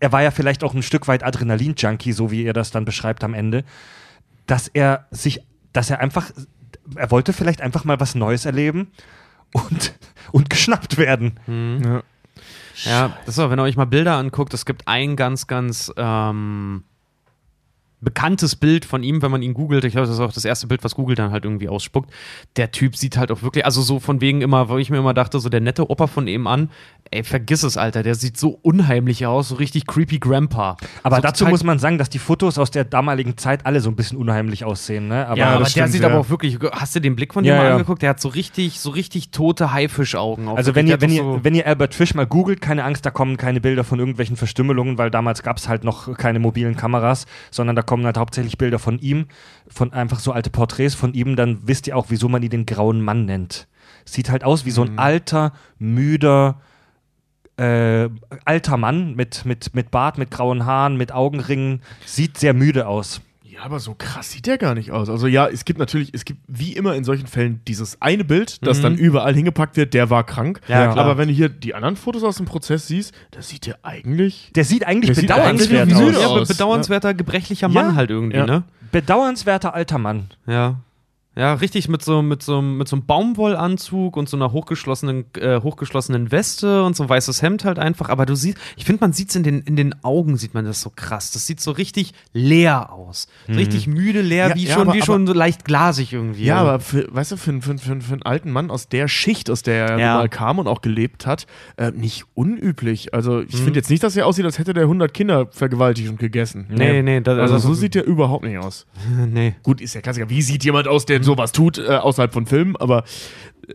[0.00, 3.24] Er war ja vielleicht auch ein Stück weit Adrenalin-Junkie, so wie er das dann beschreibt
[3.24, 3.64] am Ende,
[4.46, 5.40] dass er sich,
[5.72, 6.30] dass er einfach,
[6.96, 8.90] er wollte vielleicht einfach mal was Neues erleben
[9.52, 9.94] und,
[10.32, 11.80] und geschnappt werden.
[11.84, 12.02] ja.
[12.84, 15.92] Ja, das ist auch, wenn ihr euch mal Bilder anguckt, es gibt ein ganz, ganz
[15.96, 16.82] ähm,
[18.04, 19.84] bekanntes Bild von ihm, wenn man ihn googelt.
[19.84, 22.10] Ich glaube, das ist auch das erste Bild, was Google dann halt irgendwie ausspuckt.
[22.56, 25.14] Der Typ sieht halt auch wirklich, also so von wegen immer, wo ich mir immer
[25.14, 26.70] dachte, so der nette Opa von eben an,
[27.10, 30.76] ey, vergiss es, Alter, der sieht so unheimlich aus, so richtig creepy Grandpa.
[31.02, 33.88] Aber so dazu muss man sagen, dass die Fotos aus der damaligen Zeit alle so
[33.90, 35.08] ein bisschen unheimlich aussehen.
[35.08, 35.26] Ne?
[35.26, 36.08] Aber ja, aber der stimmt, sieht ja.
[36.08, 37.72] aber auch wirklich, hast du den Blick von Ja, dem mal ja.
[37.72, 38.02] angeguckt?
[38.02, 40.48] Der hat so richtig, so richtig tote Haifischaugen.
[40.48, 43.10] Also wenn ihr, wenn ihr, so- wenn ihr Albert Fish mal googelt, keine Angst, da
[43.10, 47.26] kommen keine Bilder von irgendwelchen Verstümmelungen, weil damals gab es halt noch keine mobilen Kameras,
[47.50, 49.26] sondern da kommen halt hauptsächlich Bilder von ihm,
[49.68, 52.66] von einfach so alte Porträts von ihm, dann wisst ihr auch, wieso man ihn den
[52.66, 53.68] grauen Mann nennt.
[54.04, 56.60] Sieht halt aus wie so ein alter, müder,
[57.56, 58.08] äh,
[58.44, 61.82] alter Mann mit, mit, mit Bart, mit grauen Haaren, mit Augenringen.
[62.04, 63.20] Sieht sehr müde aus.
[63.54, 65.08] Ja, aber so krass sieht der gar nicht aus.
[65.08, 68.66] Also ja, es gibt natürlich, es gibt wie immer in solchen Fällen dieses eine Bild,
[68.66, 70.60] das dann überall hingepackt wird, der war krank.
[70.66, 71.04] Ja, klar.
[71.04, 74.50] Aber wenn du hier die anderen Fotos aus dem Prozess siehst, da sieht der eigentlich.
[74.56, 76.20] Der sieht eigentlich Der sieht bedauernswert eigentlich aus.
[76.22, 76.48] ja, aus.
[76.48, 77.94] be- bedauernswerter, gebrechlicher Mann Ja.
[77.94, 78.46] halt irgendwie, Ja.
[78.46, 78.64] ne?
[78.90, 80.30] Bedauernswerter alter Mann.
[80.46, 80.76] Ja.
[81.36, 85.60] Ja, richtig mit so, mit so, mit so einem Baumwollanzug und so einer hochgeschlossenen, äh,
[85.60, 88.08] hochgeschlossenen Weste und so ein weißes Hemd halt einfach.
[88.08, 90.64] Aber du siehst, ich finde, man sieht es in den, in den Augen, sieht man
[90.64, 91.32] das so krass.
[91.32, 93.26] Das sieht so richtig leer aus.
[93.48, 96.44] So Richtig müde, leer, Ja, wie ja, schon, aber- wie schon so leicht glasig irgendwie.
[96.44, 99.08] Ja, aber für, weißt du, für, einen- für, für, für einen alten Mann aus der
[99.08, 100.14] Schicht, aus der er Ja.
[100.18, 101.46] mal kam und auch gelebt hat,
[101.76, 103.12] äh, nicht unüblich.
[103.14, 106.18] Also ich finde jetzt nicht, dass er aussieht, als hätte der 100 Kinder vergewaltigt und
[106.18, 106.66] gegessen.
[106.70, 108.86] Nee, nee, das, Also, also, so sieht der überhaupt nicht aus.
[109.26, 109.54] nee.
[109.62, 110.30] Gut, ist ja Klassiker.
[110.30, 112.76] Wie sieht jemand aus, der sowas tut, äh, außerhalb von Filmen?
[112.76, 113.04] Aber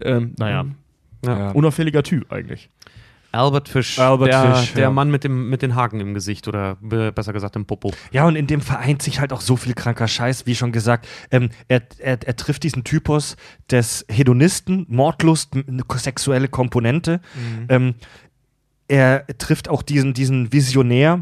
[0.01, 0.65] ähm, naja,
[1.25, 1.51] Ja.
[1.51, 2.69] unauffälliger Typ eigentlich.
[3.31, 4.89] Albert Fish, Albert der, Fish, der ja.
[4.89, 7.93] Mann mit, dem, mit den Haken im Gesicht oder be- besser gesagt im Popo.
[8.11, 11.07] Ja, und in dem vereint sich halt auch so viel kranker Scheiß, wie schon gesagt.
[11.29, 13.35] Ähm, er, er, er trifft diesen Typus
[13.69, 17.21] des Hedonisten, Mordlust, eine sexuelle Komponente.
[17.69, 17.93] Ähm,
[18.87, 21.21] er trifft auch diesen, diesen Visionär,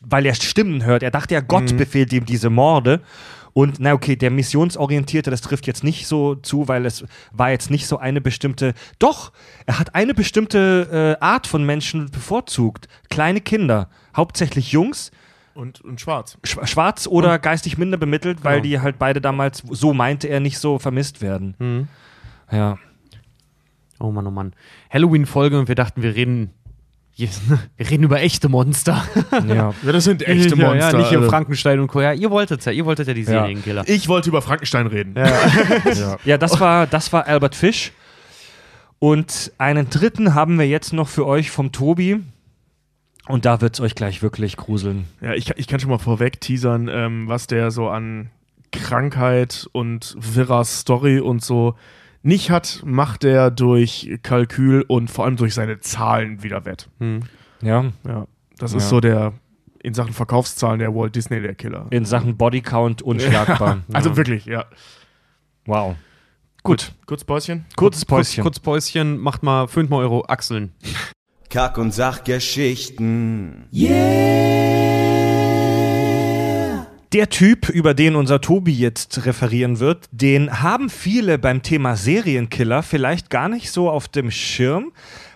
[0.00, 1.02] weil er Stimmen hört.
[1.02, 3.02] Er dachte ja, Gott befiehlt ihm diese Morde.
[3.54, 7.70] Und na okay, der Missionsorientierte, das trifft jetzt nicht so zu, weil es war jetzt
[7.70, 8.74] nicht so eine bestimmte.
[8.98, 9.32] Doch,
[9.64, 12.88] er hat eine bestimmte äh, Art von Menschen bevorzugt.
[13.10, 15.12] Kleine Kinder, hauptsächlich Jungs,
[15.54, 16.36] Und, und schwarz.
[16.44, 18.62] Sch- schwarz oder geistig minder bemittelt, weil Genau.
[18.64, 21.54] die halt beide damals, so meinte er, nicht so vermisst werden.
[21.60, 21.88] Mhm.
[22.50, 22.76] Ja.
[24.00, 24.52] Oh Mann, oh Mann.
[24.90, 26.50] Halloween-Folge und wir dachten, wir reden,
[27.16, 29.04] wir reden über echte Monster.
[29.48, 29.72] ja.
[29.82, 30.90] Ja, das sind echte ja, Monster.
[30.92, 31.30] Ja, nicht hier also.
[31.30, 32.00] Frankenstein und Co.
[32.00, 33.84] Ja, ihr wolltet ja, ihr wolltet ja die Serienkiller.
[33.86, 35.14] Ich wollte über Frankenstein reden.
[36.24, 37.92] ja, das war, das war Albert Fish.
[38.98, 42.20] Und einen dritten haben wir jetzt noch für euch vom Tobi.
[43.26, 45.06] Und da wird es euch gleich wirklich gruseln.
[45.20, 48.30] Ja, ich, kann- ich kann schon mal vorweg teasern, ähm, was der so an
[48.72, 51.74] Krankheit und wirrer Story und so
[52.24, 56.88] nicht hat, macht er durch Kalkül und vor allem durch seine Zahlen wieder wett.
[57.62, 57.84] Ja.
[58.06, 58.26] Ja,
[58.58, 58.78] das Ja.
[58.78, 59.32] ist so der
[59.82, 61.86] in Sachen Verkaufszahlen der Walt Disney der Killer.
[61.90, 63.82] In Sachen Bodycount unschlagbar.
[63.92, 64.16] Also ja.
[64.16, 64.64] wirklich, ja.
[65.66, 65.96] Wow.
[66.62, 66.92] Gut.
[67.06, 67.66] Kurz Päuschen.
[67.76, 68.42] Kurzes Kurz, Päuschen.
[68.42, 70.72] kurz Päuschen, macht mal 5 mal Euro Achseln.
[71.50, 73.66] Kack- und Sachgeschichten.
[77.14, 82.82] Der Typ, über den unser Tobi jetzt referieren wird, den haben viele beim Thema Serienkiller
[82.82, 84.90] vielleicht gar nicht so auf dem Schirm,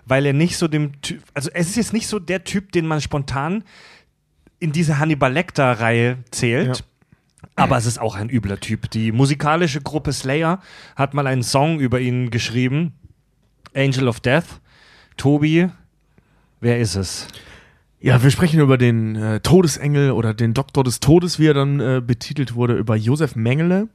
[0.05, 2.84] weil er nicht so dem Typ, also es ist jetzt nicht so der Typ, den
[2.84, 3.62] man spontan
[4.59, 6.78] in diese Hannibal Lecter-Reihe zählt.
[6.78, 6.84] Ja.
[7.55, 8.90] Aber es ist auch ein übler Typ.
[8.90, 10.60] Die musikalische Gruppe Slayer
[10.96, 12.92] hat mal einen Song über ihn geschrieben.
[13.72, 14.60] Angel of Death.
[15.16, 15.68] Tobi,
[16.60, 17.28] wer ist es?
[18.00, 21.80] Ja, wir sprechen über den äh, Todesengel oder den Doktor des Todes, wie er dann
[21.80, 23.88] äh, betitelt wurde, über Josef Mengele.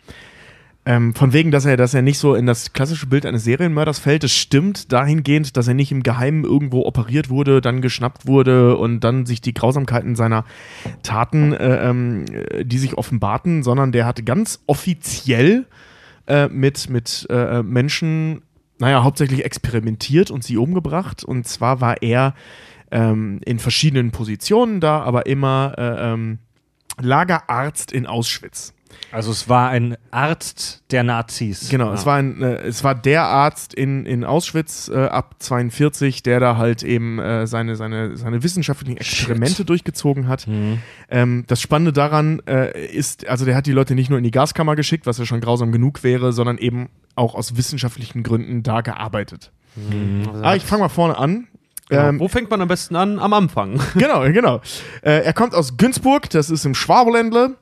[0.86, 4.00] Ähm, von wegen, dass er, dass er nicht so in das klassische Bild eines Serienmörders
[4.00, 4.26] fällt.
[4.26, 9.00] Es stimmt dahingehend, dass er nicht im Geheimen irgendwo operiert wurde, dann geschnappt wurde und
[9.00, 10.44] dann sich die Grausamkeiten seiner
[11.04, 15.66] Taten, äh, ähm, äh, die sich offenbarten, sondern der hat ganz offiziell
[16.28, 18.42] äh, mit, mit äh, Menschen,
[18.80, 21.24] naja, hauptsächlich experimentiert und sie umgebracht.
[21.24, 22.34] Und zwar war er
[22.94, 26.38] ähm, in verschiedenen Positionen da, aber immer äh, ähm,
[27.02, 28.74] Lagerarzt in Auschwitz.
[29.12, 31.70] Also es war ein Arzt der Nazis.
[31.70, 36.22] Genau, es, war ein, äh, es war der Arzt in, in Auschwitz äh, ab 42,
[36.22, 39.70] der da halt eben äh, seine, seine, seine wissenschaftlichen Experimente Shit.
[39.70, 40.48] durchgezogen hat.
[40.48, 40.80] Mhm.
[41.10, 44.32] Ähm, das Spannende daran äh, ist, also der hat die Leute nicht nur in die
[44.32, 48.82] Gaskammer geschickt, was ja schon grausam genug wäre, sondern eben auch aus wissenschaftlichen Gründen da
[48.82, 49.52] gearbeitet.
[50.28, 51.48] Also Ah, ich fange mal vorne an.
[51.94, 52.10] Genau.
[52.10, 53.20] Ähm, Wo fängt man am besten an?
[53.20, 53.80] Am Anfang.
[53.96, 54.62] genau, genau.
[55.02, 57.56] Äh, er kommt aus Günzburg, das ist im Schwabeländle.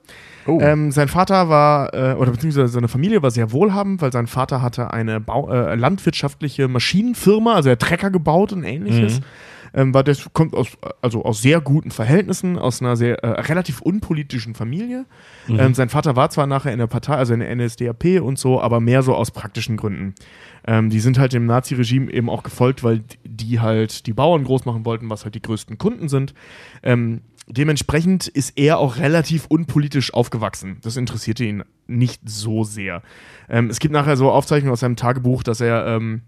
[0.48, 0.60] Oh.
[0.60, 4.62] Ähm, sein Vater war, äh, oder beziehungsweise seine Familie war sehr wohlhabend, weil sein Vater
[4.62, 9.20] hatte eine Bau äh, landwirtschaftliche Maschinenfirma, also er hat Trecker gebaut und ähnliches.
[9.20, 9.26] Mhm.
[9.74, 10.68] Ähm, war das kommt aus,
[11.02, 15.06] also aus sehr guten Verhältnissen, aus einer sehr äh, relativ unpolitischen Familie.
[15.48, 15.60] Mhm.
[15.60, 18.60] Ähm, sein Vater war zwar nachher in der Partei, also in der NSDAP und so,
[18.60, 20.14] aber mehr so aus praktischen Gründen.
[20.66, 24.66] Ähm, die sind halt dem Nazi-Regime eben auch gefolgt, weil die halt die Bauern groß
[24.66, 26.34] machen wollten, was halt die größten Kunden sind.
[26.84, 30.78] Ähm, dementsprechend ist er auch relativ unpolitisch aufgewachsen.
[30.82, 33.02] Das interessierte ihn nicht so sehr.
[33.50, 36.22] Ähm, es gibt nachher so Aufzeichnungen aus seinem Tagebuch, dass er ähm,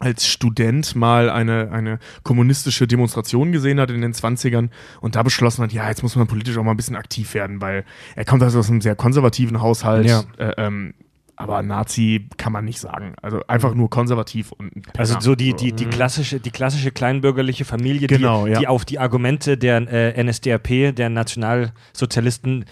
[0.00, 4.70] als Student mal eine, eine kommunistische Demonstration gesehen hat in den 20ern
[5.00, 7.60] und da beschlossen hat, ja, jetzt muss man politisch auch mal ein bisschen aktiv werden,
[7.60, 7.84] weil
[8.16, 10.06] er kommt also aus einem sehr konservativen Haushalt.
[10.06, 10.24] Ja.
[10.36, 10.94] Äh, ähm,
[11.36, 13.14] aber Nazi kann man nicht sagen.
[13.20, 14.98] Also einfach nur konservativ und Penner.
[14.98, 18.58] Also so die, die, die, klassische, die klassische kleinbürgerliche Familie, Genau, die, ja.
[18.60, 22.64] die auf die Argumente der äh, NSDAP, der Nationalsozialisten,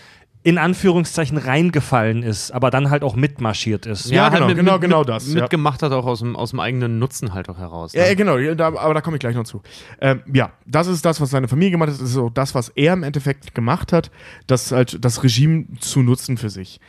[0.44, 4.10] in Anführungszeichen reingefallen ist, aber dann halt auch mitmarschiert ist.
[4.10, 5.42] Ja, genau, genau, genau das, ja.
[5.42, 7.92] Mitgemacht hat auch aus dem, aus dem eigenen Nutzen halt auch heraus.
[7.92, 8.08] Ja, ne?
[8.08, 9.62] ja, genau, ja, da, aber da komme ich gleich noch zu.
[10.00, 12.00] Ähm, ja, das ist das, was seine Familie gemacht hat.
[12.00, 14.10] Das ist auch das, was er im Endeffekt gemacht hat,
[14.48, 16.80] das halt das Regime zu nutzen für sich.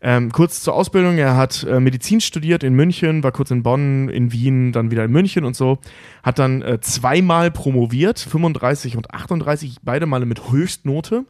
[0.00, 4.08] Ähm, kurz zur Ausbildung, er hat äh, Medizin studiert in München, war kurz in Bonn,
[4.08, 5.78] in Wien, dann wieder in München und so.
[6.22, 11.24] Hat dann äh, zweimal promoviert, 35 und 38, beide Male mit Höchstnote.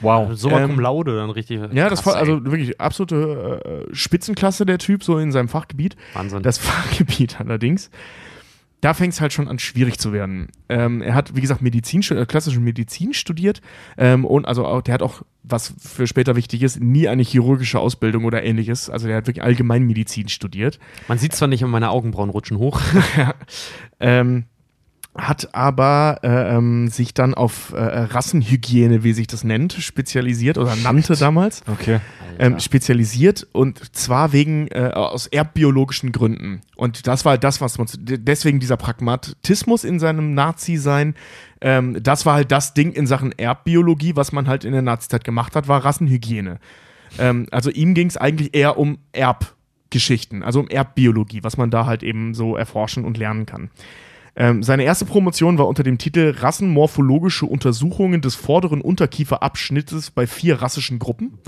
[0.00, 0.30] Wow.
[0.34, 1.60] So mal Ähm, cum laude dann richtig.
[1.72, 5.96] Ja, das war also wirklich absolute äh, Spitzenklasse der Typ, so in seinem Fachgebiet.
[6.14, 6.42] Wahnsinn.
[6.42, 7.90] Das Fachgebiet allerdings,
[8.84, 10.48] da fängt es halt schon an, schwierig zu werden.
[10.68, 13.62] Ähm, er hat, wie gesagt, Medizin, äh, klassische Medizin studiert
[13.96, 17.80] ähm, und also auch, der hat auch, was für später wichtig ist, nie eine chirurgische
[17.80, 18.90] Ausbildung oder ähnliches.
[18.90, 20.78] Also der hat wirklich Allgemeinmedizin studiert.
[21.08, 22.80] Man sieht zwar nicht, aber meine Augenbrauen rutschen hoch.
[24.00, 24.44] Ähm,
[25.16, 30.74] hat aber äh, ähm, sich dann auf äh, Rassenhygiene, wie sich das nennt, spezialisiert oder
[30.74, 31.62] nannte damals.
[31.70, 32.00] Okay.
[32.38, 36.62] ähm, spezialisiert und zwar wegen äh, aus erbbiologischen Gründen.
[36.74, 41.14] Und das war halt das, was man deswegen dieser Pragmatismus in seinem Nazi-Sein.
[41.60, 45.22] Ähm, das war halt das Ding in Sachen Erbbiologie, was man halt in der Nazi-Zeit
[45.22, 46.58] gemacht hat, war Rassenhygiene.
[47.18, 51.86] Ähm, also ihm ging es eigentlich eher um Erbgeschichten, also um Erbbiologie, was man da
[51.86, 53.70] halt eben so erforschen und lernen kann.
[54.36, 60.60] Ähm, seine erste Promotion war unter dem Titel Rassenmorphologische Untersuchungen des vorderen Unterkieferabschnittes bei vier
[60.60, 61.38] rassischen Gruppen.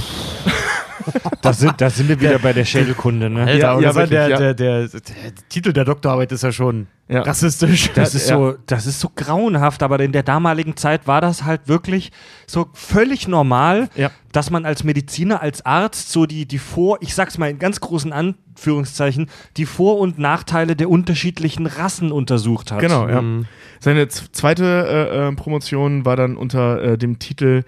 [1.43, 3.41] Da sind, da sind wir wieder bei der Schädelkunde, ne?
[3.43, 4.39] Alter, Ja, ja, das wirklich, der, ja.
[4.39, 5.01] der, der, der
[5.49, 7.23] Titel der Doktorarbeit ist ja schon Ja.
[7.23, 7.91] rassistisch.
[7.95, 8.37] Das ist, Ja.
[8.37, 12.13] so, das ist so grauenhaft, aber in der damaligen Zeit war das halt wirklich
[12.47, 14.11] so völlig normal, Ja.
[14.33, 17.81] dass man als Mediziner, als Arzt so die, die Vor-, ich sag's mal in ganz
[17.81, 22.81] großen Anführungszeichen, die Vor- und Nachteile der unterschiedlichen Rassen untersucht hat.
[22.81, 23.23] Genau, ja.
[23.23, 23.47] Mhm.
[23.81, 27.63] Seine zweite äh, äh, Promotion war dann unter äh, dem Titel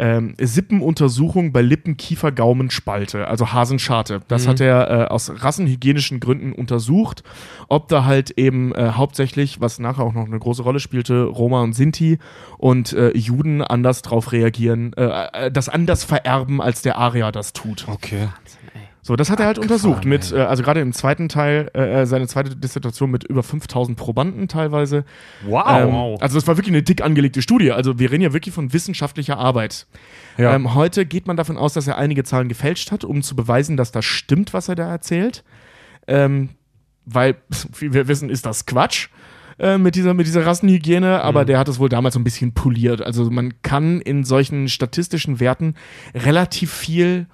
[0.00, 4.20] ähm, Sippenuntersuchung bei Lippen, Kiefer, Gaumen, Spalte, also Hasenscharte.
[4.28, 7.22] Das hat er äh, aus rassenhygienischen Gründen untersucht,
[7.68, 11.62] ob da halt eben äh, hauptsächlich, was nachher auch noch eine große Rolle spielte, Roma
[11.62, 12.18] und Sinti
[12.56, 17.52] und äh, Juden anders drauf reagieren, äh, äh, das anders vererben, als der Arier das
[17.52, 17.86] tut.
[17.86, 18.28] Okay.
[19.10, 22.06] So, das hat er halt untersucht mit, äh, also gerade im zweiten Teil, äh, äh,
[22.06, 25.04] seine zweite Dissertation mit über 5000 Probanden teilweise.
[25.44, 25.66] Wow.
[25.66, 27.72] Ähm, also das war wirklich eine dick angelegte Studie.
[27.72, 29.88] Also wir reden ja wirklich von wissenschaftlicher Arbeit.
[30.38, 30.54] Ja.
[30.54, 33.76] Ähm, heute geht man davon aus, dass er einige Zahlen gefälscht hat, um zu beweisen,
[33.76, 35.42] dass das stimmt, was er da erzählt.
[36.06, 36.50] Ähm,
[37.04, 37.34] weil,
[37.80, 39.08] wie wir wissen, ist das Quatsch
[39.58, 42.54] äh, mit dieser, mit dieser Rassenhygiene, aber der hat es wohl damals so ein bisschen
[42.54, 43.02] poliert.
[43.02, 45.74] Also man kann in solchen statistischen Werten
[46.14, 47.26] relativ viel,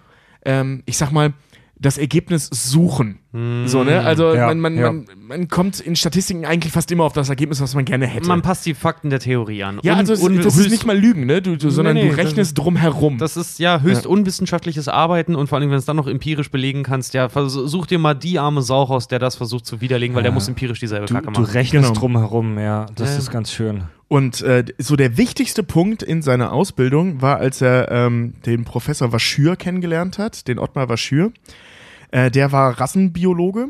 [0.47, 1.35] ähm, ich sag mal,
[1.78, 3.19] das Ergebnis suchen.
[3.66, 4.01] So, ne?
[4.01, 4.90] Also Ja, man, man, ja.
[4.93, 8.27] man, man kommt in Statistiken eigentlich fast immer auf das Ergebnis, was man gerne hätte.
[8.28, 9.81] Man passt die Fakten der Theorie an.
[9.82, 11.43] ja, also es, un- das ist nicht mal Lügen, ne?
[11.43, 13.19] Du, du, sondern nee, du das rechnest drum herum.
[13.19, 14.11] Das ist ja höchst Ja.
[14.11, 17.86] unwissenschaftliches Arbeiten und vor allem, wenn du es dann noch empirisch belegen kannst, ja, versuch
[17.86, 20.81] dir mal die arme Sau raus, der das versucht zu widerlegen, weil der muss empirisch
[20.81, 21.53] dieselbe Du, Kacke du machen.
[21.53, 22.01] rechnest Genau.
[22.01, 22.86] drum herum, ja.
[22.94, 23.19] Das Ja.
[23.19, 23.82] ist ganz schön.
[24.09, 29.12] Und äh, so der wichtigste Punkt in seiner Ausbildung war, als er ähm, den Professor
[29.12, 31.32] Waschür kennengelernt hat, den Ottmar Waschür.
[32.16, 33.68] Äh, der war Rassenbiologe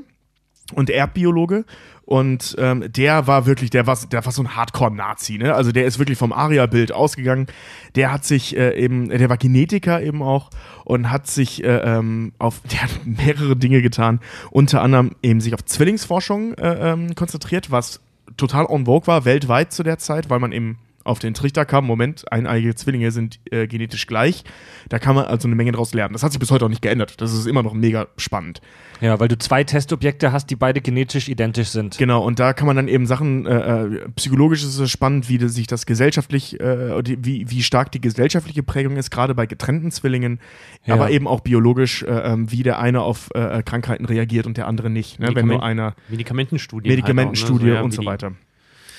[0.75, 1.65] und Erdbiologe.
[2.05, 5.53] Und ähm, der war wirklich, der war, der war so ein Hardcore-Nazi, ne?
[5.53, 7.49] Also der ist wirklich vom Aria-Bild ausgegangen.
[7.97, 10.51] Der hat sich äh, eben, der war Genetiker eben auch
[10.85, 14.21] und hat sich äh, ähm, auf, der hat mehrere Dinge getan.
[14.53, 18.01] Unter anderem eben sich auf Zwillingsforschung äh, ähm, konzentriert, was
[18.37, 21.87] total en vogue war, weltweit zu der Zeit, weil man eben auf den Trichter kam,
[21.87, 24.45] Moment, eineige Zwillinge sind äh, genetisch gleich.
[24.89, 26.13] Da kann man also eine Menge daraus lernen.
[26.13, 27.21] Das hat sich bis heute auch nicht geändert.
[27.21, 28.61] Das ist immer noch mega spannend.
[29.01, 31.99] Ja, weil du zwei Testobjekte hast, die beide genetisch identisch sind.
[31.99, 35.39] Genau, und da kann man dann eben Sachen, äh, äh psychologisch ist es spannend, wie
[35.49, 40.41] sich das gesellschaftlich, äh, wie, wie stark die gesellschaftliche Prägung ist, gerade bei getrennten Zwillingen,
[40.85, 40.95] ja.
[40.95, 44.67] aber eben auch biologisch, äh, ähm, wie der eine auf äh, Krankheiten reagiert und der
[44.67, 45.21] andere nicht.
[45.21, 45.31] Ne?
[45.35, 46.89] Wenn nur einer Medikamentenstudie.
[46.89, 47.93] Medikamentenstudie halt auch, ne?
[47.93, 48.33] so, ja, und so weiter.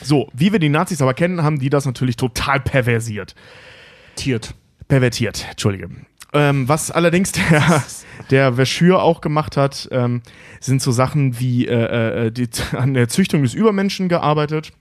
[0.01, 3.35] So, wie wir die Nazis aber kennen, haben die das natürlich total perversiert.
[4.15, 4.53] Tiert.
[4.87, 5.89] Pervertiert, Entschuldige.
[6.33, 7.83] Ähm, was allerdings der,
[8.29, 10.21] der Verschür auch gemacht hat, ähm,
[10.59, 14.71] sind so Sachen wie äh, äh, die, an der Züchtung des Übermenschen gearbeitet.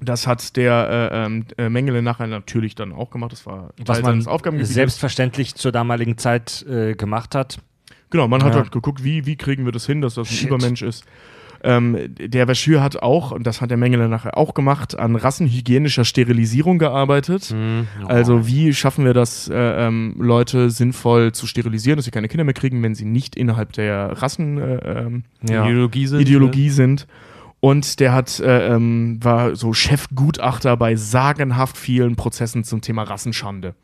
[0.00, 3.32] Das hat der äh, ähm, äh, Mengele nachher natürlich dann auch gemacht.
[3.32, 4.22] Das war was man
[4.64, 7.58] selbstverständlich zur damaligen Zeit äh, gemacht hat.
[8.10, 8.60] Genau, man hat ja.
[8.60, 10.46] halt geguckt, wie, wie kriegen wir das hin, dass das ein Shit.
[10.48, 11.04] Übermensch ist.
[11.64, 16.04] Ähm, der Verschür hat auch, und das hat der Mengele nachher auch gemacht, an rassenhygienischer
[16.04, 17.50] Sterilisierung gearbeitet.
[17.50, 17.88] Mhm.
[18.04, 18.06] Oh.
[18.06, 22.44] Also wie schaffen wir das, äh, ähm, Leute sinnvoll zu sterilisieren, dass sie keine Kinder
[22.44, 26.20] mehr kriegen, wenn sie nicht innerhalb der Rassenideologie äh, ja, Ideologie sind.
[26.20, 26.72] Ideologie ne?
[26.72, 27.06] sind.
[27.60, 33.74] Und der hat, äh, ähm, war so Chefgutachter bei sagenhaft vielen Prozessen zum Thema Rassenschande.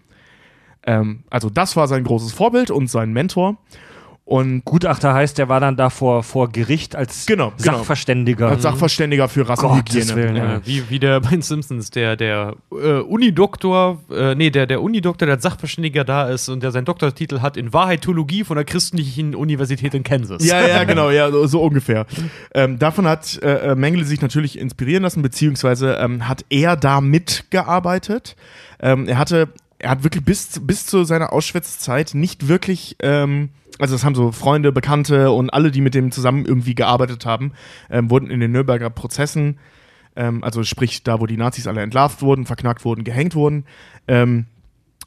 [0.86, 3.56] Ähm, also das war sein großes Vorbild und sein Mentor.
[4.26, 7.78] Und Gutachter heißt, der war dann da vor, vor Gericht als genau, genau.
[7.78, 8.48] Sachverständiger.
[8.48, 10.16] Als Sachverständiger für Rassenhygiene.
[10.16, 10.60] Willen, ja.
[10.64, 15.26] wie, wie der bei den Simpsons, der, der äh, Unidoktor, äh, nee, der, der Unidoktor,
[15.26, 19.34] der als Sachverständiger da ist und der seinen Doktortitel hat in Wahrheitologie von der christlichen
[19.34, 20.42] Universität in Kansas.
[20.42, 22.06] Ja, ja, genau, ja, so, so ungefähr.
[22.55, 27.02] ähm, davon hat äh, äh, Mengele sich natürlich inspirieren lassen, beziehungsweise ähm, hat er da
[27.02, 28.36] mitgearbeitet.
[28.80, 29.48] Ähm, er hatte,
[29.85, 34.31] er hat wirklich bis, bis zu seiner Auschwitz-Zeit nicht wirklich ähm, also das haben so
[34.32, 37.52] Freunde, Bekannte und alle, die mit dem zusammen irgendwie gearbeitet haben,
[37.90, 39.59] ähm, wurden in den Nürnberger Prozessen,
[40.16, 43.65] ähm, also sprich da, wo die Nazis alle entlarvt wurden, verknackt wurden, gehängt wurden,
[44.06, 44.47] ähm,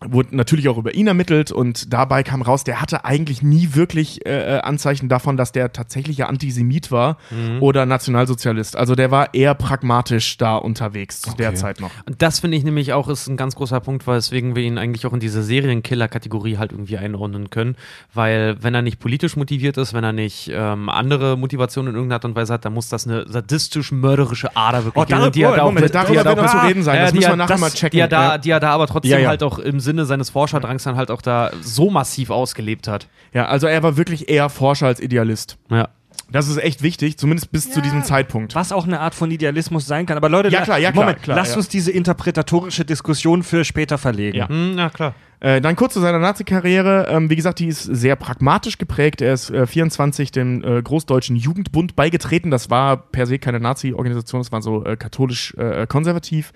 [0.06, 4.26] wurde natürlich auch über ihn ermittelt und dabei kam raus, der hatte eigentlich nie wirklich
[4.26, 7.62] äh, äh, Anzeichen davon, dass der tatsächlicher Antisemit war mhm.
[7.62, 8.76] oder Nationalsozialist.
[8.76, 11.38] Also der war eher pragmatisch da unterwegs zu okay.
[11.38, 11.92] der Zeit noch.
[12.06, 15.06] Und das finde ich nämlich auch ist ein ganz großer Punkt, weswegen wir ihn eigentlich
[15.06, 17.76] auch in diese Serienkiller-Kategorie halt irgendwie einordnen können,
[18.14, 22.18] weil wenn er nicht politisch motiviert ist, wenn er nicht ähm, andere Motivationen in irgendeiner
[22.18, 25.32] Art und Weise hat, dann muss das eine sadistisch-mörderische Ader wirklich oh, geben.
[25.32, 27.58] Die er da auch, Moment, darüber wird noch zu reden sein, das müssen wir nachher
[27.58, 27.98] mal checken.
[27.98, 29.30] Die er da, die er da aber trotzdem ja, ja.
[29.30, 33.08] halt auch im Sinne seines Forscherdrangs dann halt auch da so massiv ausgelebt hat.
[33.34, 35.58] Ja, also er war wirklich eher Forscher als Idealist.
[35.72, 35.88] Ja.
[36.30, 37.74] Das ist echt wichtig, zumindest bis ja.
[37.74, 38.54] zu diesem Zeitpunkt.
[38.54, 40.18] Was auch eine Art von Idealismus sein kann.
[40.18, 41.58] Aber Leute, ja, klar, ja, klar, Moment, klar, lasst ja.
[41.58, 44.38] uns diese interpretatorische Diskussion für später verlegen.
[44.38, 45.16] Ja, hm, ja klar.
[45.40, 47.08] Äh, dann kurz zu seiner Nazi-Karriere.
[47.10, 49.22] Ähm, wie gesagt, die ist sehr pragmatisch geprägt.
[49.22, 52.52] Er ist äh, 24 dem äh, Großdeutschen Jugendbund beigetreten.
[52.52, 56.52] Das war per se keine Nazi-Organisation, das war so äh, katholisch-konservativ.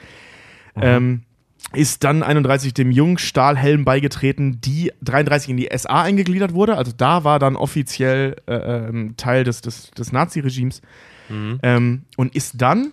[0.76, 1.06] Äh, mhm.
[1.06, 1.22] Ähm,
[1.74, 6.78] ist dann 31 dem Jungstahlhelm beigetreten, die 33 in die SA eingegliedert wurde.
[6.78, 10.82] Also da war dann offiziell äh, ähm, Teil des, des, des Nazi-Regimes.
[11.30, 11.60] Mhm.
[11.64, 12.92] Ähm, und ist dann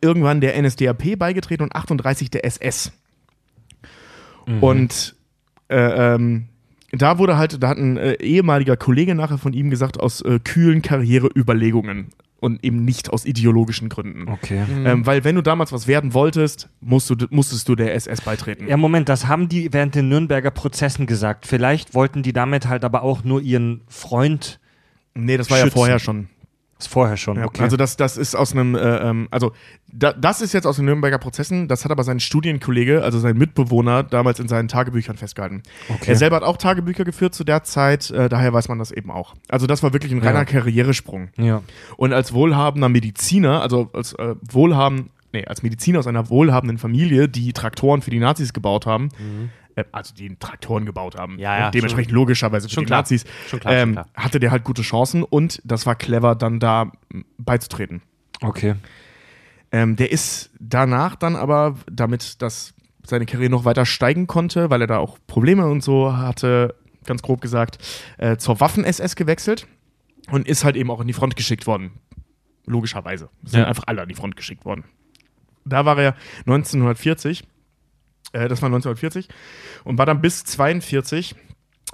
[0.00, 2.92] irgendwann der NSDAP beigetreten und 38 der SS.
[4.46, 4.62] Mhm.
[4.62, 5.16] Und
[5.68, 6.46] äh, ähm,
[6.92, 10.38] da wurde halt, da hat ein äh, ehemaliger Kollege nachher von ihm gesagt, aus äh,
[10.38, 14.28] kühlen Karriereüberlegungen und eben nicht aus ideologischen Gründen.
[14.28, 14.64] Okay.
[14.64, 14.86] Mhm.
[14.86, 18.68] Ähm, weil wenn du damals was werden wolltest, musst du, musstest du der SS beitreten.
[18.68, 21.46] Ja, Moment, das haben die während den Nürnberger Prozessen gesagt.
[21.46, 24.60] Vielleicht wollten die damit halt aber auch nur ihren Freund.
[25.14, 25.68] Nee, das war schützen.
[25.68, 26.28] ja vorher schon.
[26.78, 27.62] Ist vorher schon, ja, okay.
[27.62, 29.52] Also das, das ist aus einem, äh, ähm, also
[29.92, 33.36] da, das ist jetzt aus den Nürnberger Prozessen, das hat aber sein Studienkollege, also sein
[33.36, 35.64] Mitbewohner, damals in seinen Tagebüchern festgehalten.
[35.88, 36.12] Okay.
[36.12, 39.10] Er selber hat auch Tagebücher geführt zu der Zeit, äh, daher weiß man das eben
[39.10, 39.34] auch.
[39.48, 40.44] Also das war wirklich ein reiner ja.
[40.44, 41.30] Karrieresprung.
[41.36, 41.62] Ja.
[41.96, 47.28] Und als wohlhabender Mediziner, also als äh, wohlhabend, nee, als Mediziner aus einer wohlhabenden Familie,
[47.28, 49.50] die Traktoren für die Nazis gebaut haben, mhm
[49.92, 51.38] also die Traktoren gebaut haben.
[51.38, 54.06] Ja, ja, dementsprechend schon, logischerweise für die klar, Nazis, schon klar, ähm, schon klar.
[54.14, 56.92] hatte der halt gute Chancen und das war clever, dann da
[57.38, 58.02] beizutreten.
[58.40, 58.74] Okay.
[59.70, 62.74] Ähm, der ist danach dann aber, damit das
[63.04, 66.74] seine Karriere noch weiter steigen konnte, weil er da auch Probleme und so hatte,
[67.06, 67.78] ganz grob gesagt,
[68.18, 69.66] äh, zur Waffen-SS gewechselt
[70.30, 71.92] und ist halt eben auch in die Front geschickt worden.
[72.66, 73.30] Logischerweise.
[73.44, 73.66] Sind ja.
[73.66, 74.84] einfach alle an die Front geschickt worden.
[75.64, 77.44] Da war er 1940
[78.32, 79.28] äh, das war 1940
[79.84, 81.34] und war dann bis 42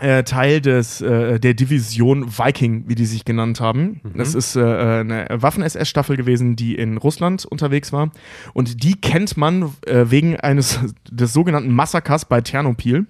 [0.00, 4.00] äh, Teil des, äh, der Division Viking, wie die sich genannt haben.
[4.16, 8.10] Das ist äh, eine Waffen-SS-Staffel gewesen, die in Russland unterwegs war.
[8.54, 10.80] Und die kennt man äh, wegen eines
[11.10, 13.06] des sogenannten Massakers bei Ternopil.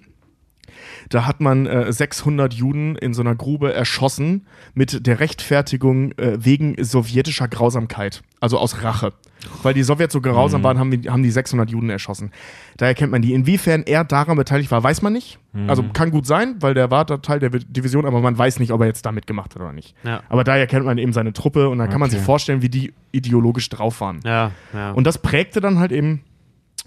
[1.09, 6.37] Da hat man äh, 600 Juden in so einer Grube erschossen mit der Rechtfertigung äh,
[6.43, 9.13] wegen sowjetischer Grausamkeit, also aus Rache.
[9.61, 12.31] Weil die Sowjets so grausam waren, haben die, haben die 600 Juden erschossen.
[12.77, 13.31] Daher kennt man die.
[13.33, 15.37] Inwiefern er daran beteiligt war, weiß man nicht.
[15.67, 18.71] Also kann gut sein, weil der war da Teil der Division, aber man weiß nicht,
[18.71, 19.93] ob er jetzt da mitgemacht hat oder nicht.
[20.03, 20.21] Ja.
[20.29, 22.17] Aber daher kennt man eben seine Truppe und dann kann man Okay.
[22.17, 24.19] sich vorstellen, wie die ideologisch drauf waren.
[24.25, 24.91] Ja, ja.
[24.93, 26.21] Und das prägte dann halt eben.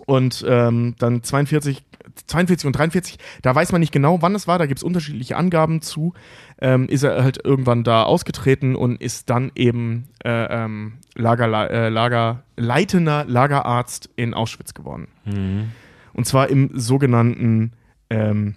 [0.07, 1.83] Und ähm, dann 42,
[2.27, 5.37] 42 und 43, da weiß man nicht genau, wann es war, da gibt es unterschiedliche
[5.37, 6.15] Angaben zu.
[6.61, 11.89] Ähm, ist er halt irgendwann da ausgetreten und ist dann eben äh, ähm, Lager, äh,
[11.89, 15.09] Lager, leitender Lagerarzt in Auschwitz geworden.
[16.13, 17.73] Und zwar im sogenannten
[18.11, 18.55] ähm,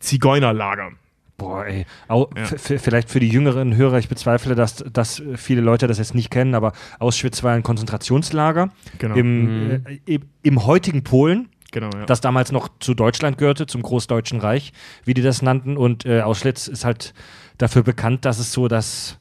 [0.00, 0.92] Zigeunerlager.
[1.36, 1.84] Boah, ey.
[2.08, 6.14] Au, f- Vielleicht für die jüngeren Hörer, ich bezweifle, dass, dass viele Leute das jetzt
[6.14, 9.14] nicht kennen, aber Auschwitz war ein Konzentrationslager Genau.
[9.16, 12.06] im, äh, im, im heutigen Polen, Genau, ja.
[12.06, 14.72] das damals noch zu Deutschland gehörte, zum Großdeutschen Reich,
[15.04, 15.76] wie die das nannten.
[15.76, 17.14] Und äh, Auschwitz ist halt
[17.58, 19.18] dafür bekannt, dass es so das.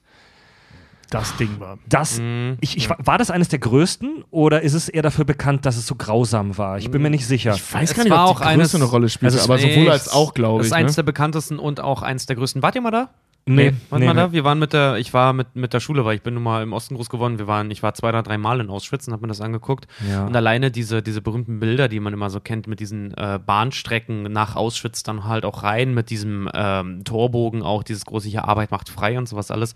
[1.13, 1.77] Das Ding war.
[1.87, 2.19] das
[2.61, 5.85] ich, ich, War das eines der größten oder ist es eher dafür bekannt, dass es
[5.87, 6.77] so grausam war?
[6.77, 7.53] Ich bin mir nicht sicher.
[7.55, 9.51] Ich weiß Es gar nicht, war ob auch die Größe eines- eine Rolle spielte, also
[9.53, 10.71] aber sowohl als auch, glaube Das ich.
[10.71, 10.95] ist eins Ne?
[10.95, 12.61] der bekanntesten und auch eins der größten.
[12.61, 13.09] Wart ihr mal da?
[13.45, 14.13] Nee, nee, mal nee.
[14.13, 14.31] da?
[14.31, 16.63] Wir waren mit der, ich war mit, mit der Schule, weil ich bin nun mal
[16.63, 17.39] im Osten groß geworden.
[17.39, 19.85] Wir waren, ich war zwei oder drei Mal in Auschwitz und habe mir das angeguckt.
[20.09, 20.25] Ja.
[20.25, 24.23] Und alleine diese, diese berühmten Bilder, die man immer so kennt, mit diesen äh, Bahnstrecken
[24.23, 28.71] nach Auschwitz dann halt auch rein, mit diesem ähm, Torbogen auch, dieses große hier Arbeit
[28.71, 29.75] macht frei und sowas alles.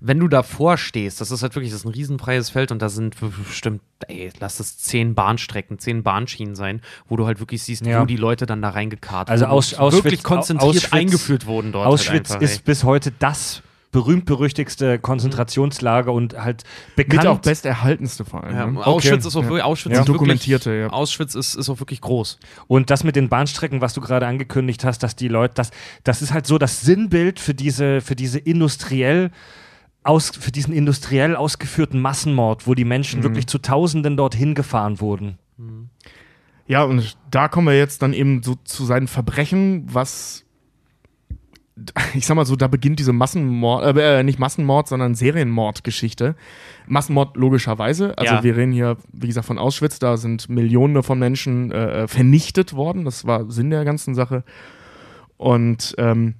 [0.00, 2.88] Wenn du davor stehst, das ist halt wirklich, das ist ein riesenfreies Feld und da
[2.88, 3.16] sind
[3.46, 8.00] bestimmt, ey, lass es zehn Bahnstrecken, zehn Bahnschienen sein, wo du halt wirklich siehst, Ja.
[8.02, 11.72] wo die Leute dann da reingekarrt Also wurden Aus- Auschwitz- wirklich konzentriert Auschwitz- eingeführt wurden
[11.72, 11.86] dort.
[11.86, 13.62] Auschwitz halt einfach, ist bis heute das
[13.92, 16.64] berühmt-berüchtigste Konzentrationslager und halt
[16.96, 17.28] Mit bekannt.
[17.28, 18.54] auch besterhaltenste vor allem.
[18.56, 18.86] Ja, ne?
[18.86, 20.00] Auschwitz ist auch wirklich, Auschwitz Ja.
[20.00, 20.96] ist Dokumentierte, wirklich, ja.
[20.96, 22.38] Auschwitz ist, ist auch wirklich groß.
[22.68, 25.70] Und das mit den Bahnstrecken, was du gerade angekündigt hast, dass die Leute, das,
[26.04, 29.30] das ist halt so das Sinnbild für diese, für diese industriell
[30.04, 33.24] aus, für diesen industriell ausgeführten Massenmord, wo die Menschen Mhm.
[33.24, 35.38] wirklich zu Tausenden dorthin gefahren wurden.
[36.66, 40.44] Ja, und da kommen wir jetzt dann eben so zu seinen Verbrechen, was
[42.14, 46.36] ich sag mal so, da beginnt diese Massenmord, äh, nicht Massenmord, sondern Serienmordgeschichte.
[46.86, 48.16] Massenmord logischerweise.
[48.18, 48.42] Also Ja.
[48.42, 53.04] wir reden hier, wie gesagt, von Auschwitz, da sind Millionen von Menschen äh, vernichtet worden.
[53.06, 54.44] Das war Sinn der ganzen Sache.
[55.38, 56.34] Und ähm,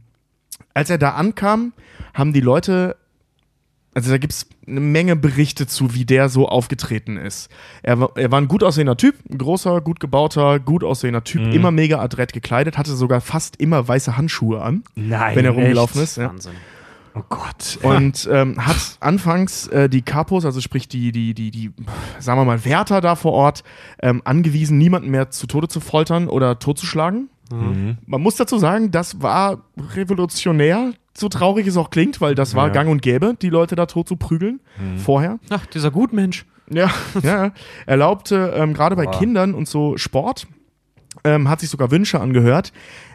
[0.74, 1.72] als er da ankam,
[2.12, 2.96] haben die Leute
[3.94, 7.50] also da gibt es eine Menge Berichte zu, wie der so aufgetreten ist.
[7.82, 11.42] Er, war- er war ein gut aussehender Typ, ein großer, gut gebauter, gut aussehender Typ,
[11.42, 11.52] Mhm.
[11.52, 15.36] immer mega adrett gekleidet, hatte sogar fast immer weiße Handschuhe an, Nein.
[15.36, 16.10] wenn er rumgelaufen echt?
[16.12, 16.16] ist.
[16.16, 16.28] Ja.
[16.30, 16.52] Wahnsinn.
[17.14, 17.78] Oh Gott.
[17.82, 21.70] Und ähm, hat anfangs äh, die Kapos, also sprich die, die, die, die,
[22.18, 23.64] sagen wir mal, Wärter da vor Ort,
[24.00, 27.28] ähm, angewiesen, niemanden mehr zu Tode zu foltern oder totzuschlagen.
[27.52, 27.98] Mhm.
[28.06, 29.58] Man muss dazu sagen, das war
[29.94, 32.72] revolutionär, so traurig es auch klingt, weil das war Ja.
[32.72, 34.60] gang und gäbe, die Leute da tot zu prügeln
[34.96, 35.38] vorher.
[35.50, 36.46] Ach, dieser Gutmensch.
[36.70, 36.90] Ja,
[37.22, 37.52] ja.
[37.86, 40.46] Erlaubte ähm, gerade bei Kindern und so Sport,
[41.24, 42.72] ähm, hat sich sogar Wünsche angehört.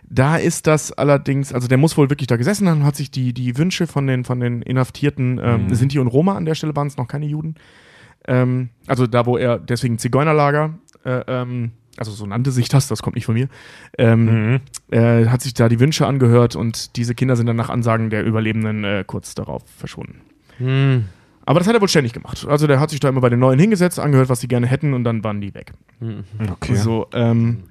[0.10, 3.34] Da ist das allerdings, also der muss wohl wirklich da gesessen haben, hat sich die,
[3.34, 6.88] die Wünsche von den, von den Inhaftierten, ähm, Sinti und Roma an der Stelle waren
[6.88, 7.56] es noch keine Juden.
[8.28, 13.02] Ähm, also da, wo er, deswegen Zigeunerlager, äh, ähm, also so nannte sich das, das
[13.02, 13.48] kommt nicht von mir,
[13.98, 14.60] ähm, Mhm.
[14.92, 18.24] äh, hat sich da die Wünsche angehört und diese Kinder sind dann nach Ansagen der
[18.26, 20.22] Überlebenden äh, kurz darauf verschwunden.
[20.58, 21.06] Hm.
[21.46, 22.46] Aber das hat er wohl ständig gemacht.
[22.48, 24.94] Also der hat sich da immer bei den Neuen hingesetzt, angehört, was sie gerne hätten
[24.94, 25.72] und dann waren die weg.
[26.52, 26.76] Okay.
[26.76, 27.64] So, ähm,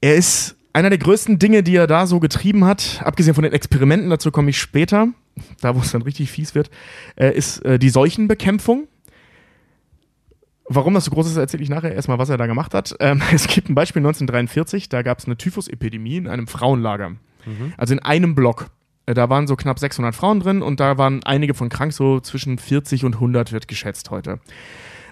[0.00, 3.52] er ist einer der größten Dinge, die er da so getrieben hat, abgesehen von den
[3.52, 5.08] Experimenten, dazu komme ich später,
[5.60, 6.70] da wo es dann richtig fies wird,
[7.16, 8.86] äh, ist äh, die Seuchenbekämpfung.
[10.74, 12.94] Warum das so groß ist, erzähle ich nachher erstmal, was er da gemacht hat.
[13.00, 17.12] Ähm, es gibt ein Beispiel 1943, da gab es eine Typhusepidemie in einem Frauenlager.
[17.76, 18.66] Also in einem Block.
[19.06, 22.20] Äh, Da waren so knapp 600 Frauen drin und da waren einige von krank, so
[22.20, 24.38] zwischen 40 und 100 wird geschätzt heute.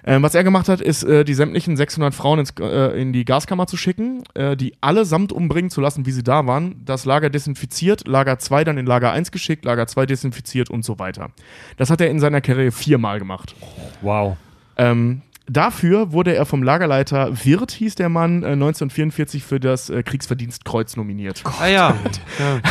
[0.03, 3.23] Ähm, was er gemacht hat, ist, äh, die sämtlichen 600 Frauen ins, äh, in die
[3.23, 7.29] Gaskammer zu schicken, äh, die allesamt umbringen zu lassen, wie sie da waren, das Lager
[7.29, 11.29] desinfiziert, Lager 2 dann in Lager 1 geschickt, Lager 2 desinfiziert und so weiter.
[11.77, 13.53] Das hat er in seiner Karriere viermal gemacht.
[14.01, 14.37] Wow.
[14.77, 20.03] Ähm, dafür wurde er vom Lagerleiter Wirth, hieß der Mann, äh, 1944 für das äh,
[20.03, 21.43] Kriegsverdienstkreuz nominiert.
[21.59, 21.95] Ah ja.
[22.39, 22.61] ja.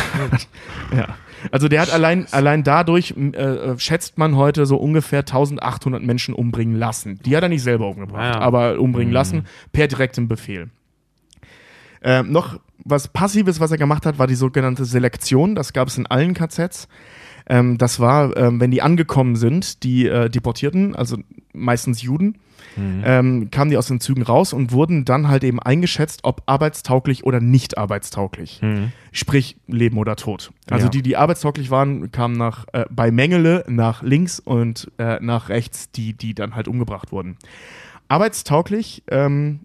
[0.97, 1.07] Ja.
[1.51, 6.35] Also der hat allein, allein dadurch, m, äh, schätzt man heute so ungefähr 1800 Menschen
[6.35, 7.19] umbringen lassen.
[7.25, 8.39] Die hat er nicht selber umgebracht, Ja, ja.
[8.41, 10.69] aber umbringen lassen per direktem Befehl.
[12.03, 15.55] Ähm, noch was Passives, was er gemacht hat, war die sogenannte Selektion.
[15.55, 16.87] Das gab es in allen KZs.
[17.51, 21.17] Ähm, das war, ähm, wenn die angekommen sind, die äh, Deportierten, also
[21.53, 22.37] meistens Juden,
[22.77, 23.01] Mhm.
[23.03, 27.25] ähm, kamen die aus den Zügen raus und wurden dann halt eben eingeschätzt, ob arbeitstauglich
[27.25, 28.61] oder nicht arbeitstauglich.
[29.11, 30.51] Sprich, Leben oder Tod.
[30.69, 30.89] Also Ja.
[30.89, 35.91] die, die arbeitstauglich waren, kamen nach, äh, bei Mengele nach links und äh, nach rechts,
[35.91, 37.35] die, die dann halt umgebracht wurden.
[38.07, 39.61] Arbeitstauglich ähm,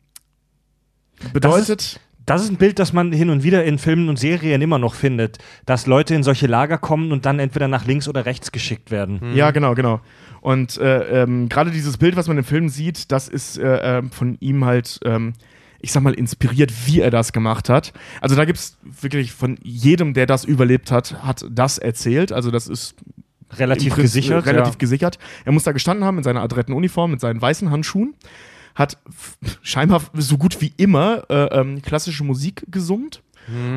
[1.33, 4.79] bedeutet, Das ist ein Bild, das man hin und wieder in Filmen und Serien immer
[4.79, 8.51] noch findet, dass Leute in solche Lager kommen und dann entweder nach links oder rechts
[8.51, 9.35] geschickt werden.
[9.35, 10.01] Ja, genau, genau.
[10.41, 14.11] Und äh, ähm, gerade dieses Bild, was man im Film sieht, das ist äh, ähm,
[14.11, 15.35] von ihm halt, ähm,
[15.81, 17.93] ich sag mal, inspiriert, wie er das gemacht hat.
[18.21, 22.33] Also da gibt es wirklich von jedem, der das überlebt hat, hat das erzählt.
[22.33, 22.97] Also das ist
[23.57, 24.47] Relativ gesichert.
[24.47, 24.79] relativ ja.
[24.79, 25.19] gesichert.
[25.45, 28.15] Er muss da gestanden haben in seiner adretten Uniform, mit seinen weißen Handschuhen,
[28.77, 28.99] hat
[29.63, 33.23] scheinbar so gut wie immer äh, ähm, klassische Musik gesummt.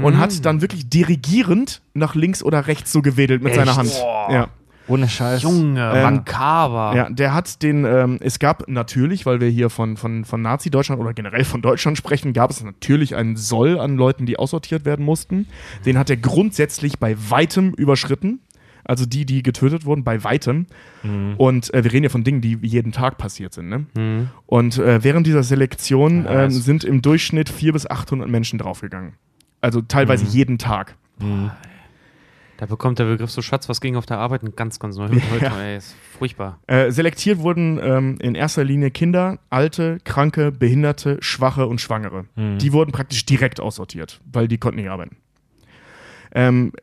[0.01, 3.59] Und hat dann wirklich dirigierend nach links oder rechts so gewedelt mit Echt?
[3.59, 3.93] seiner Hand.
[4.31, 4.47] Ja.
[4.87, 5.43] Ohne Scheiß.
[5.43, 6.95] Junge, Ähm, makaber.
[6.95, 10.99] Ja, der hat den, ähm, es gab natürlich, weil wir hier von, von, von Nazi-Deutschland
[10.99, 15.05] oder generell von Deutschland sprechen, gab es natürlich einen Soll an Leuten, die aussortiert werden
[15.05, 15.47] mussten.
[15.85, 18.39] Den hat er grundsätzlich bei weitem überschritten.
[18.89, 20.65] Also die, die getötet wurden, bei weitem.
[21.37, 23.69] Und äh, wir reden ja von Dingen, die jeden Tag passiert sind.
[23.69, 24.29] Ne?
[24.47, 29.13] Und äh, während dieser Selektion Ja, das- sind im Durchschnitt 400 bis 800 Menschen draufgegangen.
[29.61, 30.95] Also teilweise jeden Tag.
[32.57, 35.07] Da bekommt der Begriff so Schatz, was ging auf der Arbeit ein ganz, ganz neu.
[35.07, 35.61] Heute, Ja.
[35.61, 36.59] ey, ist furchtbar.
[36.67, 42.25] Äh, selektiert wurden ähm, in erster Linie Kinder, Alte, Kranke, Behinderte, Schwache und Schwangere.
[42.35, 45.17] Die wurden praktisch direkt aussortiert, weil die konnten nicht arbeiten.
[46.31, 46.73] Ähm,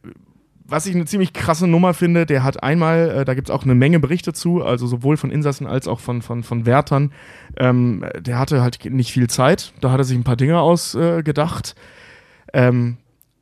[0.69, 3.65] was ich eine ziemlich krasse Nummer finde, der hat einmal, äh, da gibt es auch
[3.65, 7.13] eine Menge Berichte zu, also sowohl von Insassen als auch von, von, von Wärtern,
[7.57, 11.75] ähm, der hatte halt nicht viel Zeit, da hat er sich ein paar Dinge ausgedacht.
[12.53, 12.97] Äh, ähm,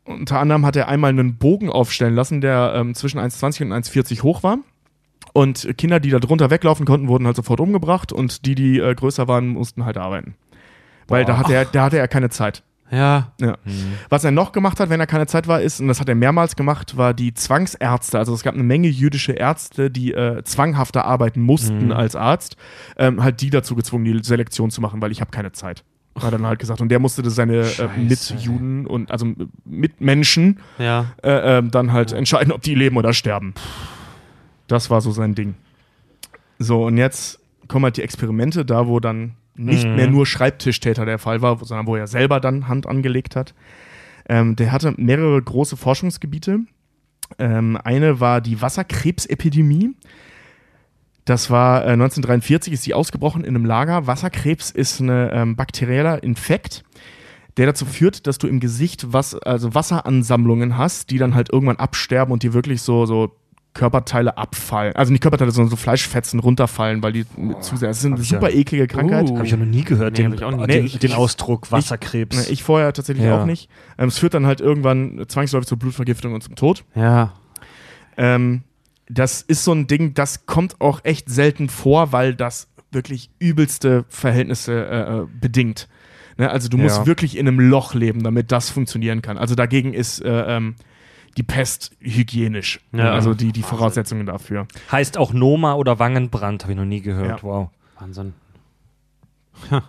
[0.05, 4.23] unter anderem hat er einmal einen Bogen aufstellen lassen, der ähm, zwischen 1,20 und 1,40
[4.23, 4.59] hoch war.
[5.33, 8.95] Und Kinder, die da drunter weglaufen konnten, wurden halt sofort umgebracht und die, die äh,
[8.95, 10.37] größer waren, mussten halt arbeiten.
[11.09, 12.63] Weil da hatte, er, da hatte er keine Zeit.
[12.91, 13.33] Ja.
[13.41, 13.57] Ja.
[14.09, 16.15] Was er noch gemacht hat, wenn er keine Zeit war, ist, und das hat er
[16.15, 18.19] mehrmals gemacht, war die Zwangsärzte.
[18.19, 22.57] Also es gab eine Menge jüdische Ärzte, die äh, zwanghafter arbeiten mussten als Arzt,
[22.97, 25.83] ähm, halt die dazu gezwungen, die Selektion zu machen, weil ich habe keine Zeit.
[26.15, 26.81] Hat er dann halt gesagt.
[26.81, 31.07] Und der musste seine äh, Mitjuden und also äh, Mitmenschen Ja.
[31.25, 33.55] äh, ähm, dann halt entscheiden, ob die leben oder sterben.
[34.69, 35.57] Das war so sein Ding.
[36.61, 41.19] So, und jetzt kommen halt die Experimente, da wo dann nicht mehr nur Schreibtischtäter der
[41.19, 43.55] Fall war, sondern wo er selber dann Hand angelegt hat.
[44.29, 46.61] Ähm, der hatte mehrere große Forschungsgebiete.
[47.39, 49.95] Ähm, eine war die Wasserkrebsepidemie.
[51.25, 54.07] Das war äh, 1943, ist die ausgebrochen in einem Lager.
[54.07, 56.85] Wasserkrebs ist ein ähm, bakterieller Infekt,
[57.57, 61.77] der dazu führt, dass du im Gesicht was, also Wasseransammlungen hast, die dann halt irgendwann
[61.77, 63.37] absterben und die wirklich so, so
[63.75, 64.95] Körperteile abfallen.
[64.97, 67.27] Also nicht Körperteile, sondern so Fleischfetzen runterfallen, weil die
[67.61, 67.89] zu sehr.
[67.89, 69.29] Das ist eine ich ja- super eklige Krankheit.
[69.29, 69.35] Uh.
[69.37, 70.67] Habe ich ja noch nie gehört, Nee, den, ich auch nie.
[70.67, 72.37] den, Nee, ich- den Ausdruck Wasserkrebs.
[72.37, 73.43] Ne, ich vorher tatsächlich Ja.
[73.43, 73.69] auch nicht.
[73.99, 76.85] Ähm, es führt dann halt irgendwann zwangsläufig zur Blutvergiftung und zum Tod.
[76.95, 77.33] Ja.
[78.17, 78.63] Ähm,
[79.09, 84.05] das ist so ein Ding, das kommt auch echt selten vor, weil das wirklich übelste
[84.09, 85.89] Verhältnisse äh, äh, bedingt.
[86.39, 86.49] Ne?
[86.49, 87.07] Also du musst Ja.
[87.07, 89.37] wirklich in einem Loch leben, damit das funktionieren kann.
[89.37, 90.77] Also dagegen ist äh, ähm,
[91.37, 92.81] die Pest hygienisch.
[92.93, 93.13] Ja.
[93.13, 94.67] Also die, die Voraussetzungen dafür.
[94.91, 97.39] Heißt auch Noma oder Wangenbrand, habe ich noch nie gehört.
[97.39, 97.43] Ja.
[97.43, 97.71] Wow.
[97.99, 98.35] Wahnsinn.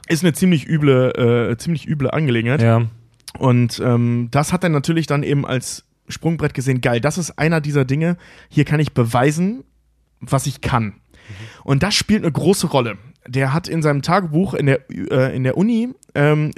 [0.07, 2.61] Ist eine ziemlich üble, äh, ziemlich üble Angelegenheit.
[2.61, 2.83] Ja.
[3.37, 6.81] Und ähm, das hat er natürlich dann eben als Sprungbrett gesehen.
[6.81, 8.17] Geil, das ist einer dieser Dinge.
[8.49, 9.63] Hier kann ich beweisen,
[10.19, 10.93] was ich kann.
[11.63, 12.97] Und das spielt eine große Rolle.
[13.27, 16.51] Der hat in seinem Tagebuch in der, äh, in der Uni, ähm,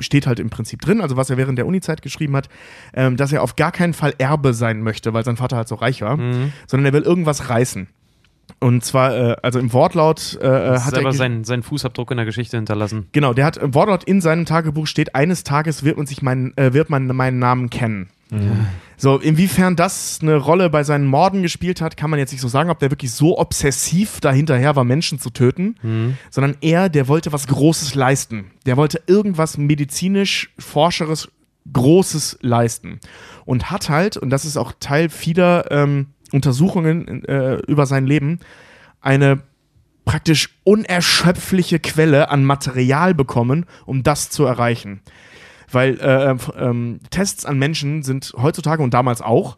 [0.00, 2.48] steht halt im Prinzip drin, also was er während der Uni-Zeit geschrieben hat,
[2.94, 5.76] ähm, dass er auf gar keinen Fall Erbe sein möchte, weil sein Vater halt so
[5.76, 6.18] reich war,
[6.66, 7.88] sondern er will irgendwas reißen.
[8.60, 11.12] Und zwar, äh, also im Wortlaut äh, hat Selber er.
[11.12, 13.08] seinen, seinen Fußabdruck in der Geschichte hinterlassen.
[13.12, 16.56] Genau, der hat im Wortlaut in seinem Tagebuch steht, eines Tages wird man sich meinen,
[16.56, 18.08] äh, wird man meinen Namen kennen.
[18.96, 22.48] So, inwiefern das eine Rolle bei seinen Morden gespielt hat, kann man jetzt nicht so
[22.48, 25.76] sagen, ob der wirklich so obsessiv dahinterher war, Menschen zu töten,
[26.30, 28.52] sondern er, der wollte was Großes leisten.
[28.66, 31.28] Der wollte irgendwas medizinisch, forscheres,
[31.72, 33.00] Großes leisten.
[33.44, 38.40] Und hat halt, und das ist auch Teil vieler ähm, Untersuchungen äh, über sein Leben,
[39.00, 39.42] eine
[40.04, 45.00] praktisch unerschöpfliche Quelle an Material bekommen, um das zu erreichen.
[45.74, 49.56] Weil äh, ähm, ähm, Tests an Menschen sind heutzutage und damals auch,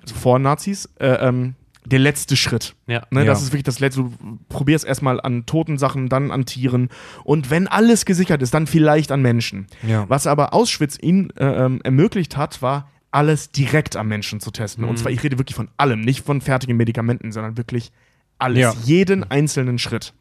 [0.00, 1.54] also vor Nazis, äh, ähm,
[1.84, 2.74] der letzte Schritt.
[2.86, 3.02] Ja.
[3.10, 3.44] Ne, Das Ja.
[3.46, 4.02] ist wirklich das letzte.
[4.02, 4.12] Du
[4.50, 6.90] probierst erstmal an toten Sachen, dann an Tieren.
[7.24, 9.66] Und wenn alles gesichert ist, dann vielleicht an Menschen.
[9.86, 10.04] Ja.
[10.08, 14.84] Was aber Auschwitz ihnen äh, ähm, ermöglicht hat, war alles direkt am Menschen zu testen.
[14.84, 17.90] Und zwar, ich rede wirklich von allem, nicht von fertigen Medikamenten, sondern wirklich
[18.38, 18.74] alles, Ja.
[18.84, 20.12] jeden einzelnen Schritt.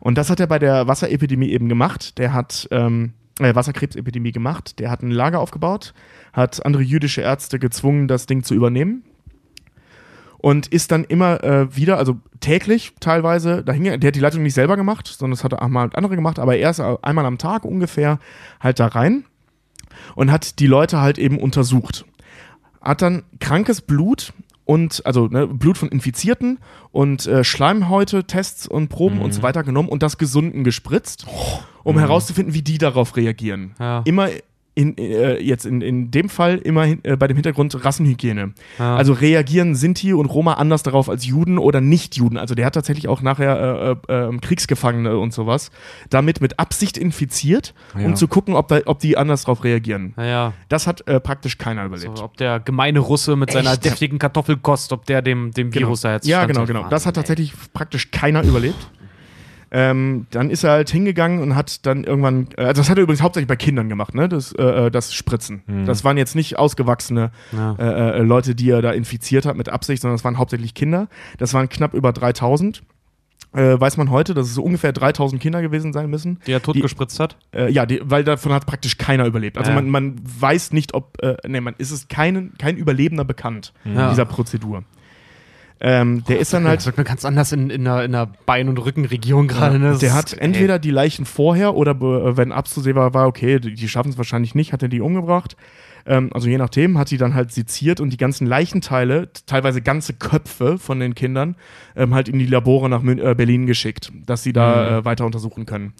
[0.00, 2.18] Und das hat er bei der Wasserepidemie eben gemacht.
[2.18, 3.14] Der hat ähm,
[3.44, 4.78] äh, Wasserkrebsepidemie gemacht.
[4.78, 5.94] Der hat ein Lager aufgebaut,
[6.32, 9.04] hat andere jüdische Ärzte gezwungen, das Ding zu übernehmen.
[10.38, 14.54] Und ist dann immer äh, wieder, also täglich teilweise, dahin, der hat die Leitung nicht
[14.54, 17.66] selber gemacht, sondern das hat auch mal andere gemacht, aber er ist einmal am Tag
[17.66, 18.18] ungefähr
[18.58, 19.24] halt da rein
[20.14, 22.06] und hat die Leute halt eben untersucht.
[22.80, 24.32] Hat dann krankes Blut
[24.70, 26.60] und also ne, Blut von Infizierten
[26.92, 31.26] und äh, Schleimhäute, Tests und Proben und so weiter genommen und das Gesunden gespritzt,
[31.82, 33.74] um herauszufinden, wie die darauf reagieren.
[33.80, 34.02] Ja.
[34.04, 34.28] Immer
[34.80, 38.52] in, äh, jetzt in, in dem Fall immer äh, bei dem Hintergrund Rassenhygiene.
[38.78, 38.96] Ja.
[38.96, 42.38] Also reagieren Sinti und Roma anders darauf als Juden oder Nicht-Juden.
[42.38, 45.70] Also der hat tatsächlich auch nachher äh, äh, äh, Kriegsgefangene und sowas
[46.08, 48.06] damit mit Absicht infiziert, Ja.
[48.06, 50.14] um zu gucken, ob, da, ob die anders darauf reagieren.
[50.16, 52.18] Naja, Das hat äh, praktisch keiner überlebt.
[52.18, 53.84] so, ob der gemeine Russe mit seiner Echt?
[53.84, 55.88] deftigen Kartoffelkost, ob der dem, dem Genau.
[55.88, 56.88] Virus da jetzt Ja, genau, genau.
[56.88, 58.90] Das hat tatsächlich praktisch keiner überlebt.
[59.72, 63.02] Ähm, dann ist er halt hingegangen und hat dann irgendwann, äh, also das hat er
[63.04, 64.28] übrigens hauptsächlich bei Kindern gemacht, ne?
[64.28, 65.62] Das, äh, äh, das Spritzen.
[65.86, 67.76] Das waren jetzt nicht ausgewachsene Ja.
[67.78, 71.08] äh, äh, Leute, die er da infiziert hat mit Absicht, sondern das waren hauptsächlich Kinder.
[71.38, 72.82] Das waren knapp über 3000.
[73.52, 76.38] Äh, weiß man heute, dass es so ungefähr 3000 Kinder gewesen sein müssen.
[76.46, 77.36] Die er totgespritzt hat?
[77.52, 79.58] Äh, ja, die, weil davon hat praktisch keiner überlebt.
[79.58, 79.74] Also Ja.
[79.74, 84.10] man, man weiß nicht, ob, äh, nee, man ist es keinen, kein Überlebender bekannt Ja.
[84.10, 84.84] dieser Prozedur.
[85.82, 88.68] Ähm, der ist dann halt, Das mir ganz anders in, in, einer, in einer Bein-
[88.68, 89.78] und Rückenregion gerade.
[89.78, 89.90] Ne?
[89.90, 93.72] Das der hat entweder die Leichen vorher oder be- wenn abzusehen war, war okay, die,
[93.74, 95.56] die schaffen es wahrscheinlich nicht, hat er die umgebracht.
[96.04, 100.12] Ähm, also je nachdem, hat die dann halt seziert und die ganzen Leichenteile, teilweise ganze
[100.12, 101.56] Köpfe von den Kindern,
[101.96, 105.24] ähm, halt in die Labore nach Mün äh, Berlin geschickt, dass sie da äh, weiter
[105.24, 105.94] untersuchen können.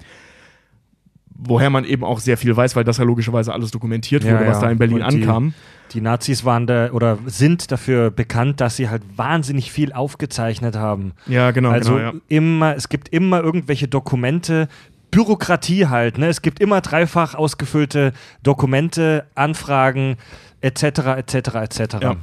[1.43, 4.47] Woher man eben auch sehr viel weiß, weil das ja logischerweise alles dokumentiert Ja, wurde,
[4.47, 4.67] was ja.
[4.67, 5.55] da in Berlin die- ankam.
[5.93, 11.12] Die Nazis waren da oder sind dafür bekannt, dass sie halt wahnsinnig viel aufgezeichnet haben.
[11.27, 12.21] Ja, genau, also genau, ja.
[12.29, 14.69] immer, es gibt immer irgendwelche Dokumente,
[15.11, 16.29] Bürokratie halt, ne?
[16.29, 18.12] Es gibt immer dreifach ausgefüllte
[18.45, 20.17] Dokumente, Anfragen,
[20.61, 20.83] etc.,
[21.17, 21.97] etc., etc.
[22.03, 22.17] Ja.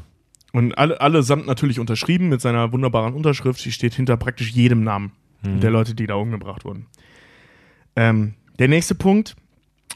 [0.54, 3.66] Und alle, allesamt natürlich unterschrieben mit seiner wunderbaren Unterschrift.
[3.66, 5.12] Die steht hinter praktisch jedem Namen
[5.44, 6.86] der Leute, die da umgebracht wurden.
[7.96, 9.36] Ähm, der nächste Punkt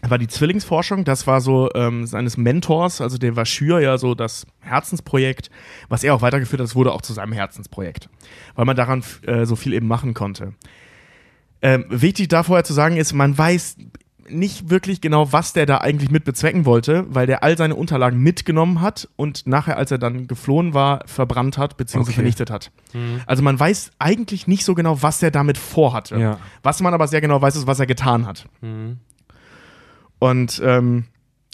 [0.02, 1.04] war die Zwillingsforschung.
[1.04, 5.52] Das war so ähm, seines Mentors, also der Vaschür, ja so das Herzensprojekt,
[5.90, 6.68] was er auch weitergeführt hat.
[6.68, 8.10] Das wurde auch zu seinem Herzensprojekt,
[8.56, 10.54] weil man daran äh, so viel eben machen konnte.
[11.62, 13.78] Ähm, wichtig da vorher zu sagen ist, man weiß
[14.32, 18.20] nicht wirklich genau, was der da eigentlich mit bezwecken wollte, weil der all seine Unterlagen
[18.20, 22.00] mitgenommen hat und nachher, als er dann geflohen war, verbrannt hat bzw.
[22.00, 22.12] Okay.
[22.14, 22.72] vernichtet hat.
[23.26, 26.18] Also man weiß eigentlich nicht so genau, was er damit vorhatte.
[26.18, 26.40] Ja.
[26.64, 28.48] Was man aber sehr genau weiß, ist, was er getan hat.
[30.20, 31.06] Und ähm,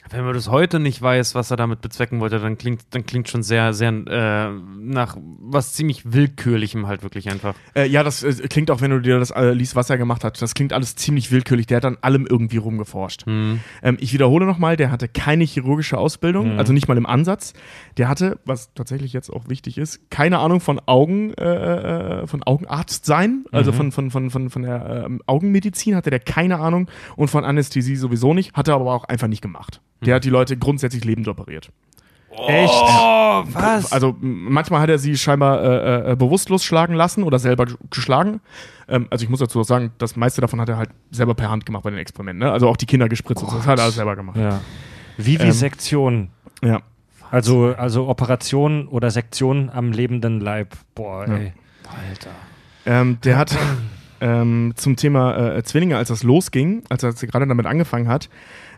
[0.10, 3.30] Wenn man das heute nicht weiß, was er damit bezwecken wollte, dann klingt, dann klingt
[3.30, 7.56] schon sehr, sehr äh, nach was ziemlich Willkürlichem halt wirklich einfach.
[7.76, 10.24] Äh, ja, das äh, klingt auch, wenn du dir das äh, liest, was er gemacht
[10.24, 10.42] hat.
[10.42, 11.68] Das klingt alles ziemlich willkürlich.
[11.68, 13.26] Der hat an allem irgendwie rumgeforscht.
[13.28, 13.60] Ähm,
[14.00, 17.54] ich wiederhole nochmal, der hatte keine chirurgische Ausbildung, also nicht mal im Ansatz.
[17.98, 22.44] Der hatte, was tatsächlich jetzt auch wichtig ist, keine Ahnung von Augen, äh, äh, von
[22.44, 26.90] Augenarzt sein, also von, von, von, von, von der ähm, Augenmedizin hatte der keine Ahnung
[27.16, 29.82] und von Anästhesie sowieso nicht, hat er aber auch einfach nicht gemacht.
[30.02, 31.72] Der hat die Leute grundsätzlich lebend operiert.
[32.48, 32.72] Echt?
[32.72, 33.92] Oh, was?
[33.92, 38.42] Also m- manchmal hat er sie scheinbar äh, äh, bewusstlos schlagen lassen oder selber geschlagen.
[38.88, 41.50] Ähm, also ich muss dazu auch sagen, das meiste davon hat er halt selber per
[41.50, 42.46] Hand gemacht bei den Experimenten.
[42.46, 42.52] Ne?
[42.52, 44.38] Also auch die Kinder gespritzt und so, das hat er alles selber gemacht.
[44.38, 44.60] ja.
[45.18, 46.30] Vivisektion.
[46.64, 46.82] Ja.
[47.32, 50.76] Also, also Operation oder Sektion am lebenden Leib.
[50.96, 51.54] Boah, ey.
[52.10, 52.30] Alter.
[52.86, 53.58] Ähm, der hat
[54.22, 58.30] ähm, zum Thema äh, Zwillinge, als das losging, als er gerade damit angefangen hat,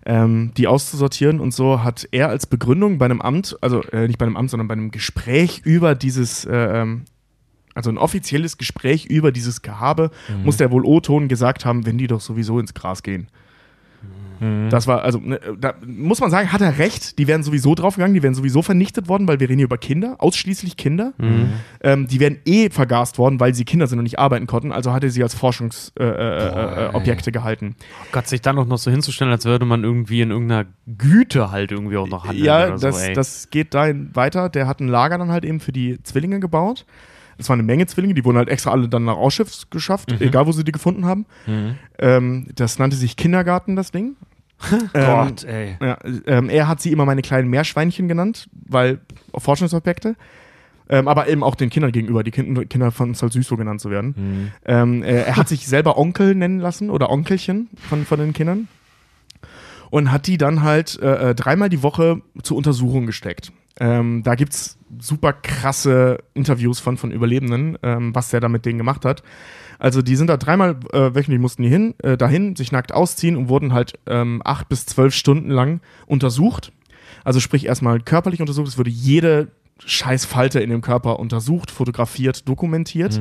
[0.05, 4.17] ähm, die auszusortieren und so, hat er als Begründung bei einem Amt, also äh, nicht
[4.17, 7.05] bei einem Amt, sondern bei einem Gespräch über dieses, äh, ähm,
[7.75, 10.11] also ein offizielles Gespräch über dieses Gehabe,
[10.43, 13.27] muss der wohl O-Ton gesagt haben, wenn die doch sowieso ins Gras gehen.
[14.69, 18.13] Das war, also, ne, da muss man sagen, hat er recht, die wären sowieso draufgegangen,
[18.13, 21.13] die wären sowieso vernichtet worden, weil wir reden hier über Kinder, ausschließlich Kinder.
[21.81, 24.93] Ähm, die wären eh vergast worden, weil sie Kinder sind und nicht arbeiten konnten, also
[24.93, 27.75] hat er sie als Forschungsobjekte äh, äh, Objekte gehalten.
[28.11, 30.65] Gott, sich dann auch noch so hinzustellen, als würde man irgendwie in irgendeiner
[30.97, 33.13] Güte halt irgendwie auch noch handeln Ja, oder das, so, ey.
[33.13, 34.49] das geht dahin weiter.
[34.49, 36.85] Der hat ein Lager dann halt eben für die Zwillinge gebaut.
[37.37, 40.17] Es waren eine Menge Zwillinge, die wurden halt extra alle dann nach Ausschiff geschafft, Mhm.
[40.27, 41.25] egal wo sie die gefunden haben.
[41.97, 44.15] Ähm, das nannte sich Kindergarten, das Ding.
[44.93, 45.77] Ähm, Gott, ey.
[45.81, 48.99] Ja, ähm, er hat sie immer meine kleinen Meerschweinchen genannt, weil
[49.35, 50.15] Forschungsobjekte.
[50.91, 52.23] Ähm, aber eben auch den Kindern gegenüber.
[52.23, 54.15] Die kind Kinder fanden es halt süß, so genannt zu werden.
[54.17, 54.51] Mhm.
[54.65, 58.67] Ähm, er, er hat sich selber Onkel nennen lassen oder Onkelchen von, von den Kindern.
[59.91, 63.51] Und hat die dann halt äh, äh, dreimal die Woche zur Untersuchung gesteckt.
[63.79, 68.77] Ähm, da gibt's super krasse Interviews von, von Überlebenden, ähm, was der da mit denen
[68.77, 69.23] gemacht hat.
[69.79, 73.37] Also die sind da dreimal äh, wöchentlich mussten die hin, äh, dahin, sich nackt ausziehen
[73.37, 76.71] und wurden halt ähm, acht bis zwölf Stunden lang untersucht.
[77.23, 79.47] Also sprich erstmal körperlich untersucht, es wurde jede
[79.85, 83.19] Scheißfalte in dem Körper untersucht, fotografiert, dokumentiert.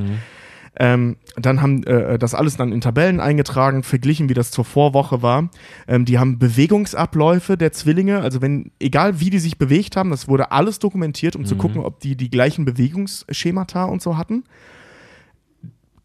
[0.81, 5.23] Ähm, dann haben äh, das alles dann in Tabellen eingetragen, verglichen, wie das zur Vorwoche
[5.23, 5.51] war.
[5.89, 10.29] Ähm, die haben Bewegungsabläufe der Zwillinge, also wenn, egal wie die sich bewegt haben, das
[10.29, 14.45] wurde alles dokumentiert, um zu gucken, ob die die gleichen Bewegungsschemata und so hatten.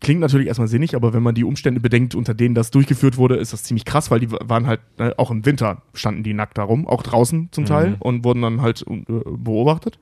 [0.04, 3.38] Klingt natürlich erstmal sinnig, aber wenn man die Umstände bedenkt, unter denen das durchgeführt wurde,
[3.38, 6.58] ist das ziemlich krass, weil die waren halt, ne, auch im Winter standen die nackt
[6.58, 9.98] da rum, auch draußen zum Teil und wurden dann halt äh, beobachtet.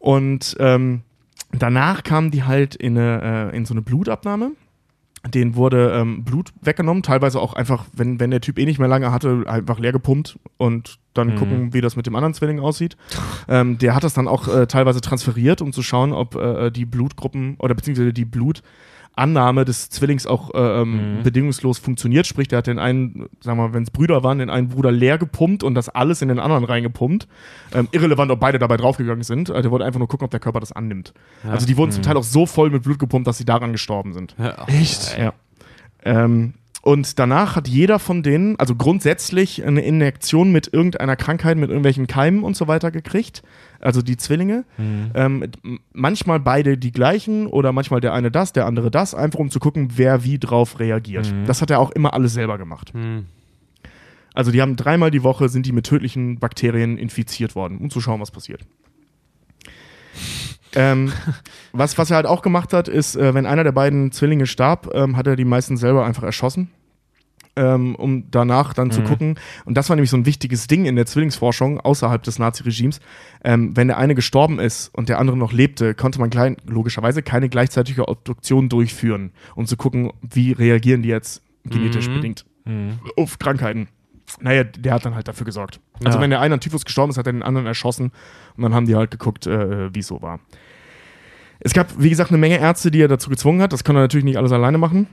[0.00, 1.02] Und ähm,
[1.52, 4.52] danach kamen die halt in, eine, äh, in so eine Blutabnahme.
[5.32, 8.88] Den wurde ähm, Blut weggenommen, teilweise auch einfach, wenn, wenn der Typ eh nicht mehr
[8.88, 12.96] lange hatte, einfach leer gepumpt und dann gucken, wie das mit dem anderen Zwilling aussieht.
[13.48, 16.86] ähm, der hat das dann auch äh, teilweise transferiert, um zu schauen, ob äh, die
[16.86, 18.24] Blutgruppen oder beziehungsweise die
[19.12, 22.26] Blutannahme des Zwillings auch äh, ähm, bedingungslos funktioniert.
[22.26, 24.90] Sprich, der hat den einen, sagen wir mal, wenn es Brüder waren, den einen Bruder
[24.90, 27.28] leer gepumpt und das alles in den anderen reingepumpt.
[27.74, 29.50] Ähm, irrelevant, ob beide dabei draufgegangen sind.
[29.50, 31.12] Äh, der wollte einfach nur gucken, ob der Körper das annimmt.
[31.46, 34.12] Also die wurden zum Teil auch so voll mit Blut gepumpt, dass sie daran gestorben
[34.12, 34.34] sind.
[34.66, 35.16] Echt?
[35.18, 35.32] Ja.
[36.04, 41.70] Ähm, und danach hat jeder von denen, also grundsätzlich, eine Injektion mit irgendeiner Krankheit, mit
[41.70, 43.44] irgendwelchen Keimen und so weiter gekriegt.
[43.82, 44.64] Also die Zwillinge.
[44.78, 49.38] Ähm, m- manchmal beide die gleichen oder manchmal der eine das, der andere das, einfach
[49.40, 51.32] um zu gucken, wer wie drauf reagiert.
[51.46, 52.92] Das hat er auch immer alles selber gemacht.
[54.34, 58.00] Also die haben dreimal die Woche sind die mit tödlichen Bakterien infiziert worden, um zu
[58.00, 58.62] schauen, was passiert.
[60.74, 61.12] ähm,
[61.72, 64.90] was, was er halt auch gemacht hat, ist, äh, wenn einer der beiden Zwillinge starb,
[64.94, 66.70] ähm, hat er die meisten selber einfach erschossen.
[67.54, 69.38] Ähm, um danach dann zu gucken.
[69.66, 73.00] Und das war nämlich so ein wichtiges Ding in der Zwillingsforschung außerhalb des Nazi-Regimes.
[73.44, 77.22] Ähm, wenn der eine gestorben ist und der andere noch lebte, konnte man klein, logischerweise
[77.22, 82.46] keine gleichzeitige Obduktion durchführen, um zu gucken, wie reagieren die jetzt genetisch bedingt
[83.18, 83.88] auf Krankheiten.
[84.40, 85.78] Naja, der hat dann halt dafür gesorgt.
[86.04, 86.22] Also Ja.
[86.22, 88.12] wenn der eine an Typhus gestorben ist, hat er den anderen erschossen
[88.56, 90.40] und dann haben die halt geguckt, äh, wie es so war.
[91.64, 93.72] Es gab, wie gesagt, eine Menge Ärzte, die er dazu gezwungen hat.
[93.72, 95.06] Das kann er natürlich nicht alles alleine machen.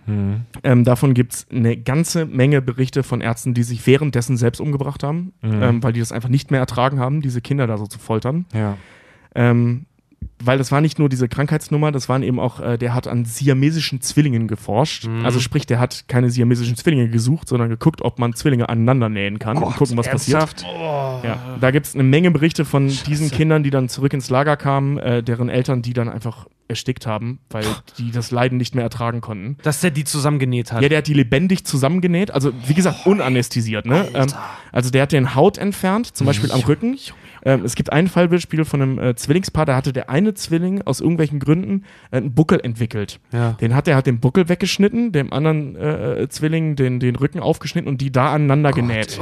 [0.63, 5.03] Ähm, davon gibt es eine ganze Menge Berichte von Ärzten, die sich währenddessen selbst umgebracht
[5.03, 7.99] haben, ähm, weil die das einfach nicht mehr ertragen haben, diese Kinder da so zu
[7.99, 8.45] foltern.
[8.53, 8.77] Ja.
[9.35, 9.85] Ähm,
[10.41, 13.25] weil das war nicht nur diese Krankheitsnummer, das waren eben auch, äh, der hat an
[13.25, 15.07] siamesischen Zwillingen geforscht.
[15.23, 19.39] Also sprich, der hat keine siamesischen Zwillinge gesucht, sondern geguckt, ob man Zwillinge aneinander nähen
[19.39, 20.63] kann und gucken, was ernsthaft?
[20.63, 21.23] passiert.
[21.23, 21.57] Ja.
[21.59, 24.97] Da gibt es eine Menge Berichte von diesen Kindern, die dann zurück ins Lager kamen,
[24.97, 27.65] äh, deren Eltern die dann einfach erstickt haben, weil
[27.97, 29.57] die das Leiden nicht mehr ertragen konnten.
[29.63, 30.83] Dass der die zusammengenäht hat.
[30.83, 33.85] Ja, der hat die lebendig zusammengenäht, also wie gesagt, unanästhesiert.
[33.85, 34.07] Ne?
[34.13, 34.27] Ähm,
[34.71, 36.97] also der hat den Haut entfernt, zum Beispiel am Rücken.
[37.43, 40.99] Ähm, es gibt ein Fallbeispiel von einem äh, Zwillingspaar, da hatte der eine Zwilling aus
[41.01, 43.19] irgendwelchen Gründen äh, einen Buckel entwickelt.
[43.31, 43.53] Ja.
[43.53, 47.89] Den hat er hat den Buckel weggeschnitten, dem anderen äh, Zwilling den, den Rücken aufgeschnitten
[47.89, 49.19] und die da aneinander genäht.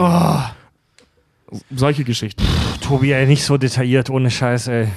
[1.74, 2.44] Solche Geschichten.
[2.82, 4.88] Tobi, ey, nicht so detailliert, ohne Scheiß, ey.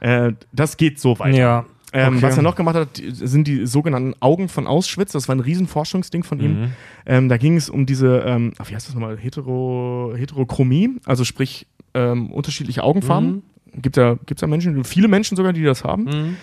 [0.00, 1.34] Äh, das geht so weit.
[1.34, 1.64] Ja.
[1.94, 2.22] Ähm, Okay.
[2.22, 5.12] Was er noch gemacht hat, sind die sogenannten Augen von Auschwitz.
[5.12, 6.72] Das war ein Riesenforschungsding von ihm.
[7.04, 11.66] Ähm, da ging es um diese, ähm, wie heißt das nochmal, Hetero, Heterochromie, also sprich
[11.94, 13.42] ähm, unterschiedliche Augenfarben.
[13.74, 16.36] Gibt ja, gibt's ja Menschen, viele Menschen sogar, die das haben.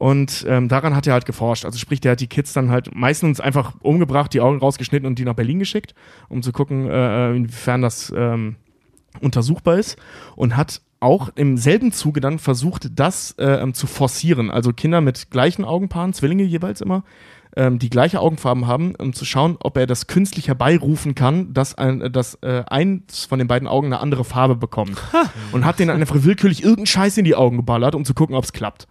[0.00, 1.66] Und ähm, daran hat er halt geforscht.
[1.66, 5.18] Also sprich, der hat die Kids dann halt meistens einfach umgebracht, die Augen rausgeschnitten und
[5.18, 5.94] die nach Berlin geschickt,
[6.30, 8.56] um zu gucken, äh, inwiefern das ähm,
[9.20, 9.98] untersuchbar ist.
[10.36, 14.50] Und hat auch im selben Zuge dann versucht, das äh, ähm, zu forcieren.
[14.50, 17.04] Also Kinder mit gleichen Augenpaaren, Zwillinge jeweils immer,
[17.56, 21.74] ähm, die gleiche Augenfarben haben, um zu schauen, ob er das künstlich herbeirufen kann, dass,
[21.74, 25.00] ein, äh, dass äh, eins von den beiden Augen eine andere Farbe bekommt.
[25.52, 28.44] Und hat denen einfach willkürlich irgendeinen Scheiß in die Augen geballert, um zu gucken, ob
[28.44, 28.86] es klappt.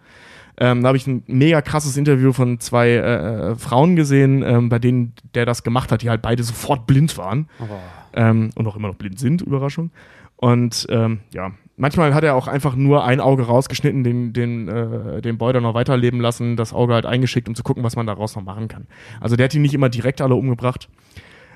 [0.58, 4.68] Ähm, da habe ich ein mega krasses Interview von zwei äh, äh, Frauen gesehen, ähm,
[4.68, 7.48] bei denen der das gemacht hat, die halt beide sofort blind waren.
[8.12, 9.90] Ähm, und auch immer noch blind sind, Überraschung.
[10.36, 15.22] Und ähm, ja, manchmal hat er auch einfach nur ein Auge rausgeschnitten, den, den, äh,
[15.22, 18.06] den Boy dann noch weiterleben lassen, das Auge halt eingeschickt, um zu gucken, was man
[18.06, 18.86] daraus noch machen kann.
[19.20, 20.88] Also der hat die nicht immer direkt alle umgebracht.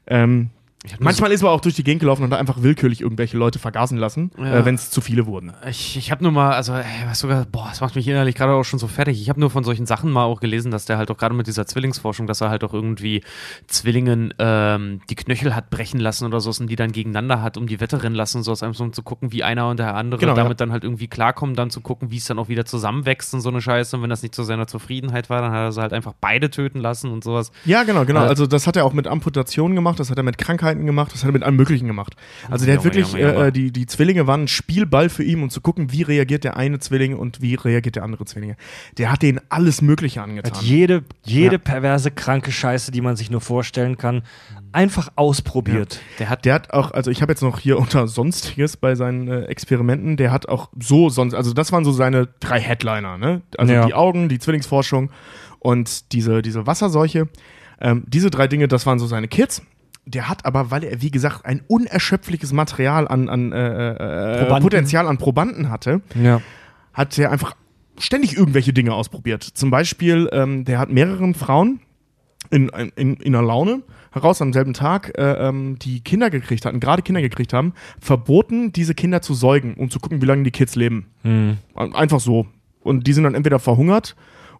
[0.06, 0.50] Ähm,
[0.98, 3.96] Manchmal ist er auch durch die Gegend gelaufen und hat einfach willkürlich irgendwelche Leute vergasen
[3.96, 4.56] lassen, Ja.
[4.58, 5.52] äh, wenn es zu viele wurden.
[5.68, 8.52] Ich, ich habe nur mal, also ey, was sogar, boah, das macht mich innerlich gerade
[8.52, 9.20] auch schon so fertig.
[9.20, 11.46] Ich habe nur von solchen Sachen mal auch gelesen, dass der halt auch gerade mit
[11.46, 13.22] dieser Zwillingsforschung, dass er halt auch irgendwie
[13.66, 17.66] Zwillingen ähm, die Knöchel hat brechen lassen oder so und die dann gegeneinander hat, um
[17.66, 20.20] die Wette rennen lassen, so einfach so um zu gucken, wie einer und der andere
[20.20, 23.32] Genau, damit dann halt irgendwie klarkommen, dann zu gucken, wie es dann auch wieder zusammenwächst
[23.34, 23.96] und so eine Scheiße.
[23.96, 26.50] Und wenn das nicht zu seiner Zufriedenheit war, dann hat er sie halt einfach beide
[26.50, 27.50] töten lassen und sowas.
[27.64, 28.24] Ja, genau, genau.
[28.24, 31.12] Äh, Also das hat er auch mit Amputationen gemacht, das hat er mit Krankheiten gemacht,
[31.12, 32.16] das hat er mit allem Möglichen gemacht.
[32.50, 33.46] Also der hat Junge, wirklich, Junge.
[33.46, 36.56] äh, die, die Zwillinge waren ein Spielball für ihn, um zu gucken, wie reagiert der
[36.56, 38.56] eine Zwilling und wie reagiert der andere Zwillinge.
[38.98, 40.52] Der hat denen alles Mögliche angetan.
[40.52, 41.58] Hat jede, jede Ja.
[41.58, 44.22] perverse, kranke Scheiße, die man sich nur vorstellen kann,
[44.72, 46.00] einfach ausprobiert.
[46.18, 49.28] Der hat Der hat auch, also ich habe jetzt noch hier unter Sonstiges bei seinen
[49.28, 53.42] äh, Experimenten, der hat auch so sonst, also das waren so seine drei Headliner, ne?
[53.56, 53.86] Also Ja.
[53.86, 55.10] die Augen, die Zwillingsforschung
[55.60, 57.28] und diese, diese Wasserseuche.
[57.80, 59.62] Ähm, diese drei Dinge, das waren so seine Kids.
[60.06, 64.62] Der hat aber, weil er, wie gesagt, ein unerschöpfliches Material an, an äh, äh, Probanden.
[64.62, 66.40] Potenzial an Probanden hatte, Ja.
[66.92, 67.54] hat er einfach
[67.98, 69.42] ständig irgendwelche Dinge ausprobiert.
[69.42, 71.80] Zum Beispiel, ähm, der hat mehreren Frauen
[72.50, 73.82] in, in, in einer Laune
[74.12, 78.72] heraus am selben Tag, äh, ähm, die Kinder gekriegt hatten, gerade Kinder gekriegt haben, verboten,
[78.72, 81.06] diese Kinder zu säugen, um zu gucken, wie lange die Kids leben.
[81.22, 81.56] Hm.
[81.74, 82.46] Einfach so.
[82.80, 84.14] Und die sind dann entweder verhungert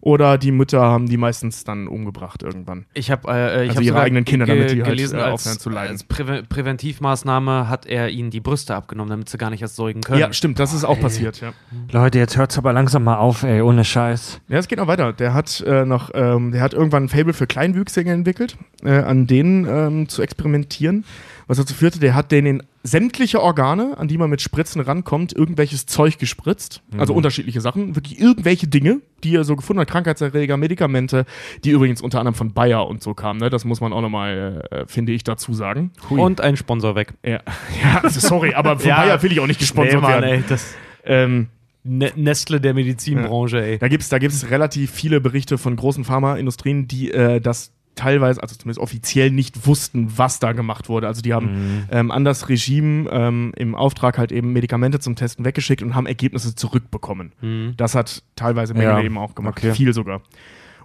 [0.05, 2.85] oder die Mütter haben die meistens dann umgebracht irgendwann.
[2.93, 5.41] Ich habe äh, ich Also hab ihre eigenen Kinder, damit die halt, gelesen, äh, als,
[5.41, 5.93] aufhören zu leiden.
[5.93, 10.01] als Präve Präventivmaßnahme hat er ihnen die Brüste abgenommen, damit sie gar nicht erst säugen
[10.01, 10.19] können.
[10.19, 11.53] Ja, stimmt, das ist auch passiert, ja.
[11.91, 14.41] Leute, jetzt hört's aber langsam mal auf, ey, ohne Scheiß.
[14.47, 15.11] Ja, es geht noch weiter.
[15.11, 19.25] Der hat äh, noch, ähm, der hat irgendwann ein Fable für Kleinwüchsige entwickelt, äh, an
[19.25, 21.03] denen ähm, zu experimentieren.
[21.47, 25.33] Was dazu führte, der hat denen in sämtliche Organe, an die man mit Spritzen rankommt,
[25.33, 26.81] irgendwelches Zeug gespritzt.
[26.97, 27.95] Also unterschiedliche Sachen.
[27.95, 29.89] Wirklich irgendwelche Dinge, die er so gefunden hat.
[29.89, 31.25] Krankheitserreger, Medikamente,
[31.63, 33.39] die übrigens unter anderem von Bayer und so kamen.
[33.39, 33.49] Ne?
[33.49, 35.91] Das muss man auch nochmal, äh, finde ich, dazu sagen.
[36.09, 37.13] Und ein Sponsor weg.
[37.23, 37.41] Ja,
[37.83, 38.97] ja also sorry, aber von Ja.
[38.97, 40.23] Bayer will ich auch nicht gesponsert Mann, werden.
[40.23, 41.47] ey, das Ähm,
[41.87, 43.77] Ne- Nestle der Medizinbranche, ey.
[43.77, 48.41] Da gibt es da gibt's relativ viele Berichte von großen Pharmaindustrien, die äh, das teilweise,
[48.41, 51.07] also zumindest offiziell nicht wussten, was da gemacht wurde.
[51.07, 55.45] Also die haben ähm, an das Regime ähm, im Auftrag halt eben Medikamente zum Testen
[55.45, 57.73] weggeschickt und haben Ergebnisse zurückbekommen.
[57.77, 59.57] Das hat teilweise Mengele Ja, eben auch gemacht.
[59.57, 59.73] okay.
[59.73, 60.21] Viel sogar.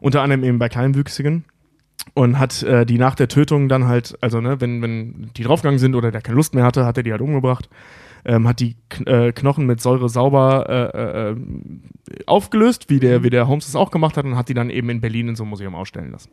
[0.01, 1.45] Unter anderem eben bei Kleinwüchsigen.
[2.15, 5.79] Und hat äh, die nach der Tötung dann halt, also ne, wenn, wenn die draufgegangen
[5.79, 7.69] sind oder der keine Lust mehr hatte, hat er die halt umgebracht.
[8.25, 11.37] Ähm, hat die Kn äh, Knochen mit Säure sauber äh, äh,
[12.27, 14.91] aufgelöst, wie der, wie der Holmes das auch gemacht hat, und hat die dann eben
[14.91, 16.31] in Berlin in so einem Museum ausstellen lassen.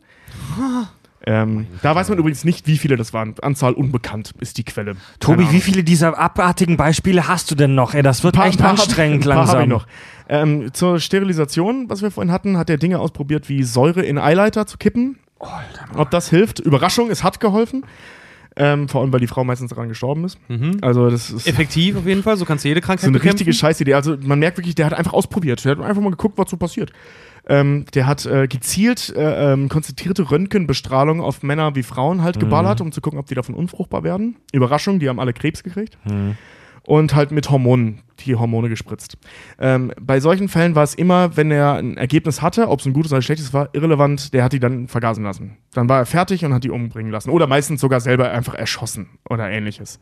[1.25, 3.35] ähm, da weiß man übrigens nicht, wie viele das waren.
[3.41, 4.95] Anzahl unbekannt ist die Quelle.
[5.19, 7.93] Tobi, wie viele dieser abartigen Beispiele hast du denn noch?
[7.93, 9.61] Ey, das wird paar- echt paar anstrengend paar hab langsam.
[9.63, 9.87] ich noch.
[10.29, 14.67] Ähm, zur Sterilisation, was wir vorhin hatten, hat er Dinge ausprobiert, wie Säure in Eileiter
[14.67, 15.17] zu kippen.
[15.95, 16.59] Ob das hilft?
[16.59, 17.85] Überraschung, es hat geholfen.
[18.57, 20.37] Ähm, vor allem, weil die Frau meistens daran gestorben ist.
[20.81, 23.37] Also, das ist Effektiv auf jeden Fall, so kannst du jede so Krankheit eine bekämpfen.
[23.37, 23.93] richtige Scheißidee.
[23.93, 25.63] Also, man merkt wirklich, der hat einfach ausprobiert.
[25.63, 26.91] Der hat einfach mal geguckt, was so passiert.
[27.49, 32.81] Ähm, der hat äh, gezielt äh, ähm, konzentrierte Röntgenbestrahlung auf Männer wie Frauen halt geballert,
[32.81, 34.35] um zu gucken, ob die davon unfruchtbar werden.
[34.51, 35.97] Überraschung, die haben alle Krebs gekriegt.
[36.87, 39.17] Und halt mit Hormonen, die Hormone gespritzt.
[39.59, 42.93] Ähm, bei solchen Fällen war es immer, wenn er ein Ergebnis hatte, ob es ein
[42.93, 45.57] gutes oder ein schlechtes war, irrelevant, der hat die dann vergasen lassen.
[45.73, 47.29] Dann war er fertig und hat die umbringen lassen.
[47.29, 49.99] Oder meistens sogar selber einfach erschossen oder ähnliches.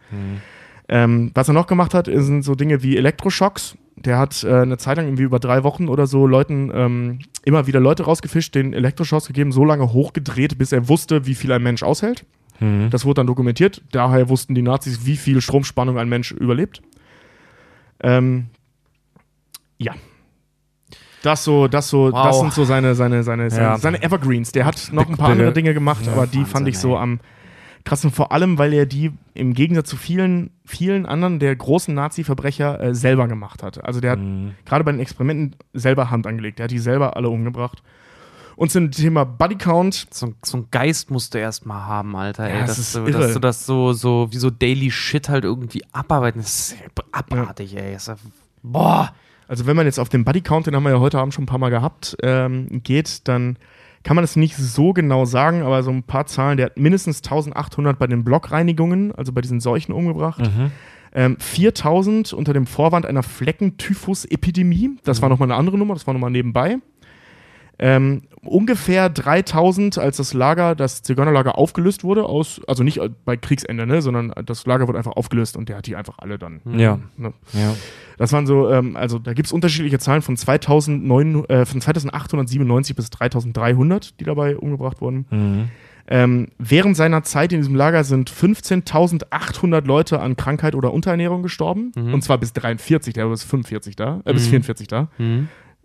[0.88, 3.76] Ähm, was er noch gemacht hat, sind so Dinge wie Elektroschocks.
[3.96, 7.66] Der hat äh, eine Zeit lang irgendwie über drei Wochen oder so Leuten ähm, immer
[7.66, 11.64] wieder Leute rausgefischt, den Elektroschocks gegeben, so lange hochgedreht, bis er wusste, wie viel ein
[11.64, 12.28] Mensch aushält.
[12.90, 13.82] Das wurde dann dokumentiert.
[13.92, 16.82] Daher wussten die Nazis, wie viel Stromspannung ein Mensch überlebt.
[18.02, 18.48] Ähm,
[19.78, 19.94] ja.
[21.22, 22.24] Das so, das so, Wow.
[22.28, 23.78] das sind so seine, seine, seine, seine, Ja.
[23.78, 24.52] seine Evergreens.
[24.52, 27.20] Der hat noch ein paar andere Dinge gemacht, aber die Wahnsinn, fand ich so am
[27.84, 32.80] krassen, vor allem, weil er die im Gegensatz zu vielen, vielen anderen der großen Nazi-Verbrecher
[32.82, 33.84] äh, selber gemacht hat.
[33.84, 34.20] Also der hat
[34.66, 36.60] gerade bei den Experimenten selber Hand angelegt.
[36.60, 37.84] Der hat die selber alle umgebracht.
[38.58, 42.48] Und zum Thema Bodycount, So, so ein Geist musst du erst mal haben, Alter.
[42.48, 45.28] Ja, ey, das dass, ist du, dass du das so, so wie so Daily Shit
[45.30, 46.40] halt irgendwie abarbeiten.
[46.42, 46.78] Das ist
[47.12, 47.94] abartig, ey.
[47.94, 48.16] Das ist, ja-
[48.64, 49.14] boah.
[49.48, 51.48] also wenn man jetzt auf den Bodycount, den haben wir ja heute Abend schon ein
[51.48, 53.58] paar Mal gehabt, ähm, geht, dann
[54.04, 56.58] kann man es nicht so genau sagen, aber so ein paar Zahlen.
[56.58, 60.50] Der hat mindestens 1800 bei den Blockreinigungen, also bei diesen Seuchen umgebracht.
[61.18, 64.98] Ähm, 4000 unter dem Vorwand einer Fleckentyphus-Epidemie.
[65.04, 66.78] Das war nochmal eine andere Nummer, das war nochmal nebenbei.
[67.78, 73.86] Ähm, ungefähr 3000, als das Lager, das Zigeunerlager aufgelöst wurde, aus, also nicht bei Kriegsende,
[73.86, 76.62] ne, sondern das Lager wurde einfach aufgelöst und der hat die einfach alle dann.
[76.66, 77.00] Ja.
[77.18, 77.34] Ne.
[77.54, 77.76] ja.
[78.18, 82.96] Das waren so, ähm, also da gibt es unterschiedliche Zahlen von, 2009, äh, von 2897
[82.96, 85.26] bis 3300, die dabei umgebracht wurden.
[86.08, 91.92] Ähm, während seiner Zeit in diesem Lager sind 15.800 Leute an Krankheit oder Unterernährung gestorben.
[92.14, 95.10] Und zwar bis 43, der war bis 45 da, äh, bis 44 da.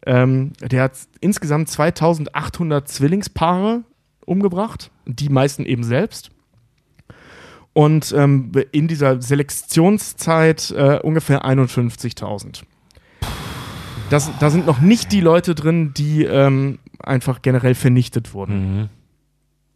[0.07, 3.83] Ähm, der hat insgesamt 2800 Zwillingspaare
[4.25, 6.31] umgebracht, die meisten eben selbst.
[7.73, 12.63] Und ähm, in dieser Selektionszeit äh, ungefähr 51.000.
[14.11, 18.81] Das, da sind noch nicht die Leute drin, die ähm, einfach generell vernichtet wurden.
[18.81, 18.89] Mhm.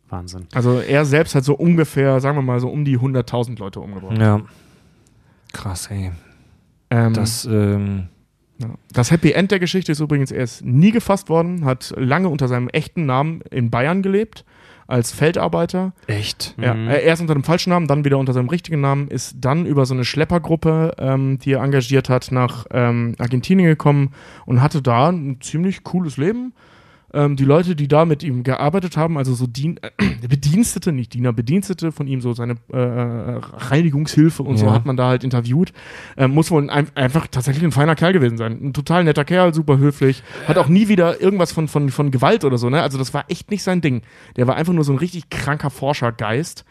[0.08, 0.46] Wahnsinn.
[0.52, 4.18] Also er selbst hat so ungefähr, sagen wir mal, so um die 100.000 Leute umgebracht.
[4.18, 4.40] Ja.
[5.52, 6.10] Krass, ey.
[6.90, 8.08] Ähm, Das, ähm.
[8.92, 12.48] Das Happy End der Geschichte ist übrigens, er ist nie gefasst worden, hat lange unter
[12.48, 14.44] seinem echten Namen in Bayern gelebt,
[14.86, 15.92] als Feldarbeiter.
[16.06, 16.54] echt.
[16.60, 19.66] Ja, äh, erst unter dem falschen Namen, dann wieder unter seinem richtigen Namen, ist dann
[19.66, 24.12] über so eine Schleppergruppe, ähm, die er engagiert hat, nach ähm, Argentinien gekommen
[24.46, 26.52] und hatte da ein ziemlich cooles Leben.
[27.14, 31.14] Ähm, die Leute, die da mit ihm gearbeitet haben, also so Dien äh, Bedienstete, nicht
[31.14, 34.72] Diener, Bedienstete von ihm, so seine äh, Reinigungshilfe und so Ja.
[34.72, 35.72] hat man da halt interviewt.
[36.16, 38.58] Ähm, muss wohl ein, einfach tatsächlich ein feiner Kerl gewesen sein.
[38.62, 40.22] Ein total netter Kerl, super höflich.
[40.48, 42.82] Hat auch nie wieder irgendwas von, von, von Gewalt oder so, ne?
[42.82, 44.02] Also das war echt nicht sein Ding.
[44.36, 46.64] Der war einfach nur so ein richtig kranker Forschergeist.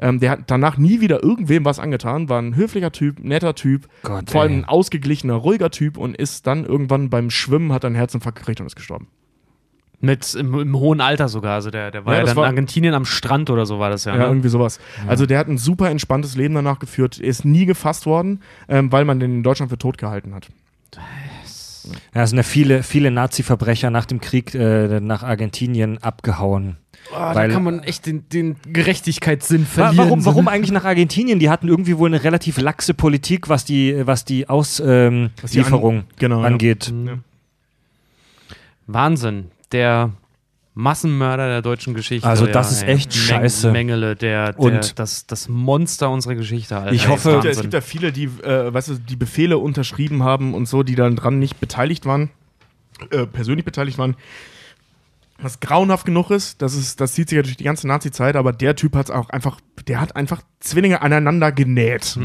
[0.00, 3.88] Ähm, der hat danach nie wieder irgendwem was angetan, war ein höflicher Typ, netter Typ,
[4.02, 7.94] Gott, vor allem ein ausgeglichener, ruhiger Typ und ist dann irgendwann beim Schwimmen, hat einen
[7.94, 9.08] Herzinfarkt gekriegt und ist gestorben.
[10.00, 11.54] Mit im, im hohen Alter sogar.
[11.54, 13.78] Also der, der war Ja, ja, das dann in war- Argentinien am Strand oder so
[13.78, 14.12] war das ja.
[14.12, 14.24] Ja, ne?
[14.26, 14.78] irgendwie sowas.
[15.06, 19.04] Also der hat ein super entspanntes Leben danach geführt, ist nie gefasst worden, ähm, weil
[19.06, 20.48] man den in Deutschland für tot gehalten hat.
[22.14, 26.76] Ja, es sind ja viele, viele Nazi-Verbrecher nach dem Krieg äh, nach Argentinien abgehauen.
[27.12, 29.96] Oh, da Weil- kann man echt den, den Gerechtigkeitssinn verlieren.
[30.08, 30.50] Warum, warum ne?
[30.50, 31.38] eigentlich nach Argentinien?
[31.38, 36.04] Die hatten irgendwie wohl eine relativ laxe Politik, was die, was die Auslieferung die an-
[36.18, 36.46] genau, ja.
[36.48, 36.92] angeht.
[38.88, 39.50] Wahnsinn.
[39.76, 40.10] Der
[40.74, 42.26] Massenmörder der deutschen Geschichte.
[42.28, 43.72] Also das ist echt scheiße.
[43.72, 46.76] Mengele, der, der Und- das, das Monster unserer Geschichte.
[46.76, 46.92] Alter.
[46.92, 47.50] Ich Ey, hoffe- Es gibt, ja, Wahnsinn.
[47.52, 50.94] es gibt ja viele, die, äh, weißt du, die Befehle unterschrieben haben und so, die
[50.94, 52.30] dann dran nicht beteiligt waren,
[53.10, 54.16] äh, persönlich beteiligt waren.
[55.38, 58.52] Was grauenhaft genug ist, das ist, das zieht sich ja durch die ganze Nazi-Zeit, aber
[58.54, 62.18] der Typ hat auch einfach, der hat einfach Zwillinge aneinander genäht.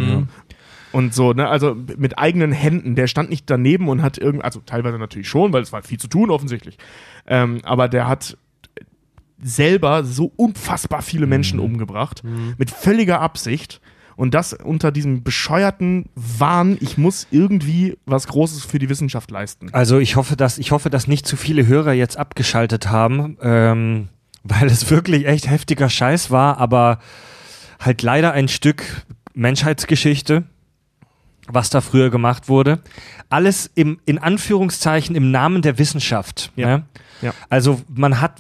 [0.92, 2.96] Und so, ne, also mit eigenen Händen.
[2.96, 6.00] Der stand nicht daneben und hat irgend, also teilweise natürlich schon, weil es war viel
[6.00, 6.78] zu tun, offensichtlich.
[7.28, 8.38] Ähm, aber der hat
[9.42, 12.24] selber so unfassbar viele Menschen umgebracht,
[12.58, 13.82] mit völliger Absicht.
[14.16, 19.70] Und das unter diesem bescheuerten Wahn, ich muss irgendwie was Großes für die Wissenschaft leisten.
[19.72, 24.10] Also ich hoffe, dass ich hoffe, dass nicht zu viele Hörer jetzt abgeschaltet haben, ähm,
[24.44, 27.00] weil es wirklich echt heftiger Scheiß war, aber
[27.80, 28.84] halt leider ein Stück
[29.34, 30.44] Menschheitsgeschichte,
[31.54, 32.80] was da früher gemacht wurde.
[33.30, 36.52] Alles im, in Anführungszeichen im Namen der Wissenschaft.
[36.56, 36.78] Ja.
[36.78, 36.84] Ne?
[37.22, 37.34] Ja.
[37.50, 38.40] Also man hat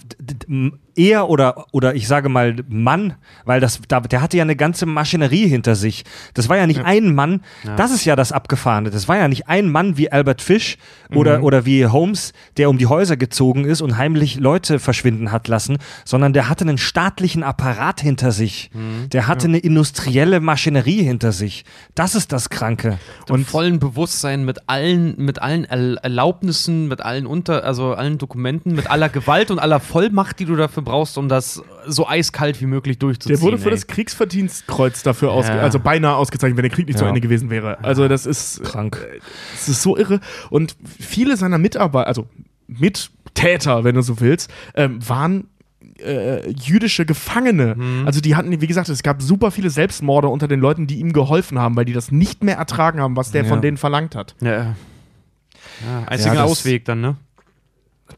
[0.95, 3.15] er oder oder ich sage mal Mann,
[3.45, 6.03] weil das da, der hatte ja eine ganze Maschinerie hinter sich.
[6.33, 7.41] Das war ja nicht ein Mann.
[7.77, 8.89] Das ist ja das Abgefahrene.
[8.89, 10.77] Das war ja nicht ein Mann wie Albert Fish
[11.13, 11.43] oder Mhm.
[11.43, 15.77] oder wie Holmes, der um die Häuser gezogen ist und heimlich Leute verschwinden hat lassen,
[16.05, 18.69] sondern der hatte einen staatlichen Apparat hinter sich.
[18.73, 19.09] Mhm.
[19.09, 21.65] Der hatte eine industrielle Maschinerie hinter sich.
[21.95, 22.97] Das ist das Kranke.
[23.29, 28.75] und vollen Bewusstsein mit allen, mit allen Erl- Erlaubnissen, mit allen unter, also allen Dokumenten,
[28.75, 32.65] mit aller Gewalt und aller Vollmacht, die du dafür brauust, um das so eiskalt wie
[32.65, 33.35] möglich durchzuziehen.
[33.37, 33.71] Der wurde für ey.
[33.75, 35.59] das Kriegsverdienstkreuz dafür Ja.
[35.59, 37.09] also beinahe ausgezeichnet, wenn der Krieg nicht zu Ja.
[37.09, 37.83] Ende gewesen wäre.
[37.83, 39.05] Also das ist Krank.
[39.53, 40.19] Das ist so irre.
[40.49, 42.27] Und viele seiner Mitarbeiter, also
[42.67, 45.47] Mittäter, wenn du so willst, ähm, waren
[45.99, 47.75] äh, jüdische Gefangene.
[48.05, 51.13] Also die hatten, wie gesagt, es gab super viele Selbstmorde unter den Leuten, die ihm
[51.13, 53.49] geholfen haben, weil die das nicht mehr ertragen haben, was der Ja.
[53.49, 54.35] von denen verlangt hat.
[54.41, 54.75] Ja, ja.
[56.07, 57.17] einziger Ja, Ausweg dann, ne?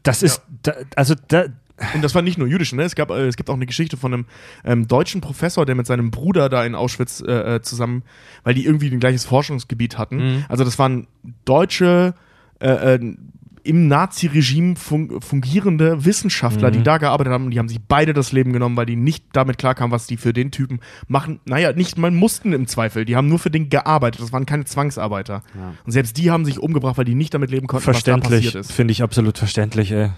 [0.02, 1.44] Das ist da, also da,
[1.94, 2.82] Und das war nicht nur jüdisch, ne?
[2.84, 4.26] Es, gab, äh, es gibt auch eine Geschichte von einem
[4.64, 8.04] ähm, deutschen Professor, der mit seinem Bruder da in Auschwitz äh, äh, zusammen,
[8.44, 10.44] weil die irgendwie ein gleiches Forschungsgebiet hatten.
[10.48, 11.08] Also das waren
[11.44, 12.14] deutsche
[12.60, 13.16] äh, äh,
[13.64, 18.30] im Nazi-Regime fun fungierende Wissenschaftler, die da gearbeitet haben, und die haben sich beide das
[18.30, 21.40] Leben genommen, weil die nicht damit klarkamen, was die für den Typen machen.
[21.46, 23.06] Naja, nicht mal mussten im Zweifel.
[23.06, 24.20] Die haben nur für den gearbeitet.
[24.20, 25.42] Das waren keine Zwangsarbeiter.
[25.86, 28.44] Und selbst die haben sich umgebracht, weil die nicht damit leben konnten, was da verständlich,
[28.44, 28.72] passiert ist.
[28.72, 30.10] finde ich absolut verständlich, ey.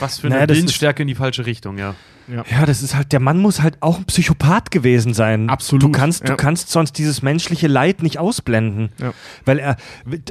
[0.00, 1.94] Was für Naja, eine das ist- Willensstärke in die falsche Richtung, ja.
[2.28, 5.48] Ja, das ist halt, der Mann muss halt auch ein Psychopath gewesen sein.
[5.48, 6.30] Absolut, Du kannst, ja.
[6.30, 8.88] du kannst sonst dieses menschliche Leid nicht ausblenden.
[9.00, 9.12] Ja.
[9.44, 9.76] Weil er,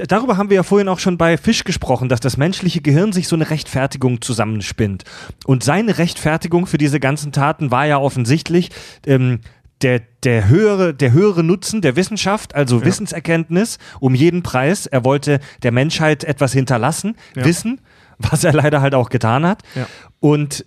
[0.06, 3.28] darüber haben wir ja vorhin auch schon bei Fisch gesprochen, dass das menschliche Gehirn sich
[3.28, 5.04] so eine Rechtfertigung zusammenspinnt.
[5.46, 8.72] Und seine Rechtfertigung für diese ganzen Taten war ja offensichtlich,
[9.06, 9.40] ähm,
[9.80, 14.86] der, der, höhere, der höhere Nutzen der Wissenschaft, also Wissenserkenntnis, um jeden Preis.
[14.86, 17.44] Er wollte der Menschheit etwas hinterlassen, Ja.
[17.46, 17.80] Wissen,
[18.18, 19.62] was er leider halt auch getan hat.
[19.74, 19.86] Ja.
[20.20, 20.64] Und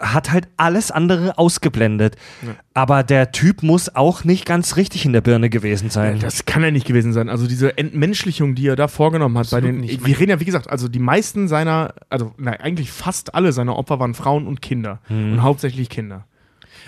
[0.00, 2.16] hat halt alles andere ausgeblendet.
[2.72, 6.18] Aber der Typ muss auch nicht ganz richtig in der Birne gewesen sein.
[6.20, 7.28] Das kann er nicht gewesen sein.
[7.28, 9.80] Also diese Entmenschlichung, die er da vorgenommen hat bei den.
[9.80, 10.06] nicht.
[10.06, 13.76] Wir reden ja, wie gesagt, also die meisten seiner, also nein, eigentlich fast alle seiner
[13.76, 15.00] Opfer waren Frauen und Kinder.
[15.10, 16.24] Und hauptsächlich Kinder.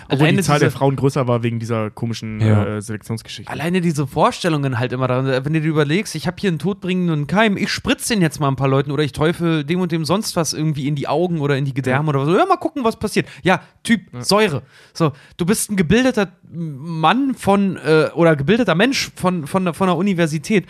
[0.05, 2.65] Obwohl Alleine die Zahl diese- der Frauen größer war wegen dieser komischen Ja.
[2.77, 3.51] äh, Selektionsgeschichte.
[3.51, 7.27] Alleine diese Vorstellungen halt immer daran, wenn du dir überlegst, ich habe hier einen todbringenden
[7.27, 10.05] Keim, ich spritze den jetzt mal ein paar Leuten oder ich teufel dem und dem
[10.05, 12.35] sonst was irgendwie in die Augen oder in die Gedärme oder so.
[12.37, 13.27] Ja, mal gucken, was passiert.
[13.43, 14.61] Ja, Typ, Säure.
[14.93, 19.87] So, du bist ein gebildeter Mann von, äh, oder gebildeter Mensch von, von, der- von
[19.87, 20.65] der Universität.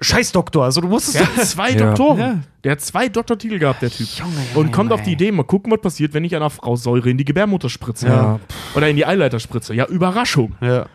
[0.00, 1.20] Scheiß Doktor, also du musstest.
[1.20, 1.86] Der hat zwei Ja.
[1.86, 2.18] Doktoren.
[2.18, 2.38] Ja.
[2.64, 4.08] Der hat zwei Doktortitel gehabt, der Typ.
[4.08, 5.12] Junge, Junge, und kommt Junge, auf die.
[5.12, 8.08] Idee, mal gucken, was passiert, wenn ich einer Frau Säure in die Gebärmutter spritze.
[8.08, 8.40] Ja.
[8.74, 9.74] Oder in die Eileiter spritze.
[9.74, 10.56] Ja, Überraschung.
[10.60, 10.86] Ja.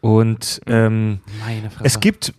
[0.00, 2.32] Und ähm, Meine es gibt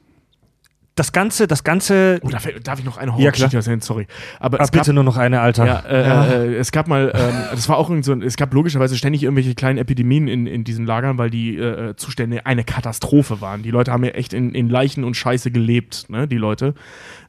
[0.99, 2.19] das Ganze, das Ganze.
[2.23, 3.59] Oh, darf, darf ich noch eine Ja, Horrorgeschichte klar.
[3.61, 3.81] erzählen?
[3.81, 4.07] Sorry.
[4.39, 5.65] Aber Ah, es gab, bitte nur noch eine, Alter.
[5.65, 8.97] Ja, äh, Äh, es gab mal, ähm, das war auch irgend so, es gab logischerweise
[8.97, 13.63] ständig irgendwelche kleinen Epidemien in, in diesen Lagern, weil die äh, Zustände eine Katastrophe waren.
[13.63, 16.73] Die Leute haben ja echt in, in Leichen und Scheiße gelebt, ne, die Leute.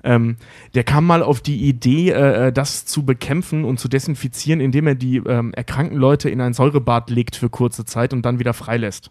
[0.03, 0.37] Ähm,
[0.75, 4.95] der kam mal auf die Idee, äh, das zu bekämpfen und zu desinfizieren, indem er
[4.95, 9.11] die ähm, erkrankten Leute in ein Säurebad legt für kurze Zeit und dann wieder freilässt.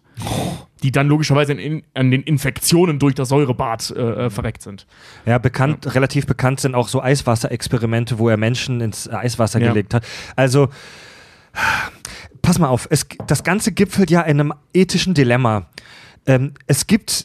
[0.82, 4.86] Die dann logischerweise in, an den Infektionen durch das Säurebad äh, äh, verreckt sind.
[5.26, 9.68] Ja, bekannt, relativ bekannt sind auch so Eiswasserexperimente, wo er Menschen ins Eiswasser Ja.
[9.68, 10.06] gelegt hat.
[10.36, 10.68] Also,
[12.42, 15.66] pass mal auf, es, das Ganze gipfelt ja in einem ethischen Dilemma.
[16.26, 17.24] Ähm, es gibt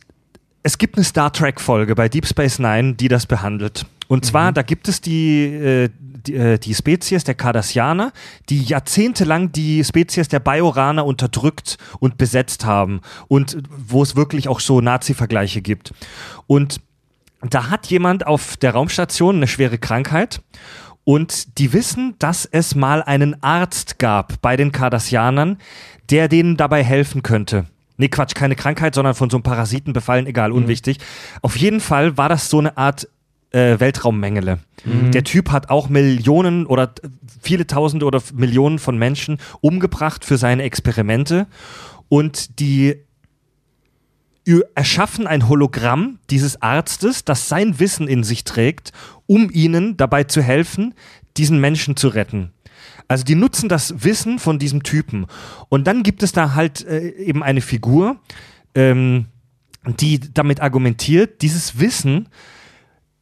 [0.64, 3.86] es gibt eine Star Trek-Folge bei Deep Space Nine, die das behandelt.
[4.07, 5.90] Und zwar, da gibt es die, äh,
[6.26, 8.11] die, äh, die Spezies der Cardassianer,
[8.49, 13.02] die jahrzehntelang die Spezies der Bajoraner unterdrückt und besetzt haben.
[13.27, 15.94] Und wo es wirklich auch so Nazi-Vergleiche gibt.
[16.48, 16.80] Und
[17.41, 20.41] da hat jemand auf der Raumstation eine schwere Krankheit
[21.03, 25.57] und die wissen, dass es mal einen Arzt gab bei den Cardassianern,
[26.10, 27.65] der denen dabei helfen könnte.
[27.98, 30.98] Nee, Quatsch, keine Krankheit, sondern von so einem Parasiten befallen, egal, unwichtig.
[31.41, 33.07] Auf jeden Fall war das so eine Art
[33.51, 34.59] äh, Weltraummengele.
[34.85, 36.93] Der Typ hat auch Millionen oder
[37.41, 41.47] viele Tausende oder Millionen von Menschen umgebracht für seine Experimente
[42.07, 42.97] und die
[44.76, 48.91] erschaffen ein Hologramm dieses Arztes, das sein Wissen in sich trägt,
[49.26, 50.93] um ihnen dabei zu helfen,
[51.35, 52.51] diesen Menschen zu retten.
[53.07, 55.26] Also die nutzen das Wissen von diesem Typen.
[55.69, 58.17] Und dann gibt es da halt äh, eben eine Figur,
[58.76, 59.26] ähm,
[59.99, 62.30] die damit argumentiert, dieses Wissen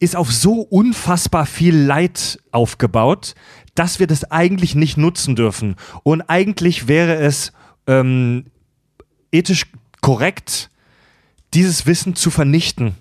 [0.00, 3.34] ist auf so unfassbar viel Leid aufgebaut,
[3.74, 5.76] dass wir das eigentlich nicht nutzen dürfen.
[6.02, 7.52] Und eigentlich wäre es
[7.86, 8.46] ähm,
[9.32, 9.66] ethisch
[10.00, 10.70] korrekt,
[11.54, 12.94] dieses Wissen zu vernichten.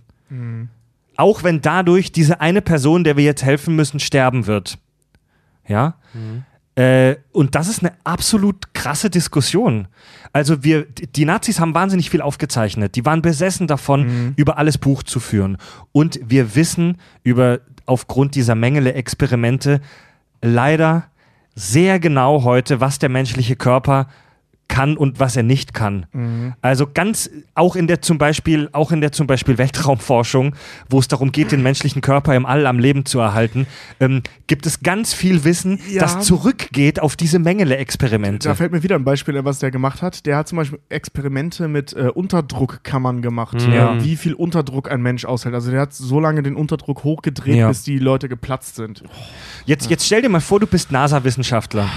[1.15, 4.77] Auch wenn dadurch diese eine Person, der wir jetzt helfen müssen, sterben wird.
[5.67, 5.95] Ja?
[6.75, 9.87] Äh, und das ist eine absolut krasse Diskussion.
[10.31, 12.95] Also wir, die Nazis haben wahnsinnig viel aufgezeichnet.
[12.95, 15.57] Die waren besessen davon, über alles Buch zu führen.
[15.91, 19.81] Und wir wissen über, aufgrund dieser Mengele Experimente
[20.41, 21.05] leider
[21.55, 24.07] sehr genau heute, was der menschliche Körper
[24.73, 26.07] kann und was er nicht kann.
[26.61, 30.55] Also ganz, auch in der zum Beispiel, auch in der zum Beispiel Weltraumforschung,
[30.89, 33.67] wo es darum geht, den menschlichen Körper im All am Leben zu erhalten,
[33.99, 36.01] ähm, gibt es ganz viel Wissen, Ja.
[36.01, 38.47] das zurückgeht auf diese Mengele-Experimente.
[38.47, 40.25] Da fällt mir wieder ein Beispiel, was der gemacht hat.
[40.25, 43.95] Der hat zum Beispiel Experimente mit äh, Unterdruckkammern gemacht, Ja.
[43.97, 45.53] äh, wie viel Unterdruck ein Mensch aushält.
[45.53, 47.67] Also der hat so lange den Unterdruck hochgedreht, Ja.
[47.67, 49.03] bis die Leute geplatzt sind.
[49.65, 51.87] Jetzt, jetzt stell dir mal vor, du bist NASA-Wissenschaftler.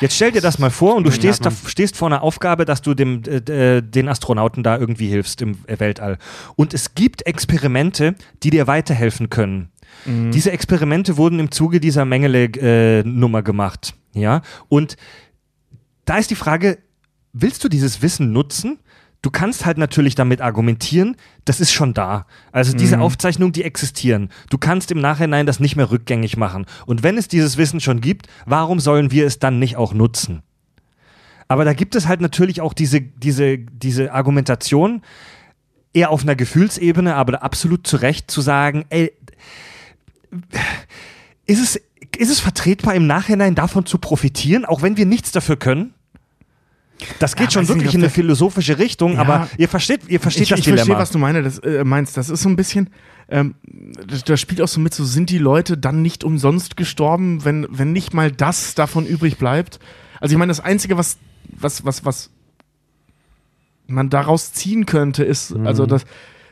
[0.00, 2.82] Jetzt stell dir das mal vor und du stehst, da, stehst vor einer Aufgabe, dass
[2.82, 6.18] du dem, äh, den Astronauten da irgendwie hilfst im Weltall.
[6.56, 9.70] Und es gibt Experimente, die dir weiterhelfen können.
[10.06, 13.94] Diese Experimente wurden im Zuge dieser Mengele-Nummer gemacht.
[14.14, 14.42] Ja?
[14.68, 14.96] Und
[16.04, 16.78] da ist die Frage,
[17.32, 18.78] willst du dieses Wissen nutzen?
[19.20, 22.26] Du kannst halt natürlich damit argumentieren, das ist schon da.
[22.52, 24.30] Also diese Aufzeichnungen, die existieren.
[24.48, 26.66] Du kannst im Nachhinein das nicht mehr rückgängig machen.
[26.86, 30.42] Und wenn es dieses Wissen schon gibt, warum sollen wir es dann nicht auch nutzen?
[31.48, 35.02] Aber da gibt es halt natürlich auch diese, diese, diese Argumentation,
[35.92, 39.12] eher auf einer Gefühlsebene, aber absolut zu Recht zu sagen, ey,
[41.46, 41.76] ist es,
[42.16, 45.94] ist es vertretbar im Nachhinein davon zu profitieren, auch wenn wir nichts dafür können?
[47.20, 49.20] Das geht Ja, schon nicht, wirklich ob in eine philosophische Richtung, Ja.
[49.20, 50.84] aber ihr versteht, ihr versteht ich das ich Dilemma.
[50.84, 52.16] verstehe, was du meine, das, äh, meinst.
[52.16, 52.90] Das ist so ein bisschen,
[53.28, 53.54] ähm,
[54.06, 57.66] das, das spielt auch so mit, so sind die Leute dann nicht umsonst gestorben, wenn,
[57.70, 59.78] wenn nicht mal das davon übrig bleibt.
[60.20, 61.18] Also ich meine, das Einzige, was,
[61.52, 62.30] was, was, was
[63.86, 65.66] man daraus ziehen könnte, ist, Mhm.
[65.66, 66.04] also dass,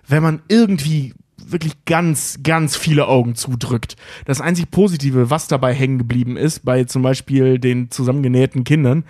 [0.09, 1.15] wenn man irgendwie
[1.49, 3.97] wirklich ganz, ganz viele Augen zudrückt.
[4.25, 9.05] Das einzig Positive, was dabei hängen geblieben ist, bei zum Beispiel den zusammengenähten Kindern,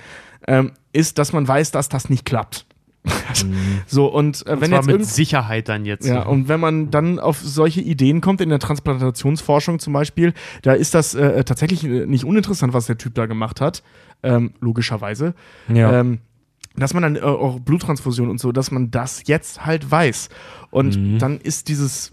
[0.46, 2.66] ähm, ist, dass man weiß, dass das nicht klappt.
[3.86, 6.06] So, und, äh, Und wenn zwar jetzt mit Sicherheit dann jetzt.
[6.08, 10.32] ja, und wenn man dann auf solche Ideen kommt, in der Transplantationsforschung zum Beispiel,
[10.62, 13.82] da ist das äh, tatsächlich äh, nicht uninteressant, was der Typ da gemacht hat,
[14.24, 15.34] ähm, logischerweise.
[15.72, 16.00] Ja.
[16.00, 16.18] Ähm,
[16.74, 20.28] dass man dann äh, auch Bluttransfusion und so, dass man das jetzt halt weiß.
[20.70, 21.18] Und Mhm.
[21.18, 22.12] dann ist dieses,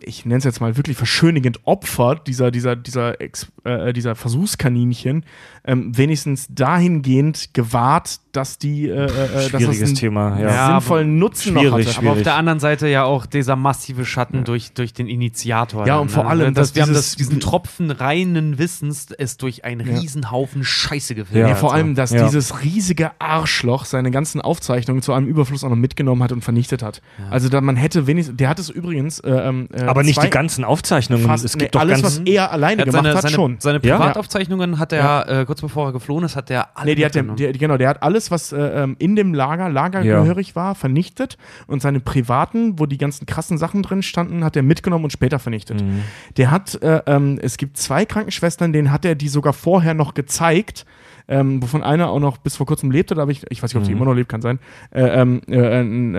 [0.00, 5.24] ich nenne es jetzt mal wirklich verschönigend Opfer dieser, dieser, dieser, Ex, äh, dieser Versuchskaninchen
[5.66, 10.48] ähm, wenigstens dahingehend gewahrt, dass die äh, äh, dass Schwieriges das einen Thema, ja.
[10.48, 11.98] Ja, sinnvollen Nutzen noch schwierig, hatte.
[11.98, 12.24] Aber auf Schwierig.
[12.24, 15.86] der anderen Seite ja auch dieser massive Schatten durch, durch den Initiator.
[15.86, 16.30] Ja, dann, und vor ne?
[16.30, 20.64] allem, dass dass wir haben dieses- das, diesen Tropfen reinen Wissens es durch einen Riesenhaufen
[20.64, 21.40] Scheiße gefilmt.
[21.42, 22.24] Ja, Ja, vor allem, dass Ja.
[22.24, 26.82] dieses riesige Arschloch seine ganzen Aufzeichnungen zu einem Überfluss auch noch mitgenommen hat und vernichtet
[26.82, 27.00] hat.
[27.30, 30.28] Also da man hätte wenigstens, der hat es übrigens, äh, ähm, äh, Aber nicht die
[30.30, 31.24] ganzen Aufzeichnungen.
[31.24, 32.20] fast, es nee, gibt doch alles, ganz.
[32.20, 33.56] was er alleine Er hat gemacht seine, hat, seine, schon.
[33.60, 33.96] seine Ja?
[33.96, 37.14] Privataufzeichnungen hat er, äh, kurz bevor er geflohen ist, hat er alle Nee, die hat
[37.14, 41.38] der, der, genau, der hat alles, was äh, ähm, in dem Lager, lagergehörig war, vernichtet
[41.68, 45.38] und seine privaten, wo die ganzen krassen Sachen drin standen, hat er mitgenommen und später
[45.38, 45.80] vernichtet.
[45.80, 46.02] Mhm.
[46.36, 50.14] Der hat, äh, ähm, es gibt zwei Krankenschwestern, denen hat er die sogar vorher noch
[50.14, 50.86] gezeigt,
[51.28, 53.78] ähm, wovon eine auch noch bis vor kurzem lebte, da habe ich, ich weiß nicht,
[53.78, 53.98] ob sie Mhm.
[53.98, 54.58] immer noch lebt, kann sein,
[54.90, 56.18] äh, ähm, äh, ein, äh,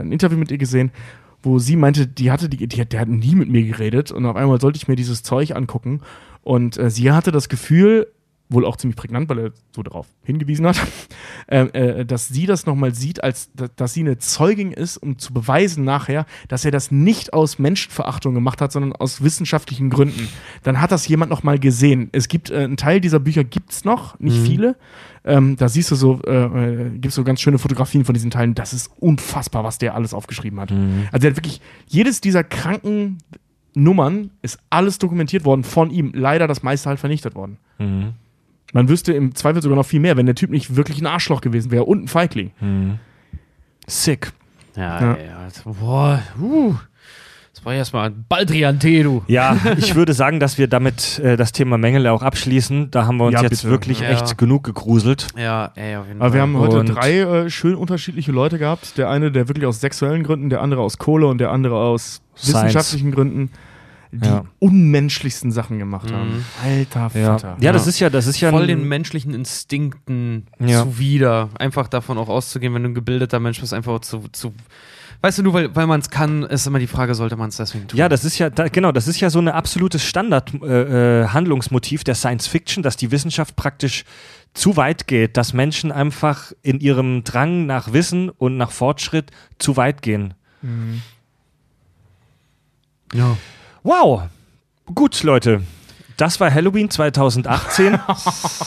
[0.00, 0.92] ein Interview mit ihr gesehen,
[1.42, 4.36] wo sie meinte, die hatte, die, die, der hat nie mit mir geredet und auf
[4.36, 6.00] einmal sollte ich mir dieses Zeug angucken
[6.42, 8.06] und äh, sie hatte das Gefühl,
[8.48, 10.80] wohl auch ziemlich prägnant, weil er so darauf hingewiesen hat,
[11.48, 11.62] äh,
[12.00, 15.32] äh, dass sie das nochmal sieht, als da- dass sie eine Zeugin ist, um zu
[15.32, 20.28] beweisen nachher, dass er das nicht aus Menschenverachtung gemacht hat, sondern aus wissenschaftlichen Gründen.
[20.62, 22.08] Dann hat das jemand nochmal gesehen.
[22.12, 24.76] Es gibt äh, einen Teil dieser Bücher gibt's noch, nicht viele.
[25.24, 26.44] Ähm, da siehst du so, äh,
[26.86, 28.54] äh, gibt's so ganz schöne Fotografien von diesen Teilen.
[28.54, 30.70] Das ist unfassbar, was der alles aufgeschrieben hat.
[31.10, 33.18] Also er hat wirklich jedes dieser kranken
[33.74, 36.12] Nummern ist alles dokumentiert worden von ihm.
[36.14, 37.58] Leider das meiste halt vernichtet worden.
[37.78, 38.12] Mhm.
[38.72, 41.40] Man wüsste im Zweifel sogar noch viel mehr, wenn der Typ nicht wirklich ein Arschloch
[41.40, 42.50] gewesen wäre und ein Feigling.
[43.86, 44.32] Sick.
[44.76, 45.06] Ja, Ja.
[45.16, 45.16] ja.
[45.24, 45.72] ja.
[45.80, 46.74] Boah, uh,
[47.54, 49.22] das war erstmal ein Baldrian-Tee, du.
[49.28, 52.90] Ja, ich würde sagen, dass wir damit äh, das Thema Mengele auch abschließen.
[52.90, 53.70] Da haben wir uns Ja, jetzt bitte.
[53.70, 54.08] wirklich Ja.
[54.10, 55.28] echt genug gegruselt.
[55.38, 58.98] Ja, ey, auf jeden Aber wir haben heute Und- drei äh, schön unterschiedliche Leute gehabt.
[58.98, 62.20] Der eine, der wirklich aus sexuellen Gründen, der andere aus Kohle und der andere aus
[62.36, 62.54] Science.
[62.66, 63.50] wissenschaftlichen Gründen
[64.20, 64.44] die Ja.
[64.58, 66.36] unmenschlichsten Sachen gemacht haben.
[66.38, 66.44] Mhm.
[66.64, 67.56] Alter Ja, Vater.
[67.60, 70.82] ja, das ist ja, das ist ja voll den menschlichen Instinkten Ja.
[70.82, 71.48] zuwider.
[71.58, 74.52] Einfach davon auch auszugehen, wenn du ein gebildeter Mensch bist, einfach zu, zu
[75.22, 77.56] weißt du, nur weil, weil man es kann, ist immer die Frage, sollte man es
[77.56, 77.98] deswegen tun?
[77.98, 82.04] Ja, das ist ja, da, genau, das ist ja so ein absolutes Standard-Handlungsmotiv äh, Handlungsmotiv
[82.04, 84.04] der Science Fiction, dass die Wissenschaft praktisch
[84.54, 89.76] zu weit geht, dass Menschen einfach in ihrem Drang nach Wissen und nach Fortschritt zu
[89.76, 90.34] weit gehen.
[93.12, 93.36] ja.
[93.86, 94.22] Wow.
[94.92, 95.62] Gut, Leute.
[96.16, 97.96] Das war Halloween 2018.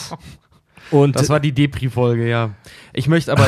[0.91, 2.51] und Das war die Depri-Folge, ja.
[2.99, 3.47] Ich möchte aber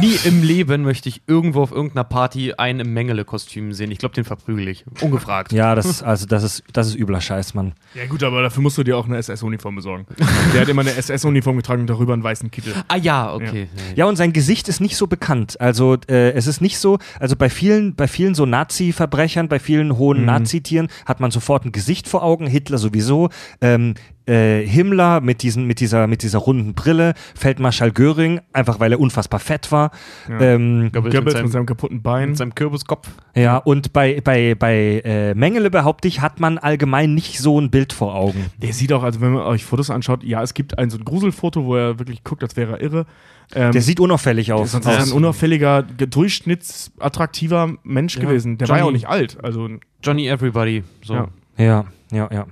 [0.00, 3.90] nie, nie im Leben möchte ich irgendwo auf irgendeiner Party einen im Mengele-Kostüm sehen.
[3.90, 4.84] Ich glaube, den verprügel ich.
[5.00, 5.52] Ungefragt.
[5.52, 7.72] ja, das ist, also das ist, das ist übler Scheiß, Mann.
[7.94, 10.04] Ja gut, aber dafür musst du dir auch eine SS-Uniform besorgen.
[10.52, 12.74] der hat immer eine SS-Uniform getragen und darüber einen weißen Kittel.
[12.88, 13.68] Ah ja, okay.
[13.96, 15.58] Ja, und sein Gesicht ist nicht so bekannt.
[15.62, 19.96] Also äh, es ist nicht so, also bei vielen, bei vielen so Nazi-Verbrechern, bei vielen
[19.96, 23.30] hohen Nazitieren hat man sofort ein Gesicht vor Augen, Hitler sowieso,
[23.62, 23.94] ähm,
[24.30, 29.00] äh, Himmler mit, diesen, mit, dieser, mit dieser runden Brille, Feldmarschall Göring, einfach weil er
[29.00, 29.90] unfassbar fett war.
[30.28, 32.30] Ähm, Goebbels mit mit seinem, seinem kaputten Bein.
[32.30, 33.08] mit seinem Kürbiskopf.
[33.34, 37.70] ja, und bei, bei, bei äh, Mengele behaupte ich, hat man allgemein nicht so ein
[37.70, 38.46] Bild vor Augen.
[38.58, 41.04] Der sieht auch, also wenn man euch Fotos anschaut, ja, es gibt ein so ein
[41.04, 43.06] Gruselfoto, wo er wirklich guckt, als wäre er irre.
[43.52, 44.72] Ähm, Der sieht unauffällig aus.
[44.72, 48.22] sonst ist ein unauffälliger, ge- durchschnittsattraktiver Mensch Ja.
[48.22, 48.58] gewesen.
[48.58, 48.98] Der war ja auch Johnny.
[48.98, 49.38] nicht alt.
[49.42, 49.68] Also
[50.02, 50.84] Johnny Everybody.
[51.02, 51.14] So.
[51.14, 51.28] Ja.
[51.58, 52.46] Ja, ja, ja.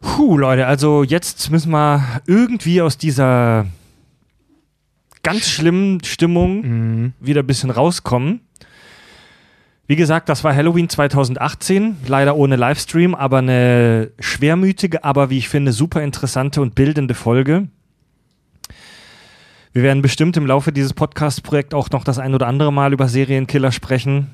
[0.00, 3.66] Puh, Leute, also jetzt müssen wir irgendwie aus dieser
[5.22, 7.12] ganz schlimmen Stimmung Mhm.
[7.20, 8.40] wieder ein bisschen rauskommen.
[9.86, 15.48] Wie gesagt, das war Halloween 2018, leider ohne Livestream, aber eine schwermütige, aber wie ich
[15.48, 17.68] finde, super interessante und bildende Folge.
[19.72, 23.08] Wir werden bestimmt im Laufe dieses Podcast-Projekts auch noch das ein oder andere Mal über
[23.08, 24.28] Serienkiller sprechen.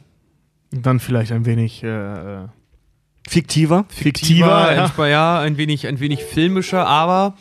[0.73, 2.47] dann vielleicht ein wenig äh,
[3.29, 3.85] Fiktiver.
[3.89, 4.73] fiktiver.
[4.75, 4.91] ja.
[4.97, 5.07] Ja.
[5.07, 7.35] ja, ein wenig, ein wenig filmischer, aber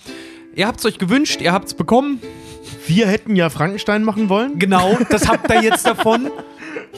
[0.56, 2.20] ihr habt es euch gewünscht, ihr habt es bekommen.
[2.88, 4.60] Wir hätten ja Frankenstein machen wollen.
[4.60, 6.30] Genau, das habt ihr jetzt davon.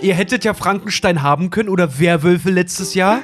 [0.01, 3.21] Ihr hättet ja Frankenstein haben können oder Werwölfe letztes Jahr.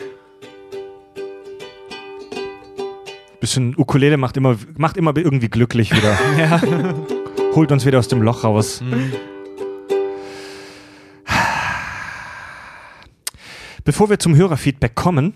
[3.40, 6.18] Bisschen Ukulele macht immer, macht immer irgendwie glücklich wieder.
[7.56, 8.82] Holt uns wieder aus dem Loch raus.
[8.82, 9.12] Mhm.
[13.84, 15.34] Bevor bevor wir zum Hörerfeedback kommen,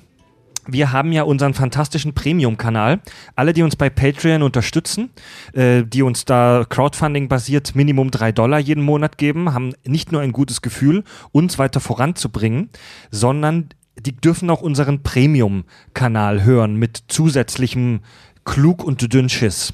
[0.67, 2.99] wir haben ja unseren fantastischen Premium-Kanal.
[3.35, 5.09] Alle, die uns bei Patreon unterstützen,
[5.53, 10.31] äh, die uns da Crowdfunding-basiert Minimum drei Dollar jeden Monat geben, haben nicht nur ein
[10.31, 12.69] gutes Gefühl, uns weiter voranzubringen,
[13.11, 13.69] sondern
[13.99, 18.01] die dürfen auch unseren Premium-Kanal hören mit zusätzlichem
[18.43, 19.73] Klug und Dünnschiss.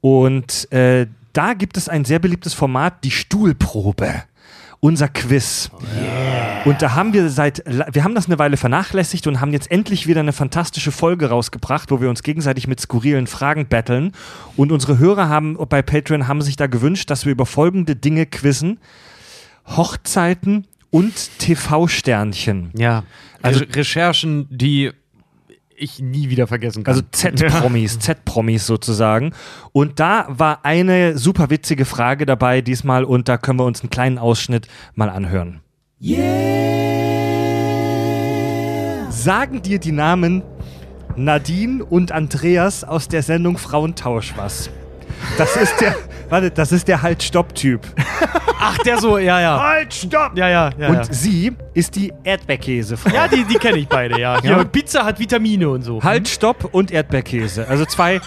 [0.00, 4.22] Und äh, da gibt es ein sehr beliebtes Format, die Stuhlprobe.
[4.80, 5.70] Unser Quiz.
[6.64, 10.06] Und da haben wir seit, wir haben das eine Weile vernachlässigt und haben jetzt endlich
[10.06, 14.12] wieder eine fantastische Folge rausgebracht, wo wir uns gegenseitig mit skurrilen Fragen betteln.
[14.56, 18.24] Und unsere Hörer haben bei Patreon haben sich da gewünscht, dass wir über folgende Dinge
[18.26, 18.78] quizzen.
[19.66, 22.70] Hochzeiten und TV-Sternchen.
[22.76, 23.04] Ja.
[23.42, 24.90] Also- Also Recherchen, die
[25.80, 26.94] ich nie wieder vergessen kann.
[26.94, 29.32] Also Z-Promis, Z-Promis sozusagen.
[29.72, 33.90] Und da war eine super witzige Frage dabei diesmal und da können wir uns einen
[33.90, 35.60] kleinen Ausschnitt mal anhören.
[39.10, 40.42] Sagen dir die Namen
[41.16, 44.70] Nadine und Andreas aus der Sendung Frauentausch was?
[45.38, 45.94] Das ist der,
[46.28, 47.80] warte, das ist der Halt-Stopp-Typ.
[48.58, 49.60] Ach, der so, ja, ja.
[49.62, 50.36] Halt, stopp!
[50.36, 50.88] Ja, ja, ja.
[50.88, 51.04] Und ja.
[51.10, 53.10] sie ist die Erdbeerkäsefrau.
[53.14, 54.40] Ja, die, die kenne ich beide, ja.
[54.40, 54.64] Hier, Ja.
[54.64, 56.02] Pizza hat Vitamine und so.
[56.02, 57.66] Halt, Stopp und Erdbeerkäse.
[57.68, 58.20] Also zwei.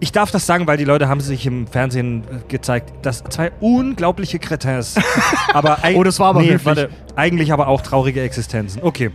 [0.00, 2.92] Ich darf das sagen, weil die Leute haben sich im Fernsehen äh, gezeigt.
[3.02, 4.94] Das zwei unglaubliche Kretins.
[5.52, 6.64] Aber Oh, das war aber höflich.
[6.64, 8.80] warte, eigentlich aber auch traurige Existenzen.
[8.82, 9.10] Okay.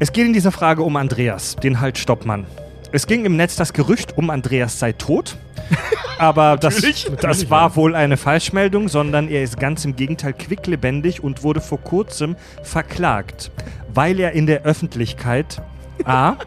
[0.00, 2.44] Es geht in dieser Frage um Andreas, den Halt-Stopp-Mann.
[2.90, 5.36] Es ging im Netz das Gerücht um Andreas sei tot.
[6.18, 6.82] Aber das,
[7.20, 11.80] das war wohl eine Falschmeldung, sondern er ist ganz im Gegenteil quicklebendig und wurde vor
[11.80, 13.52] kurzem verklagt,
[13.92, 15.62] weil er in der Öffentlichkeit
[16.04, 16.36] A.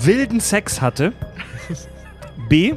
[0.00, 1.12] wilden Sex hatte,
[2.48, 2.74] B.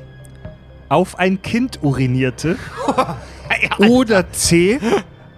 [0.89, 2.57] auf ein Kind urinierte
[3.77, 4.79] oder C.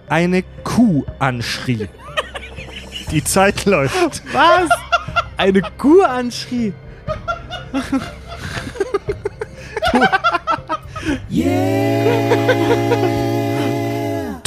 [0.08, 1.88] eine Kuh anschrie.
[3.10, 4.22] Die Zeit läuft.
[4.32, 4.68] Was?
[5.38, 6.74] Eine Kuh anschrie.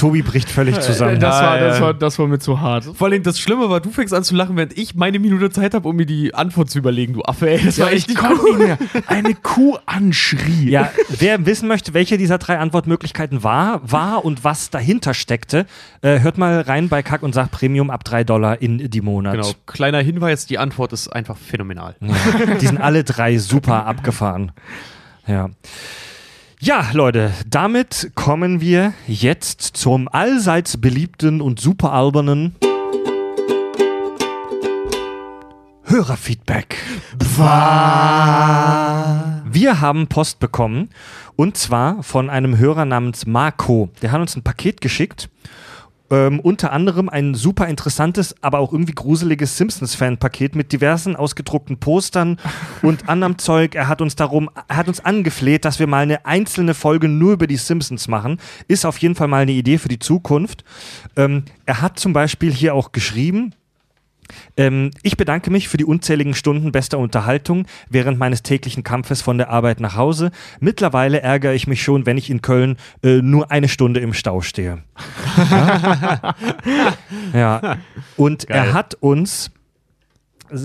[0.02, 1.20] Tobi bricht völlig zusammen.
[1.20, 1.86] Das, Ja, war, das, ja.
[1.86, 2.86] war, das war mir zu hart.
[2.86, 5.76] Vor allem das Schlimme war, du fängst an zu lachen, während ich meine Minute Zeit
[5.76, 7.64] habe, um mir die Antwort zu überlegen, du Affe, ey.
[7.64, 8.58] Das war echt ich nicht konnte cool.
[8.58, 9.04] nicht mehr.
[9.06, 10.72] Eine Kuh anschrie.
[10.72, 15.68] Ja, wer wissen möchte, welche dieser drei Antwortmöglichkeiten war, war und was dahinter steckte,
[16.02, 19.36] äh, hört mal rein bei Kack und Sach Premium ab 3 Dollar in die Monat.
[19.36, 21.96] Genau, kleiner Hinweis, die Antwort ist einfach phänomenal.
[22.00, 24.52] Ja, die sind alle drei super abgefahren.
[25.28, 25.52] Ja.
[26.64, 32.56] Ja, Leute, damit kommen wir jetzt zum allseits beliebten und super albernen
[35.86, 36.78] Hörerfeedback.
[39.52, 40.90] Wir haben Post bekommen
[41.36, 43.90] und zwar von einem Hörer namens Marco.
[44.04, 45.30] Der hat uns ein Paket geschickt.
[46.12, 52.38] Ähm, unter anderem ein super interessantes, aber auch irgendwie gruseliges Simpsons-Fan-Paket mit diversen ausgedruckten Postern
[52.82, 53.76] und anderem Zeug.
[53.76, 57.34] Er hat uns darum, er hat uns angefleht, dass wir mal eine einzelne Folge nur
[57.34, 58.38] über die Simpsons machen.
[58.68, 60.66] Ist auf jeden Fall mal eine Idee für die Zukunft.
[61.16, 63.54] Ähm, er hat zum Beispiel hier auch geschrieben,
[64.58, 69.38] ähm, ich bedanke mich für die unzähligen Stunden bester Unterhaltung während meines täglichen Kampfes von
[69.38, 70.32] der Arbeit nach Hause.
[70.60, 74.42] Mittlerweile ärgere ich mich schon, wenn ich in Köln äh, nur eine Stunde im Stau
[74.42, 74.80] stehe.
[77.34, 77.78] ja.
[78.18, 79.52] Und er hat uns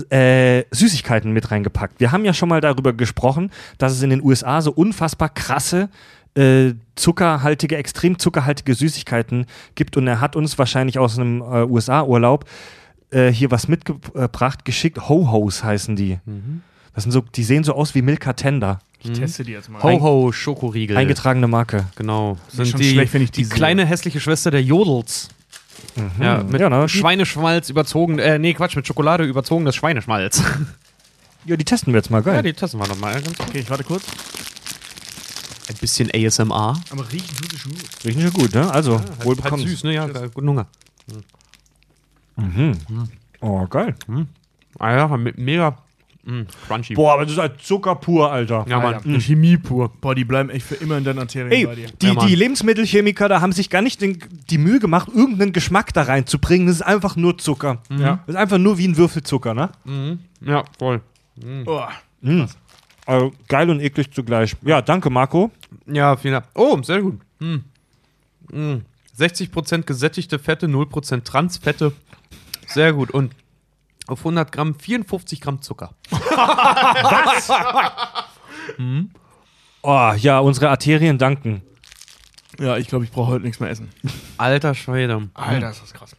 [0.09, 1.99] äh, Süßigkeiten mit reingepackt.
[1.99, 5.89] Wir haben ja schon mal darüber gesprochen, dass es in den USA so unfassbar krasse
[6.35, 12.45] äh, zuckerhaltige, extrem zuckerhaltige Süßigkeiten gibt und er hat uns wahrscheinlich aus einem äh, USA-Urlaub
[13.11, 15.07] äh, hier was mitgebracht, geschickt.
[15.09, 16.19] Ho-Hos heißen die.
[16.93, 18.79] Das sind so, die sehen so aus wie Milka Tender.
[18.99, 19.81] Ich teste die jetzt mal.
[19.83, 20.97] Ho-Ho, Schokoriegel.
[20.97, 21.85] Eingetragene Marke.
[21.95, 22.37] Genau.
[22.47, 25.29] Ist Sind schon die, schlecht, wenn ich die die kleine hässliche Schwester der Jodels.
[26.19, 26.89] Ja, mit Ja, ne?
[26.89, 30.41] Schweineschmalz überzogen, äh, nee, Quatsch, mit Schokolade überzogenes Schweineschmalz.
[31.45, 32.35] Ja, die testen wir jetzt mal, geil.
[32.35, 33.21] ja, die testen wir nochmal.
[33.39, 34.03] Okay, ich warte kurz.
[35.69, 36.77] Ein bisschen ASMR.
[36.89, 37.83] Aber riechen tut es schon gut.
[38.03, 38.69] Riechen schon gut, ne?
[38.69, 39.65] Also, wohl Halt bekommen.
[39.65, 39.93] süß, ne?
[39.93, 40.67] Ja, guten Hunger.
[43.41, 43.95] Oh, geil.
[44.79, 45.77] Ah ja, me- mega
[46.23, 46.93] mm, crunchy.
[46.93, 48.65] Boah, aber das ist halt Zucker pur, Alter.
[48.67, 49.19] ja, Mann, Alter.
[49.19, 49.91] Chemie pur.
[50.01, 51.87] Boah, die bleiben echt für immer in deinen Arterien Ey, bei dir.
[52.01, 52.27] die, Ja, Mann.
[52.27, 56.67] die Lebensmittelchemiker, da haben sich gar nicht den, die Mühe gemacht, irgendeinen Geschmack da reinzubringen.
[56.67, 57.81] Das ist einfach nur Zucker.
[57.89, 58.19] Ja.
[58.27, 59.69] Das ist einfach nur wie ein Würfelzucker, ne?
[60.41, 61.01] Ja, voll.
[61.65, 61.81] Oh.
[63.05, 64.55] Also, geil und eklig zugleich.
[64.63, 65.49] Ja, danke, Marco.
[65.85, 66.45] Ja, vielen Dank.
[66.55, 67.19] Oh, sehr gut.
[67.39, 67.55] Mm.
[68.51, 68.81] Mm.
[69.17, 71.93] 60% gesättigte Fette, 0% Transfette.
[72.67, 73.11] Sehr gut.
[73.11, 73.33] Und
[74.07, 75.93] auf 100 Gramm 54 Gramm Zucker.
[79.83, 81.61] Oh, ja, unsere Arterien danken.
[82.59, 83.89] Ja, ich glaube, ich brauche heute nichts mehr essen.
[84.37, 85.29] Alter Schwede.
[85.33, 86.15] Alter, ist das krass.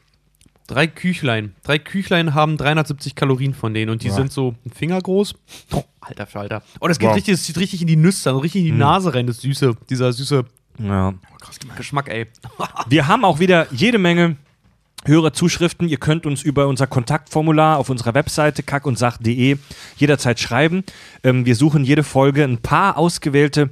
[0.66, 1.54] Drei Küchlein.
[1.64, 5.34] Drei Küchlein haben 370 Kalorien von denen und die sind so ein Finger groß.
[5.72, 6.62] Oh, alter Falter.
[6.80, 7.16] Oh, das geht Wow.
[7.16, 9.74] richtig, das zieht richtig in die Nüsse, also richtig in die Nase rein, das süße,
[9.88, 10.44] dieser süße
[10.78, 11.14] Ja.
[11.76, 12.26] Geschmack, ey.
[12.86, 14.36] Wir haben auch wieder jede Menge
[15.04, 15.88] Hörerzuschriften.
[15.88, 19.56] Ihr könnt uns über unser Kontaktformular auf unserer Webseite kackundsach.de
[19.96, 20.84] jederzeit schreiben.
[21.24, 23.70] Ähm, wir suchen jede Folge ein paar ausgewählte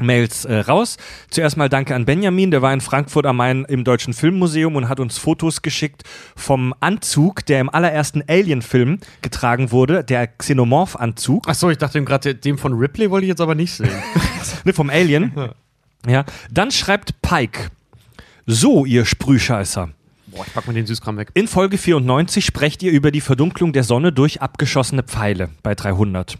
[0.00, 0.96] Mails äh, raus.
[1.30, 4.88] Zuerst mal danke an Benjamin, der war in Frankfurt am Main im Deutschen Filmmuseum und
[4.88, 6.04] hat uns Fotos geschickt
[6.36, 11.48] vom Anzug, der im allerersten Alien-Film getragen wurde, der Xenomorph-Anzug.
[11.48, 13.90] Achso, ich dachte gerade, dem von Ripley wollte ich jetzt aber nicht sehen.
[14.64, 15.32] Ne, vom Alien.
[16.06, 16.24] Ja.
[16.50, 17.70] Dann schreibt Pike.
[18.46, 19.90] So, ihr Sprühscheißer.
[20.30, 21.30] Boah, ich pack mal den Süßkram weg.
[21.34, 26.36] In Folge 94 sprecht ihr über die Verdunklung der Sonne durch abgeschossene Pfeile bei 300.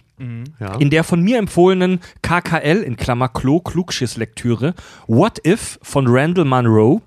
[0.60, 0.74] Ja.
[0.76, 4.74] In der von mir empfohlenen KKL in Klammer Klo Klugschisslektüre
[5.06, 7.02] What If von Randall Munro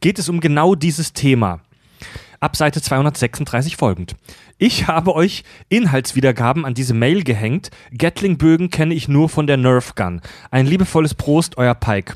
[0.00, 1.60] geht es um genau dieses Thema.
[2.40, 4.16] Ab Seite 236 folgend.
[4.58, 7.70] Ich habe euch Inhaltswiedergaben an diese Mail gehängt.
[7.96, 10.20] Gatling-Bögen kenne ich nur von der Nerf Gun.
[10.50, 12.14] Ein liebevolles Prost, euer Pike.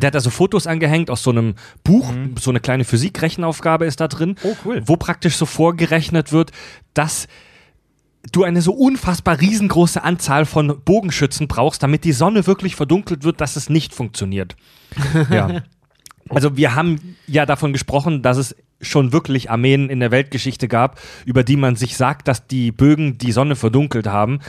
[0.00, 4.08] Der hat also Fotos angehängt aus so einem Buch, so eine kleine Physikrechenaufgabe ist da
[4.08, 4.82] drin, Oh, cool.
[4.84, 6.52] wo praktisch so vorgerechnet wird,
[6.94, 7.28] dass
[8.32, 13.40] du eine so unfassbar riesengroße Anzahl von Bogenschützen brauchst, damit die Sonne wirklich verdunkelt wird,
[13.40, 14.56] dass es nicht funktioniert.
[15.30, 15.62] ja.
[16.28, 21.00] Also wir haben ja davon gesprochen, dass es schon wirklich Armeen in der Weltgeschichte gab,
[21.24, 24.40] über die man sich sagt, dass die Bögen die Sonne verdunkelt haben.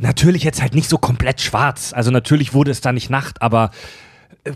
[0.00, 1.92] Natürlich jetzt halt nicht so komplett schwarz.
[1.92, 3.70] Also natürlich wurde es da nicht Nacht, aber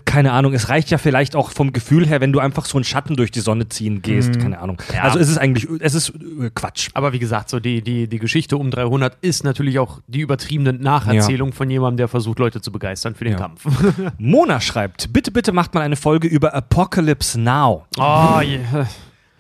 [0.05, 2.85] keine Ahnung, es reicht ja vielleicht auch vom Gefühl her, wenn du einfach so einen
[2.85, 4.79] Schatten durch die Sonne ziehen gehst, keine Ahnung.
[5.01, 6.89] Also es ist eigentlich, es ist äh, Quatsch.
[6.95, 10.73] Aber wie gesagt, so die, die, die Geschichte um 300 ist natürlich auch die übertriebene
[10.73, 13.39] Nacherzählung von jemandem, der versucht, Leute zu begeistern für den Ja.
[13.39, 13.65] Kampf.
[14.19, 17.85] Mona schreibt, bitte, bitte macht mal eine Folge über Apocalypse Now.
[17.99, 18.87] Oh, yeah.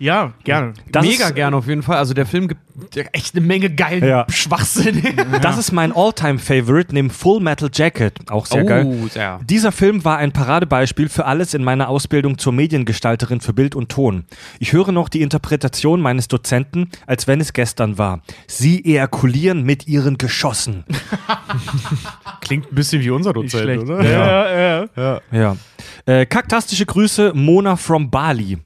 [0.05, 0.75] Ja, gerne.
[0.93, 1.97] Das Mega ist, gern auf jeden Fall.
[1.97, 2.61] Also der Film gibt
[3.15, 4.27] echt eine Menge geilen Ja.
[4.29, 5.03] Schwachsinn.
[5.41, 8.31] Das ist mein All-Time-Favorite neben Full Metal Jacket.
[8.31, 8.85] Auch sehr geil.
[8.85, 9.41] Oh, sehr.
[9.49, 13.89] Dieser Film war ein Paradebeispiel für alles in meiner Ausbildung zur Mediengestalterin für Bild und
[13.89, 14.25] Ton.
[14.59, 18.21] Ich höre noch die Interpretation meines Dozenten, als wenn es gestern war.
[18.47, 20.85] Sie ejakulieren mit ihren Geschossen.
[22.43, 24.05] Klingt ein bisschen wie unser Dozent, oder?
[24.05, 25.21] Ja, ja, ja.
[25.33, 25.57] Ja.
[26.05, 28.59] Äh, kaktastische Grüße, Mona from Bali.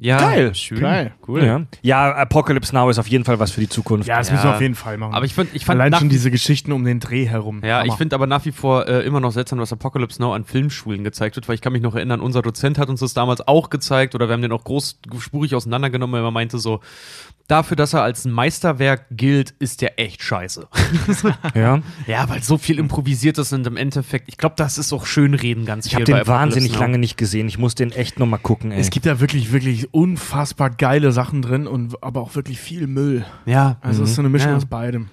[0.00, 0.54] Ja, Geil.
[0.54, 0.78] Schön.
[0.78, 1.12] Geil.
[1.26, 1.44] Cool.
[1.44, 1.62] Ja.
[1.82, 4.06] ja, Apocalypse Now ist auf jeden Fall was für die Zukunft.
[4.06, 4.34] Ja, das Ja.
[4.34, 5.12] müssen wir auf jeden Fall machen.
[5.12, 7.62] Aber ich, find, ich fand Allein nach, schon diese Geschichten um den Dreh herum.
[7.64, 7.98] Ja, ich Hammer.
[7.98, 11.34] finde aber nach wie vor äh, immer noch seltsam, was Apocalypse Now an Filmschulen gezeigt
[11.34, 14.14] wird, weil ich kann mich noch erinnern, unser Dozent hat uns das damals auch gezeigt
[14.14, 16.80] oder wir haben den auch großspurig auseinandergenommen, weil er meinte so,
[17.48, 20.68] dafür, dass er als ein Meisterwerk gilt, ist der echt scheiße.
[21.54, 21.80] ja.
[22.06, 25.64] ja, weil so viel improvisiert ist und im Endeffekt, ich glaube, das ist auch Schönreden
[25.64, 26.80] ganz Ich viel habe den wahnsinnig Now.
[26.80, 27.48] lange nicht gesehen.
[27.48, 28.78] Ich muss den echt nochmal gucken, ey.
[28.78, 33.24] Es gibt da wirklich, wirklich unfassbar geile Sachen drin und aber auch wirklich viel Müll.
[33.46, 34.56] Ja, Also es ist so eine Mischung Ja.
[34.56, 35.08] aus beidem.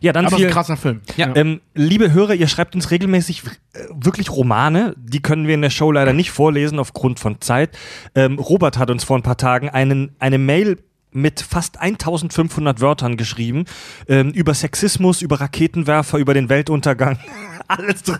[0.00, 1.00] ja, dann aber viel, ein krasser Film.
[1.16, 1.34] Ja.
[1.36, 4.94] Ähm, liebe Hörer, ihr schreibt uns regelmäßig äh, wirklich Romane.
[4.98, 7.76] Die können wir in der Show leider nicht vorlesen aufgrund von Zeit.
[8.14, 10.78] Ähm, Robert hat uns vor ein paar Tagen einen, eine Mail
[11.12, 13.64] mit fast 1500 Wörtern geschrieben
[14.06, 17.18] ähm, über Sexismus, über Raketenwerfer, über den Weltuntergang.
[17.68, 18.18] Alles drin.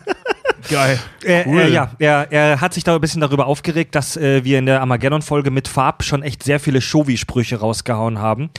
[0.68, 0.98] Geil.
[1.24, 4.58] Er, er, ja, er, er hat sich da ein bisschen darüber aufgeregt, dass äh, wir
[4.58, 8.50] in der Armageddon-Folge mit Farb schon echt sehr viele Shovi-Sprüche rausgehauen haben.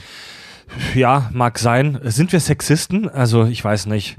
[0.94, 1.98] Ja, mag sein.
[2.04, 3.08] Sind wir Sexisten?
[3.08, 4.16] Also, ich weiß nicht.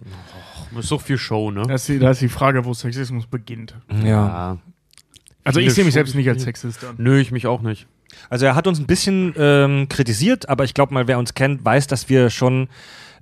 [0.77, 1.63] ist so viel Show, ne?
[1.67, 3.75] Da ist, die, ist die Frage, wo Sexismus beginnt.
[4.03, 4.57] Ja.
[5.43, 6.95] Also Viele ich sehe mich selbst nicht als Sexist an.
[6.97, 7.87] Nö, ich mich auch nicht.
[8.29, 11.65] Also er hat uns ein bisschen ähm, kritisiert, aber ich glaube mal, wer uns kennt,
[11.65, 12.69] weiß, dass wir schon,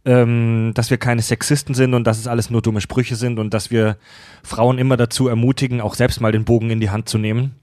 [0.06, 3.54] ähm, dass wir keine Sexisten sind und dass es alles nur dumme Sprüche sind und
[3.54, 3.98] dass wir
[4.44, 7.56] Frauen immer dazu ermutigen, auch selbst mal den Bogen in die Hand zu nehmen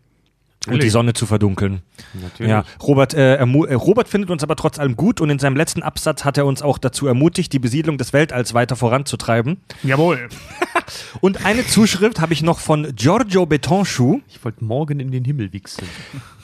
[0.69, 0.93] und die Natürlich.
[0.93, 1.83] Sonne zu verdunkeln.
[2.15, 2.51] Natürlich.
[2.51, 5.83] Ja, Robert, äh, äh, Robert findet uns aber trotz allem gut und in seinem letzten
[5.83, 9.59] Absatz hat er uns auch dazu ermutigt, die Besiedlung des Weltalls weiter voranzutreiben.
[9.83, 10.29] Jawohl.
[11.21, 14.23] Und eine Zuschrift habe ich noch von Giorgio Betonschuh.
[14.29, 15.85] Ich wollte morgen in den Himmel wichsen.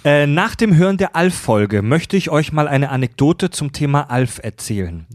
[0.05, 4.39] Äh, nach dem Hören der Alf-Folge möchte ich euch mal eine Anekdote zum Thema Alf
[4.43, 5.07] erzählen.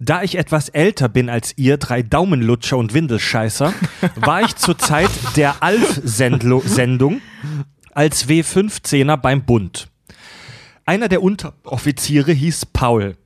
[0.00, 3.72] Da ich etwas älter bin als ihr, drei Daumenlutscher und Windelscheißer,
[4.16, 7.20] war ich zur Zeit der Alf-Sendung
[7.94, 9.88] als W15er beim Bund.
[10.84, 13.16] Einer der Unteroffiziere hieß Paul.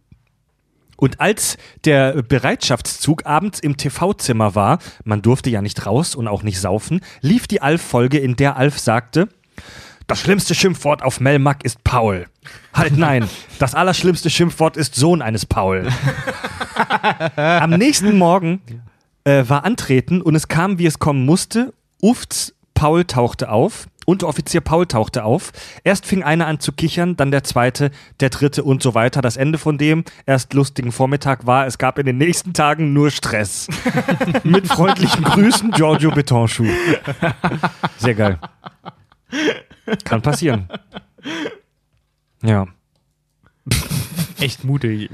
[0.96, 6.42] Und als der Bereitschaftszug abends im TV-Zimmer war, man durfte ja nicht raus und auch
[6.42, 9.28] nicht saufen, lief die Alf-Folge, in der Alf sagte,
[10.06, 12.26] das schlimmste Schimpfwort auf Melmac ist Paul.
[12.74, 15.88] Halt nein, das allerschlimmste Schimpfwort ist Sohn eines Paul.
[17.36, 18.60] Am nächsten Morgen
[19.24, 21.72] äh, war Antreten und es kam, wie es kommen musste.
[22.00, 23.86] Ufts Paul tauchte auf.
[24.04, 25.52] Unteroffizier Paul tauchte auf.
[25.84, 29.22] Erst fing einer an zu kichern, dann der zweite, der dritte und so weiter.
[29.22, 33.12] Das Ende von dem erst lustigen Vormittag war, es gab in den nächsten Tagen nur
[33.12, 33.68] Stress.
[34.42, 36.66] Mit freundlichen Grüßen, Giorgio Betonschuh.
[37.98, 38.38] Sehr geil.
[40.04, 40.68] Kann passieren.
[42.42, 42.66] Ja,
[44.40, 45.10] Echt mutig.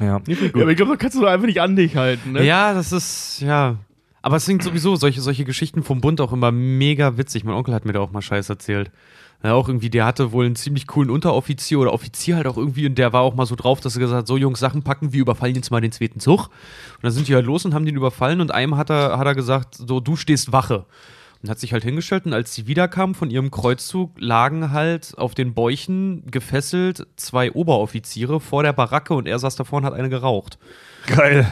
[0.00, 0.06] ja.
[0.06, 0.16] Ja,
[0.54, 2.44] aber ich glaube, da kannst du doch einfach nicht an dich halten, ne?
[2.44, 3.76] Ja, das ist, ja.
[4.22, 7.44] Aber es sind sowieso solche, solche Geschichten vom Bund auch immer mega witzig.
[7.44, 8.90] Mein Onkel hat mir da auch mal Scheiß erzählt.
[9.42, 12.86] Ja, auch irgendwie, der hatte wohl einen ziemlich coolen Unteroffizier oder Offizier halt auch irgendwie
[12.86, 15.12] und der war auch mal so drauf, dass er gesagt hat, so Jungs, Sachen packen,
[15.12, 16.46] wir überfallen jetzt mal den zweiten Zug.
[16.46, 19.26] Und dann sind die halt los und haben den überfallen und einem hat er, hat
[19.26, 20.86] er gesagt, so, du stehst Wache.
[21.46, 25.36] Und hat sich halt hingestellt und als sie wiederkamen von ihrem Kreuzzug, lagen halt auf
[25.36, 30.08] den Bäuchen gefesselt zwei Oberoffiziere vor der Baracke und er saß davor und hat eine
[30.08, 30.58] geraucht.
[31.06, 31.46] Geil.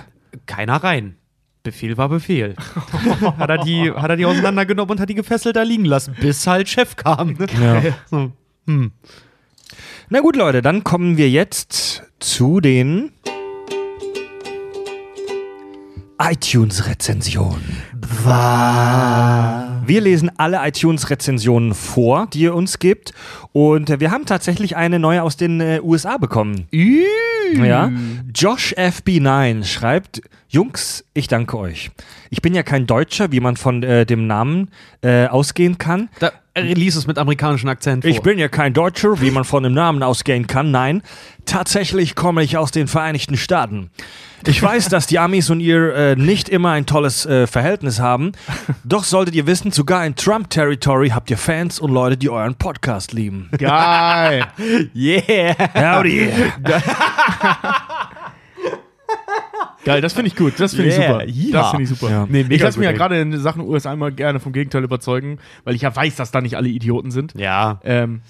[0.47, 1.14] Keiner rein.
[1.62, 2.56] Befehl war Befehl.
[3.39, 6.44] hat, er die, hat er die auseinandergenommen und hat die gefesselt da liegen lassen, bis
[6.44, 7.34] halt Chef kam.
[7.34, 7.47] Ne?
[7.62, 7.82] Ja.
[8.66, 8.90] So.
[10.08, 13.12] Na gut, Leute, dann kommen wir jetzt zu den
[16.18, 17.76] iTunes-Rezensionen.
[19.87, 23.13] Wir lesen alle iTunes-Rezensionen vor, die ihr uns gibt.
[23.53, 26.67] Und äh, wir haben tatsächlich eine neue aus den äh, USA bekommen.
[27.63, 27.91] Ja.
[28.35, 31.91] Josh FB9 schreibt: Jungs, ich danke euch.
[32.31, 34.71] Ich bin ja kein Deutscher, wie man von äh, dem Namen
[35.03, 36.09] äh, ausgehen kann.
[36.19, 38.11] Da er liest es mit amerikanischem Akzent vor.
[38.11, 40.71] Ich bin ja kein Deutscher, wie man von dem Namen ausgehen kann.
[40.71, 41.03] Nein,
[41.47, 43.91] tatsächlich komme ich aus den Vereinigten Staaten.
[44.48, 48.32] Ich weiß, dass die Amis und ihr äh, nicht immer ein tolles äh, Verhältnis haben.
[48.84, 53.12] Doch solltet ihr wissen, sogar in Trump-Territory habt ihr Fans und Leute, die euren Podcast
[53.12, 53.48] lieben.
[53.58, 54.47] Geil.
[54.94, 55.55] yeah.
[55.74, 56.31] Howdy.
[59.84, 60.55] Geil, das finde ich gut.
[60.58, 61.52] Das finde Yeah, ich super.
[61.52, 61.60] ja.
[61.60, 62.10] Das finde ich super.
[62.10, 62.26] Ja.
[62.28, 65.74] Nee, ich lasse mich ja gerade in Sachen USA immer gerne vom Gegenteil überzeugen, weil
[65.74, 67.34] ich ja weiß, dass da nicht alle Idioten sind.
[67.36, 67.81] Ja.
[67.84, 68.23] Ähm,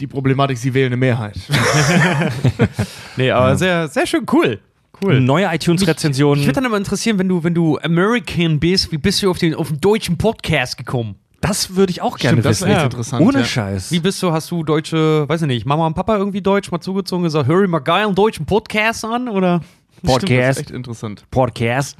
[0.00, 1.34] die Problematik, sie wählen eine Mehrheit.
[3.16, 4.58] Nee, aber sehr, sehr schön cool.
[5.02, 5.20] Cool.
[5.20, 6.42] Neue Ich iTunes-Rezensionen.
[6.44, 9.54] würde dann aber interessieren, wenn du, wenn du American bist, wie bist du auf den,
[9.54, 11.16] auf den deutschen Podcast gekommen?
[11.40, 12.70] Das würde ich auch gerne Stimmt, das wissen.
[12.70, 13.44] ist echt interessant, Ohne ja.
[13.44, 13.92] Scheiß.
[13.92, 16.80] Wie bist du, hast du deutsche, weiß ich nicht, Mama und Papa irgendwie deutsch mal
[16.80, 19.28] zugezogen und gesagt, hör ich mal geil einen deutschen Podcast an?
[19.28, 19.60] Oder?
[19.60, 20.58] Stimmt, das Podcast.
[20.60, 21.24] ist echt interessant.
[21.30, 21.96] Podcast.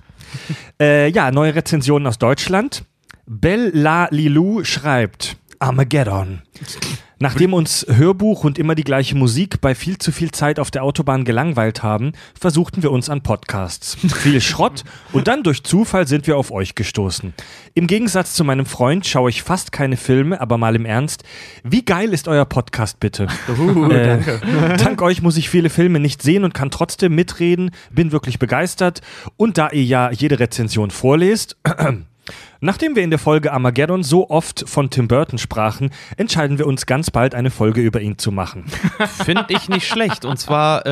[0.81, 2.85] äh, ja, neue Rezensionen aus Deutschland.
[3.27, 6.43] Bella Lilou schreibt Armageddon.
[7.25, 10.85] Nachdem uns Hörbuch und immer die gleiche Musik bei viel zu viel Zeit auf der
[10.85, 13.97] Autobahn gelangweilt haben, versuchten wir uns an Podcasts.
[14.15, 17.33] Viel Schrott und dann durch Zufall sind wir auf euch gestoßen.
[17.73, 21.25] Im Gegensatz zu meinem Freund schaue ich fast keine Filme, aber mal im Ernst.
[21.63, 23.27] Wie geil ist euer Podcast bitte?
[23.91, 24.19] äh,
[24.77, 29.01] dank euch muss ich viele Filme nicht sehen und kann trotzdem mitreden, bin wirklich begeistert.
[29.39, 31.57] Und da ihr ja jede Rezension vorlest,
[32.65, 36.87] Nachdem wir in der Folge Armageddon so oft von Tim Burton sprachen, entscheiden wir uns
[36.87, 38.65] ganz bald eine Folge über ihn zu machen.
[39.25, 40.25] Finde ich nicht schlecht.
[40.25, 40.91] Und zwar äh,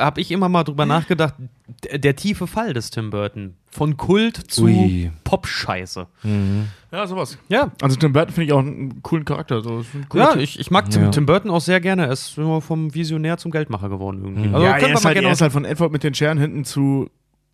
[0.00, 1.34] habe ich immer mal drüber nachgedacht,
[1.92, 3.54] der, tiefe Fall des Tim Burton.
[3.70, 5.12] Von Kult zu Ui.
[5.22, 6.06] Pop-Scheiße.
[6.90, 7.38] Ja, sowas.
[7.48, 7.70] Ja.
[7.80, 9.62] Also Tim Burton finde ich auch einen coolen Charakter.
[9.62, 11.10] So, ist ein cooler Ja, ich, ich mag Tim, Ja.
[11.10, 12.06] Tim Burton auch sehr gerne.
[12.06, 14.52] Er ist nur vom Visionär zum Geldmacher geworden irgendwie.
[14.52, 16.02] Also ja, können er wir ist, mal halt, gerne er ist halt von Edward mit
[16.02, 17.08] den Scheren hinten zu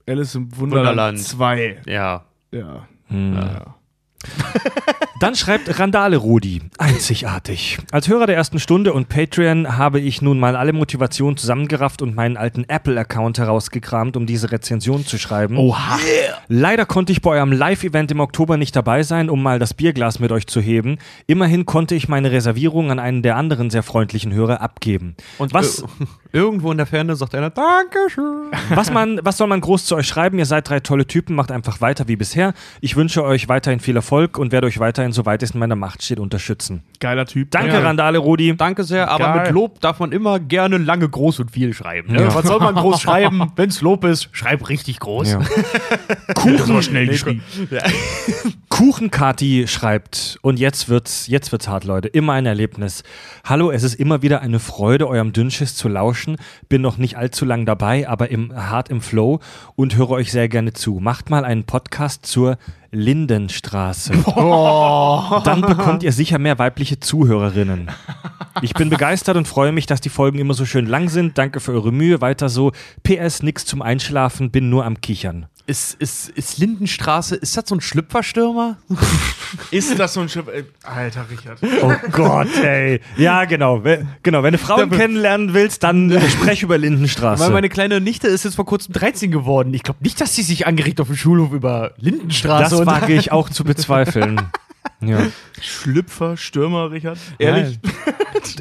[0.09, 1.19] Alice im Wunderland, Wunderland.
[1.21, 1.83] 2.
[1.87, 2.25] ja.
[2.51, 2.89] Ja.
[3.09, 3.35] Hm.
[3.35, 3.78] ja.
[5.21, 7.79] Dann schreibt Randale Rudi, einzigartig.
[7.91, 12.15] Als Hörer der ersten Stunde und Patreon habe ich nun mal alle Motivationen zusammengerafft und
[12.15, 15.57] meinen alten Apple-Account herausgekramt, um diese Rezension zu schreiben.
[15.57, 15.99] Oha.
[16.47, 20.21] Leider konnte ich bei eurem Live-Event im Oktober nicht dabei sein, um mal das Bierglas
[20.21, 20.99] mit euch zu heben.
[21.27, 25.17] Immerhin konnte ich meine Reservierung an einen der anderen sehr freundlichen Hörer abgeben.
[25.39, 25.83] Und Was-
[26.33, 28.53] irgendwo in der Ferne sagt einer, Dankeschön.
[28.71, 30.39] Was, man, was soll man groß zu euch schreiben?
[30.39, 32.55] Ihr seid drei tolle Typen, macht einfach weiter wie bisher.
[32.81, 36.03] Ich wünsche euch weiterhin viel Erfolg und werde euch weiterhin, soweit es in meiner Macht
[36.03, 36.83] steht, unterstützen.
[36.99, 37.51] Geiler Typ.
[37.51, 37.81] Danke, ja.
[37.81, 38.57] Randale Rudi.
[38.57, 39.43] Danke sehr, aber Geil.
[39.43, 42.13] mit Lob darf man immer gerne lange, groß und viel schreiben.
[42.13, 42.23] Ne?
[42.23, 42.35] Ja.
[42.35, 43.53] Was soll man groß schreiben?
[43.57, 45.33] Wenn's Lob ist, schreib richtig groß.
[45.33, 45.41] Ja.
[46.35, 47.43] Kuchen, schnell geschrieben.
[48.69, 52.09] Kuchenkati schreibt, und jetzt wird's, jetzt wird's hart, Leute.
[52.09, 53.03] Immer ein Erlebnis.
[53.45, 56.37] Hallo, es ist immer wieder eine Freude, eurem Dünnschiss zu lauschen.
[56.69, 59.41] Bin noch nicht allzu lang dabei, aber im, hart im Flow
[59.75, 61.01] und höre euch sehr gerne zu.
[61.01, 62.57] Macht mal einen Podcast zur
[62.91, 64.13] Lindenstraße.
[65.45, 67.91] Dann bekommt ihr sicher mehr weibliche Zuhörerinnen.
[68.63, 71.39] Ich bin begeistert und freue mich, dass die Folgen immer so schön lang sind.
[71.39, 72.21] Danke für eure Mühe.
[72.21, 72.73] Weiter so.
[73.03, 75.47] PS, nix zum Einschlafen, bin nur am Kichern.
[75.69, 78.79] Ist, ist, ist Lindenstraße, ist das so ein Schlüpferstürmer?
[79.71, 80.47] Ist das so ein Schiff?
[80.47, 81.59] Ey, Alter, Richard.
[81.83, 83.01] Oh Gott, ey.
[83.19, 83.83] Ja, genau.
[84.23, 87.43] Genau, wenn du Frauen kennenlernen willst, dann äh, sprech über Lindenstraße.
[87.43, 89.75] Weil meine kleine Nichte ist jetzt vor kurzem 13 geworden.
[89.75, 93.31] Ich glaube nicht, dass sie sich angeregt auf dem Schulhof über Lindenstraße das wage ich
[93.31, 94.41] auch zu bezweifeln.
[95.01, 95.27] Ja.
[95.61, 97.19] Schlüpfer, Stürmer, Richard.
[97.39, 97.79] Ehrlich?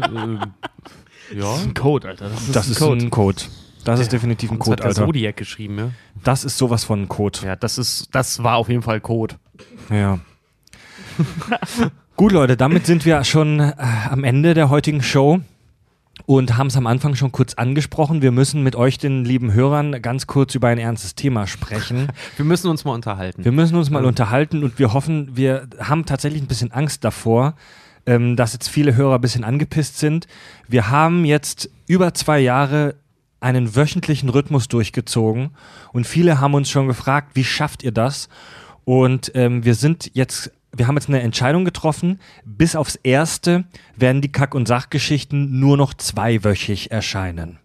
[1.35, 1.55] Ja.
[1.55, 2.29] ein Code, Alter.
[2.29, 3.05] Das ist, das ein ist Code.
[3.05, 3.41] ein Code.
[3.83, 5.05] Das ist definitiv ein Code, hat der Alter.
[5.05, 5.89] Zodiac geschrieben, ja.
[6.23, 7.39] Das ist sowas von ein Code.
[7.43, 9.35] Ja, das ist, das war auf jeden Fall Code.
[9.89, 10.19] Ja.
[12.15, 13.73] Gut, Leute, damit sind wir schon äh,
[14.09, 15.39] am Ende der heutigen Show
[16.27, 18.21] und haben es am Anfang schon kurz angesprochen.
[18.21, 22.09] Wir müssen mit euch, den lieben Hörern, ganz kurz über ein ernstes Thema sprechen.
[22.35, 23.45] Wir müssen uns mal unterhalten.
[23.45, 27.55] Wir müssen uns mal unterhalten und wir hoffen, wir haben tatsächlich ein bisschen Angst davor,
[28.05, 30.27] ähm, dass jetzt viele Hörer ein bisschen angepisst sind.
[30.67, 32.95] Wir haben jetzt über zwei Jahre
[33.39, 35.51] einen wöchentlichen Rhythmus durchgezogen
[35.93, 38.27] und viele haben uns schon gefragt, wie schafft ihr das?
[38.83, 42.19] Und ähm, wir sind jetzt, wir haben jetzt eine Entscheidung getroffen.
[42.45, 43.65] Bis aufs Erste
[43.95, 47.59] werden die Kack- und Sachgeschichten nur noch zweiwöchig erscheinen.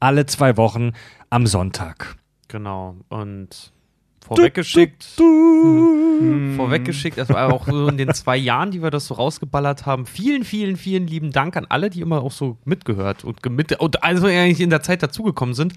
[0.00, 0.92] Alle zwei Wochen
[1.30, 2.16] am Sonntag.
[2.48, 2.96] Genau.
[3.08, 3.72] Und
[4.20, 5.18] vorweggeschickt.
[5.18, 6.54] Mhm.
[6.56, 10.06] Vorweggeschickt, das war auch so in den zwei Jahren, die wir das so rausgeballert haben.
[10.06, 14.02] Vielen, vielen, vielen lieben Dank an alle, die immer auch so mitgehört und, mit, und
[14.02, 15.74] also eigentlich in der Zeit dazugekommen sind.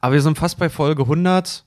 [0.00, 1.64] Aber wir sind fast bei Folge 100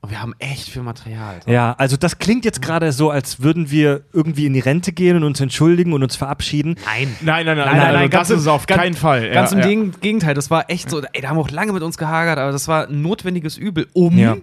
[0.00, 1.40] und wir haben echt viel Material.
[1.46, 5.16] Ja, also das klingt jetzt gerade so, als würden wir irgendwie in die Rente gehen
[5.16, 6.76] und uns entschuldigen und uns verabschieden.
[6.86, 7.16] Nein.
[7.20, 9.30] Nein, nein, nein, Nein, nein, nein, das ganz ist auf ganz- keinen Fall.
[9.30, 11.98] Ganz im Gegenteil, das war echt so, ey, da haben wir auch lange mit uns
[11.98, 14.36] gehagert, aber das war ein notwendiges Übel, um Ja.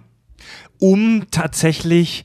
[0.78, 2.24] Um tatsächlich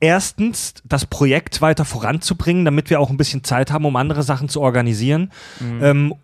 [0.00, 4.48] erstens das Projekt weiter voranzubringen, damit wir auch ein bisschen Zeit haben, um andere Sachen
[4.48, 5.30] zu organisieren.
[5.80, 6.14] Ähm,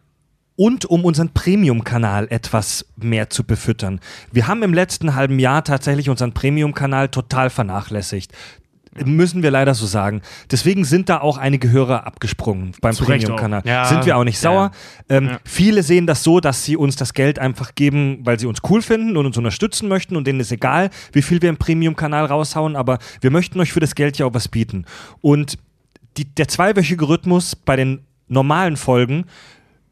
[0.58, 4.00] und um unseren Premium-Kanal etwas mehr zu befüttern.
[4.32, 8.32] Wir haben im letzten halben Jahr tatsächlich unseren Premium-Kanal total vernachlässigt.
[9.04, 10.20] Müssen wir leider so sagen.
[10.50, 13.62] Deswegen sind da auch einige Hörer abgesprungen beim Premium-Kanal.
[13.64, 13.84] Ja.
[13.84, 14.70] Sind wir auch nicht Ja, sauer.
[15.08, 15.38] Ähm, Ja.
[15.44, 18.82] Viele sehen das so, dass sie uns das Geld einfach geben, weil sie uns cool
[18.82, 22.74] finden und uns unterstützen möchten und denen ist egal, wie viel wir im Premium-Kanal raushauen,
[22.74, 24.86] aber wir möchten euch für das Geld ja auch was bieten.
[25.20, 25.56] Und
[26.16, 29.24] die, der zweiwöchige Rhythmus bei den normalen Folgen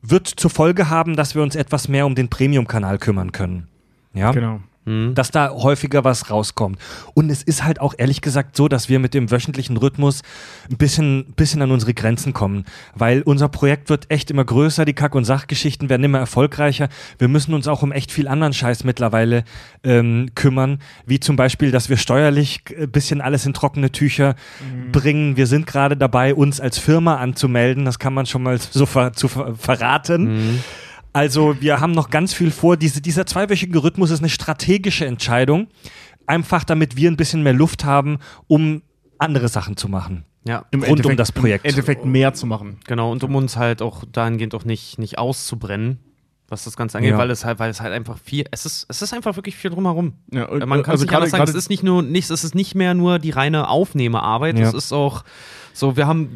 [0.02, 3.68] wird zur Folge haben, dass wir uns etwas mehr um den Premium-Kanal kümmern können.
[4.12, 4.32] Ja?
[4.32, 4.60] Genau.
[4.86, 6.78] Dass da häufiger was rauskommt.
[7.14, 10.22] Und es ist halt auch ehrlich gesagt so, dass wir mit dem wöchentlichen Rhythmus
[10.70, 14.92] ein bisschen, bisschen an unsere Grenzen kommen, weil unser Projekt wird echt immer größer, die
[14.92, 16.88] Kack- und Sachgeschichten werden immer erfolgreicher.
[17.18, 19.44] Wir müssen uns auch um echt viel anderen Scheiß mittlerweile
[19.82, 24.36] ähm, kümmern, wie zum Beispiel, dass wir steuerlich ein bisschen alles in trockene Tücher
[24.92, 25.36] bringen.
[25.36, 29.12] Wir sind gerade dabei, uns als Firma anzumelden, das kann man schon mal so ver
[29.12, 30.62] zu ver verraten.
[31.16, 32.76] Also wir haben noch ganz viel vor.
[32.76, 35.68] Diese, dieser zweiwöchige Rhythmus ist eine strategische Entscheidung,
[36.26, 38.82] einfach damit wir ein bisschen mehr Luft haben, um
[39.16, 40.26] andere Sachen zu machen.
[40.44, 40.66] Ja.
[40.72, 41.64] Im Rund um Endeffekt- das Projekt.
[41.64, 42.80] Im Endeffekt mehr zu machen.
[42.86, 46.00] Genau, und um uns halt auch dahingehend auch nicht, nicht auszubrennen,
[46.48, 47.18] was das Ganze angeht, Ja.
[47.18, 49.70] weil es halt, weil es halt einfach viel, es ist, es ist einfach wirklich viel
[49.70, 50.12] drumherum.
[50.30, 52.44] Ja, und- Man kann also sich gerade- anders sagen, es ist nicht nur, nicht, es
[52.44, 54.66] ist nicht mehr nur die reine Aufnehmerarbeit, Ja.
[54.68, 55.24] es ist auch
[55.72, 56.30] so, wir haben,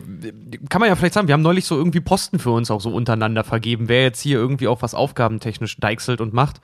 [0.69, 2.91] kann man ja vielleicht sagen, wir haben neulich so irgendwie Posten für uns auch so
[2.91, 6.61] untereinander vergeben, wer jetzt hier irgendwie auch was aufgabentechnisch deichselt und macht.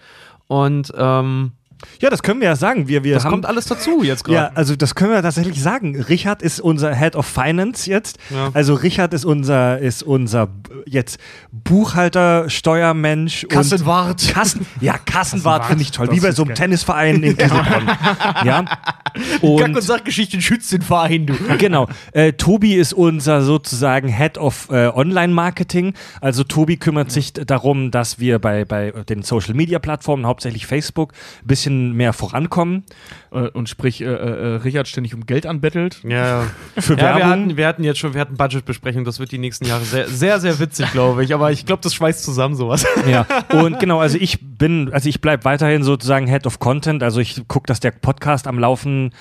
[0.48, 1.52] Und ähm,
[2.00, 2.88] Ja, das können wir ja sagen.
[2.88, 4.36] Wir, wir Das haben, kommt alles dazu jetzt gerade.
[4.36, 6.00] Ja, also das können wir tatsächlich sagen.
[6.00, 8.18] Richard ist unser Head of Finance jetzt.
[8.30, 8.50] Ja.
[8.52, 10.48] Also Richard ist unser, ist unser
[10.86, 11.18] jetzt
[11.52, 14.28] Buchhalter, Steuermensch und Kassenwart.
[14.28, 16.08] Kassen, ja, Kassenwart finde ich toll.
[16.10, 16.56] Wie bei so einem geil.
[16.56, 17.86] Tennisverein in Kieselbronn.
[18.44, 18.64] ja.
[18.64, 21.34] Kack und Und Sachgeschichten schützt den Verein, du.
[21.58, 21.88] genau.
[22.12, 25.94] Äh, Tobi ist unser sozusagen Head of äh, Online-Marketing.
[26.20, 31.75] Also Tobi kümmert sich darum, dass wir bei, bei den Social-Media-Plattformen, hauptsächlich Facebook, ein bisschen
[31.92, 32.84] mehr vorankommen.
[33.32, 36.00] Äh, und sprich, äh, äh, Richard ständig um Geld anbettelt.
[36.04, 36.46] Ja, ja.
[36.78, 37.24] Für ja wir, Werbung.
[37.24, 40.40] hatten, wir hatten jetzt schon, wir hatten Budgetbesprechung, das wird die nächsten Jahre sehr, sehr,
[40.40, 41.34] sehr witzig, glaube ich.
[41.34, 42.84] Aber ich glaube, das schweißt zusammen sowas.
[43.06, 47.20] Ja, und genau, also ich bin, also ich bleibe weiterhin sozusagen Head of Content, also
[47.20, 49.12] ich gucke, dass der Podcast am Laufen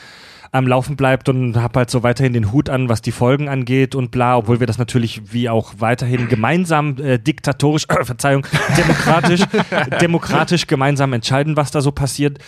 [0.55, 3.93] am Laufen bleibt und habe halt so weiterhin den Hut an, was die Folgen angeht
[3.93, 9.41] und bla, obwohl wir das natürlich wie auch weiterhin gemeinsam äh, diktatorisch, äh, Verzeihung, demokratisch,
[10.01, 12.39] demokratisch gemeinsam entscheiden, was da so passiert.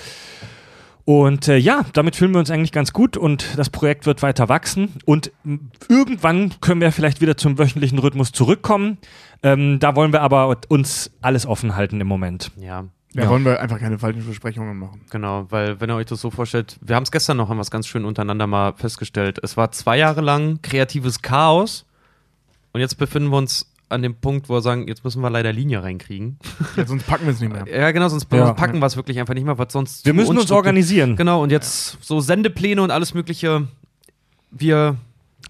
[1.03, 4.49] Und äh, ja, damit fühlen wir uns eigentlich ganz gut und das Projekt wird weiter
[4.49, 4.93] wachsen.
[5.05, 5.31] Und
[5.87, 8.97] irgendwann können wir vielleicht wieder zum wöchentlichen Rhythmus zurückkommen.
[9.41, 12.51] Ähm, da wollen wir aber uns alles offen halten im Moment.
[12.57, 12.85] Ja.
[13.13, 13.29] Da Ja.
[13.29, 15.01] wollen wir einfach keine falschen Versprechungen machen.
[15.09, 17.61] Genau, weil wenn ihr euch das so vorstellt, wir haben es gestern noch, haben wir
[17.61, 19.39] es ganz schön untereinander mal festgestellt.
[19.41, 21.85] Es war zwei Jahre lang kreatives Chaos
[22.73, 25.53] und jetzt befinden wir uns an dem Punkt, wo wir sagen, jetzt müssen wir leider
[25.53, 26.37] Linie reinkriegen.
[26.75, 27.65] Ja, sonst packen wir es nicht mehr.
[27.71, 28.51] Ja, genau, sonst Ja.
[28.53, 30.05] packen wir es wirklich einfach nicht mehr, was sonst.
[30.05, 31.15] Wir müssen uns organisieren.
[31.15, 33.67] Genau, und jetzt so Sendepläne und alles Mögliche.
[34.51, 34.97] Wir,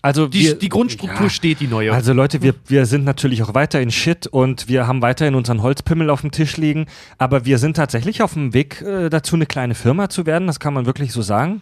[0.01, 1.29] Also die, wir, die Grundstruktur Ja.
[1.29, 1.91] steht, die neue.
[1.93, 5.61] Also Leute, wir, wir sind natürlich auch weiter in Shit und wir haben weiterhin unseren
[5.63, 6.85] Holzpimmel auf dem Tisch liegen,
[7.17, 10.59] aber wir sind tatsächlich auf dem Weg äh, dazu, eine kleine Firma zu werden, das
[10.59, 11.61] kann man wirklich so sagen.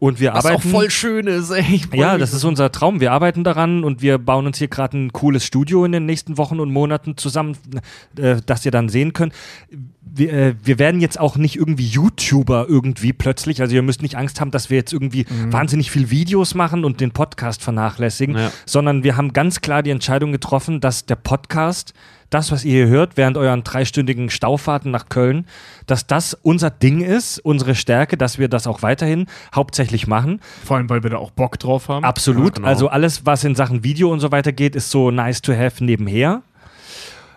[0.00, 0.66] Und wir was arbeiten.
[0.68, 1.82] auch voll schön ist, ey.
[1.92, 3.00] Ja, das ist unser Traum.
[3.00, 6.38] Wir arbeiten daran und wir bauen uns hier gerade ein cooles Studio in den nächsten
[6.38, 7.54] Wochen und Monaten zusammen,
[8.16, 9.34] äh, das ihr dann sehen könnt.
[10.12, 13.60] Wir, äh, wir werden jetzt auch nicht irgendwie YouTuber irgendwie plötzlich.
[13.60, 17.00] Also ihr müsst nicht Angst haben, dass wir jetzt irgendwie wahnsinnig viel Videos machen und
[17.00, 18.52] den Podcast vernachlässigen, Ja.
[18.66, 21.94] sondern wir haben ganz klar die Entscheidung getroffen, dass der Podcast,
[22.30, 25.46] das, was ihr hier hört, während euren dreistündigen Staufahrten nach Köln,
[25.86, 30.40] dass das unser Ding ist, unsere Stärke, dass wir das auch weiterhin hauptsächlich machen.
[30.64, 32.04] Vor allem, weil wir da auch Bock drauf haben.
[32.04, 32.46] Absolut.
[32.46, 32.68] Ja, genau.
[32.68, 35.84] Also alles, was in Sachen Video und so weiter geht, ist so nice to have
[35.84, 36.42] nebenher.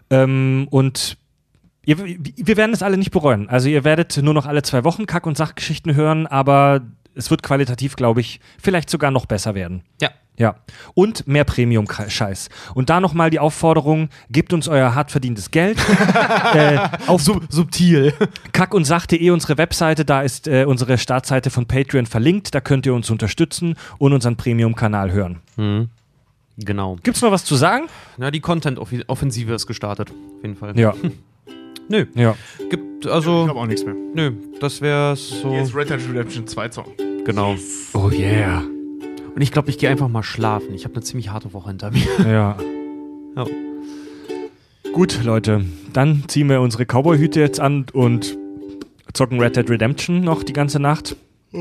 [0.10, 1.18] Ähm, und
[1.86, 3.50] ihr, wir werden es alle nicht bereuen.
[3.50, 6.82] Also ihr werdet nur noch alle zwei Wochen Kack- und Sachgeschichten hören, aber
[7.16, 9.84] es wird qualitativ, glaube ich, vielleicht sogar noch besser werden.
[10.02, 10.10] Ja.
[10.36, 10.56] Ja.
[10.96, 12.50] Und mehr Premium-Scheiß.
[12.74, 15.78] Und da nochmal die Aufforderung, gebt uns euer hart verdientes Geld.
[16.54, 18.14] äh, auf subtil.
[18.52, 22.88] kack und sach.de unsere Webseite, da ist äh, unsere Startseite von Patreon verlinkt, da könnt
[22.88, 25.40] ihr uns unterstützen und unseren Premium-Kanal hören.
[26.58, 26.98] Genau.
[27.04, 27.86] Gibt's noch was zu sagen?
[28.18, 30.10] Na, die Content-Offensive ist gestartet.
[30.10, 30.78] Auf jeden Fall.
[30.80, 30.96] Ja.
[31.90, 32.06] Nö.
[32.16, 32.36] ja.
[32.70, 33.96] Gibt, Ich also, habe auch nichts mehr.
[34.14, 34.32] nö.
[34.60, 35.54] Das wäre so.
[35.54, 36.86] Jetzt Red Dead Redemption 2 Song.
[37.26, 37.56] Genau.
[37.94, 38.64] Oh yeah.
[39.36, 40.74] Und ich glaube, ich gehe einfach mal schlafen.
[40.74, 42.02] Ich habe eine ziemlich harte Woche hinter mir.
[42.32, 42.58] Ja.
[43.36, 43.46] Ja.
[44.94, 45.66] Gut, Leute.
[45.92, 48.38] Dann ziehen wir unsere Cowboy-Hüte jetzt an und
[49.14, 51.16] zocken Red Dead Redemption noch die ganze Nacht.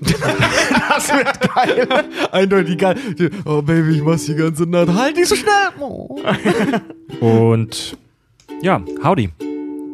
[0.00, 1.88] Das wird geil.
[2.32, 2.96] Eindeutig geil.
[3.44, 4.88] Oh, Baby, ich mach's die ganze Nacht.
[4.92, 5.52] Halt nicht so schnell.
[5.80, 6.20] Oh.
[7.20, 7.96] Und
[8.62, 9.30] ja, howdy.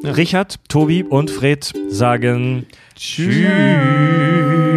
[0.04, 4.73] Richard, Tobi und Fred sagen Tschüss.